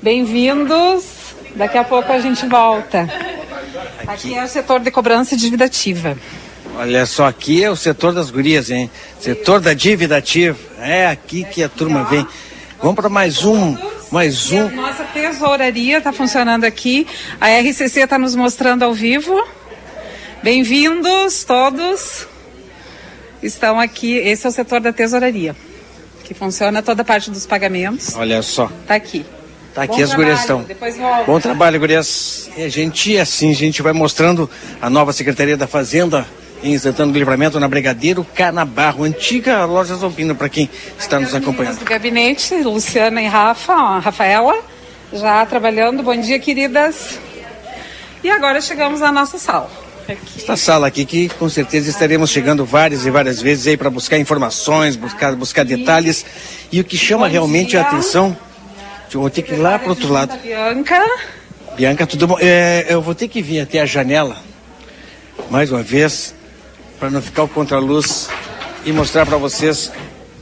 Bem-vindos. 0.00 1.04
Daqui 1.54 1.76
a 1.76 1.84
pouco 1.84 2.10
a 2.10 2.18
gente 2.18 2.46
volta. 2.46 3.06
Aqui 4.06 4.34
é 4.34 4.42
o 4.42 4.48
setor 4.48 4.80
de 4.80 4.90
cobrança 4.90 5.34
e 5.34 5.36
dívida 5.36 5.66
ativa. 5.66 6.16
Olha 6.78 7.04
só, 7.04 7.26
aqui 7.26 7.62
é 7.62 7.70
o 7.70 7.76
setor 7.76 8.14
das 8.14 8.30
gurias, 8.30 8.70
hein? 8.70 8.90
Setor 9.20 9.60
da 9.60 9.74
dívida 9.74 10.16
ativa. 10.16 10.58
É 10.78 11.06
aqui 11.06 11.44
que 11.44 11.62
a 11.62 11.68
turma 11.68 12.04
vem. 12.04 12.26
Vamos 12.78 12.96
para 12.96 13.10
mais 13.10 13.44
um, 13.44 13.76
mais 14.10 14.50
um. 14.50 14.70
Nossa 14.70 15.04
tesouraria 15.04 15.98
está 15.98 16.10
funcionando 16.10 16.64
aqui. 16.64 17.06
A 17.38 17.50
RCC 17.60 18.00
está 18.00 18.18
nos 18.18 18.34
mostrando 18.34 18.82
ao 18.82 18.94
vivo. 18.94 19.46
Bem-vindos 20.42 21.44
todos. 21.44 22.32
Estão 23.44 23.78
aqui. 23.78 24.16
Esse 24.16 24.46
é 24.46 24.48
o 24.48 24.52
setor 24.52 24.80
da 24.80 24.92
tesouraria, 24.92 25.54
que 26.24 26.32
funciona 26.34 26.82
toda 26.82 27.02
a 27.02 27.04
parte 27.04 27.30
dos 27.30 27.44
pagamentos. 27.46 28.14
Olha 28.16 28.40
só. 28.42 28.70
Tá 28.86 28.94
aqui. 28.94 29.24
Tá 29.74 29.82
aqui 29.82 29.96
Bom 29.96 30.02
as 30.04 30.14
gurias 30.14 30.44
trabalho, 30.44 30.60
estão. 30.60 30.62
depois 30.62 30.96
volta. 30.96 31.24
Bom 31.24 31.40
trabalho, 31.40 31.80
gurias. 31.80 32.48
E 32.56 32.62
a 32.62 32.68
gente, 32.68 33.18
assim, 33.18 33.50
a 33.50 33.54
gente 33.54 33.82
vai 33.82 33.92
mostrando 33.92 34.48
a 34.80 34.88
nova 34.88 35.12
Secretaria 35.12 35.56
da 35.56 35.66
Fazenda 35.66 36.26
em 36.62 36.78
Santana 36.78 37.12
do 37.12 37.18
Livramento, 37.18 37.60
na 37.60 37.68
Brigadeiro 37.68 38.24
Canabarro, 38.34 39.04
antiga 39.04 39.64
loja 39.66 39.96
Zombino, 39.96 40.34
para 40.34 40.48
quem 40.48 40.70
está 40.98 41.20
nos 41.20 41.34
acompanhando. 41.34 41.78
do 41.80 41.84
gabinete, 41.84 42.54
Luciana 42.62 43.20
e 43.20 43.26
Rafa, 43.26 43.74
ó, 43.74 43.98
Rafaela, 43.98 44.56
já 45.12 45.44
trabalhando. 45.44 46.02
Bom 46.02 46.16
dia, 46.16 46.38
queridas. 46.38 47.18
E 48.22 48.30
agora 48.30 48.60
chegamos 48.62 49.02
à 49.02 49.12
nossa 49.12 49.38
sala. 49.38 49.68
Esta 50.36 50.56
sala 50.56 50.86
aqui 50.86 51.04
que 51.04 51.28
com 51.30 51.48
certeza 51.48 51.88
estaremos 51.88 52.30
chegando 52.30 52.64
várias 52.64 53.06
e 53.06 53.10
várias 53.10 53.40
vezes 53.40 53.66
aí 53.66 53.76
para 53.76 53.88
buscar 53.88 54.18
informações, 54.18 54.96
buscar, 54.96 55.34
buscar 55.34 55.64
detalhes. 55.64 56.26
E 56.70 56.80
o 56.80 56.84
que 56.84 56.96
chama 56.96 57.26
realmente 57.26 57.76
a 57.76 57.82
atenção, 57.82 58.36
eu 59.12 59.20
vou 59.20 59.30
ter 59.30 59.42
que 59.42 59.54
ir 59.54 59.58
lá 59.58 59.78
para 59.78 59.88
outro 59.88 60.12
lado. 60.12 60.36
Bianca. 60.38 61.02
Bianca, 61.76 62.06
tudo 62.06 62.26
bom? 62.26 62.36
É, 62.40 62.86
eu 62.88 63.00
vou 63.00 63.14
ter 63.14 63.28
que 63.28 63.40
vir 63.40 63.60
até 63.60 63.80
a 63.80 63.86
janela, 63.86 64.36
mais 65.50 65.72
uma 65.72 65.82
vez, 65.82 66.34
para 66.98 67.08
não 67.08 67.22
ficar 67.22 67.44
o 67.44 67.48
contraluz 67.48 68.28
e 68.84 68.92
mostrar 68.92 69.24
para 69.24 69.36
vocês 69.38 69.90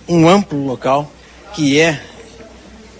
um 0.08 0.28
amplo 0.28 0.64
local 0.64 1.10
que 1.54 1.78
é 1.78 2.00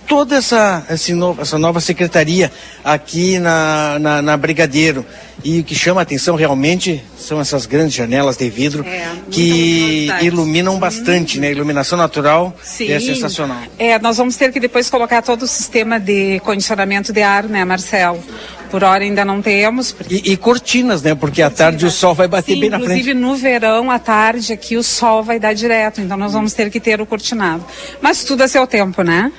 toda 0.07 0.37
essa, 0.37 0.85
essa 0.89 1.59
nova 1.59 1.81
secretaria 1.81 2.53
aqui 2.85 3.39
na, 3.39 3.99
na, 3.99 4.23
na 4.23 4.37
Brigadeiro. 4.37 5.05
E 5.45 5.61
o 5.61 5.65
que 5.65 5.75
chama 5.75 6.01
a 6.01 6.03
atenção 6.03 6.37
realmente 6.37 7.03
são 7.19 7.41
essas 7.41 7.67
grandes 7.67 7.95
janelas 7.95 8.37
de 8.37 8.49
vidro 8.49 8.85
que 9.31 10.09
iluminam 10.23 10.79
bastante, 10.79 11.41
né? 11.41 11.49
A 11.49 11.51
iluminação 11.51 11.99
natural 11.99 12.55
Sim. 12.63 12.91
é 12.93 13.01
sensacional. 13.01 13.59
É, 13.79 13.99
nós 13.99 14.17
vamos 14.17 14.37
ter 14.37 14.53
que 14.53 14.61
depois 14.61 14.89
colocar 14.89 15.23
todo 15.23 15.43
o 15.43 15.47
sistema 15.47 15.99
de 15.99 16.41
condicionamento 16.41 17.13
de 17.13 17.23
ar, 17.23 17.45
né, 17.45 17.65
Marcelo? 17.65 18.23
Por 18.71 18.83
hora 18.83 19.05
ainda 19.05 19.25
não 19.25 19.43
temos. 19.43 19.95
E, 20.09 20.33
e 20.33 20.37
cortinas, 20.37 21.03
né? 21.03 21.15
Porque 21.15 21.43
à 21.43 21.51
tarde 21.51 21.85
o 21.85 21.91
sol 21.91 22.15
vai 22.15 22.27
bater 22.27 22.55
Sim, 22.55 22.61
bem 22.61 22.71
na 22.71 22.79
inclusive 22.79 23.03
frente. 23.11 23.19
no 23.19 23.37
verão, 23.37 23.91
à 23.91 23.99
tarde, 23.99 24.53
aqui 24.53 24.77
o 24.77 24.83
sol 24.83 25.23
vai 25.23 25.39
dar 25.39 25.53
direto, 25.53 26.01
então 26.01 26.17
nós 26.17 26.33
vamos 26.33 26.55
ter 26.55 26.71
que 26.71 26.81
ter 26.81 27.01
o 27.01 27.05
cortinado. 27.05 27.65
Mas 28.01 28.25
tudo 28.25 28.43
a 28.43 28.49
seu 28.49 28.67
tempo, 28.67 29.03
né? 29.03 29.31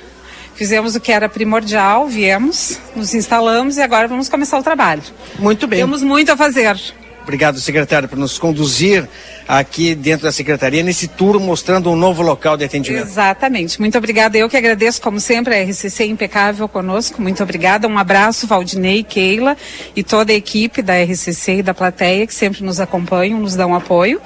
Fizemos 0.54 0.94
o 0.94 1.00
que 1.00 1.10
era 1.10 1.28
primordial, 1.28 2.06
viemos, 2.06 2.78
nos 2.94 3.12
instalamos 3.14 3.76
e 3.76 3.82
agora 3.82 4.06
vamos 4.06 4.28
começar 4.28 4.58
o 4.58 4.62
trabalho. 4.62 5.02
Muito 5.38 5.66
bem. 5.66 5.80
Temos 5.80 6.02
muito 6.02 6.30
a 6.30 6.36
fazer. 6.36 6.76
Obrigado, 7.24 7.58
secretário, 7.58 8.06
por 8.06 8.18
nos 8.18 8.38
conduzir 8.38 9.08
aqui 9.48 9.94
dentro 9.94 10.24
da 10.24 10.32
secretaria 10.32 10.82
nesse 10.82 11.08
tour 11.08 11.40
mostrando 11.40 11.90
um 11.90 11.96
novo 11.96 12.22
local 12.22 12.54
de 12.54 12.64
atendimento. 12.64 13.02
Exatamente. 13.02 13.80
Muito 13.80 13.96
obrigada. 13.96 14.36
Eu 14.36 14.48
que 14.48 14.56
agradeço, 14.56 15.00
como 15.00 15.18
sempre, 15.18 15.54
a 15.54 15.62
RCC 15.64 16.04
impecável 16.04 16.68
conosco. 16.68 17.22
Muito 17.22 17.42
obrigada. 17.42 17.88
Um 17.88 17.98
abraço, 17.98 18.46
Valdinei, 18.46 19.02
Keila 19.02 19.56
e 19.96 20.02
toda 20.02 20.32
a 20.32 20.34
equipe 20.34 20.82
da 20.82 21.02
RCC 21.02 21.58
e 21.58 21.62
da 21.62 21.72
plateia 21.72 22.26
que 22.26 22.34
sempre 22.34 22.62
nos 22.62 22.78
acompanham, 22.78 23.40
nos 23.40 23.56
dão 23.56 23.74
apoio, 23.74 24.20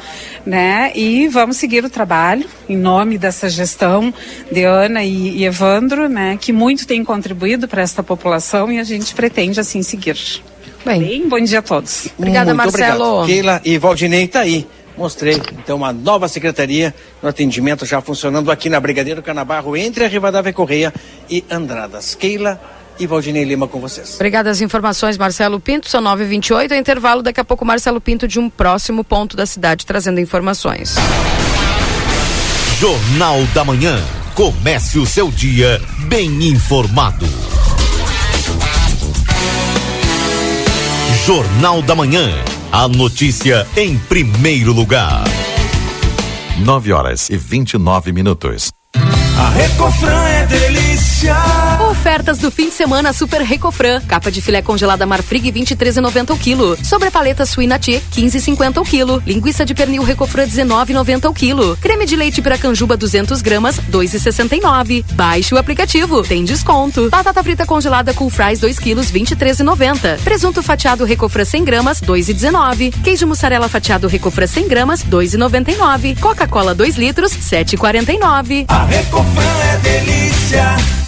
né? 0.45 0.91
E 0.93 1.29
vamos 1.29 1.57
seguir 1.57 1.85
o 1.85 1.91
trabalho 1.91 2.47
em 2.69 2.77
nome 2.77 3.17
dessa 3.17 3.49
gestão 3.49 4.13
de 4.51 4.65
Ana 4.65 5.05
e, 5.05 5.39
e 5.39 5.45
Evandro, 5.45 6.09
né? 6.09 6.37
Que 6.41 6.53
muito 6.53 6.85
tem 6.85 7.05
contribuído 7.05 7.69
para 7.69 7.81
esta 7.81 8.03
população 8.03 8.73
e 8.73 8.81
a 8.81 8.85
gente 8.85 9.15
pretende 9.15 9.61
assim 9.61 9.83
seguir. 9.83 10.43
Bem, 10.85 11.29
bom 11.29 11.41
dia 11.41 11.59
a 11.59 11.63
todos. 11.63 12.09
Obrigada, 12.17 12.55
Muito 12.55 12.71
Marcelo. 12.71 13.05
Obrigado. 13.05 13.27
Keila 13.27 13.61
e 13.65 13.79
Valdinei 13.79 14.25
está 14.25 14.41
aí. 14.41 14.67
Mostrei, 14.97 15.41
então, 15.53 15.77
uma 15.77 15.93
nova 15.93 16.27
secretaria 16.27 16.93
no 17.23 17.29
atendimento 17.29 17.87
já 17.87 18.01
funcionando 18.01 18.51
aqui 18.51 18.69
na 18.69 18.81
Brigadeiro 18.81 19.23
Canabarro, 19.23 19.77
entre 19.77 20.05
a 20.05 20.09
Rivadavia 20.09 20.53
Correia 20.53 20.93
e 21.31 21.45
Andradas. 21.49 22.17
Keila 22.17 22.61
e 22.99 23.07
Valdinei 23.07 23.45
Lima 23.45 23.69
com 23.69 23.79
vocês. 23.79 24.17
Obrigada 24.17 24.51
às 24.51 24.61
informações, 24.61 25.17
Marcelo 25.17 25.61
Pinto. 25.61 25.89
São 25.89 26.03
9h28, 26.03 26.73
é 26.73 26.77
intervalo. 26.77 27.23
Daqui 27.23 27.41
a 27.41 27.45
pouco, 27.45 27.65
Marcelo 27.65 28.01
Pinto 28.01 28.27
de 28.27 28.41
um 28.41 28.51
próximo 28.51 29.05
ponto 29.05 29.37
da 29.37 29.47
cidade, 29.47 29.87
trazendo 29.87 30.19
informações. 30.19 30.97
Jornal 32.79 33.43
da 33.55 33.65
Manhã. 33.65 34.03
Comece 34.35 34.99
o 34.99 35.07
seu 35.07 35.31
dia 35.31 35.81
bem 36.09 36.29
informado. 36.45 37.27
Jornal 41.29 41.83
da 41.83 41.95
Manhã. 41.95 42.27
A 42.73 42.89
notícia 42.89 43.67
em 43.77 43.99
primeiro 43.99 44.73
lugar. 44.73 45.25
9 46.65 46.91
horas 46.91 47.29
e 47.29 47.37
29 47.37 48.13
minutos. 48.13 48.73
A 49.37 49.51
Recofran 49.51 50.25
é 50.27 50.47
delícia. 50.47 51.37
Ofertas 51.99 52.39
do 52.39 52.49
fim 52.49 52.69
de 52.69 52.75
semana 52.75 53.13
Super 53.13 53.43
Recofran. 53.43 54.01
Capa 54.03 54.31
de 54.31 54.41
filé 54.41 54.63
congelada 54.63 55.05
Marfrig 55.05 55.51
23,90 55.51 56.33
o 56.33 56.39
quilo. 56.39 56.79
Sobrepaleta 56.81 57.45
suína 57.45 57.77
T 57.77 58.01
15,50 58.13 58.81
o 58.81 58.85
quilo. 58.85 59.21
Linguiça 59.27 59.65
de 59.65 59.75
pernil 59.75 60.05
Recofran 60.05 60.47
19,90 60.47 61.29
o 61.29 61.35
quilo. 61.35 61.77
Creme 61.79 62.07
de 62.07 62.15
leite 62.15 62.41
Piracanjuba 62.41 62.97
200 62.97 63.43
gramas 63.43 63.81
2,69. 63.91 65.05
Baixe 65.15 65.53
o 65.53 65.59
aplicativo, 65.59 66.23
tem 66.23 66.45
desconto. 66.45 67.11
Batata 67.11 67.43
frita 67.43 67.67
congelada 67.67 68.15
Cool 68.15 68.31
Fries 68.31 68.61
2 68.61 68.79
quilos 68.79 69.11
23,90. 69.11 70.21
Presunto 70.21 70.63
fatiado 70.63 71.05
Recofran 71.05 71.45
100 71.45 71.65
gramas 71.65 72.01
2,19. 72.01 72.95
Queijo 73.03 73.27
mussarela 73.27 73.69
fatiado 73.69 74.07
Recofran 74.07 74.47
100 74.47 74.69
gramas 74.69 75.03
2,99. 75.03 76.21
Coca-Cola 76.21 76.77
2 76.77 76.97
litros 76.97 77.33
7,49. 77.33 78.67
A 78.69 78.85
Recofran 78.85 79.59
é 79.75 79.77
delícia. 79.79 81.08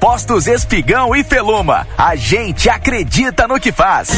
Postos 0.00 0.46
Espigão 0.46 1.14
e 1.14 1.22
Feluma. 1.22 1.86
A 1.96 2.16
gente 2.16 2.70
acredita 2.70 3.46
no 3.46 3.60
que 3.60 3.70
faz. 3.70 4.08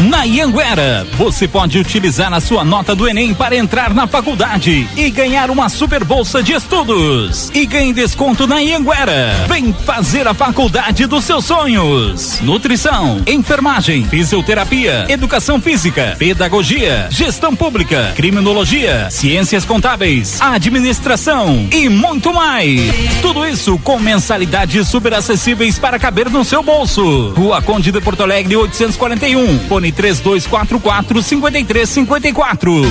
Na 0.00 0.24
Ianguera, 0.24 1.04
você 1.16 1.48
pode 1.48 1.78
utilizar 1.78 2.32
a 2.32 2.40
sua 2.40 2.62
nota 2.62 2.94
do 2.94 3.08
Enem 3.08 3.34
para 3.34 3.56
entrar 3.56 3.94
na 3.94 4.06
faculdade 4.06 4.86
e 4.96 5.10
ganhar 5.10 5.50
uma 5.50 5.70
super 5.70 6.04
bolsa 6.04 6.42
de 6.42 6.52
estudos. 6.52 7.50
E 7.54 7.64
ganhe 7.64 7.92
desconto 7.92 8.46
na 8.46 8.60
Ianguera. 8.60 9.46
Vem 9.48 9.72
fazer 9.72 10.28
a 10.28 10.34
faculdade 10.34 11.06
dos 11.06 11.24
seus 11.24 11.46
sonhos. 11.46 12.38
Nutrição, 12.42 13.22
enfermagem, 13.26 14.04
fisioterapia, 14.04 15.06
educação 15.08 15.58
física, 15.60 16.14
pedagogia, 16.18 17.08
gestão 17.10 17.56
pública, 17.56 18.12
criminologia, 18.14 19.08
ciências 19.10 19.64
contábeis, 19.64 20.40
administração 20.40 21.66
e 21.72 21.88
muito 21.88 22.32
mais. 22.32 22.78
Tudo 23.22 23.46
isso 23.46 23.78
com 23.78 23.98
mensalidades 23.98 24.86
super 24.86 24.97
acessíveis 25.14 25.78
para 25.78 25.98
caber 25.98 26.28
no 26.28 26.44
seu 26.44 26.62
bolso. 26.62 27.30
Rua 27.30 27.62
Conde 27.62 27.92
de 27.92 28.00
Porto 28.00 28.22
Alegre 28.22 28.56
841. 28.56 29.68
Fone 29.68 29.92
3244 29.92 31.22
5354. 31.22 32.82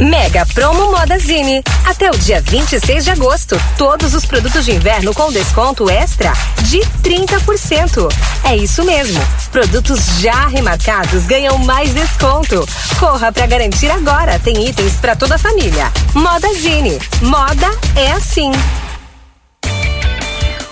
Mega 0.00 0.46
Promo 0.46 0.90
Modazine. 0.90 1.62
Até 1.84 2.10
o 2.10 2.16
dia 2.16 2.40
26 2.40 3.04
de 3.04 3.10
agosto, 3.10 3.60
todos 3.76 4.14
os 4.14 4.24
produtos 4.24 4.64
de 4.64 4.72
inverno 4.72 5.12
com 5.12 5.30
desconto 5.30 5.90
extra 5.90 6.32
de 6.62 6.78
30%. 7.02 8.08
É 8.44 8.56
isso 8.56 8.82
mesmo. 8.82 9.20
Produtos 9.52 10.20
já 10.20 10.46
remarcados 10.46 11.26
ganham 11.26 11.58
mais 11.58 11.92
desconto. 11.92 12.66
Corra 12.98 13.30
para 13.30 13.46
garantir 13.46 13.90
agora. 13.90 14.38
Tem 14.38 14.66
itens 14.68 14.94
para 14.94 15.14
toda 15.14 15.34
a 15.34 15.38
família. 15.38 15.92
Modazine. 16.14 16.98
Moda 17.20 17.70
é 17.94 18.12
assim. 18.12 18.52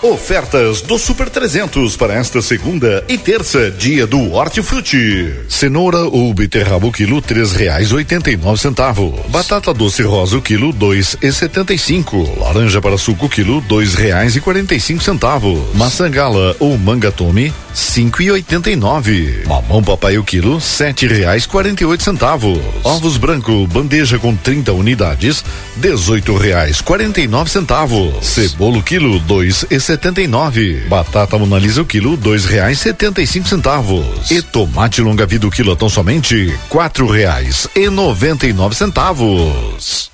Ofertas 0.01 0.81
do 0.81 0.97
Super 0.97 1.29
300 1.29 1.97
para 1.97 2.15
esta 2.15 2.41
segunda 2.41 3.03
e 3.09 3.19
terça, 3.19 3.69
dia 3.69 4.07
do 4.07 4.33
Hortifruti. 4.33 5.35
Cenoura 5.49 6.03
ou 6.03 6.33
beterraba 6.33 6.89
quilo 6.93 7.21
três 7.21 7.51
reais 7.51 7.91
oitenta 7.91 8.31
e 8.31 8.37
nove 8.37 8.61
centavos. 8.61 9.13
Batata 9.27 9.75
doce 9.75 10.05
rosa 10.05 10.37
o 10.37 10.43
quilo 10.43 10.73
dois 10.73 11.17
e 11.21 11.33
setenta 11.33 11.75
e 11.75 11.79
cinco. 11.79 12.33
Laranja 12.39 12.81
para 12.81 12.97
suco 12.97 13.29
quilo 13.29 13.61
dois 13.63 13.95
reais 13.95 14.37
e 14.37 14.41
quarenta 14.41 14.73
e 14.73 14.81
cinco 14.81 15.03
centavos. 15.03 15.59
Maçã 15.75 16.09
gala 16.09 16.55
ou 16.61 16.79
manga 16.79 17.11
tome 17.11 17.53
cinco 17.75 18.23
e 18.23 18.31
oitenta 18.31 18.71
e 18.71 18.77
nove. 18.77 19.43
Mamão 19.49 19.83
papai 19.83 20.17
o 20.17 20.23
quilo 20.23 20.61
sete 20.61 21.09
reais 21.09 21.45
quarenta 21.45 21.83
e 21.83 21.87
oito 21.87 22.05
centavos. 22.05 22.61
Ovos 22.85 23.17
branco 23.17 23.67
bandeja 23.67 24.17
com 24.17 24.37
30 24.37 24.73
unidades 24.75 25.45
dezoito 25.75 26.37
reais 26.37 26.81
quarenta 26.81 27.21
e 27.21 27.27
nove 27.27 27.51
centavos. 27.51 28.25
Cebola 28.25 28.79
o 28.79 28.83
quilo 28.83 29.19
dois 29.19 29.67
e 29.69 29.88
setenta 29.89 30.21
e 30.21 30.27
nove. 30.27 30.87
Batata 30.87 31.39
monalisa 31.39 31.81
o 31.81 31.87
quilo 31.87 32.15
dois 32.15 32.45
reais 32.45 32.79
setenta 32.79 33.23
e 33.23 33.27
cinco 33.27 33.49
centavos. 33.49 34.31
E 34.31 34.43
tomate 34.43 35.01
longa 35.01 35.25
vida 35.25 35.47
o 35.47 35.51
quilo 35.51 35.75
tão 35.75 35.89
somente 35.89 36.55
quatro 36.69 37.07
reais 37.07 37.67
e 37.75 37.89
noventa 37.89 38.47
e 38.47 38.53
nove 38.53 38.75
centavos. 38.75 40.11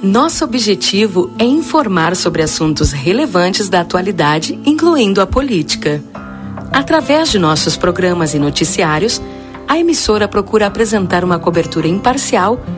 Nosso 0.00 0.44
objetivo 0.44 1.34
é 1.36 1.44
informar 1.44 2.14
sobre 2.14 2.42
assuntos 2.42 2.92
relevantes 2.92 3.68
da 3.68 3.80
atualidade, 3.80 4.56
incluindo 4.64 5.20
a 5.20 5.26
política. 5.26 6.00
Através 6.70 7.32
de 7.32 7.40
nossos 7.40 7.76
programas 7.76 8.34
e 8.34 8.38
noticiários, 8.38 9.20
a 9.66 9.76
emissora 9.76 10.28
procura 10.28 10.66
apresentar 10.66 11.24
uma 11.24 11.40
cobertura 11.40 11.88
imparcial 11.88 12.64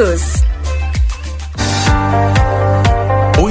O 0.00 0.16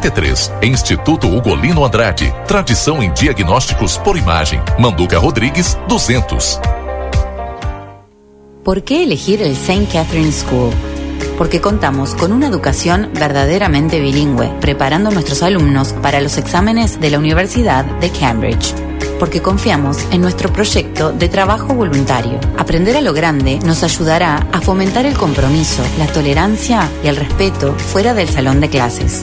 3033. 0.00 0.52
Instituto 0.62 1.28
Ugolino 1.28 1.84
Andrade. 1.84 2.32
Tradição 2.46 3.02
em 3.02 3.12
diagnósticos 3.12 3.98
por 3.98 4.16
imagem. 4.16 4.60
Manduca 4.78 5.18
Rodrigues 5.18 5.76
200. 5.88 6.60
¿Por 8.64 8.82
qué 8.84 9.02
elegir 9.02 9.42
el 9.42 9.52
St. 9.52 9.86
Catherine's 9.92 10.44
School? 10.46 10.70
Porque 11.36 11.60
contamos 11.60 12.14
con 12.14 12.32
una 12.32 12.46
educación 12.46 13.10
verdaderamente 13.12 14.00
bilingüe, 14.00 14.48
preparando 14.60 15.10
a 15.10 15.12
nuestros 15.12 15.42
alumnos 15.42 15.92
para 15.94 16.20
los 16.20 16.38
exámenes 16.38 17.00
de 17.00 17.10
la 17.10 17.18
Universidad 17.18 17.84
de 17.84 18.10
Cambridge. 18.10 18.74
Porque 19.18 19.42
confiamos 19.42 19.98
en 20.10 20.20
nuestro 20.20 20.52
proyecto 20.52 21.12
de 21.12 21.28
trabajo 21.28 21.74
voluntario. 21.74 22.40
Aprender 22.56 22.96
a 22.96 23.00
lo 23.00 23.12
grande 23.12 23.58
nos 23.64 23.82
ayudará 23.82 24.46
a 24.52 24.60
fomentar 24.60 25.04
el 25.04 25.16
compromiso, 25.16 25.82
la 25.98 26.06
tolerancia 26.06 26.88
y 27.04 27.08
el 27.08 27.16
respeto 27.16 27.74
fuera 27.74 28.14
del 28.14 28.28
salón 28.28 28.60
de 28.60 28.70
clases. 28.70 29.22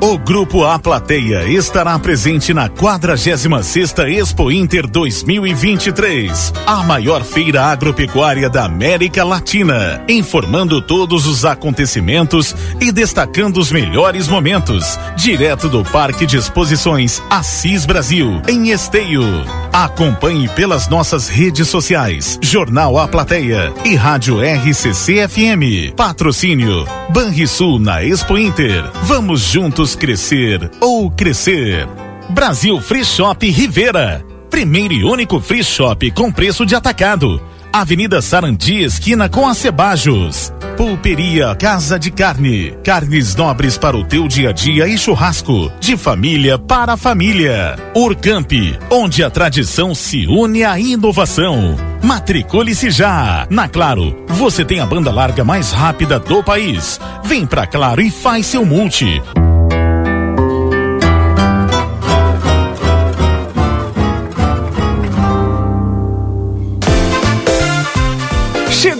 O 0.00 0.16
Grupo 0.16 0.64
A 0.64 0.78
Plateia 0.78 1.42
estará 1.48 1.98
presente 1.98 2.54
na 2.54 2.68
46ª 2.68 4.08
Expo 4.08 4.52
Inter 4.52 4.86
2023, 4.86 6.52
a 6.64 6.84
maior 6.84 7.24
feira 7.24 7.64
agropecuária 7.64 8.48
da 8.48 8.64
América 8.64 9.24
Latina, 9.24 10.00
informando 10.08 10.80
todos 10.80 11.26
os 11.26 11.44
acontecimentos 11.44 12.54
e 12.80 12.92
destacando 12.92 13.56
os 13.58 13.72
melhores 13.72 14.28
momentos, 14.28 14.96
direto 15.16 15.68
do 15.68 15.82
Parque 15.82 16.26
de 16.26 16.36
Exposições 16.36 17.20
Assis 17.28 17.84
Brasil, 17.84 18.40
em 18.46 18.70
Esteio. 18.70 19.24
Acompanhe 19.72 20.48
pelas 20.48 20.88
nossas 20.88 21.28
redes 21.28 21.66
sociais, 21.66 22.38
Jornal 22.40 22.98
A 22.98 23.08
Plateia 23.08 23.72
e 23.84 23.96
Rádio 23.96 24.38
RCC 24.40 25.26
FM. 25.26 25.94
Patrocínio 25.96 26.86
Banrisul 27.10 27.78
na 27.78 28.04
Expo 28.04 28.36
Inter. 28.36 28.84
Vamos 29.02 29.40
juntos 29.40 29.87
crescer 29.94 30.70
ou 30.80 31.10
crescer. 31.10 31.86
Brasil 32.30 32.80
Free 32.80 33.04
Shop 33.04 33.48
Rivera. 33.48 34.24
Primeiro 34.50 34.94
e 34.94 35.04
único 35.04 35.40
free 35.40 35.62
shop 35.62 36.10
com 36.10 36.32
preço 36.32 36.64
de 36.64 36.74
atacado. 36.74 37.40
Avenida 37.72 38.22
Sarandi, 38.22 38.82
esquina 38.82 39.28
com 39.28 39.46
Acebajos. 39.46 40.52
Pulperia 40.76 41.54
Casa 41.54 41.98
de 41.98 42.10
Carne. 42.10 42.72
Carnes 42.82 43.36
nobres 43.36 43.76
para 43.76 43.96
o 43.96 44.04
teu 44.04 44.26
dia 44.26 44.50
a 44.50 44.52
dia 44.52 44.88
e 44.88 44.96
churrasco. 44.96 45.70
De 45.78 45.96
família 45.96 46.58
para 46.58 46.96
família. 46.96 47.76
Urcamp, 47.94 48.52
onde 48.90 49.22
a 49.22 49.28
tradição 49.28 49.94
se 49.94 50.26
une 50.26 50.64
à 50.64 50.78
inovação. 50.78 51.76
Matricule-se 52.02 52.90
já. 52.90 53.46
Na 53.50 53.68
Claro, 53.68 54.24
você 54.28 54.64
tem 54.64 54.80
a 54.80 54.86
banda 54.86 55.12
larga 55.12 55.44
mais 55.44 55.70
rápida 55.72 56.18
do 56.18 56.42
país. 56.42 56.98
Vem 57.24 57.46
pra 57.46 57.66
Claro 57.66 58.00
e 58.00 58.10
faz 58.10 58.46
seu 58.46 58.64
multi. 58.64 59.20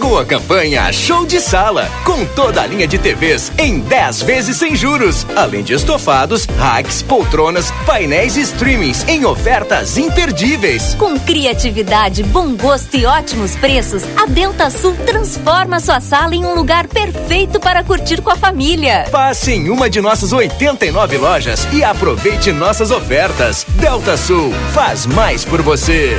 Chegou 0.09 0.21
a 0.21 0.25
campanha 0.25 0.91
Show 0.91 1.27
de 1.27 1.39
Sala, 1.39 1.87
com 2.03 2.25
toda 2.25 2.63
a 2.63 2.67
linha 2.67 2.89
de 2.89 2.97
TVs 2.97 3.53
em 3.59 3.79
10 3.79 4.23
vezes 4.23 4.57
sem 4.57 4.75
juros, 4.75 5.27
além 5.37 5.63
de 5.63 5.75
estofados, 5.75 6.47
racks, 6.57 7.03
poltronas, 7.03 7.71
painéis 7.85 8.35
e 8.39 8.41
streamings 8.41 9.07
em 9.07 9.27
ofertas 9.27 9.99
imperdíveis. 9.99 10.95
Com 10.95 11.21
criatividade, 11.21 12.23
bom 12.23 12.55
gosto 12.57 12.97
e 12.97 13.05
ótimos 13.05 13.55
preços, 13.57 14.03
a 14.17 14.25
Delta 14.25 14.71
Sul 14.71 14.97
transforma 15.05 15.79
sua 15.79 16.01
sala 16.01 16.35
em 16.35 16.43
um 16.43 16.55
lugar 16.55 16.89
perfeito 16.89 17.61
para 17.61 17.85
curtir 17.85 18.23
com 18.23 18.31
a 18.31 18.37
família. 18.37 19.05
Passe 19.11 19.53
em 19.53 19.69
uma 19.69 19.91
de 19.91 20.01
nossas 20.01 20.33
89 20.33 21.19
lojas 21.19 21.69
e 21.71 21.85
aproveite 21.85 22.51
nossas 22.51 22.91
ofertas. 22.91 23.67
Delta 23.79 24.17
Sul 24.17 24.55
faz 24.73 25.05
mais 25.05 25.45
por 25.45 25.61
você. 25.61 26.19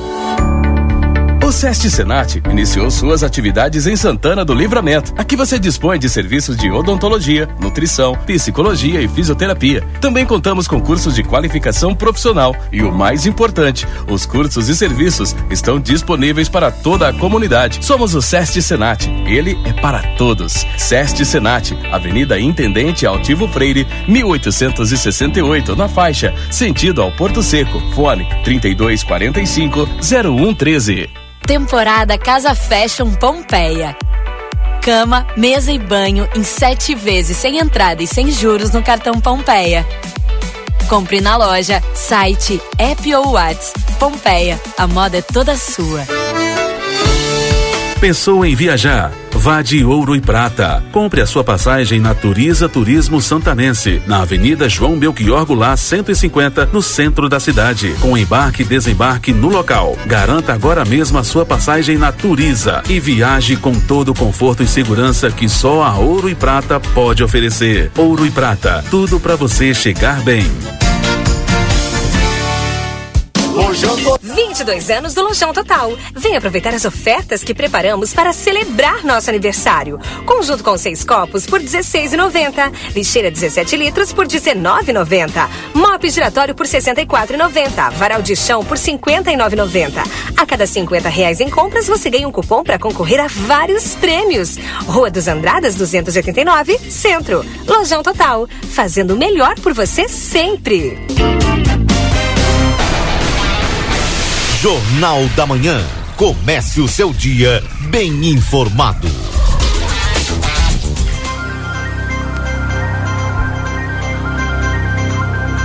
O 1.51 1.53
SEST 1.53 1.89
Senat 1.89 2.41
iniciou 2.49 2.89
suas 2.89 3.25
atividades 3.25 3.85
em 3.85 3.97
Santana 3.97 4.45
do 4.45 4.53
Livramento. 4.53 5.13
Aqui 5.17 5.35
você 5.35 5.59
dispõe 5.59 5.99
de 5.99 6.07
serviços 6.07 6.55
de 6.55 6.71
odontologia, 6.71 7.45
nutrição, 7.59 8.15
psicologia 8.25 9.01
e 9.01 9.07
fisioterapia. 9.09 9.85
Também 9.99 10.25
contamos 10.25 10.65
com 10.65 10.79
cursos 10.79 11.13
de 11.13 11.23
qualificação 11.23 11.93
profissional 11.93 12.55
e 12.71 12.81
o 12.81 12.89
mais 12.89 13.25
importante, 13.25 13.85
os 14.07 14.25
cursos 14.25 14.69
e 14.69 14.75
serviços 14.77 15.35
estão 15.49 15.77
disponíveis 15.77 16.47
para 16.47 16.71
toda 16.71 17.09
a 17.09 17.13
comunidade. 17.13 17.83
Somos 17.83 18.15
o 18.15 18.21
SEST 18.21 18.61
Senat. 18.61 19.09
Ele 19.27 19.57
é 19.65 19.73
para 19.73 20.01
todos. 20.15 20.65
SEST 20.77 21.25
Senat, 21.25 21.73
Avenida 21.91 22.39
Intendente 22.39 23.05
Altivo 23.05 23.45
Freire, 23.49 23.85
1868, 24.07 25.75
na 25.75 25.89
faixa, 25.89 26.33
sentido 26.49 27.01
ao 27.01 27.11
Porto 27.11 27.43
Seco. 27.43 27.77
Fone 27.93 28.25
3245 28.45 29.85
0113. 30.01 31.20
Temporada 31.45 32.17
Casa 32.17 32.55
Fashion 32.55 33.11
Pompeia. 33.13 33.95
Cama, 34.81 35.27
mesa 35.35 35.71
e 35.71 35.77
banho 35.77 36.27
em 36.35 36.43
sete 36.43 36.95
vezes 36.95 37.37
sem 37.37 37.57
entrada 37.57 38.01
e 38.01 38.07
sem 38.07 38.31
juros 38.31 38.71
no 38.71 38.81
cartão 38.81 39.19
Pompeia. 39.19 39.85
Compre 40.87 41.19
na 41.19 41.35
loja, 41.35 41.81
site, 41.93 42.61
app 42.77 43.15
ou 43.15 43.31
Whats. 43.33 43.73
Pompeia, 43.99 44.59
a 44.77 44.87
moda 44.87 45.17
é 45.17 45.21
toda 45.21 45.55
sua. 45.57 46.05
Pensou 48.01 48.43
em 48.43 48.55
viajar? 48.55 49.11
Vá 49.31 49.61
de 49.61 49.85
Ouro 49.85 50.15
e 50.15 50.19
Prata. 50.19 50.83
Compre 50.91 51.21
a 51.21 51.25
sua 51.27 51.43
passagem 51.43 51.99
na 51.99 52.15
Turiza 52.15 52.67
Turismo 52.67 53.21
Santanense, 53.21 54.01
na 54.07 54.23
Avenida 54.23 54.67
João 54.67 54.97
Belchior 54.97 55.45
Goulart 55.45 55.77
150, 55.77 56.65
no 56.73 56.81
centro 56.81 57.29
da 57.29 57.39
cidade, 57.39 57.93
com 58.01 58.17
embarque 58.17 58.63
e 58.63 58.65
desembarque 58.65 59.31
no 59.31 59.49
local. 59.49 59.95
Garanta 60.07 60.51
agora 60.51 60.83
mesmo 60.83 61.19
a 61.19 61.23
sua 61.23 61.45
passagem 61.45 61.95
na 61.95 62.11
Turiza 62.11 62.81
e 62.89 62.99
viaje 62.99 63.55
com 63.55 63.79
todo 63.79 64.09
o 64.09 64.15
conforto 64.15 64.63
e 64.63 64.67
segurança 64.67 65.29
que 65.29 65.47
só 65.47 65.83
a 65.83 65.95
Ouro 65.95 66.27
e 66.27 66.33
Prata 66.33 66.79
pode 66.79 67.23
oferecer. 67.23 67.91
Ouro 67.95 68.25
e 68.25 68.31
Prata, 68.31 68.83
tudo 68.89 69.19
para 69.19 69.35
você 69.35 69.75
chegar 69.75 70.21
bem. 70.21 70.49
22 74.21 74.89
anos 74.89 75.13
do 75.13 75.21
Lojão 75.21 75.51
Total. 75.53 75.91
Vem 76.15 76.37
aproveitar 76.37 76.73
as 76.73 76.85
ofertas 76.85 77.43
que 77.43 77.53
preparamos 77.53 78.13
para 78.13 78.31
celebrar 78.31 79.03
nosso 79.03 79.29
aniversário. 79.29 79.99
Conjunto 80.25 80.63
com 80.63 80.77
seis 80.77 81.03
copos 81.03 81.45
por 81.45 81.59
16,90. 81.59 82.71
Lixeira 82.95 83.29
17 83.29 83.75
litros 83.75 84.13
por 84.13 84.25
19,90. 84.25 85.49
Mop 85.73 86.09
giratório 86.09 86.55
por 86.55 86.65
64,90. 86.65 87.91
Varal 87.91 88.21
de 88.21 88.35
chão 88.35 88.63
por 88.63 88.77
59,90. 88.77 89.91
A 90.37 90.45
cada 90.45 90.65
50 90.65 91.09
reais 91.09 91.39
em 91.39 91.49
compras 91.49 91.87
você 91.87 92.09
ganha 92.09 92.27
um 92.27 92.31
cupom 92.31 92.63
para 92.63 92.79
concorrer 92.79 93.19
a 93.19 93.27
vários 93.27 93.95
prêmios. 93.95 94.57
Rua 94.85 95.09
dos 95.09 95.27
Andradas 95.27 95.75
289, 95.75 96.77
Centro. 96.89 97.45
Lojão 97.67 98.01
Total, 98.01 98.47
fazendo 98.69 99.13
o 99.13 99.17
melhor 99.17 99.55
por 99.59 99.73
você 99.73 100.07
sempre. 100.07 100.97
Jornal 104.61 105.27
da 105.35 105.47
Manhã. 105.47 105.83
Comece 106.15 106.81
o 106.81 106.87
seu 106.87 107.11
dia 107.11 107.63
bem 107.89 108.27
informado. 108.27 109.07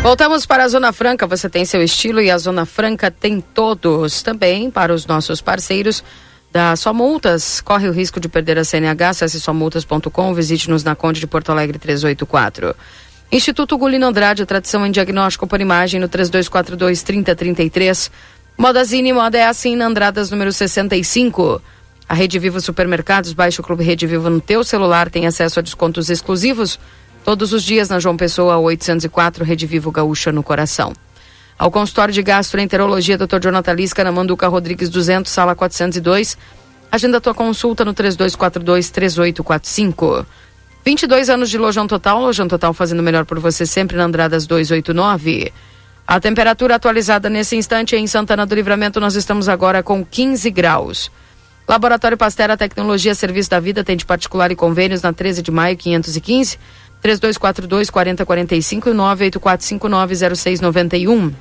Voltamos 0.03 0.47
para 0.47 0.65
a 0.65 0.69
Zona 0.69 0.95
Franca. 0.95 1.27
Você 1.27 1.51
tem 1.51 1.67
seu 1.67 1.83
estilo 1.83 2.23
e 2.23 2.31
a 2.31 2.39
Zona 2.39 2.65
Franca 2.65 3.11
tem 3.11 3.39
todos. 3.39 4.23
Também 4.23 4.71
para 4.71 4.95
os 4.95 5.07
nossos 5.07 5.43
parceiros 5.43 6.03
da 6.51 6.75
Só 6.75 6.95
Multas. 6.95 7.61
Corre 7.61 7.91
o 7.91 7.93
risco 7.93 8.19
de 8.19 8.31
perder 8.31 8.59
a 8.59 8.65
CNH. 8.65 9.11
Acesse 9.11 9.39
somultas.com. 9.39 10.33
Visite-nos 10.33 10.83
na 10.83 10.95
Conde 10.95 11.21
de 11.21 11.27
Porto 11.27 11.53
Alegre 11.53 11.79
384. 11.79 12.75
Instituto 13.31 13.77
Gulino 13.77 14.07
Andrade, 14.07 14.47
tradição 14.47 14.87
em 14.87 14.91
diagnóstico 14.91 15.49
por 15.49 15.61
imagem 15.61 16.01
no 16.01 16.09
3242 16.09 17.03
3033. 17.03 18.11
Modazine 18.59 19.13
Moda 19.13 19.37
é 19.37 19.47
assim 19.47 19.77
na 19.77 19.87
Andradas 19.87 20.31
número 20.31 20.51
65. 20.51 21.61
A 22.09 22.15
Rede 22.15 22.39
Vivo 22.39 22.59
Supermercados, 22.59 23.35
baixe 23.35 23.61
o 23.61 23.65
Clube 23.65 23.85
Rede 23.85 24.07
Vivo 24.07 24.31
no 24.31 24.41
teu 24.41 24.65
celular, 24.65 25.11
tem 25.11 25.27
acesso 25.27 25.59
a 25.59 25.63
descontos 25.63 26.09
exclusivos 26.09 26.79
todos 27.23 27.53
os 27.53 27.63
dias 27.63 27.91
na 27.91 28.01
João 28.01 28.17
Pessoa 28.17 28.57
804, 28.57 29.45
Rede 29.45 29.67
Vivo 29.67 29.91
Gaúcha 29.91 30.33
no 30.33 30.43
coração. 30.43 30.95
Ao 31.59 31.71
consultório 31.71 32.15
de 32.15 32.23
gastroenterologia, 32.23 33.19
Dr. 33.19 33.41
Jonathan 33.43 33.73
Lisca, 33.75 34.03
na 34.03 34.11
Manduca 34.13 34.49
Rodrigues 34.49 34.89
200, 34.89 35.31
sala 35.31 35.55
402. 35.55 36.39
Agenda 36.91 37.21
tua 37.21 37.35
consulta 37.35 37.85
no 37.85 37.93
3242 37.93 38.89
3845. 38.89 40.27
22 40.83 41.29
anos 41.29 41.51
de 41.51 41.59
Lojão 41.59 41.87
Total, 41.87 42.19
Lojão 42.19 42.49
Total 42.49 42.73
fazendo 42.73 43.03
melhor 43.03 43.27
por 43.27 43.39
você 43.39 43.67
sempre 43.67 43.97
na 43.97 44.05
Andradas 44.05 44.47
289. 44.47 45.53
A 46.07 46.21
temperatura 46.21 46.77
atualizada 46.77 47.29
nesse 47.29 47.57
instante 47.57 47.97
em 47.97 48.07
Santana 48.07 48.47
do 48.47 48.55
Livramento, 48.55 49.01
nós 49.01 49.17
estamos 49.17 49.49
agora 49.49 49.83
com 49.83 50.05
15 50.05 50.49
graus. 50.51 51.11
Laboratório 51.69 52.17
Pastera 52.17 52.57
Tecnologia 52.57 53.13
Serviço 53.13 53.51
da 53.51 53.59
Vida 53.59 53.83
tem 53.83 53.97
de 53.97 54.07
particular 54.07 54.53
e 54.53 54.57
convênios 54.57 55.03
na 55.03 55.13
13 55.13 55.43
de 55.43 55.51
maio 55.51 55.77
515 55.77 56.61
3242 57.03 57.91
4045 57.91 58.89
e 58.89 58.93
984590691. 58.93 61.33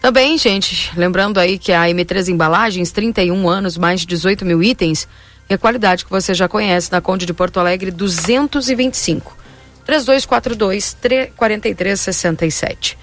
Também, 0.00 0.38
gente, 0.38 0.90
lembrando 0.96 1.38
aí 1.38 1.58
que 1.58 1.70
a 1.70 1.82
M3 1.82 2.28
Embalagens, 2.28 2.90
31 2.92 3.46
anos, 3.46 3.76
mais 3.76 4.00
de 4.00 4.06
18 4.06 4.42
mil 4.44 4.62
itens, 4.62 5.06
e 5.50 5.54
a 5.54 5.58
qualidade 5.58 6.06
que 6.06 6.10
você 6.10 6.32
já 6.32 6.48
conhece 6.48 6.90
na 6.90 7.02
Conde 7.02 7.26
de 7.26 7.34
Porto 7.34 7.60
Alegre 7.60 7.90
225. 7.90 9.41
3242 9.84 10.96
4367. 11.36 12.98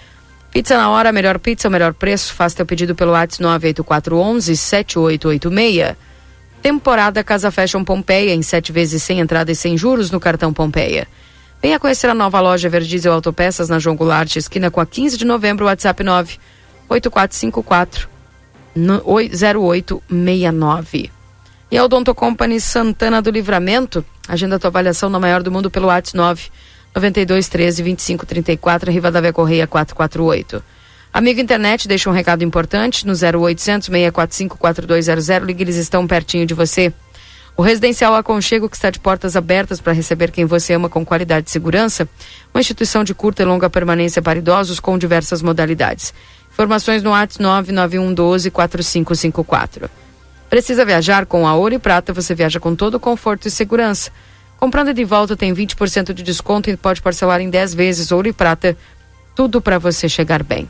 Pizza 0.52 0.78
na 0.78 0.90
hora, 0.90 1.12
melhor 1.12 1.38
pizza, 1.38 1.70
melhor 1.70 1.94
preço. 1.94 2.34
Faça 2.34 2.56
teu 2.56 2.66
pedido 2.66 2.96
pelo 2.96 3.12
WhatsApp 3.12 3.44
98411 3.44 4.58
7886. 4.58 5.96
Temporada 6.62 7.24
Casa 7.24 7.52
Fashion 7.52 7.84
Pompeia 7.84 8.34
em 8.34 8.42
sete 8.42 8.72
vezes 8.72 9.04
sem 9.04 9.20
entrada 9.20 9.52
e 9.52 9.56
sem 9.56 9.78
juros 9.78 10.12
no 10.12 10.20
cartão 10.20 10.52
Pompeia. 10.52 11.08
Venha 11.62 11.80
conhecer 11.80 12.10
a 12.10 12.14
nova 12.14 12.42
loja 12.42 12.70
Verdiesel 12.70 13.14
Autopeças 13.14 13.70
na 13.70 13.80
João 13.80 13.96
Goulart, 13.96 14.36
esquina 14.36 14.72
com 14.72 14.80
a 14.80 14.86
15 14.86 15.18
de 15.18 15.26
novembro, 15.26 15.66
WhatsApp 15.66 16.04
9 16.04 16.40
8454 16.90 18.10
0869. 19.06 21.12
E 21.72 21.78
a 21.78 21.84
Odonto 21.84 22.16
Company 22.16 22.60
Santana 22.60 23.22
do 23.22 23.30
Livramento, 23.30 24.04
agenda 24.28 24.58
tua 24.58 24.70
avaliação 24.70 25.10
na 25.10 25.20
maior 25.20 25.44
do 25.44 25.52
mundo 25.52 25.70
pelo 25.70 25.88
WhatsApp 25.88 26.18
9 26.18 26.50
92 27.00 27.48
13 27.48 27.82
25 27.82 28.26
34, 28.26 28.92
Rivadavia 28.92 29.32
Correia 29.32 29.66
448. 29.66 30.62
Amigo 31.14 31.40
internet, 31.40 31.88
deixa 31.88 32.10
um 32.10 32.14
recado 32.14 32.44
importante 32.44 33.08
no 33.08 33.14
0800 33.14 33.88
645 33.88 34.58
4200, 34.58 35.48
ligue, 35.48 35.64
eles 35.64 35.78
estão 35.78 36.06
pertinho 36.06 36.46
de 36.46 36.54
você. 36.54 36.94
O 37.56 37.62
Residencial 37.62 38.16
Aconchego, 38.16 38.70
que 38.70 38.76
está 38.76 38.90
de 38.90 39.00
portas 39.00 39.36
abertas 39.36 39.82
para 39.82 39.94
receber 39.94 40.32
quem 40.32 40.46
você 40.46 40.74
ama 40.74 40.90
com 40.90 41.06
qualidade 41.06 41.50
e 41.50 41.52
segurança, 41.52 42.08
uma 42.54 42.60
instituição 42.60 43.04
de 43.04 43.14
curta 43.14 43.42
e 43.42 43.46
longa 43.46 43.70
permanência 43.70 44.22
para 44.22 44.40
idosos 44.40 44.80
com 44.80 44.98
diversas 44.98 45.42
modalidades. 45.42 46.14
Informações 46.52 47.02
no 47.02 47.12
WhatsApp 47.12 47.42
99112 47.42 48.52
4554. 48.52 49.90
Precisa 50.50 50.86
viajar 50.86 51.26
com 51.26 51.48
a 51.48 51.56
Ouro 51.56 51.76
e 51.76 51.80
Prata, 51.80 52.12
você 52.12 52.36
viaja 52.36 52.60
com 52.60 52.76
todo 52.76 53.00
conforto 53.00 53.48
e 53.48 53.52
segurança. 53.52 54.12
Comprando 54.60 54.94
de 54.94 55.06
volta 55.06 55.38
tem 55.38 55.54
20% 55.54 56.12
de 56.14 56.22
desconto 56.22 56.70
e 56.70 56.76
pode 56.76 57.02
parcelar 57.02 57.40
em 57.40 57.50
10 57.50 57.74
vezes 57.74 58.12
Ouro 58.12 58.28
e 58.28 58.34
Prata. 58.34 58.76
Tudo 59.34 59.62
para 59.62 59.80
você 59.80 60.10
chegar 60.10 60.44
bem. 60.44 60.70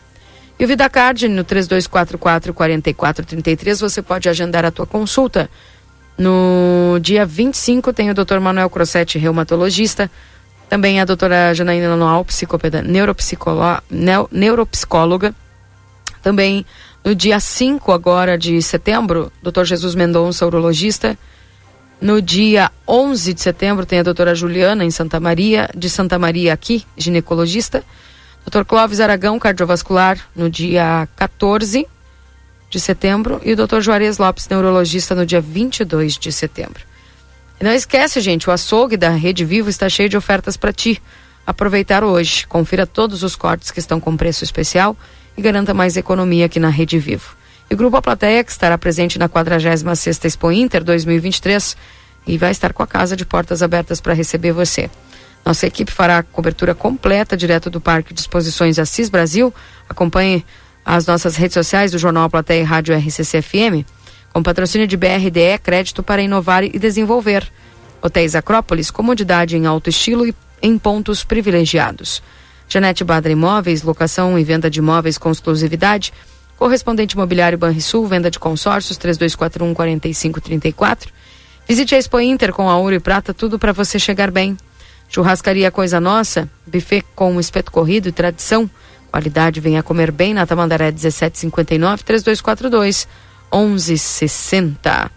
E 0.60 0.66
o 0.66 0.68
VidaCard 0.68 1.28
no 1.28 1.44
3244 1.44 2.53
4433 2.53 3.80
você 3.80 4.02
pode 4.02 4.30
agendar 4.30 4.64
a 4.64 4.70
tua 4.70 4.86
consulta. 4.86 5.49
No 6.18 6.99
dia 7.02 7.26
25 7.26 7.91
tem 7.94 8.11
o 8.11 8.14
Dr. 8.14 8.40
Manuel 8.40 8.70
Crossetti, 8.70 9.18
reumatologista. 9.18 10.11
Também 10.70 11.02
a 11.02 11.06
doutora 11.06 11.53
Janaína 11.56 11.95
Noal, 11.95 12.26
neuropsicóloga. 14.30 15.34
Também 16.22 16.66
no 17.03 17.16
dia 17.16 17.40
5 17.40 17.91
agora 17.91 18.38
de 18.38 18.61
setembro, 18.61 19.32
Dr. 19.41 19.64
Jesus 19.64 19.95
Mendonça, 19.95 20.45
urologista. 20.45 21.18
No 22.02 22.22
dia 22.22 22.72
11 22.88 23.34
de 23.34 23.42
setembro 23.42 23.86
tem 23.86 24.00
a 24.00 24.04
doutora 24.04 24.34
Juliana 24.34 24.86
em 24.86 24.92
Santa 24.92 25.20
Maria, 25.20 25.70
de 25.76 25.90
Santa 25.90 26.18
Maria 26.18 26.54
aqui, 26.54 26.86
ginecologista. 26.96 27.84
Dr. 28.46 28.64
Clóvis 28.64 29.02
Aragão, 29.02 29.38
cardiovascular, 29.38 30.18
no 30.34 30.50
dia 30.50 31.10
14 31.18 31.86
de 32.70 32.80
setembro, 32.80 33.42
e 33.44 33.52
o 33.52 33.56
Dr. 33.56 33.82
Juarez 33.82 34.18
Lopes, 34.18 34.48
neurologista, 34.48 35.14
no 35.14 35.26
dia 35.26 35.42
22 35.42 36.18
de 36.18 36.32
setembro. 36.32 36.84
E 37.60 37.64
não 37.64 37.74
esquece, 37.74 38.22
gente, 38.22 38.50
o 38.50 38.54
açougue 38.54 38.96
da 38.96 39.10
Rede 39.10 39.44
Vivo 39.44 39.70
está 39.70 39.90
cheio 39.90 40.08
de 40.08 40.16
ofertas 40.16 40.56
para 40.56 40.72
ti. 40.72 41.02
Aproveitar 41.46 42.04
hoje. 42.04 42.48
Confira 42.48 42.88
todos 42.88 43.24
os 43.24 43.36
cortes 43.36 43.72
que 43.72 43.80
estão 43.80 44.00
com 44.00 44.16
preço 44.16 44.44
especial 44.46 44.96
e 45.36 45.42
garanta 45.42 45.74
mais 45.74 45.98
economia 45.98 46.46
aqui 46.46 46.60
na 46.60 46.70
Rede 46.70 46.98
Vivo. 46.98 47.39
E 47.70 47.74
o 47.74 47.78
Grupo 47.78 47.98
A 47.98 48.02
Plateia, 48.02 48.44
que 48.44 48.52
estará 48.52 48.78
presente 48.78 49.20
na 49.20 49.30
46ª 49.30 50.26
Expo 50.26 50.52
Inter 50.52 50.84
2023 50.84 51.78
e 52.26 52.38
vai 52.38 52.52
estar 52.52 52.74
com 52.74 52.82
a 52.82 52.88
casa 52.88 53.16
de 53.16 53.26
portas 53.26 53.62
abertas 53.62 54.02
para 54.02 54.14
receber 54.14 54.52
você. 54.52 54.90
Nossa 55.46 55.68
equipe 55.68 55.91
fará 55.91 56.18
a 56.18 56.24
cobertura 56.24 56.74
completa 56.74 57.38
direto 57.38 57.70
do 57.70 57.80
Parque 57.80 58.14
de 58.14 58.20
Exposições 58.20 58.80
Assis 58.80 59.10
Brasil. 59.10 59.54
Acompanhe 59.88 60.46
as 60.84 61.06
nossas 61.06 61.36
redes 61.36 61.54
sociais 61.54 61.91
do 61.91 61.98
Jornal 61.98 62.30
Plateia 62.30 62.62
e 62.62 62.64
Rádio 62.64 62.96
RCC 62.96 63.41
FM, 63.41 63.86
com 64.34 64.44
patrocínio 64.44 64.88
de 64.88 64.98
BRDE, 64.98 65.60
crédito 65.62 66.02
para 66.02 66.22
inovar 66.22 66.64
e 66.64 66.78
desenvolver. 66.78 67.48
Hotéis 68.02 68.36
Acrópolis, 68.36 68.90
comodidade 68.90 69.58
em 69.58 69.66
alto 69.66 69.90
estilo 69.90 70.28
e 70.28 70.34
em 70.62 70.78
pontos 70.78 71.24
privilegiados. 71.24 72.22
Janete 72.68 73.04
Badra 73.04 73.32
Imóveis, 73.32 73.82
locação 73.82 74.38
e 74.38 74.44
venda 74.44 74.70
de 74.70 74.80
imóveis 74.80 75.18
com 75.18 75.32
exclusividade. 75.32 76.14
Correspondente 76.60 77.15
imobiliário 77.15 77.57
Banrisul, 77.57 78.06
venda 78.06 78.30
de 78.30 78.38
consórcios 78.38 78.98
3241 78.98 79.73
4534. 79.73 81.10
Visite 81.65 81.95
a 81.95 81.98
Expo 81.98 82.19
Inter 82.19 82.52
com 82.52 82.69
a 82.69 82.77
ouro 82.77 82.94
e 82.94 82.99
prata, 82.99 83.34
tudo 83.34 83.57
para 83.57 83.72
você 83.72 83.98
chegar 83.98 84.30
bem. 84.30 84.57
Churrascaria 85.07 85.72
Coisa 85.72 86.02
Nossa, 86.02 86.49
buffet 86.68 87.06
com 87.15 87.40
espeto 87.40 87.72
corrido 87.72 88.10
e 88.10 88.11
tradição. 88.11 88.69
Qualidade, 89.10 89.61
venha 89.61 89.81
comer 89.81 90.11
bem 90.11 90.34
na 90.34 90.45
Tamandaré 90.45 90.91
1759 90.91 92.03
3242 92.03 93.07
1160. 93.53 95.11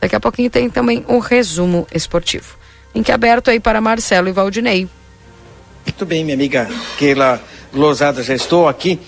Daqui 0.00 0.16
a 0.16 0.20
pouquinho 0.20 0.50
tem 0.50 0.68
também 0.68 1.04
um 1.08 1.20
resumo 1.20 1.86
esportivo. 1.94 2.58
Link 2.92 3.08
aberto 3.12 3.50
aí 3.50 3.60
para 3.60 3.80
Marcelo 3.80 4.28
e 4.28 4.32
Valdinei. 4.32 4.88
Muito 5.86 6.04
bem, 6.04 6.24
minha 6.24 6.34
amiga 6.34 6.68
Keila 6.98 7.40
Lozada, 7.72 8.22
já 8.22 8.34
estou 8.34 8.66
aqui 8.66 8.98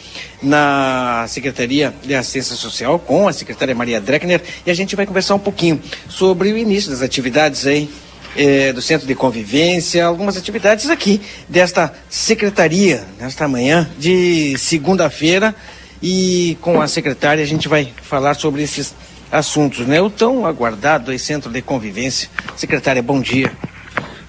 na 0.42 1.24
Secretaria 1.28 1.94
de 2.02 2.14
Assistência 2.14 2.56
Social 2.56 2.98
com 2.98 3.26
a 3.26 3.32
secretária 3.32 3.74
Maria 3.74 4.00
Dreckner 4.00 4.42
e 4.66 4.70
a 4.70 4.74
gente 4.74 4.94
vai 4.94 5.06
conversar 5.06 5.34
um 5.34 5.38
pouquinho 5.38 5.80
sobre 6.08 6.52
o 6.52 6.58
início 6.58 6.90
das 6.90 7.00
atividades 7.00 7.66
aí 7.66 7.90
eh, 8.36 8.72
do 8.72 8.82
Centro 8.82 9.06
de 9.06 9.14
Convivência, 9.14 10.04
algumas 10.04 10.36
atividades 10.36 10.90
aqui 10.90 11.20
desta 11.48 11.92
secretaria, 12.08 13.02
nesta 13.18 13.48
manhã 13.48 13.90
de 13.98 14.56
segunda-feira. 14.58 15.54
E 16.02 16.56
com 16.60 16.80
a 16.80 16.88
secretária 16.88 17.42
a 17.44 17.46
gente 17.46 17.68
vai 17.68 17.92
falar 18.02 18.34
sobre 18.34 18.62
esses 18.62 18.94
assuntos, 19.30 19.86
né? 19.86 20.00
O 20.00 20.08
tão 20.08 20.46
aguardado 20.46 21.10
aí, 21.10 21.18
Centro 21.18 21.50
de 21.50 21.60
Convivência. 21.60 22.28
Secretária, 22.56 23.02
bom 23.02 23.20
dia. 23.20 23.52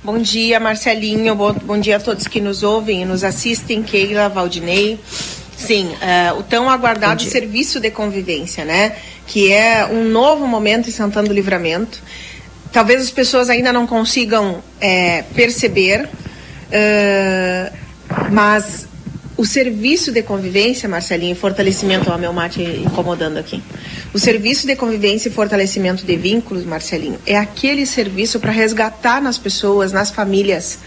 Bom 0.03 0.17
dia, 0.17 0.59
Marcelinho. 0.59 1.35
Bom, 1.35 1.53
bom 1.53 1.79
dia 1.79 1.97
a 1.97 1.99
todos 1.99 2.27
que 2.27 2.41
nos 2.41 2.63
ouvem 2.63 3.03
e 3.03 3.05
nos 3.05 3.23
assistem, 3.23 3.83
Keila, 3.83 4.29
Valdinei. 4.29 4.99
Sim, 5.55 5.89
uh, 5.89 6.39
o 6.39 6.43
tão 6.43 6.69
aguardado 6.69 7.21
serviço 7.21 7.79
de 7.79 7.91
convivência, 7.91 8.65
né? 8.65 8.95
Que 9.27 9.51
é 9.51 9.85
um 9.85 10.05
novo 10.05 10.47
momento 10.47 10.89
em 10.89 10.91
Santana 10.91 11.27
do 11.27 11.33
Livramento 11.33 12.01
talvez 12.71 13.01
as 13.01 13.11
pessoas 13.11 13.49
ainda 13.49 13.73
não 13.73 13.85
consigam 13.85 14.63
é, 14.79 15.23
perceber, 15.35 16.07
uh, 16.07 17.77
mas 18.31 18.87
o 19.41 19.45
serviço 19.45 20.11
de 20.11 20.21
convivência, 20.21 20.87
Marcelinho, 20.87 21.35
fortalecimento, 21.35 22.11
ó, 22.11 22.15
meu 22.15 22.31
mate 22.31 22.61
incomodando 22.61 23.37
aqui. 23.37 23.59
O 24.13 24.19
serviço 24.19 24.67
de 24.67 24.75
convivência 24.75 25.29
e 25.29 25.31
fortalecimento 25.31 26.05
de 26.05 26.15
vínculos, 26.15 26.63
Marcelinho, 26.63 27.17
é 27.25 27.35
aquele 27.35 27.87
serviço 27.87 28.39
para 28.39 28.51
resgatar 28.51 29.19
nas 29.19 29.39
pessoas, 29.39 29.91
nas 29.91 30.11
famílias, 30.11 30.77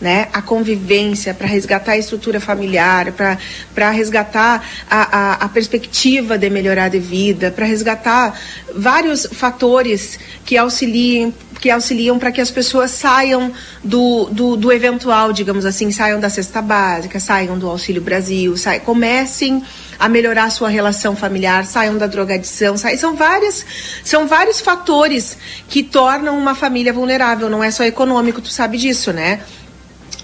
né, 0.00 0.28
a 0.32 0.40
convivência, 0.40 1.34
para 1.34 1.46
resgatar 1.46 1.92
a 1.92 1.98
estrutura 1.98 2.40
familiar, 2.40 3.12
para 3.12 3.90
resgatar 3.90 4.64
a, 4.88 5.18
a, 5.18 5.32
a, 5.44 5.48
perspectiva 5.48 6.38
de 6.38 6.48
melhorar 6.48 6.88
de 6.88 6.98
vida, 6.98 7.50
para 7.50 7.66
resgatar 7.66 8.38
vários 8.74 9.26
fatores 9.26 10.18
que 10.44 10.56
auxiliem 10.56 11.34
que 11.60 11.70
auxiliam 11.70 12.20
para 12.20 12.30
que 12.30 12.40
as 12.40 12.50
pessoas 12.50 12.92
saiam 12.92 13.52
do, 13.82 14.28
do, 14.30 14.56
do, 14.56 14.72
eventual, 14.72 15.32
digamos 15.32 15.66
assim, 15.66 15.90
saiam 15.90 16.20
da 16.20 16.30
cesta 16.30 16.62
básica, 16.62 17.18
saiam 17.18 17.58
do 17.58 17.68
Auxílio 17.68 18.00
Brasil, 18.00 18.56
saiam, 18.56 18.84
comecem 18.84 19.62
a 19.98 20.08
melhorar 20.08 20.44
a 20.44 20.50
sua 20.50 20.68
relação 20.68 21.16
familiar, 21.16 21.66
saiam 21.66 21.98
da 21.98 22.06
drogadição, 22.06 22.76
saiam, 22.76 22.98
são, 22.98 23.16
várias, 23.16 23.66
são 24.04 24.28
vários 24.28 24.60
fatores 24.60 25.36
que 25.68 25.82
tornam 25.82 26.38
uma 26.38 26.54
família 26.54 26.92
vulnerável, 26.92 27.50
não 27.50 27.64
é 27.64 27.70
só 27.70 27.82
econômico, 27.82 28.40
tu 28.40 28.50
sabe 28.50 28.78
disso, 28.78 29.12
né? 29.12 29.40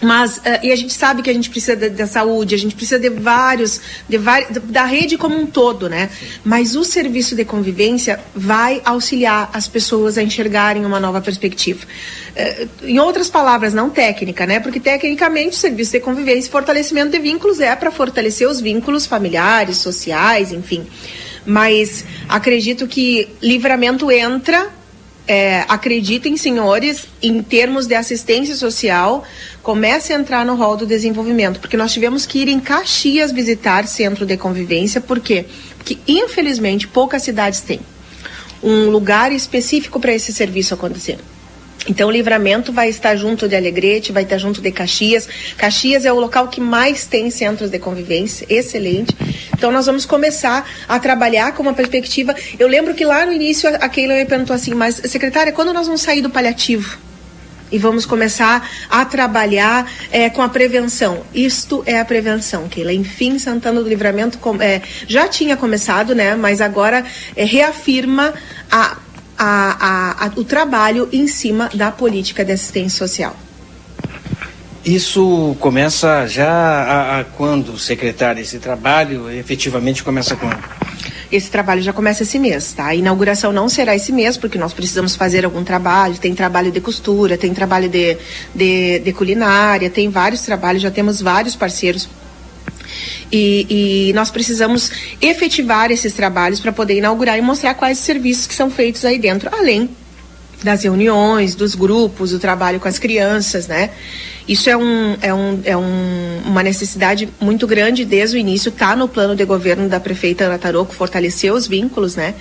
Mas, 0.05 0.37
uh, 0.39 0.43
e 0.63 0.71
a 0.71 0.77
gente 0.77 0.93
sabe 0.93 1.23
que 1.23 1.31
a 1.31 1.33
gente 1.33 1.49
precisa 1.49 1.75
da, 1.75 2.07
saúde, 2.07 2.55
a 2.55 2.59
gente 2.59 2.75
precisa 2.75 2.99
de 2.99 3.09
vários, 3.09 3.81
de 4.09 4.19
da 4.65 4.85
rede 4.85 5.17
como 5.17 5.37
um 5.37 5.47
todo, 5.47 5.89
né? 5.89 6.11
Mas 6.45 6.77
o 6.77 6.85
serviço 6.85 7.35
de 7.35 7.45
convivência 7.45 8.21
vai 8.35 8.83
auxiliar 8.85 9.51
as 9.53 9.67
pessoas 9.67 10.19
a 10.19 10.23
enxergarem 10.23 10.85
uma 10.85 11.01
nova 11.01 11.21
perspectiva. 11.21 11.87
Uh, 12.37 12.69
em 12.85 12.99
outras 12.99 13.31
palavras, 13.31 13.73
não 13.73 13.89
técnica, 13.89 14.47
né? 14.47 14.61
Porque 14.61 14.79
tecnicamente 14.79 15.57
o 15.57 15.59
serviço 15.59 15.93
de 15.93 16.01
convivência 16.01 16.49
e 16.49 16.51
fortalecimento 16.51 17.13
de 17.13 17.19
vínculos 17.19 17.61
é 17.61 17.75
para 17.75 17.91
fortalecer 17.91 18.49
os 18.49 18.61
vínculos 18.61 19.07
familiares, 19.07 19.79
sociais, 19.79 20.53
enfim. 20.53 20.87
Mas 21.47 22.05
acredito 22.29 22.87
que 22.87 23.29
livramento 23.41 24.11
entra 24.11 24.71
é, 25.27 25.65
acreditem, 25.69 26.37
senhores, 26.37 27.07
em 27.23 27.43
termos 27.43 27.87
de 27.87 27.95
assistência 27.95 28.55
social, 28.55 29.25
comece 29.63 30.13
a 30.13 30.17
entrar 30.17 30.45
no 30.45 30.55
rol 30.55 30.77
do 30.77 30.87
desenvolvimento, 30.87 31.61
porque 31.61 31.77
nós 31.77 31.93
tivemos 31.93 32.27
que 32.27 32.41
ir 32.41 32.49
em 32.49 32.61
Caxias 32.61 33.33
visitar 33.33 33.87
centro 33.87 34.27
de 34.27 34.37
convivência, 34.37 35.01
por 35.01 35.21
quê? 35.21 35.47
Porque, 35.77 35.99
infelizmente, 36.07 36.87
poucas 36.87 37.23
cidades 37.23 37.61
têm 37.61 37.81
um 38.63 38.91
lugar 38.91 39.33
específico 39.33 40.01
para 40.01 40.15
esse 40.15 40.33
serviço 40.33 40.75
acontecer. 40.75 41.19
Então, 41.87 42.09
o 42.09 42.11
Livramento 42.11 42.73
vai 42.73 42.89
estar 42.89 43.15
junto 43.15 43.47
de 43.47 43.55
Alegrete, 43.55 44.11
vai 44.11 44.23
estar 44.23 44.39
junto 44.39 44.61
de 44.63 44.73
Caxias. 44.73 45.29
Caxias 45.57 46.07
é 46.07 46.13
o 46.13 46.19
local 46.19 46.49
que 46.49 46.61
mais 46.61 47.07
tem 47.07 47.31
centros 47.31 47.71
de 47.71 47.79
convivência, 47.79 48.47
excelente. 48.49 49.15
Então, 49.53 49.71
nós 49.71 49.85
vamos 49.85 50.07
começar 50.07 50.67
a 50.89 50.99
trabalhar 50.99 51.53
com 51.53 51.63
uma 51.63 51.75
perspectiva. 51.75 52.35
Eu 52.59 52.69
lembro 52.69 52.95
que 52.95 53.05
lá 53.05 53.27
no 53.27 53.33
início 53.33 53.69
a 53.69 53.89
Keila 53.89 54.15
me 54.15 54.25
perguntou 54.25 54.57
assim, 54.57 54.73
mas 54.73 54.95
secretária, 54.95 55.53
quando 55.53 55.73
nós 55.73 55.87
vamos 55.87 56.01
sair 56.01 56.23
do 56.23 56.31
paliativo? 56.31 56.99
E 57.71 57.79
vamos 57.79 58.07
começar 58.07 58.67
a 58.89 59.05
trabalhar 59.05 59.91
é, 60.11 60.31
com 60.31 60.43
a 60.43 60.49
prevenção. 60.49 61.23
Isto 61.35 61.83
é 61.85 61.99
a 61.99 62.05
prevenção, 62.05 62.69
Keila. 62.69 62.93
Enfim, 62.93 63.39
Santana 63.39 63.83
do 63.83 63.89
Livramento 63.89 64.39
é, 64.61 64.81
já 65.09 65.29
tinha 65.29 65.57
começado, 65.57 66.15
né? 66.15 66.35
Mas 66.35 66.61
agora 66.61 67.05
é, 67.35 67.45
reafirma 67.45 68.33
a 68.71 68.99
a, 69.39 69.77
a, 69.81 70.27
a, 70.27 70.33
o 70.37 70.45
trabalho 70.45 71.09
em 71.13 71.27
cima 71.27 71.71
da 71.75 71.91
política 71.91 72.45
de 72.45 72.53
assistência 72.53 72.99
social. 72.99 73.37
Isso 74.85 75.57
começa 75.61 76.27
já 76.27 77.21
a, 77.21 77.25
quando, 77.25 77.79
secretário? 77.79 78.43
Esse 78.43 78.59
trabalho 78.59 79.31
efetivamente 79.31 80.05
começa 80.05 80.37
quando? 80.37 80.63
Esse 81.33 81.51
trabalho 81.51 81.83
já 81.83 81.93
começa 81.93 82.23
esse 82.23 82.39
mês, 82.39 82.75
tá? 82.75 82.87
A 82.87 82.95
inauguração 82.95 83.51
não 83.51 83.69
será 83.69 83.97
esse 83.97 84.13
mês, 84.13 84.37
porque 84.37 84.59
nós 84.59 84.75
precisamos 84.75 85.17
fazer 85.17 85.45
algum 85.45 85.65
trabalho. 85.65 86.17
Tem 86.19 86.35
trabalho 86.35 86.71
de 86.71 86.81
costura, 86.81 87.39
tem 87.39 87.55
trabalho 87.55 87.89
de, 87.89 88.19
de, 88.55 88.99
de 88.99 89.13
culinária, 89.13 89.89
tem 89.89 90.11
vários 90.11 90.43
trabalhos, 90.43 90.83
já 90.83 90.91
temos 90.91 91.21
vários 91.23 91.57
parceiros 91.57 92.09
e, 93.31 94.09
e, 94.09 94.13
nós 94.13 94.31
precisamos 94.31 94.91
efetivar 95.21 95.91
esses 95.91 96.13
trabalhos 96.13 96.61
para 96.61 96.73
poder 96.73 96.99
inaugurar 96.99 97.39
e 97.39 97.43
mostrar 97.43 97.75
quais 97.75 97.99
os 97.99 98.05
serviços 98.05 98.47
que 98.47 98.55
são 98.55 98.71
feitos 98.71 99.05
aí 99.05 99.19
dentro, 99.19 99.49
além 99.53 99.89
das 100.63 100.83
reuniões, 100.83 101.55
dos 101.55 101.75
grupos, 101.75 102.31
do 102.31 102.39
trabalho 102.39 102.81
com 102.81 102.89
as 102.89 102.99
crianças, 102.99 103.69
né? 103.69 103.91
Isso 104.49 104.69
é, 104.69 104.77
um, 104.77 105.17
é, 105.21 105.33
um, 105.33 105.61
é 105.65 105.77
um, 105.77 106.43
uma 106.45 106.63
necessidade 106.63 107.29
muito 107.41 107.67
grande 107.67 108.05
desde 108.05 108.37
o 108.37 108.39
início, 108.39 108.69
está 108.69 108.95
no 108.95 109.09
plano 109.09 109.35
de 109.35 109.45
governo 109.45 109.89
da 109.89 110.01
prefeita 110.01 110.45
Ana 110.45 110.59
Taroco, 110.59 110.95
fortalecer 110.95 111.53
os 111.53 111.67
vínculos, 111.67 112.17
né? 112.17 112.35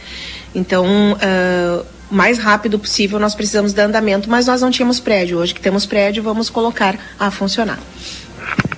Então, 0.54 0.86
uh, 1.14 1.86
mais 2.12 2.38
rápido 2.38 2.78
possível 2.78 3.20
nós 3.20 3.34
precisamos 3.34 3.74
dar 3.74 3.86
andamento, 3.86 4.30
mas 4.30 4.48
nós 4.48 4.62
não 4.62 4.70
tínhamos 4.70 5.00
prédio. 5.00 5.40
Hoje 5.40 5.54
que 5.54 5.62
temos 5.62 5.86
prédio, 5.86 6.22
vamos 6.22 6.50
colocar 6.50 6.98
a 7.20 7.32
funcionar. 7.32 7.80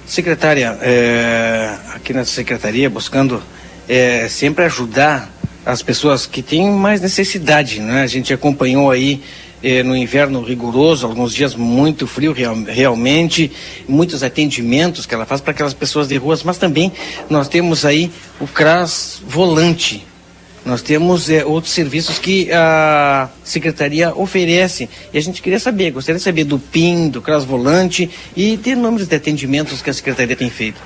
Secretária, 0.05 0.77
é, 0.81 1.75
aqui 1.93 2.13
na 2.13 2.23
secretaria, 2.23 2.89
buscando 2.89 3.41
é, 3.87 4.27
sempre 4.29 4.65
ajudar 4.65 5.31
as 5.65 5.81
pessoas 5.81 6.27
que 6.27 6.43
têm 6.43 6.69
mais 6.69 7.01
necessidade, 7.01 7.79
né? 7.79 8.03
A 8.03 8.07
gente 8.07 8.31
acompanhou 8.31 8.91
aí 8.91 9.23
é, 9.63 9.81
no 9.81 9.95
inverno 9.95 10.43
rigoroso, 10.43 11.07
alguns 11.07 11.33
dias 11.33 11.55
muito 11.55 12.05
frio 12.05 12.33
real, 12.33 12.55
realmente, 12.67 13.51
muitos 13.87 14.21
atendimentos 14.21 15.07
que 15.07 15.15
ela 15.15 15.25
faz 15.25 15.41
para 15.41 15.51
aquelas 15.51 15.73
pessoas 15.73 16.07
de 16.07 16.17
ruas, 16.17 16.43
mas 16.43 16.59
também 16.59 16.91
nós 17.29 17.47
temos 17.47 17.83
aí 17.83 18.11
o 18.39 18.45
CRAS 18.45 19.21
volante, 19.27 20.05
nós 20.65 20.81
temos 20.81 21.29
é, 21.29 21.45
outros 21.45 21.71
serviços 21.71 22.17
que 22.17 22.51
a 22.51 23.29
secretaria 23.43 24.13
oferece 24.15 24.89
e 25.13 25.17
a 25.17 25.21
gente 25.21 25.39
queria 25.39 25.59
saber, 25.59 25.91
gostaria 25.91 26.17
de 26.17 26.23
saber 26.23 26.43
do 26.43 26.57
PIN, 26.57 27.09
do 27.09 27.21
CRAS 27.21 27.45
Volante 27.45 28.09
e 28.35 28.57
de 28.57 28.75
números 28.75 29.07
de 29.07 29.15
atendimentos 29.15 29.83
que 29.83 29.91
a 29.91 29.93
secretaria 29.93 30.35
tem 30.35 30.49
feito. 30.49 30.81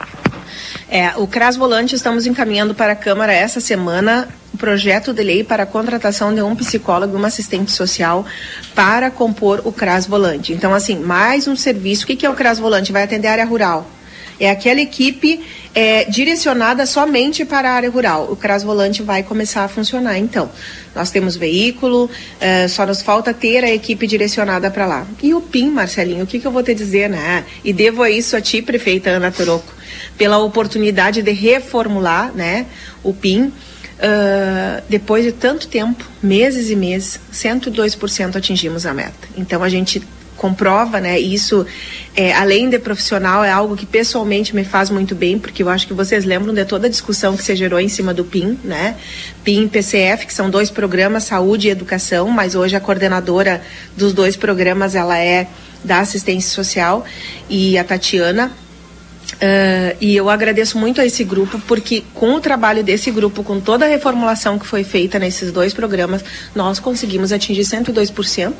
É, 0.90 1.14
o 1.16 1.26
CRAS 1.26 1.56
Volante 1.56 1.96
estamos 1.96 2.26
encaminhando 2.26 2.76
para 2.76 2.92
a 2.92 2.96
Câmara 2.96 3.32
essa 3.32 3.62
semana 3.62 4.28
o 4.54 4.58
projeto 4.58 5.14
de 5.14 5.24
lei 5.24 5.44
para 5.46 5.64
a 5.64 5.66
contratação 5.66 6.36
de 6.36 6.42
um 6.42 6.56
psicólogo 6.56 7.14
e 7.14 7.16
uma 7.16 7.28
assistente 7.28 7.72
social 7.72 8.26
para 8.76 9.10
compor 9.10 9.62
o 9.64 9.72
CRAS 9.72 10.06
Volante. 10.06 10.52
Então, 10.52 10.74
assim, 10.74 11.00
mais 11.00 11.48
um 11.48 11.56
serviço. 11.56 12.04
O 12.04 12.08
que, 12.08 12.18
que 12.18 12.26
é 12.26 12.30
o 12.30 12.34
CRAS 12.34 12.60
Volante? 12.60 12.92
Vai 12.92 13.04
atender 13.04 13.30
a 13.30 13.32
área 13.32 13.46
rural 13.46 13.90
é 14.40 14.50
aquela 14.50 14.80
equipe 14.80 15.42
é, 15.74 16.06
direcionada 16.06 16.86
somente 16.86 17.46
para 17.46 17.70
a 17.70 17.74
área 17.74 17.90
rural. 17.90 18.28
O 18.32 18.36
CRAS 18.36 18.64
Volante 18.64 19.04
vai 19.04 19.24
começar 19.24 19.64
a 19.64 19.68
funcionar. 19.68 20.18
Então, 20.18 20.50
nós 20.96 21.12
temos 21.12 21.36
veículo, 21.36 22.10
é, 22.40 22.68
só 22.68 22.86
nos 22.86 23.02
falta 23.02 23.34
ter 23.34 23.64
a 23.64 23.72
equipe 23.72 24.08
direcionada 24.08 24.70
para 24.72 24.86
lá. 24.86 25.08
E 25.22 25.34
o 25.34 25.42
PIN, 25.42 25.70
Marcelinho, 25.70 26.24
o 26.24 26.28
que, 26.28 26.40
que 26.40 26.48
eu 26.48 26.52
vou 26.52 26.64
te 26.64 26.74
dizer, 26.74 27.10
né? 27.10 27.46
E 27.64 27.72
devo 27.72 28.06
isso 28.06 28.36
a 28.36 28.42
ti, 28.42 28.62
prefeita 28.62 29.10
Ana 29.10 29.32
Toroco, 29.32 29.74
pela 30.18 30.38
oportunidade 30.40 31.22
de 31.22 31.32
reformular 31.32 32.34
né, 32.34 32.66
o 33.04 33.14
PIN. 33.14 33.52
Uh, 34.00 34.82
depois 34.88 35.26
de 35.26 35.34
tanto 35.34 35.68
tempo, 35.68 36.06
meses 36.24 36.70
e 36.70 36.76
meses, 36.76 37.20
102% 37.34 38.38
atingimos 38.38 38.86
a 38.86 38.94
meta. 38.94 39.28
Então 39.36 39.62
a 39.62 39.68
gente 39.68 40.02
comprova, 40.40 41.00
né? 41.00 41.20
Isso, 41.20 41.66
é, 42.16 42.34
além 42.34 42.70
de 42.70 42.80
profissional, 42.80 43.44
é 43.44 43.52
algo 43.52 43.76
que 43.76 43.86
pessoalmente 43.86 44.56
me 44.56 44.64
faz 44.64 44.90
muito 44.90 45.14
bem, 45.14 45.38
porque 45.38 45.62
eu 45.62 45.70
acho 45.70 45.86
que 45.86 45.94
vocês 45.94 46.26
lembram 46.26 46.54
de 46.54 46.66
toda 46.66 46.88
a 46.88 46.90
discussão 46.90 47.38
que 47.38 47.44
se 47.44 47.56
gerou 47.56 47.80
em 47.80 47.90
cima 47.90 48.14
do 48.14 48.24
PIN, 48.24 48.58
né? 48.64 48.96
PIN 49.44 49.66
e 49.66 49.68
PCF, 49.68 50.26
que 50.26 50.34
são 50.34 50.50
dois 50.50 50.72
programas, 50.72 51.26
saúde 51.26 51.68
e 51.68 51.72
educação, 51.72 52.30
mas 52.30 52.56
hoje 52.56 52.76
a 52.76 52.80
coordenadora 52.80 53.62
dos 53.96 54.14
dois 54.14 54.36
programas, 54.36 54.96
ela 54.96 55.20
é 55.20 55.48
da 55.84 56.00
assistência 56.00 56.50
social 56.50 57.06
e 57.50 57.78
a 57.78 57.84
Tatiana 57.84 58.52
Uh, 59.36 59.96
e 60.02 60.16
eu 60.16 60.30
agradeço 60.30 60.78
muito 60.78 61.00
a 61.00 61.06
esse 61.06 61.24
grupo, 61.24 61.60
porque 61.68 62.04
com 62.14 62.34
o 62.34 62.42
trabalho 62.42 62.84
desse 62.84 63.12
grupo, 63.12 63.44
com 63.44 63.60
toda 63.60 63.86
a 63.86 63.88
reformulação 63.88 64.58
que 64.58 64.66
foi 64.66 64.84
feita 64.84 65.20
nesses 65.20 65.52
dois 65.52 65.74
programas, 65.74 66.24
nós 66.56 66.80
conseguimos 66.80 67.32
atingir 67.32 67.62
102%, 67.62 68.54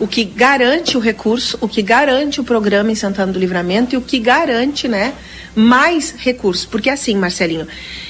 o 0.00 0.06
que 0.06 0.24
garante 0.24 0.96
o 0.96 1.00
recurso, 1.00 1.58
o 1.60 1.68
que 1.68 1.82
garante 1.82 2.40
o 2.40 2.44
programa 2.44 2.90
em 2.90 2.94
Santana 2.94 3.32
do 3.32 3.38
Livramento 3.38 3.94
e 3.94 3.98
o 3.98 4.00
que 4.00 4.18
garante 4.18 4.88
né, 4.88 5.12
mais 5.54 6.14
recursos. 6.16 6.64
Porque 6.64 6.90
assim, 6.90 7.16
Marcelinho, 7.16 7.66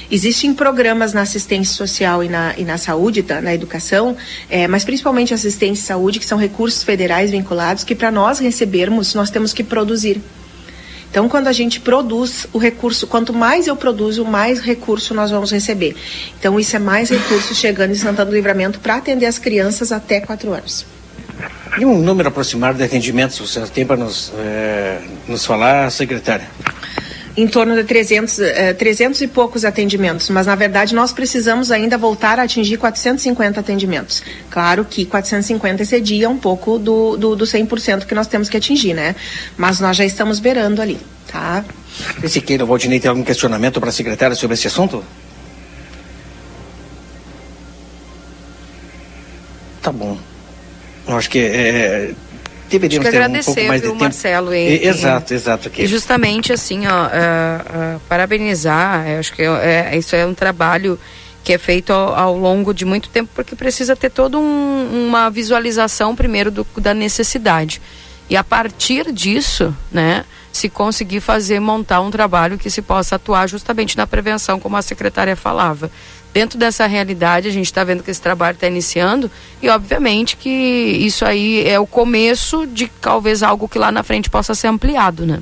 existem 0.09 0.53
programas 0.53 1.13
na 1.13 1.21
assistência 1.21 1.75
social 1.75 2.23
e 2.23 2.29
na, 2.29 2.53
e 2.57 2.63
na 2.63 2.77
saúde, 2.77 3.23
tá, 3.23 3.41
na 3.41 3.53
educação, 3.53 4.15
é, 4.49 4.67
mas 4.67 4.83
principalmente 4.83 5.33
assistência 5.33 5.83
e 5.83 5.85
saúde, 5.85 6.19
que 6.19 6.25
são 6.25 6.37
recursos 6.37 6.83
federais 6.83 7.31
vinculados, 7.31 7.83
que 7.83 7.95
para 7.95 8.11
nós 8.11 8.39
recebermos, 8.39 9.13
nós 9.13 9.29
temos 9.29 9.53
que 9.53 9.63
produzir. 9.63 10.21
Então, 11.17 11.27
quando 11.27 11.47
a 11.47 11.51
gente 11.51 11.79
produz 11.79 12.45
o 12.53 12.59
recurso, 12.59 13.07
quanto 13.07 13.33
mais 13.33 13.65
eu 13.65 13.75
produzo, 13.75 14.23
mais 14.23 14.59
recurso 14.59 15.15
nós 15.15 15.31
vamos 15.31 15.51
receber. 15.51 15.95
Então, 16.39 16.59
isso 16.59 16.75
é 16.75 16.79
mais 16.79 17.09
recurso 17.09 17.55
chegando 17.55 17.89
em 17.89 17.95
Santana 17.95 18.29
do 18.29 18.35
Livramento 18.35 18.79
para 18.79 18.97
atender 18.97 19.25
as 19.25 19.39
crianças 19.39 19.91
até 19.91 20.21
4 20.21 20.53
anos. 20.53 20.85
E 21.79 21.83
um 21.83 21.97
número 21.97 22.29
aproximado 22.29 22.77
de 22.77 22.83
atendimentos 22.83 23.39
você 23.39 23.59
tem 23.61 23.83
para 23.83 23.97
nos, 23.97 24.31
é, 24.37 24.99
nos 25.27 25.43
falar, 25.43 25.89
secretária? 25.89 26.47
Em 27.37 27.47
torno 27.47 27.75
de 27.75 27.83
300, 27.83 28.39
eh, 28.39 28.73
300 28.73 29.21
e 29.21 29.27
poucos 29.27 29.63
atendimentos, 29.63 30.27
mas 30.31 30.47
na 30.47 30.55
verdade 30.55 30.95
nós 30.95 31.13
precisamos 31.13 31.71
ainda 31.71 31.95
voltar 31.95 32.39
a 32.39 32.43
atingir 32.43 32.77
450 32.77 33.59
atendimentos. 33.59 34.23
Claro 34.49 34.83
que 34.83 35.05
450 35.05 35.83
excedia 35.83 36.27
um 36.27 36.37
pouco 36.37 36.79
do, 36.79 37.15
do, 37.15 37.35
do 37.35 37.45
100% 37.45 38.05
que 38.05 38.15
nós 38.15 38.25
temos 38.25 38.49
que 38.49 38.57
atingir, 38.57 38.95
né? 38.95 39.15
Mas 39.55 39.79
nós 39.79 39.95
já 39.95 40.03
estamos 40.03 40.39
beirando 40.39 40.81
ali, 40.81 40.97
tá? 41.31 41.63
Esse 42.23 42.41
queira, 42.41 42.65
Valdinei, 42.65 42.99
tem 42.99 43.09
algum 43.09 43.23
questionamento 43.23 43.79
para 43.79 43.89
a 43.89 43.93
secretária 43.93 44.35
sobre 44.35 44.55
esse 44.55 44.65
assunto? 44.65 45.03
Tá 49.79 49.91
bom. 49.91 50.17
Eu 51.07 51.15
acho 51.15 51.29
que 51.29 51.39
é, 51.39 52.11
deveríamos 52.67 53.09
ter 53.09 53.21
um 53.21 53.43
pouco 53.43 53.67
mais 53.67 53.81
de 53.81 53.87
tempo. 53.87 53.99
Marcelo 53.99 54.53
e, 54.53 54.83
e, 54.83 54.87
exato, 54.87 55.33
exato. 55.33 55.67
Aqui. 55.67 55.83
E 55.83 55.87
justamente 55.87 56.53
assim, 56.53 56.85
ó, 56.87 57.05
uh, 57.05 57.95
uh, 57.95 57.99
parabenizar, 58.07 59.05
acho 59.19 59.33
que 59.33 59.41
é, 59.41 59.97
isso 59.97 60.15
é 60.15 60.25
um 60.25 60.33
trabalho 60.33 60.99
que 61.43 61.53
é 61.53 61.57
feito 61.57 61.93
ao, 61.93 62.13
ao, 62.13 62.37
longo 62.37 62.73
de 62.73 62.83
muito 62.83 63.09
tempo, 63.09 63.29
porque 63.33 63.55
precisa 63.55 63.95
ter 63.95 64.09
toda 64.09 64.37
um, 64.37 65.07
uma 65.07 65.29
visualização 65.29 66.15
primeiro 66.15 66.51
do, 66.51 66.67
da 66.77 66.93
necessidade. 66.93 67.81
E 68.29 68.35
a 68.35 68.43
partir 68.43 69.11
disso, 69.13 69.73
né, 69.89 70.25
se 70.51 70.67
conseguir 70.67 71.21
fazer, 71.21 71.59
montar 71.59 72.01
um 72.01 72.11
trabalho 72.11 72.57
que 72.57 72.69
se 72.69 72.81
possa 72.81 73.15
atuar 73.15 73.47
justamente 73.47 73.95
na 73.95 74.05
prevenção, 74.05 74.59
como 74.59 74.75
a 74.75 74.81
secretária 74.81 75.35
falava 75.35 75.89
dentro 76.37 76.59
dessa 76.59 76.85
realidade, 76.85 77.47
a 77.47 77.51
gente 77.51 77.65
está 77.65 77.83
vendo 77.83 78.03
que 78.03 78.11
esse 78.11 78.21
trabalho 78.21 78.53
está 78.53 78.67
iniciando 78.67 79.31
e, 79.59 79.67
obviamente, 79.69 80.37
que 80.37 80.47
isso 80.49 81.25
aí 81.25 81.67
é 81.67 81.79
o 81.79 81.87
começo 81.87 82.67
de 82.67 82.87
talvez 83.01 83.41
algo 83.41 83.67
que 83.67 83.79
lá 83.79 83.91
na 83.91 84.03
frente 84.03 84.29
possa 84.29 84.53
ser 84.53 84.67
ampliado, 84.67 85.25
né? 85.25 85.41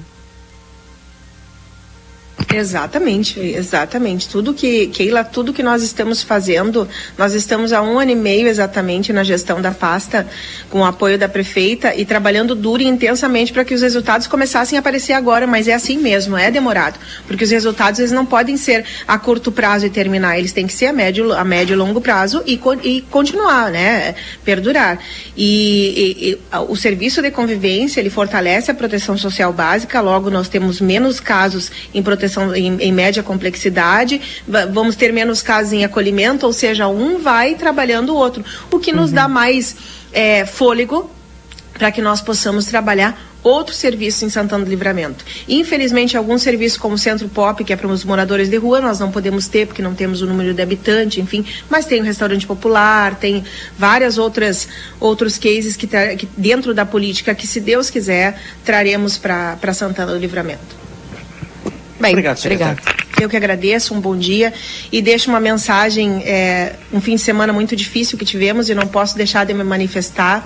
Exatamente, 2.53 3.39
exatamente. 3.39 4.29
Tudo 4.29 4.53
que, 4.53 4.87
Keila, 4.87 5.23
tudo 5.23 5.51
que 5.51 5.63
nós 5.63 5.81
estamos 5.81 6.21
fazendo, 6.21 6.87
nós 7.17 7.33
estamos 7.33 7.73
há 7.73 7.81
um 7.81 7.99
ano 7.99 8.11
e 8.11 8.15
meio 8.15 8.47
exatamente 8.47 9.11
na 9.11 9.23
gestão 9.23 9.61
da 9.61 9.71
pasta, 9.71 10.27
com 10.69 10.79
o 10.79 10.85
apoio 10.85 11.17
da 11.17 11.27
prefeita 11.27 11.95
e 11.95 12.05
trabalhando 12.05 12.55
duro 12.55 12.81
e 12.81 12.85
intensamente 12.85 13.51
para 13.51 13.65
que 13.65 13.73
os 13.73 13.81
resultados 13.81 14.27
começassem 14.27 14.77
a 14.77 14.79
aparecer 14.79 15.13
agora, 15.13 15.47
mas 15.47 15.67
é 15.67 15.73
assim 15.73 15.97
mesmo, 15.97 16.37
é 16.37 16.51
demorado, 16.51 16.99
porque 17.27 17.43
os 17.43 17.49
resultados 17.49 17.99
eles 17.99 18.11
não 18.11 18.25
podem 18.25 18.57
ser 18.57 18.85
a 19.07 19.17
curto 19.17 19.51
prazo 19.51 19.85
e 19.85 19.89
terminar, 19.89 20.37
eles 20.37 20.53
têm 20.53 20.67
que 20.67 20.73
ser 20.73 20.87
a 20.87 20.93
médio, 20.93 21.33
a 21.33 21.43
médio 21.43 21.73
e 21.73 21.75
longo 21.75 21.99
prazo 21.99 22.43
e, 22.45 22.59
e 22.83 23.01
continuar, 23.09 23.71
né, 23.71 24.15
perdurar. 24.43 24.99
E, 25.35 26.15
e, 26.21 26.29
e 26.29 26.39
o 26.69 26.75
serviço 26.75 27.21
de 27.21 27.31
convivência, 27.31 27.99
ele 27.99 28.09
fortalece 28.09 28.69
a 28.69 28.73
proteção 28.73 29.17
social 29.17 29.51
básica, 29.51 29.99
logo 29.99 30.29
nós 30.29 30.47
temos 30.47 30.79
menos 30.79 31.19
casos 31.19 31.71
em 31.93 32.03
proteção 32.03 32.34
em, 32.55 32.77
em 32.81 32.91
média 32.91 33.23
complexidade, 33.23 34.21
vamos 34.71 34.95
ter 34.95 35.11
menos 35.11 35.41
casos 35.41 35.73
em 35.73 35.83
acolhimento, 35.83 36.45
ou 36.45 36.53
seja, 36.53 36.87
um 36.87 37.19
vai 37.19 37.55
trabalhando 37.55 38.13
o 38.13 38.15
outro, 38.15 38.43
o 38.71 38.79
que 38.79 38.91
nos 38.91 39.09
uhum. 39.09 39.15
dá 39.15 39.27
mais 39.27 39.75
é, 40.11 40.45
fôlego 40.45 41.09
para 41.73 41.91
que 41.91 42.01
nós 42.01 42.21
possamos 42.21 42.65
trabalhar 42.65 43.19
outros 43.45 43.77
serviços 43.77 44.23
em 44.23 44.29
Santana 44.29 44.65
do 44.65 44.69
Livramento. 44.69 45.23
Infelizmente, 45.47 46.17
alguns 46.17 46.41
serviços 46.41 46.79
como 46.79 46.95
o 46.95 46.97
Centro 46.97 47.29
Pop, 47.29 47.63
que 47.63 47.71
é 47.71 47.75
para 47.75 47.87
os 47.87 48.03
moradores 48.03 48.49
de 48.49 48.57
rua, 48.57 48.81
nós 48.81 48.99
não 48.99 49.11
podemos 49.11 49.47
ter 49.47 49.67
porque 49.67 49.83
não 49.83 49.93
temos 49.93 50.21
o 50.21 50.25
número 50.25 50.51
de 50.51 50.61
habitante, 50.61 51.21
enfim, 51.21 51.45
mas 51.69 51.85
tem 51.85 52.01
o 52.01 52.03
restaurante 52.03 52.47
popular, 52.47 53.15
tem 53.15 53.43
várias 53.77 54.17
outras 54.17 54.67
outros 54.99 55.37
cases 55.37 55.77
que, 55.77 55.85
que 55.85 56.27
dentro 56.35 56.73
da 56.73 56.85
política 56.85 57.35
que, 57.35 57.45
se 57.45 57.59
Deus 57.59 57.91
quiser, 57.91 58.41
traremos 58.63 59.17
para 59.17 59.73
Santana 59.73 60.13
do 60.13 60.17
Livramento. 60.17 60.84
Bem, 61.99 62.11
obrigado, 62.11 62.39
obrigado. 62.39 62.81
Eu 63.19 63.29
que 63.29 63.37
agradeço, 63.37 63.93
um 63.93 64.01
bom 64.01 64.17
dia. 64.17 64.53
E 64.91 65.01
deixo 65.01 65.29
uma 65.29 65.39
mensagem, 65.39 66.21
é, 66.25 66.73
um 66.91 66.99
fim 66.99 67.15
de 67.15 67.21
semana 67.21 67.53
muito 67.53 67.75
difícil 67.75 68.17
que 68.17 68.25
tivemos 68.25 68.69
e 68.69 68.75
não 68.75 68.87
posso 68.87 69.15
deixar 69.15 69.45
de 69.45 69.53
me 69.53 69.63
manifestar 69.63 70.45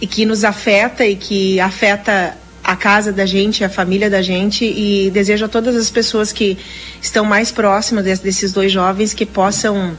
e 0.00 0.06
que 0.06 0.26
nos 0.26 0.44
afeta 0.44 1.06
e 1.06 1.16
que 1.16 1.58
afeta 1.58 2.36
a 2.62 2.76
casa 2.76 3.12
da 3.12 3.24
gente, 3.24 3.64
a 3.64 3.70
família 3.70 4.10
da 4.10 4.20
gente. 4.20 4.64
E 4.64 5.10
desejo 5.10 5.46
a 5.46 5.48
todas 5.48 5.74
as 5.74 5.90
pessoas 5.90 6.32
que 6.32 6.58
estão 7.00 7.24
mais 7.24 7.50
próximas 7.50 8.04
desses 8.20 8.52
dois 8.52 8.70
jovens 8.70 9.14
que 9.14 9.24
possam 9.24 9.96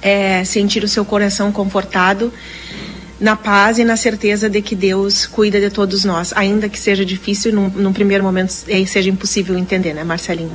é, 0.00 0.44
sentir 0.44 0.84
o 0.84 0.88
seu 0.88 1.04
coração 1.04 1.50
confortado 1.50 2.32
na 3.20 3.36
paz 3.36 3.78
e 3.78 3.84
na 3.84 3.96
certeza 3.96 4.48
de 4.48 4.60
que 4.60 4.74
Deus 4.74 5.26
cuida 5.26 5.60
de 5.60 5.70
todos 5.70 6.04
nós, 6.04 6.32
ainda 6.34 6.68
que 6.68 6.78
seja 6.78 7.04
difícil, 7.04 7.52
num, 7.52 7.68
num 7.68 7.92
primeiro 7.92 8.24
momento 8.24 8.52
é, 8.68 8.84
seja 8.86 9.10
impossível 9.10 9.56
entender, 9.56 9.92
né, 9.94 10.04
Marcelinho? 10.04 10.52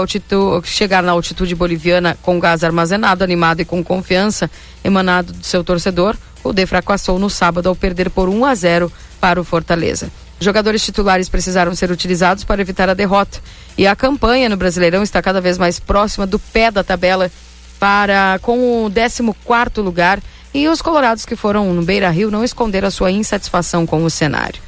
chegar 0.65 1.01
na 1.01 1.13
altitude 1.13 1.55
boliviana 1.55 2.17
com 2.21 2.37
gás 2.41 2.61
armazenado, 2.61 3.23
animado 3.23 3.61
e 3.61 3.65
com 3.65 3.81
confiança 3.81 4.51
emanado 4.83 5.31
do 5.31 5.45
seu 5.45 5.63
torcedor, 5.63 6.17
D 6.53 6.65
fracassou 6.65 7.17
no 7.17 7.29
sábado 7.29 7.69
ao 7.69 7.75
perder 7.75 8.09
por 8.09 8.27
1 8.27 8.43
a 8.43 8.53
0 8.53 8.91
para 9.17 9.39
o 9.39 9.45
Fortaleza. 9.45 10.11
Jogadores 10.41 10.83
titulares 10.83 11.29
precisaram 11.29 11.73
ser 11.73 11.89
utilizados 11.89 12.43
para 12.43 12.61
evitar 12.61 12.89
a 12.89 12.93
derrota. 12.93 13.39
E 13.77 13.87
a 13.87 13.95
campanha 13.95 14.49
no 14.49 14.57
Brasileirão 14.57 15.03
está 15.03 15.21
cada 15.21 15.39
vez 15.39 15.57
mais 15.57 15.79
próxima 15.79 16.27
do 16.27 16.37
pé 16.37 16.69
da 16.69 16.83
tabela 16.83 17.31
para 17.79 18.37
com 18.41 18.85
o 18.85 18.91
14 18.91 19.79
lugar 19.81 20.19
e 20.53 20.67
os 20.67 20.81
colorados 20.81 21.25
que 21.25 21.35
foram 21.35 21.73
no 21.73 21.81
Beira 21.81 22.09
Rio 22.09 22.29
não 22.29 22.43
esconderam 22.43 22.87
a 22.87 22.91
sua 22.91 23.11
insatisfação 23.11 23.85
com 23.85 24.03
o 24.03 24.09
cenário. 24.09 24.61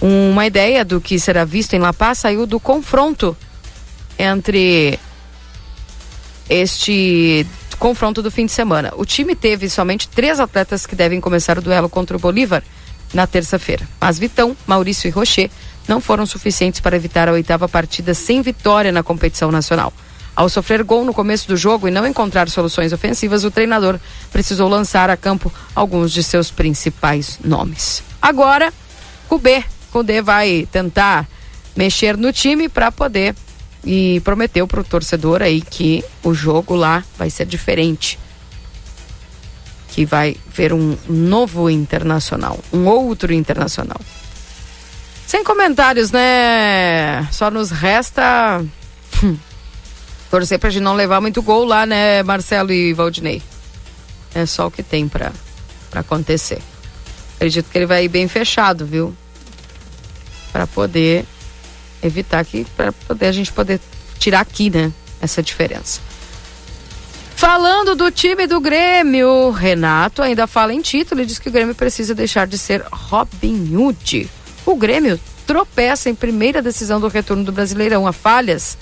Uma 0.00 0.46
ideia 0.46 0.84
do 0.84 1.00
que 1.00 1.18
será 1.20 1.44
visto 1.44 1.74
em 1.74 1.78
La 1.78 1.92
Paz 1.92 2.18
saiu 2.18 2.46
do 2.46 2.58
confronto 2.58 3.36
entre 4.18 4.98
este 6.48 7.46
confronto 7.78 8.22
do 8.22 8.30
fim 8.30 8.46
de 8.46 8.52
semana. 8.52 8.92
O 8.96 9.04
time 9.04 9.34
teve 9.34 9.68
somente 9.68 10.08
três 10.08 10.40
atletas 10.40 10.86
que 10.86 10.94
devem 10.94 11.20
começar 11.20 11.58
o 11.58 11.62
duelo 11.62 11.88
contra 11.88 12.16
o 12.16 12.20
Bolívar 12.20 12.62
na 13.12 13.26
terça-feira. 13.26 13.88
Mas 14.00 14.18
Vitão, 14.18 14.56
Maurício 14.66 15.08
e 15.08 15.10
Rocher 15.10 15.50
não 15.86 16.00
foram 16.00 16.24
suficientes 16.26 16.80
para 16.80 16.96
evitar 16.96 17.28
a 17.28 17.32
oitava 17.32 17.68
partida 17.68 18.14
sem 18.14 18.40
vitória 18.42 18.92
na 18.92 19.02
competição 19.02 19.50
nacional. 19.50 19.92
Ao 20.34 20.48
sofrer 20.48 20.82
gol 20.82 21.04
no 21.04 21.12
começo 21.12 21.46
do 21.46 21.56
jogo 21.56 21.86
e 21.86 21.90
não 21.90 22.06
encontrar 22.06 22.48
soluções 22.48 22.92
ofensivas, 22.92 23.44
o 23.44 23.50
treinador 23.50 24.00
precisou 24.30 24.68
lançar 24.68 25.10
a 25.10 25.16
campo 25.16 25.52
alguns 25.74 26.10
de 26.10 26.22
seus 26.22 26.50
principais 26.50 27.38
nomes. 27.44 28.02
Agora, 28.20 28.72
Cubê, 29.28 29.62
Cudê 29.90 30.22
vai 30.22 30.66
tentar 30.72 31.28
mexer 31.76 32.16
no 32.16 32.32
time 32.32 32.68
para 32.68 32.90
poder 32.90 33.34
e 33.84 34.20
prometeu 34.20 34.66
para 34.66 34.80
o 34.80 34.84
torcedor 34.84 35.42
aí 35.42 35.60
que 35.60 36.04
o 36.22 36.32
jogo 36.32 36.74
lá 36.74 37.04
vai 37.18 37.28
ser 37.28 37.46
diferente. 37.46 38.18
Que 39.88 40.06
vai 40.06 40.36
ver 40.54 40.72
um 40.72 40.96
novo 41.06 41.68
internacional, 41.68 42.58
um 42.72 42.86
outro 42.86 43.34
internacional. 43.34 44.00
Sem 45.26 45.44
comentários, 45.44 46.10
né? 46.10 47.28
Só 47.30 47.50
nos 47.50 47.70
resta 47.70 48.64
hum, 49.22 49.36
torcer 50.32 50.58
pra 50.58 50.70
gente 50.70 50.82
não 50.82 50.94
levar 50.94 51.20
muito 51.20 51.42
gol 51.42 51.62
lá, 51.66 51.84
né, 51.84 52.22
Marcelo 52.22 52.72
e 52.72 52.94
Valdinei? 52.94 53.42
É 54.34 54.46
só 54.46 54.66
o 54.66 54.70
que 54.70 54.82
tem 54.82 55.06
pra, 55.06 55.30
pra 55.90 56.00
acontecer. 56.00 56.58
Acredito 57.36 57.68
que 57.70 57.76
ele 57.76 57.84
vai 57.84 58.06
ir 58.06 58.08
bem 58.08 58.26
fechado, 58.26 58.86
viu? 58.86 59.14
Para 60.50 60.66
poder 60.66 61.26
evitar 62.02 62.42
que, 62.46 62.64
para 62.74 62.92
poder 62.92 63.26
a 63.26 63.32
gente 63.32 63.52
poder 63.52 63.78
tirar 64.18 64.40
aqui, 64.40 64.70
né, 64.70 64.90
essa 65.20 65.42
diferença. 65.42 66.00
Falando 67.36 67.94
do 67.94 68.10
time 68.10 68.46
do 68.46 68.58
Grêmio, 68.58 69.50
Renato 69.50 70.22
ainda 70.22 70.46
fala 70.46 70.72
em 70.72 70.80
título 70.80 71.20
e 71.20 71.26
diz 71.26 71.38
que 71.38 71.50
o 71.50 71.52
Grêmio 71.52 71.74
precisa 71.74 72.14
deixar 72.14 72.46
de 72.46 72.56
ser 72.56 72.82
Robin 72.90 73.76
Hood. 73.76 74.30
O 74.64 74.76
Grêmio 74.76 75.20
tropeça 75.46 76.08
em 76.08 76.14
primeira 76.14 76.62
decisão 76.62 76.98
do 76.98 77.08
retorno 77.08 77.44
do 77.44 77.52
Brasileirão 77.52 78.06
a 78.06 78.14
falhas 78.14 78.78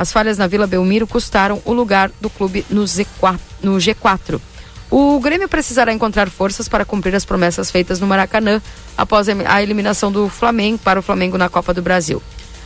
as 0.00 0.10
falhas 0.10 0.38
na 0.38 0.46
Vila 0.46 0.66
Belmiro 0.66 1.06
custaram 1.06 1.60
o 1.62 1.74
lugar 1.74 2.10
do 2.22 2.30
clube 2.30 2.64
no, 2.70 2.84
Z4, 2.84 3.38
no 3.62 3.76
G4. 3.76 4.40
O 4.90 5.20
Grêmio 5.20 5.46
precisará 5.46 5.92
encontrar 5.92 6.30
forças 6.30 6.70
para 6.70 6.86
cumprir 6.86 7.14
as 7.14 7.26
promessas 7.26 7.70
feitas 7.70 8.00
no 8.00 8.06
Maracanã 8.06 8.62
após 8.96 9.28
a 9.28 9.62
eliminação 9.62 10.10
do 10.10 10.26
Flamengo 10.30 10.78
para 10.78 11.00
o 11.00 11.02
Flamengo 11.02 11.36
na 11.36 11.50
Copa 11.50 11.74
do 11.74 11.82
Brasil. 11.82 12.22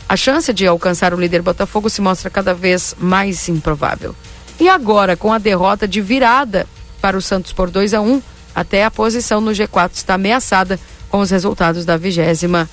A 0.07 0.15
chance 0.15 0.53
de 0.53 0.65
alcançar 0.65 1.13
o 1.13 1.19
líder 1.19 1.41
Botafogo 1.41 1.89
se 1.89 1.99
mostra 1.99 2.29
cada 2.29 2.53
vez 2.53 2.95
mais 2.97 3.49
improvável. 3.49 4.15
E 4.57 4.69
agora, 4.69 5.17
com 5.17 5.33
a 5.33 5.37
derrota 5.37 5.85
de 5.85 5.99
virada 5.99 6.65
para 7.01 7.17
o 7.17 7.21
Santos 7.21 7.51
por 7.51 7.69
2 7.69 7.95
a 7.95 7.99
1, 7.99 8.21
até 8.55 8.85
a 8.85 8.91
posição 8.91 9.41
no 9.41 9.51
G4 9.51 9.91
está 9.93 10.13
ameaçada 10.13 10.79
com 11.09 11.19
os 11.19 11.31
resultados 11.31 11.83
da 11.83 11.97
vigésima 11.97 12.69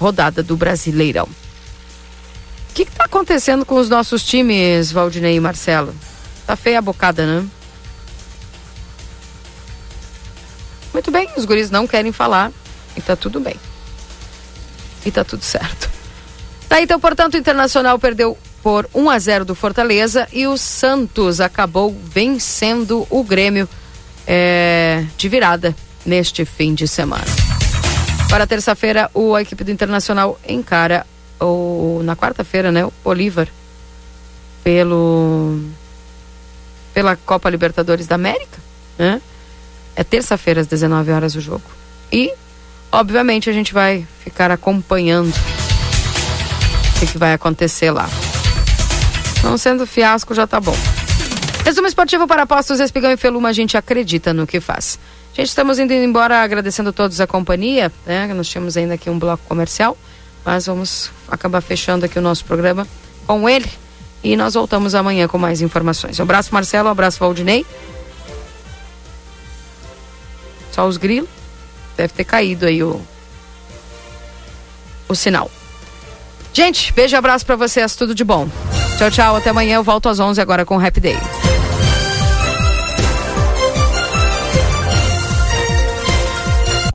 rodada 0.00 0.42
do 0.42 0.56
Brasileirão 0.56 1.28
que 2.74 2.82
está 2.82 3.04
acontecendo 3.04 3.64
com 3.64 3.76
os 3.76 3.88
nossos 3.88 4.22
times, 4.22 4.92
Valdinei 4.92 5.36
e 5.36 5.40
Marcelo? 5.40 5.94
Tá 6.46 6.56
feia 6.56 6.78
a 6.78 6.82
bocada, 6.82 7.26
né? 7.26 7.46
Muito 10.92 11.10
bem, 11.10 11.28
os 11.36 11.44
guris 11.44 11.70
não 11.70 11.86
querem 11.86 12.12
falar 12.12 12.50
e 12.96 13.00
tá 13.00 13.14
tudo 13.14 13.40
bem. 13.40 13.56
E 15.04 15.10
tá 15.10 15.24
tudo 15.24 15.44
certo. 15.44 15.90
Tá, 16.68 16.82
então, 16.82 17.00
portanto, 17.00 17.34
o 17.34 17.38
Internacional 17.38 17.98
perdeu 17.98 18.36
por 18.62 18.88
1 18.94 19.10
a 19.10 19.18
0 19.18 19.44
do 19.44 19.54
Fortaleza 19.54 20.28
e 20.32 20.46
o 20.46 20.58
Santos 20.58 21.40
acabou 21.40 21.96
vencendo 22.04 23.06
o 23.08 23.22
Grêmio 23.22 23.68
é, 24.26 25.04
de 25.16 25.28
virada 25.28 25.74
neste 26.04 26.44
fim 26.44 26.74
de 26.74 26.86
semana. 26.86 27.24
Para 28.28 28.46
terça-feira, 28.46 29.10
a 29.14 29.40
equipe 29.40 29.64
do 29.64 29.70
Internacional 29.70 30.38
encara 30.46 31.06
ou 31.38 32.02
na 32.02 32.16
quarta-feira, 32.16 32.72
né, 32.72 32.84
o 32.84 32.92
Bolívar 33.04 33.48
pelo 34.64 35.60
pela 36.92 37.16
Copa 37.16 37.48
Libertadores 37.48 38.06
da 38.06 38.16
América, 38.16 38.58
né? 38.98 39.22
É 39.94 40.02
terça-feira 40.02 40.60
às 40.60 40.66
19 40.66 41.12
horas 41.12 41.34
o 41.34 41.40
jogo. 41.40 41.62
E 42.10 42.32
obviamente 42.90 43.48
a 43.48 43.52
gente 43.52 43.72
vai 43.72 44.06
ficar 44.24 44.50
acompanhando 44.50 45.32
o 45.32 47.06
que, 47.06 47.18
vai 47.18 47.34
acontecer 47.34 47.90
lá. 47.90 48.08
Não 49.44 49.56
sendo 49.56 49.86
fiasco 49.86 50.34
já 50.34 50.46
tá 50.46 50.58
bom. 50.58 50.76
Resumo 51.64 51.86
esportivo 51.86 52.26
para 52.26 52.42
apostos 52.42 52.80
Espigão 52.80 53.12
e 53.12 53.16
Feluma, 53.16 53.50
a 53.50 53.52
gente 53.52 53.76
acredita 53.76 54.32
no 54.32 54.46
que 54.46 54.60
faz. 54.60 54.98
Gente, 55.34 55.48
estamos 55.48 55.78
indo 55.78 55.92
embora 55.92 56.42
agradecendo 56.42 56.90
a 56.90 56.92
todos 56.92 57.20
a 57.20 57.26
companhia, 57.26 57.92
né? 58.04 58.26
Nós 58.34 58.52
temos 58.52 58.76
ainda 58.76 58.94
aqui 58.94 59.08
um 59.08 59.18
bloco 59.18 59.44
comercial. 59.46 59.96
Mas 60.44 60.66
vamos 60.66 61.10
acabar 61.30 61.60
fechando 61.60 62.04
aqui 62.04 62.18
o 62.18 62.22
nosso 62.22 62.44
programa 62.44 62.86
com 63.26 63.48
ele. 63.48 63.70
E 64.22 64.36
nós 64.36 64.54
voltamos 64.54 64.94
amanhã 64.94 65.28
com 65.28 65.38
mais 65.38 65.60
informações. 65.60 66.18
Um 66.18 66.22
abraço, 66.22 66.52
Marcelo. 66.52 66.88
Um 66.88 66.92
abraço, 66.92 67.18
Valdinei. 67.20 67.64
Só 70.72 70.86
os 70.86 70.96
grilos. 70.96 71.28
deve 71.96 72.12
ter 72.12 72.24
caído 72.24 72.66
aí 72.66 72.82
o, 72.82 73.00
o 75.08 75.14
sinal. 75.14 75.50
Gente, 76.52 76.92
beijo 76.92 77.14
e 77.14 77.16
abraço 77.16 77.46
para 77.46 77.56
vocês, 77.56 77.94
tudo 77.94 78.14
de 78.14 78.24
bom. 78.24 78.48
Tchau, 78.96 79.10
tchau, 79.10 79.36
até 79.36 79.50
amanhã. 79.50 79.76
Eu 79.76 79.84
volto 79.84 80.08
às 80.08 80.18
11 80.18 80.40
agora 80.40 80.64
com 80.64 80.76
o 80.76 80.84
Happy 80.84 81.00
Day. 81.00 81.47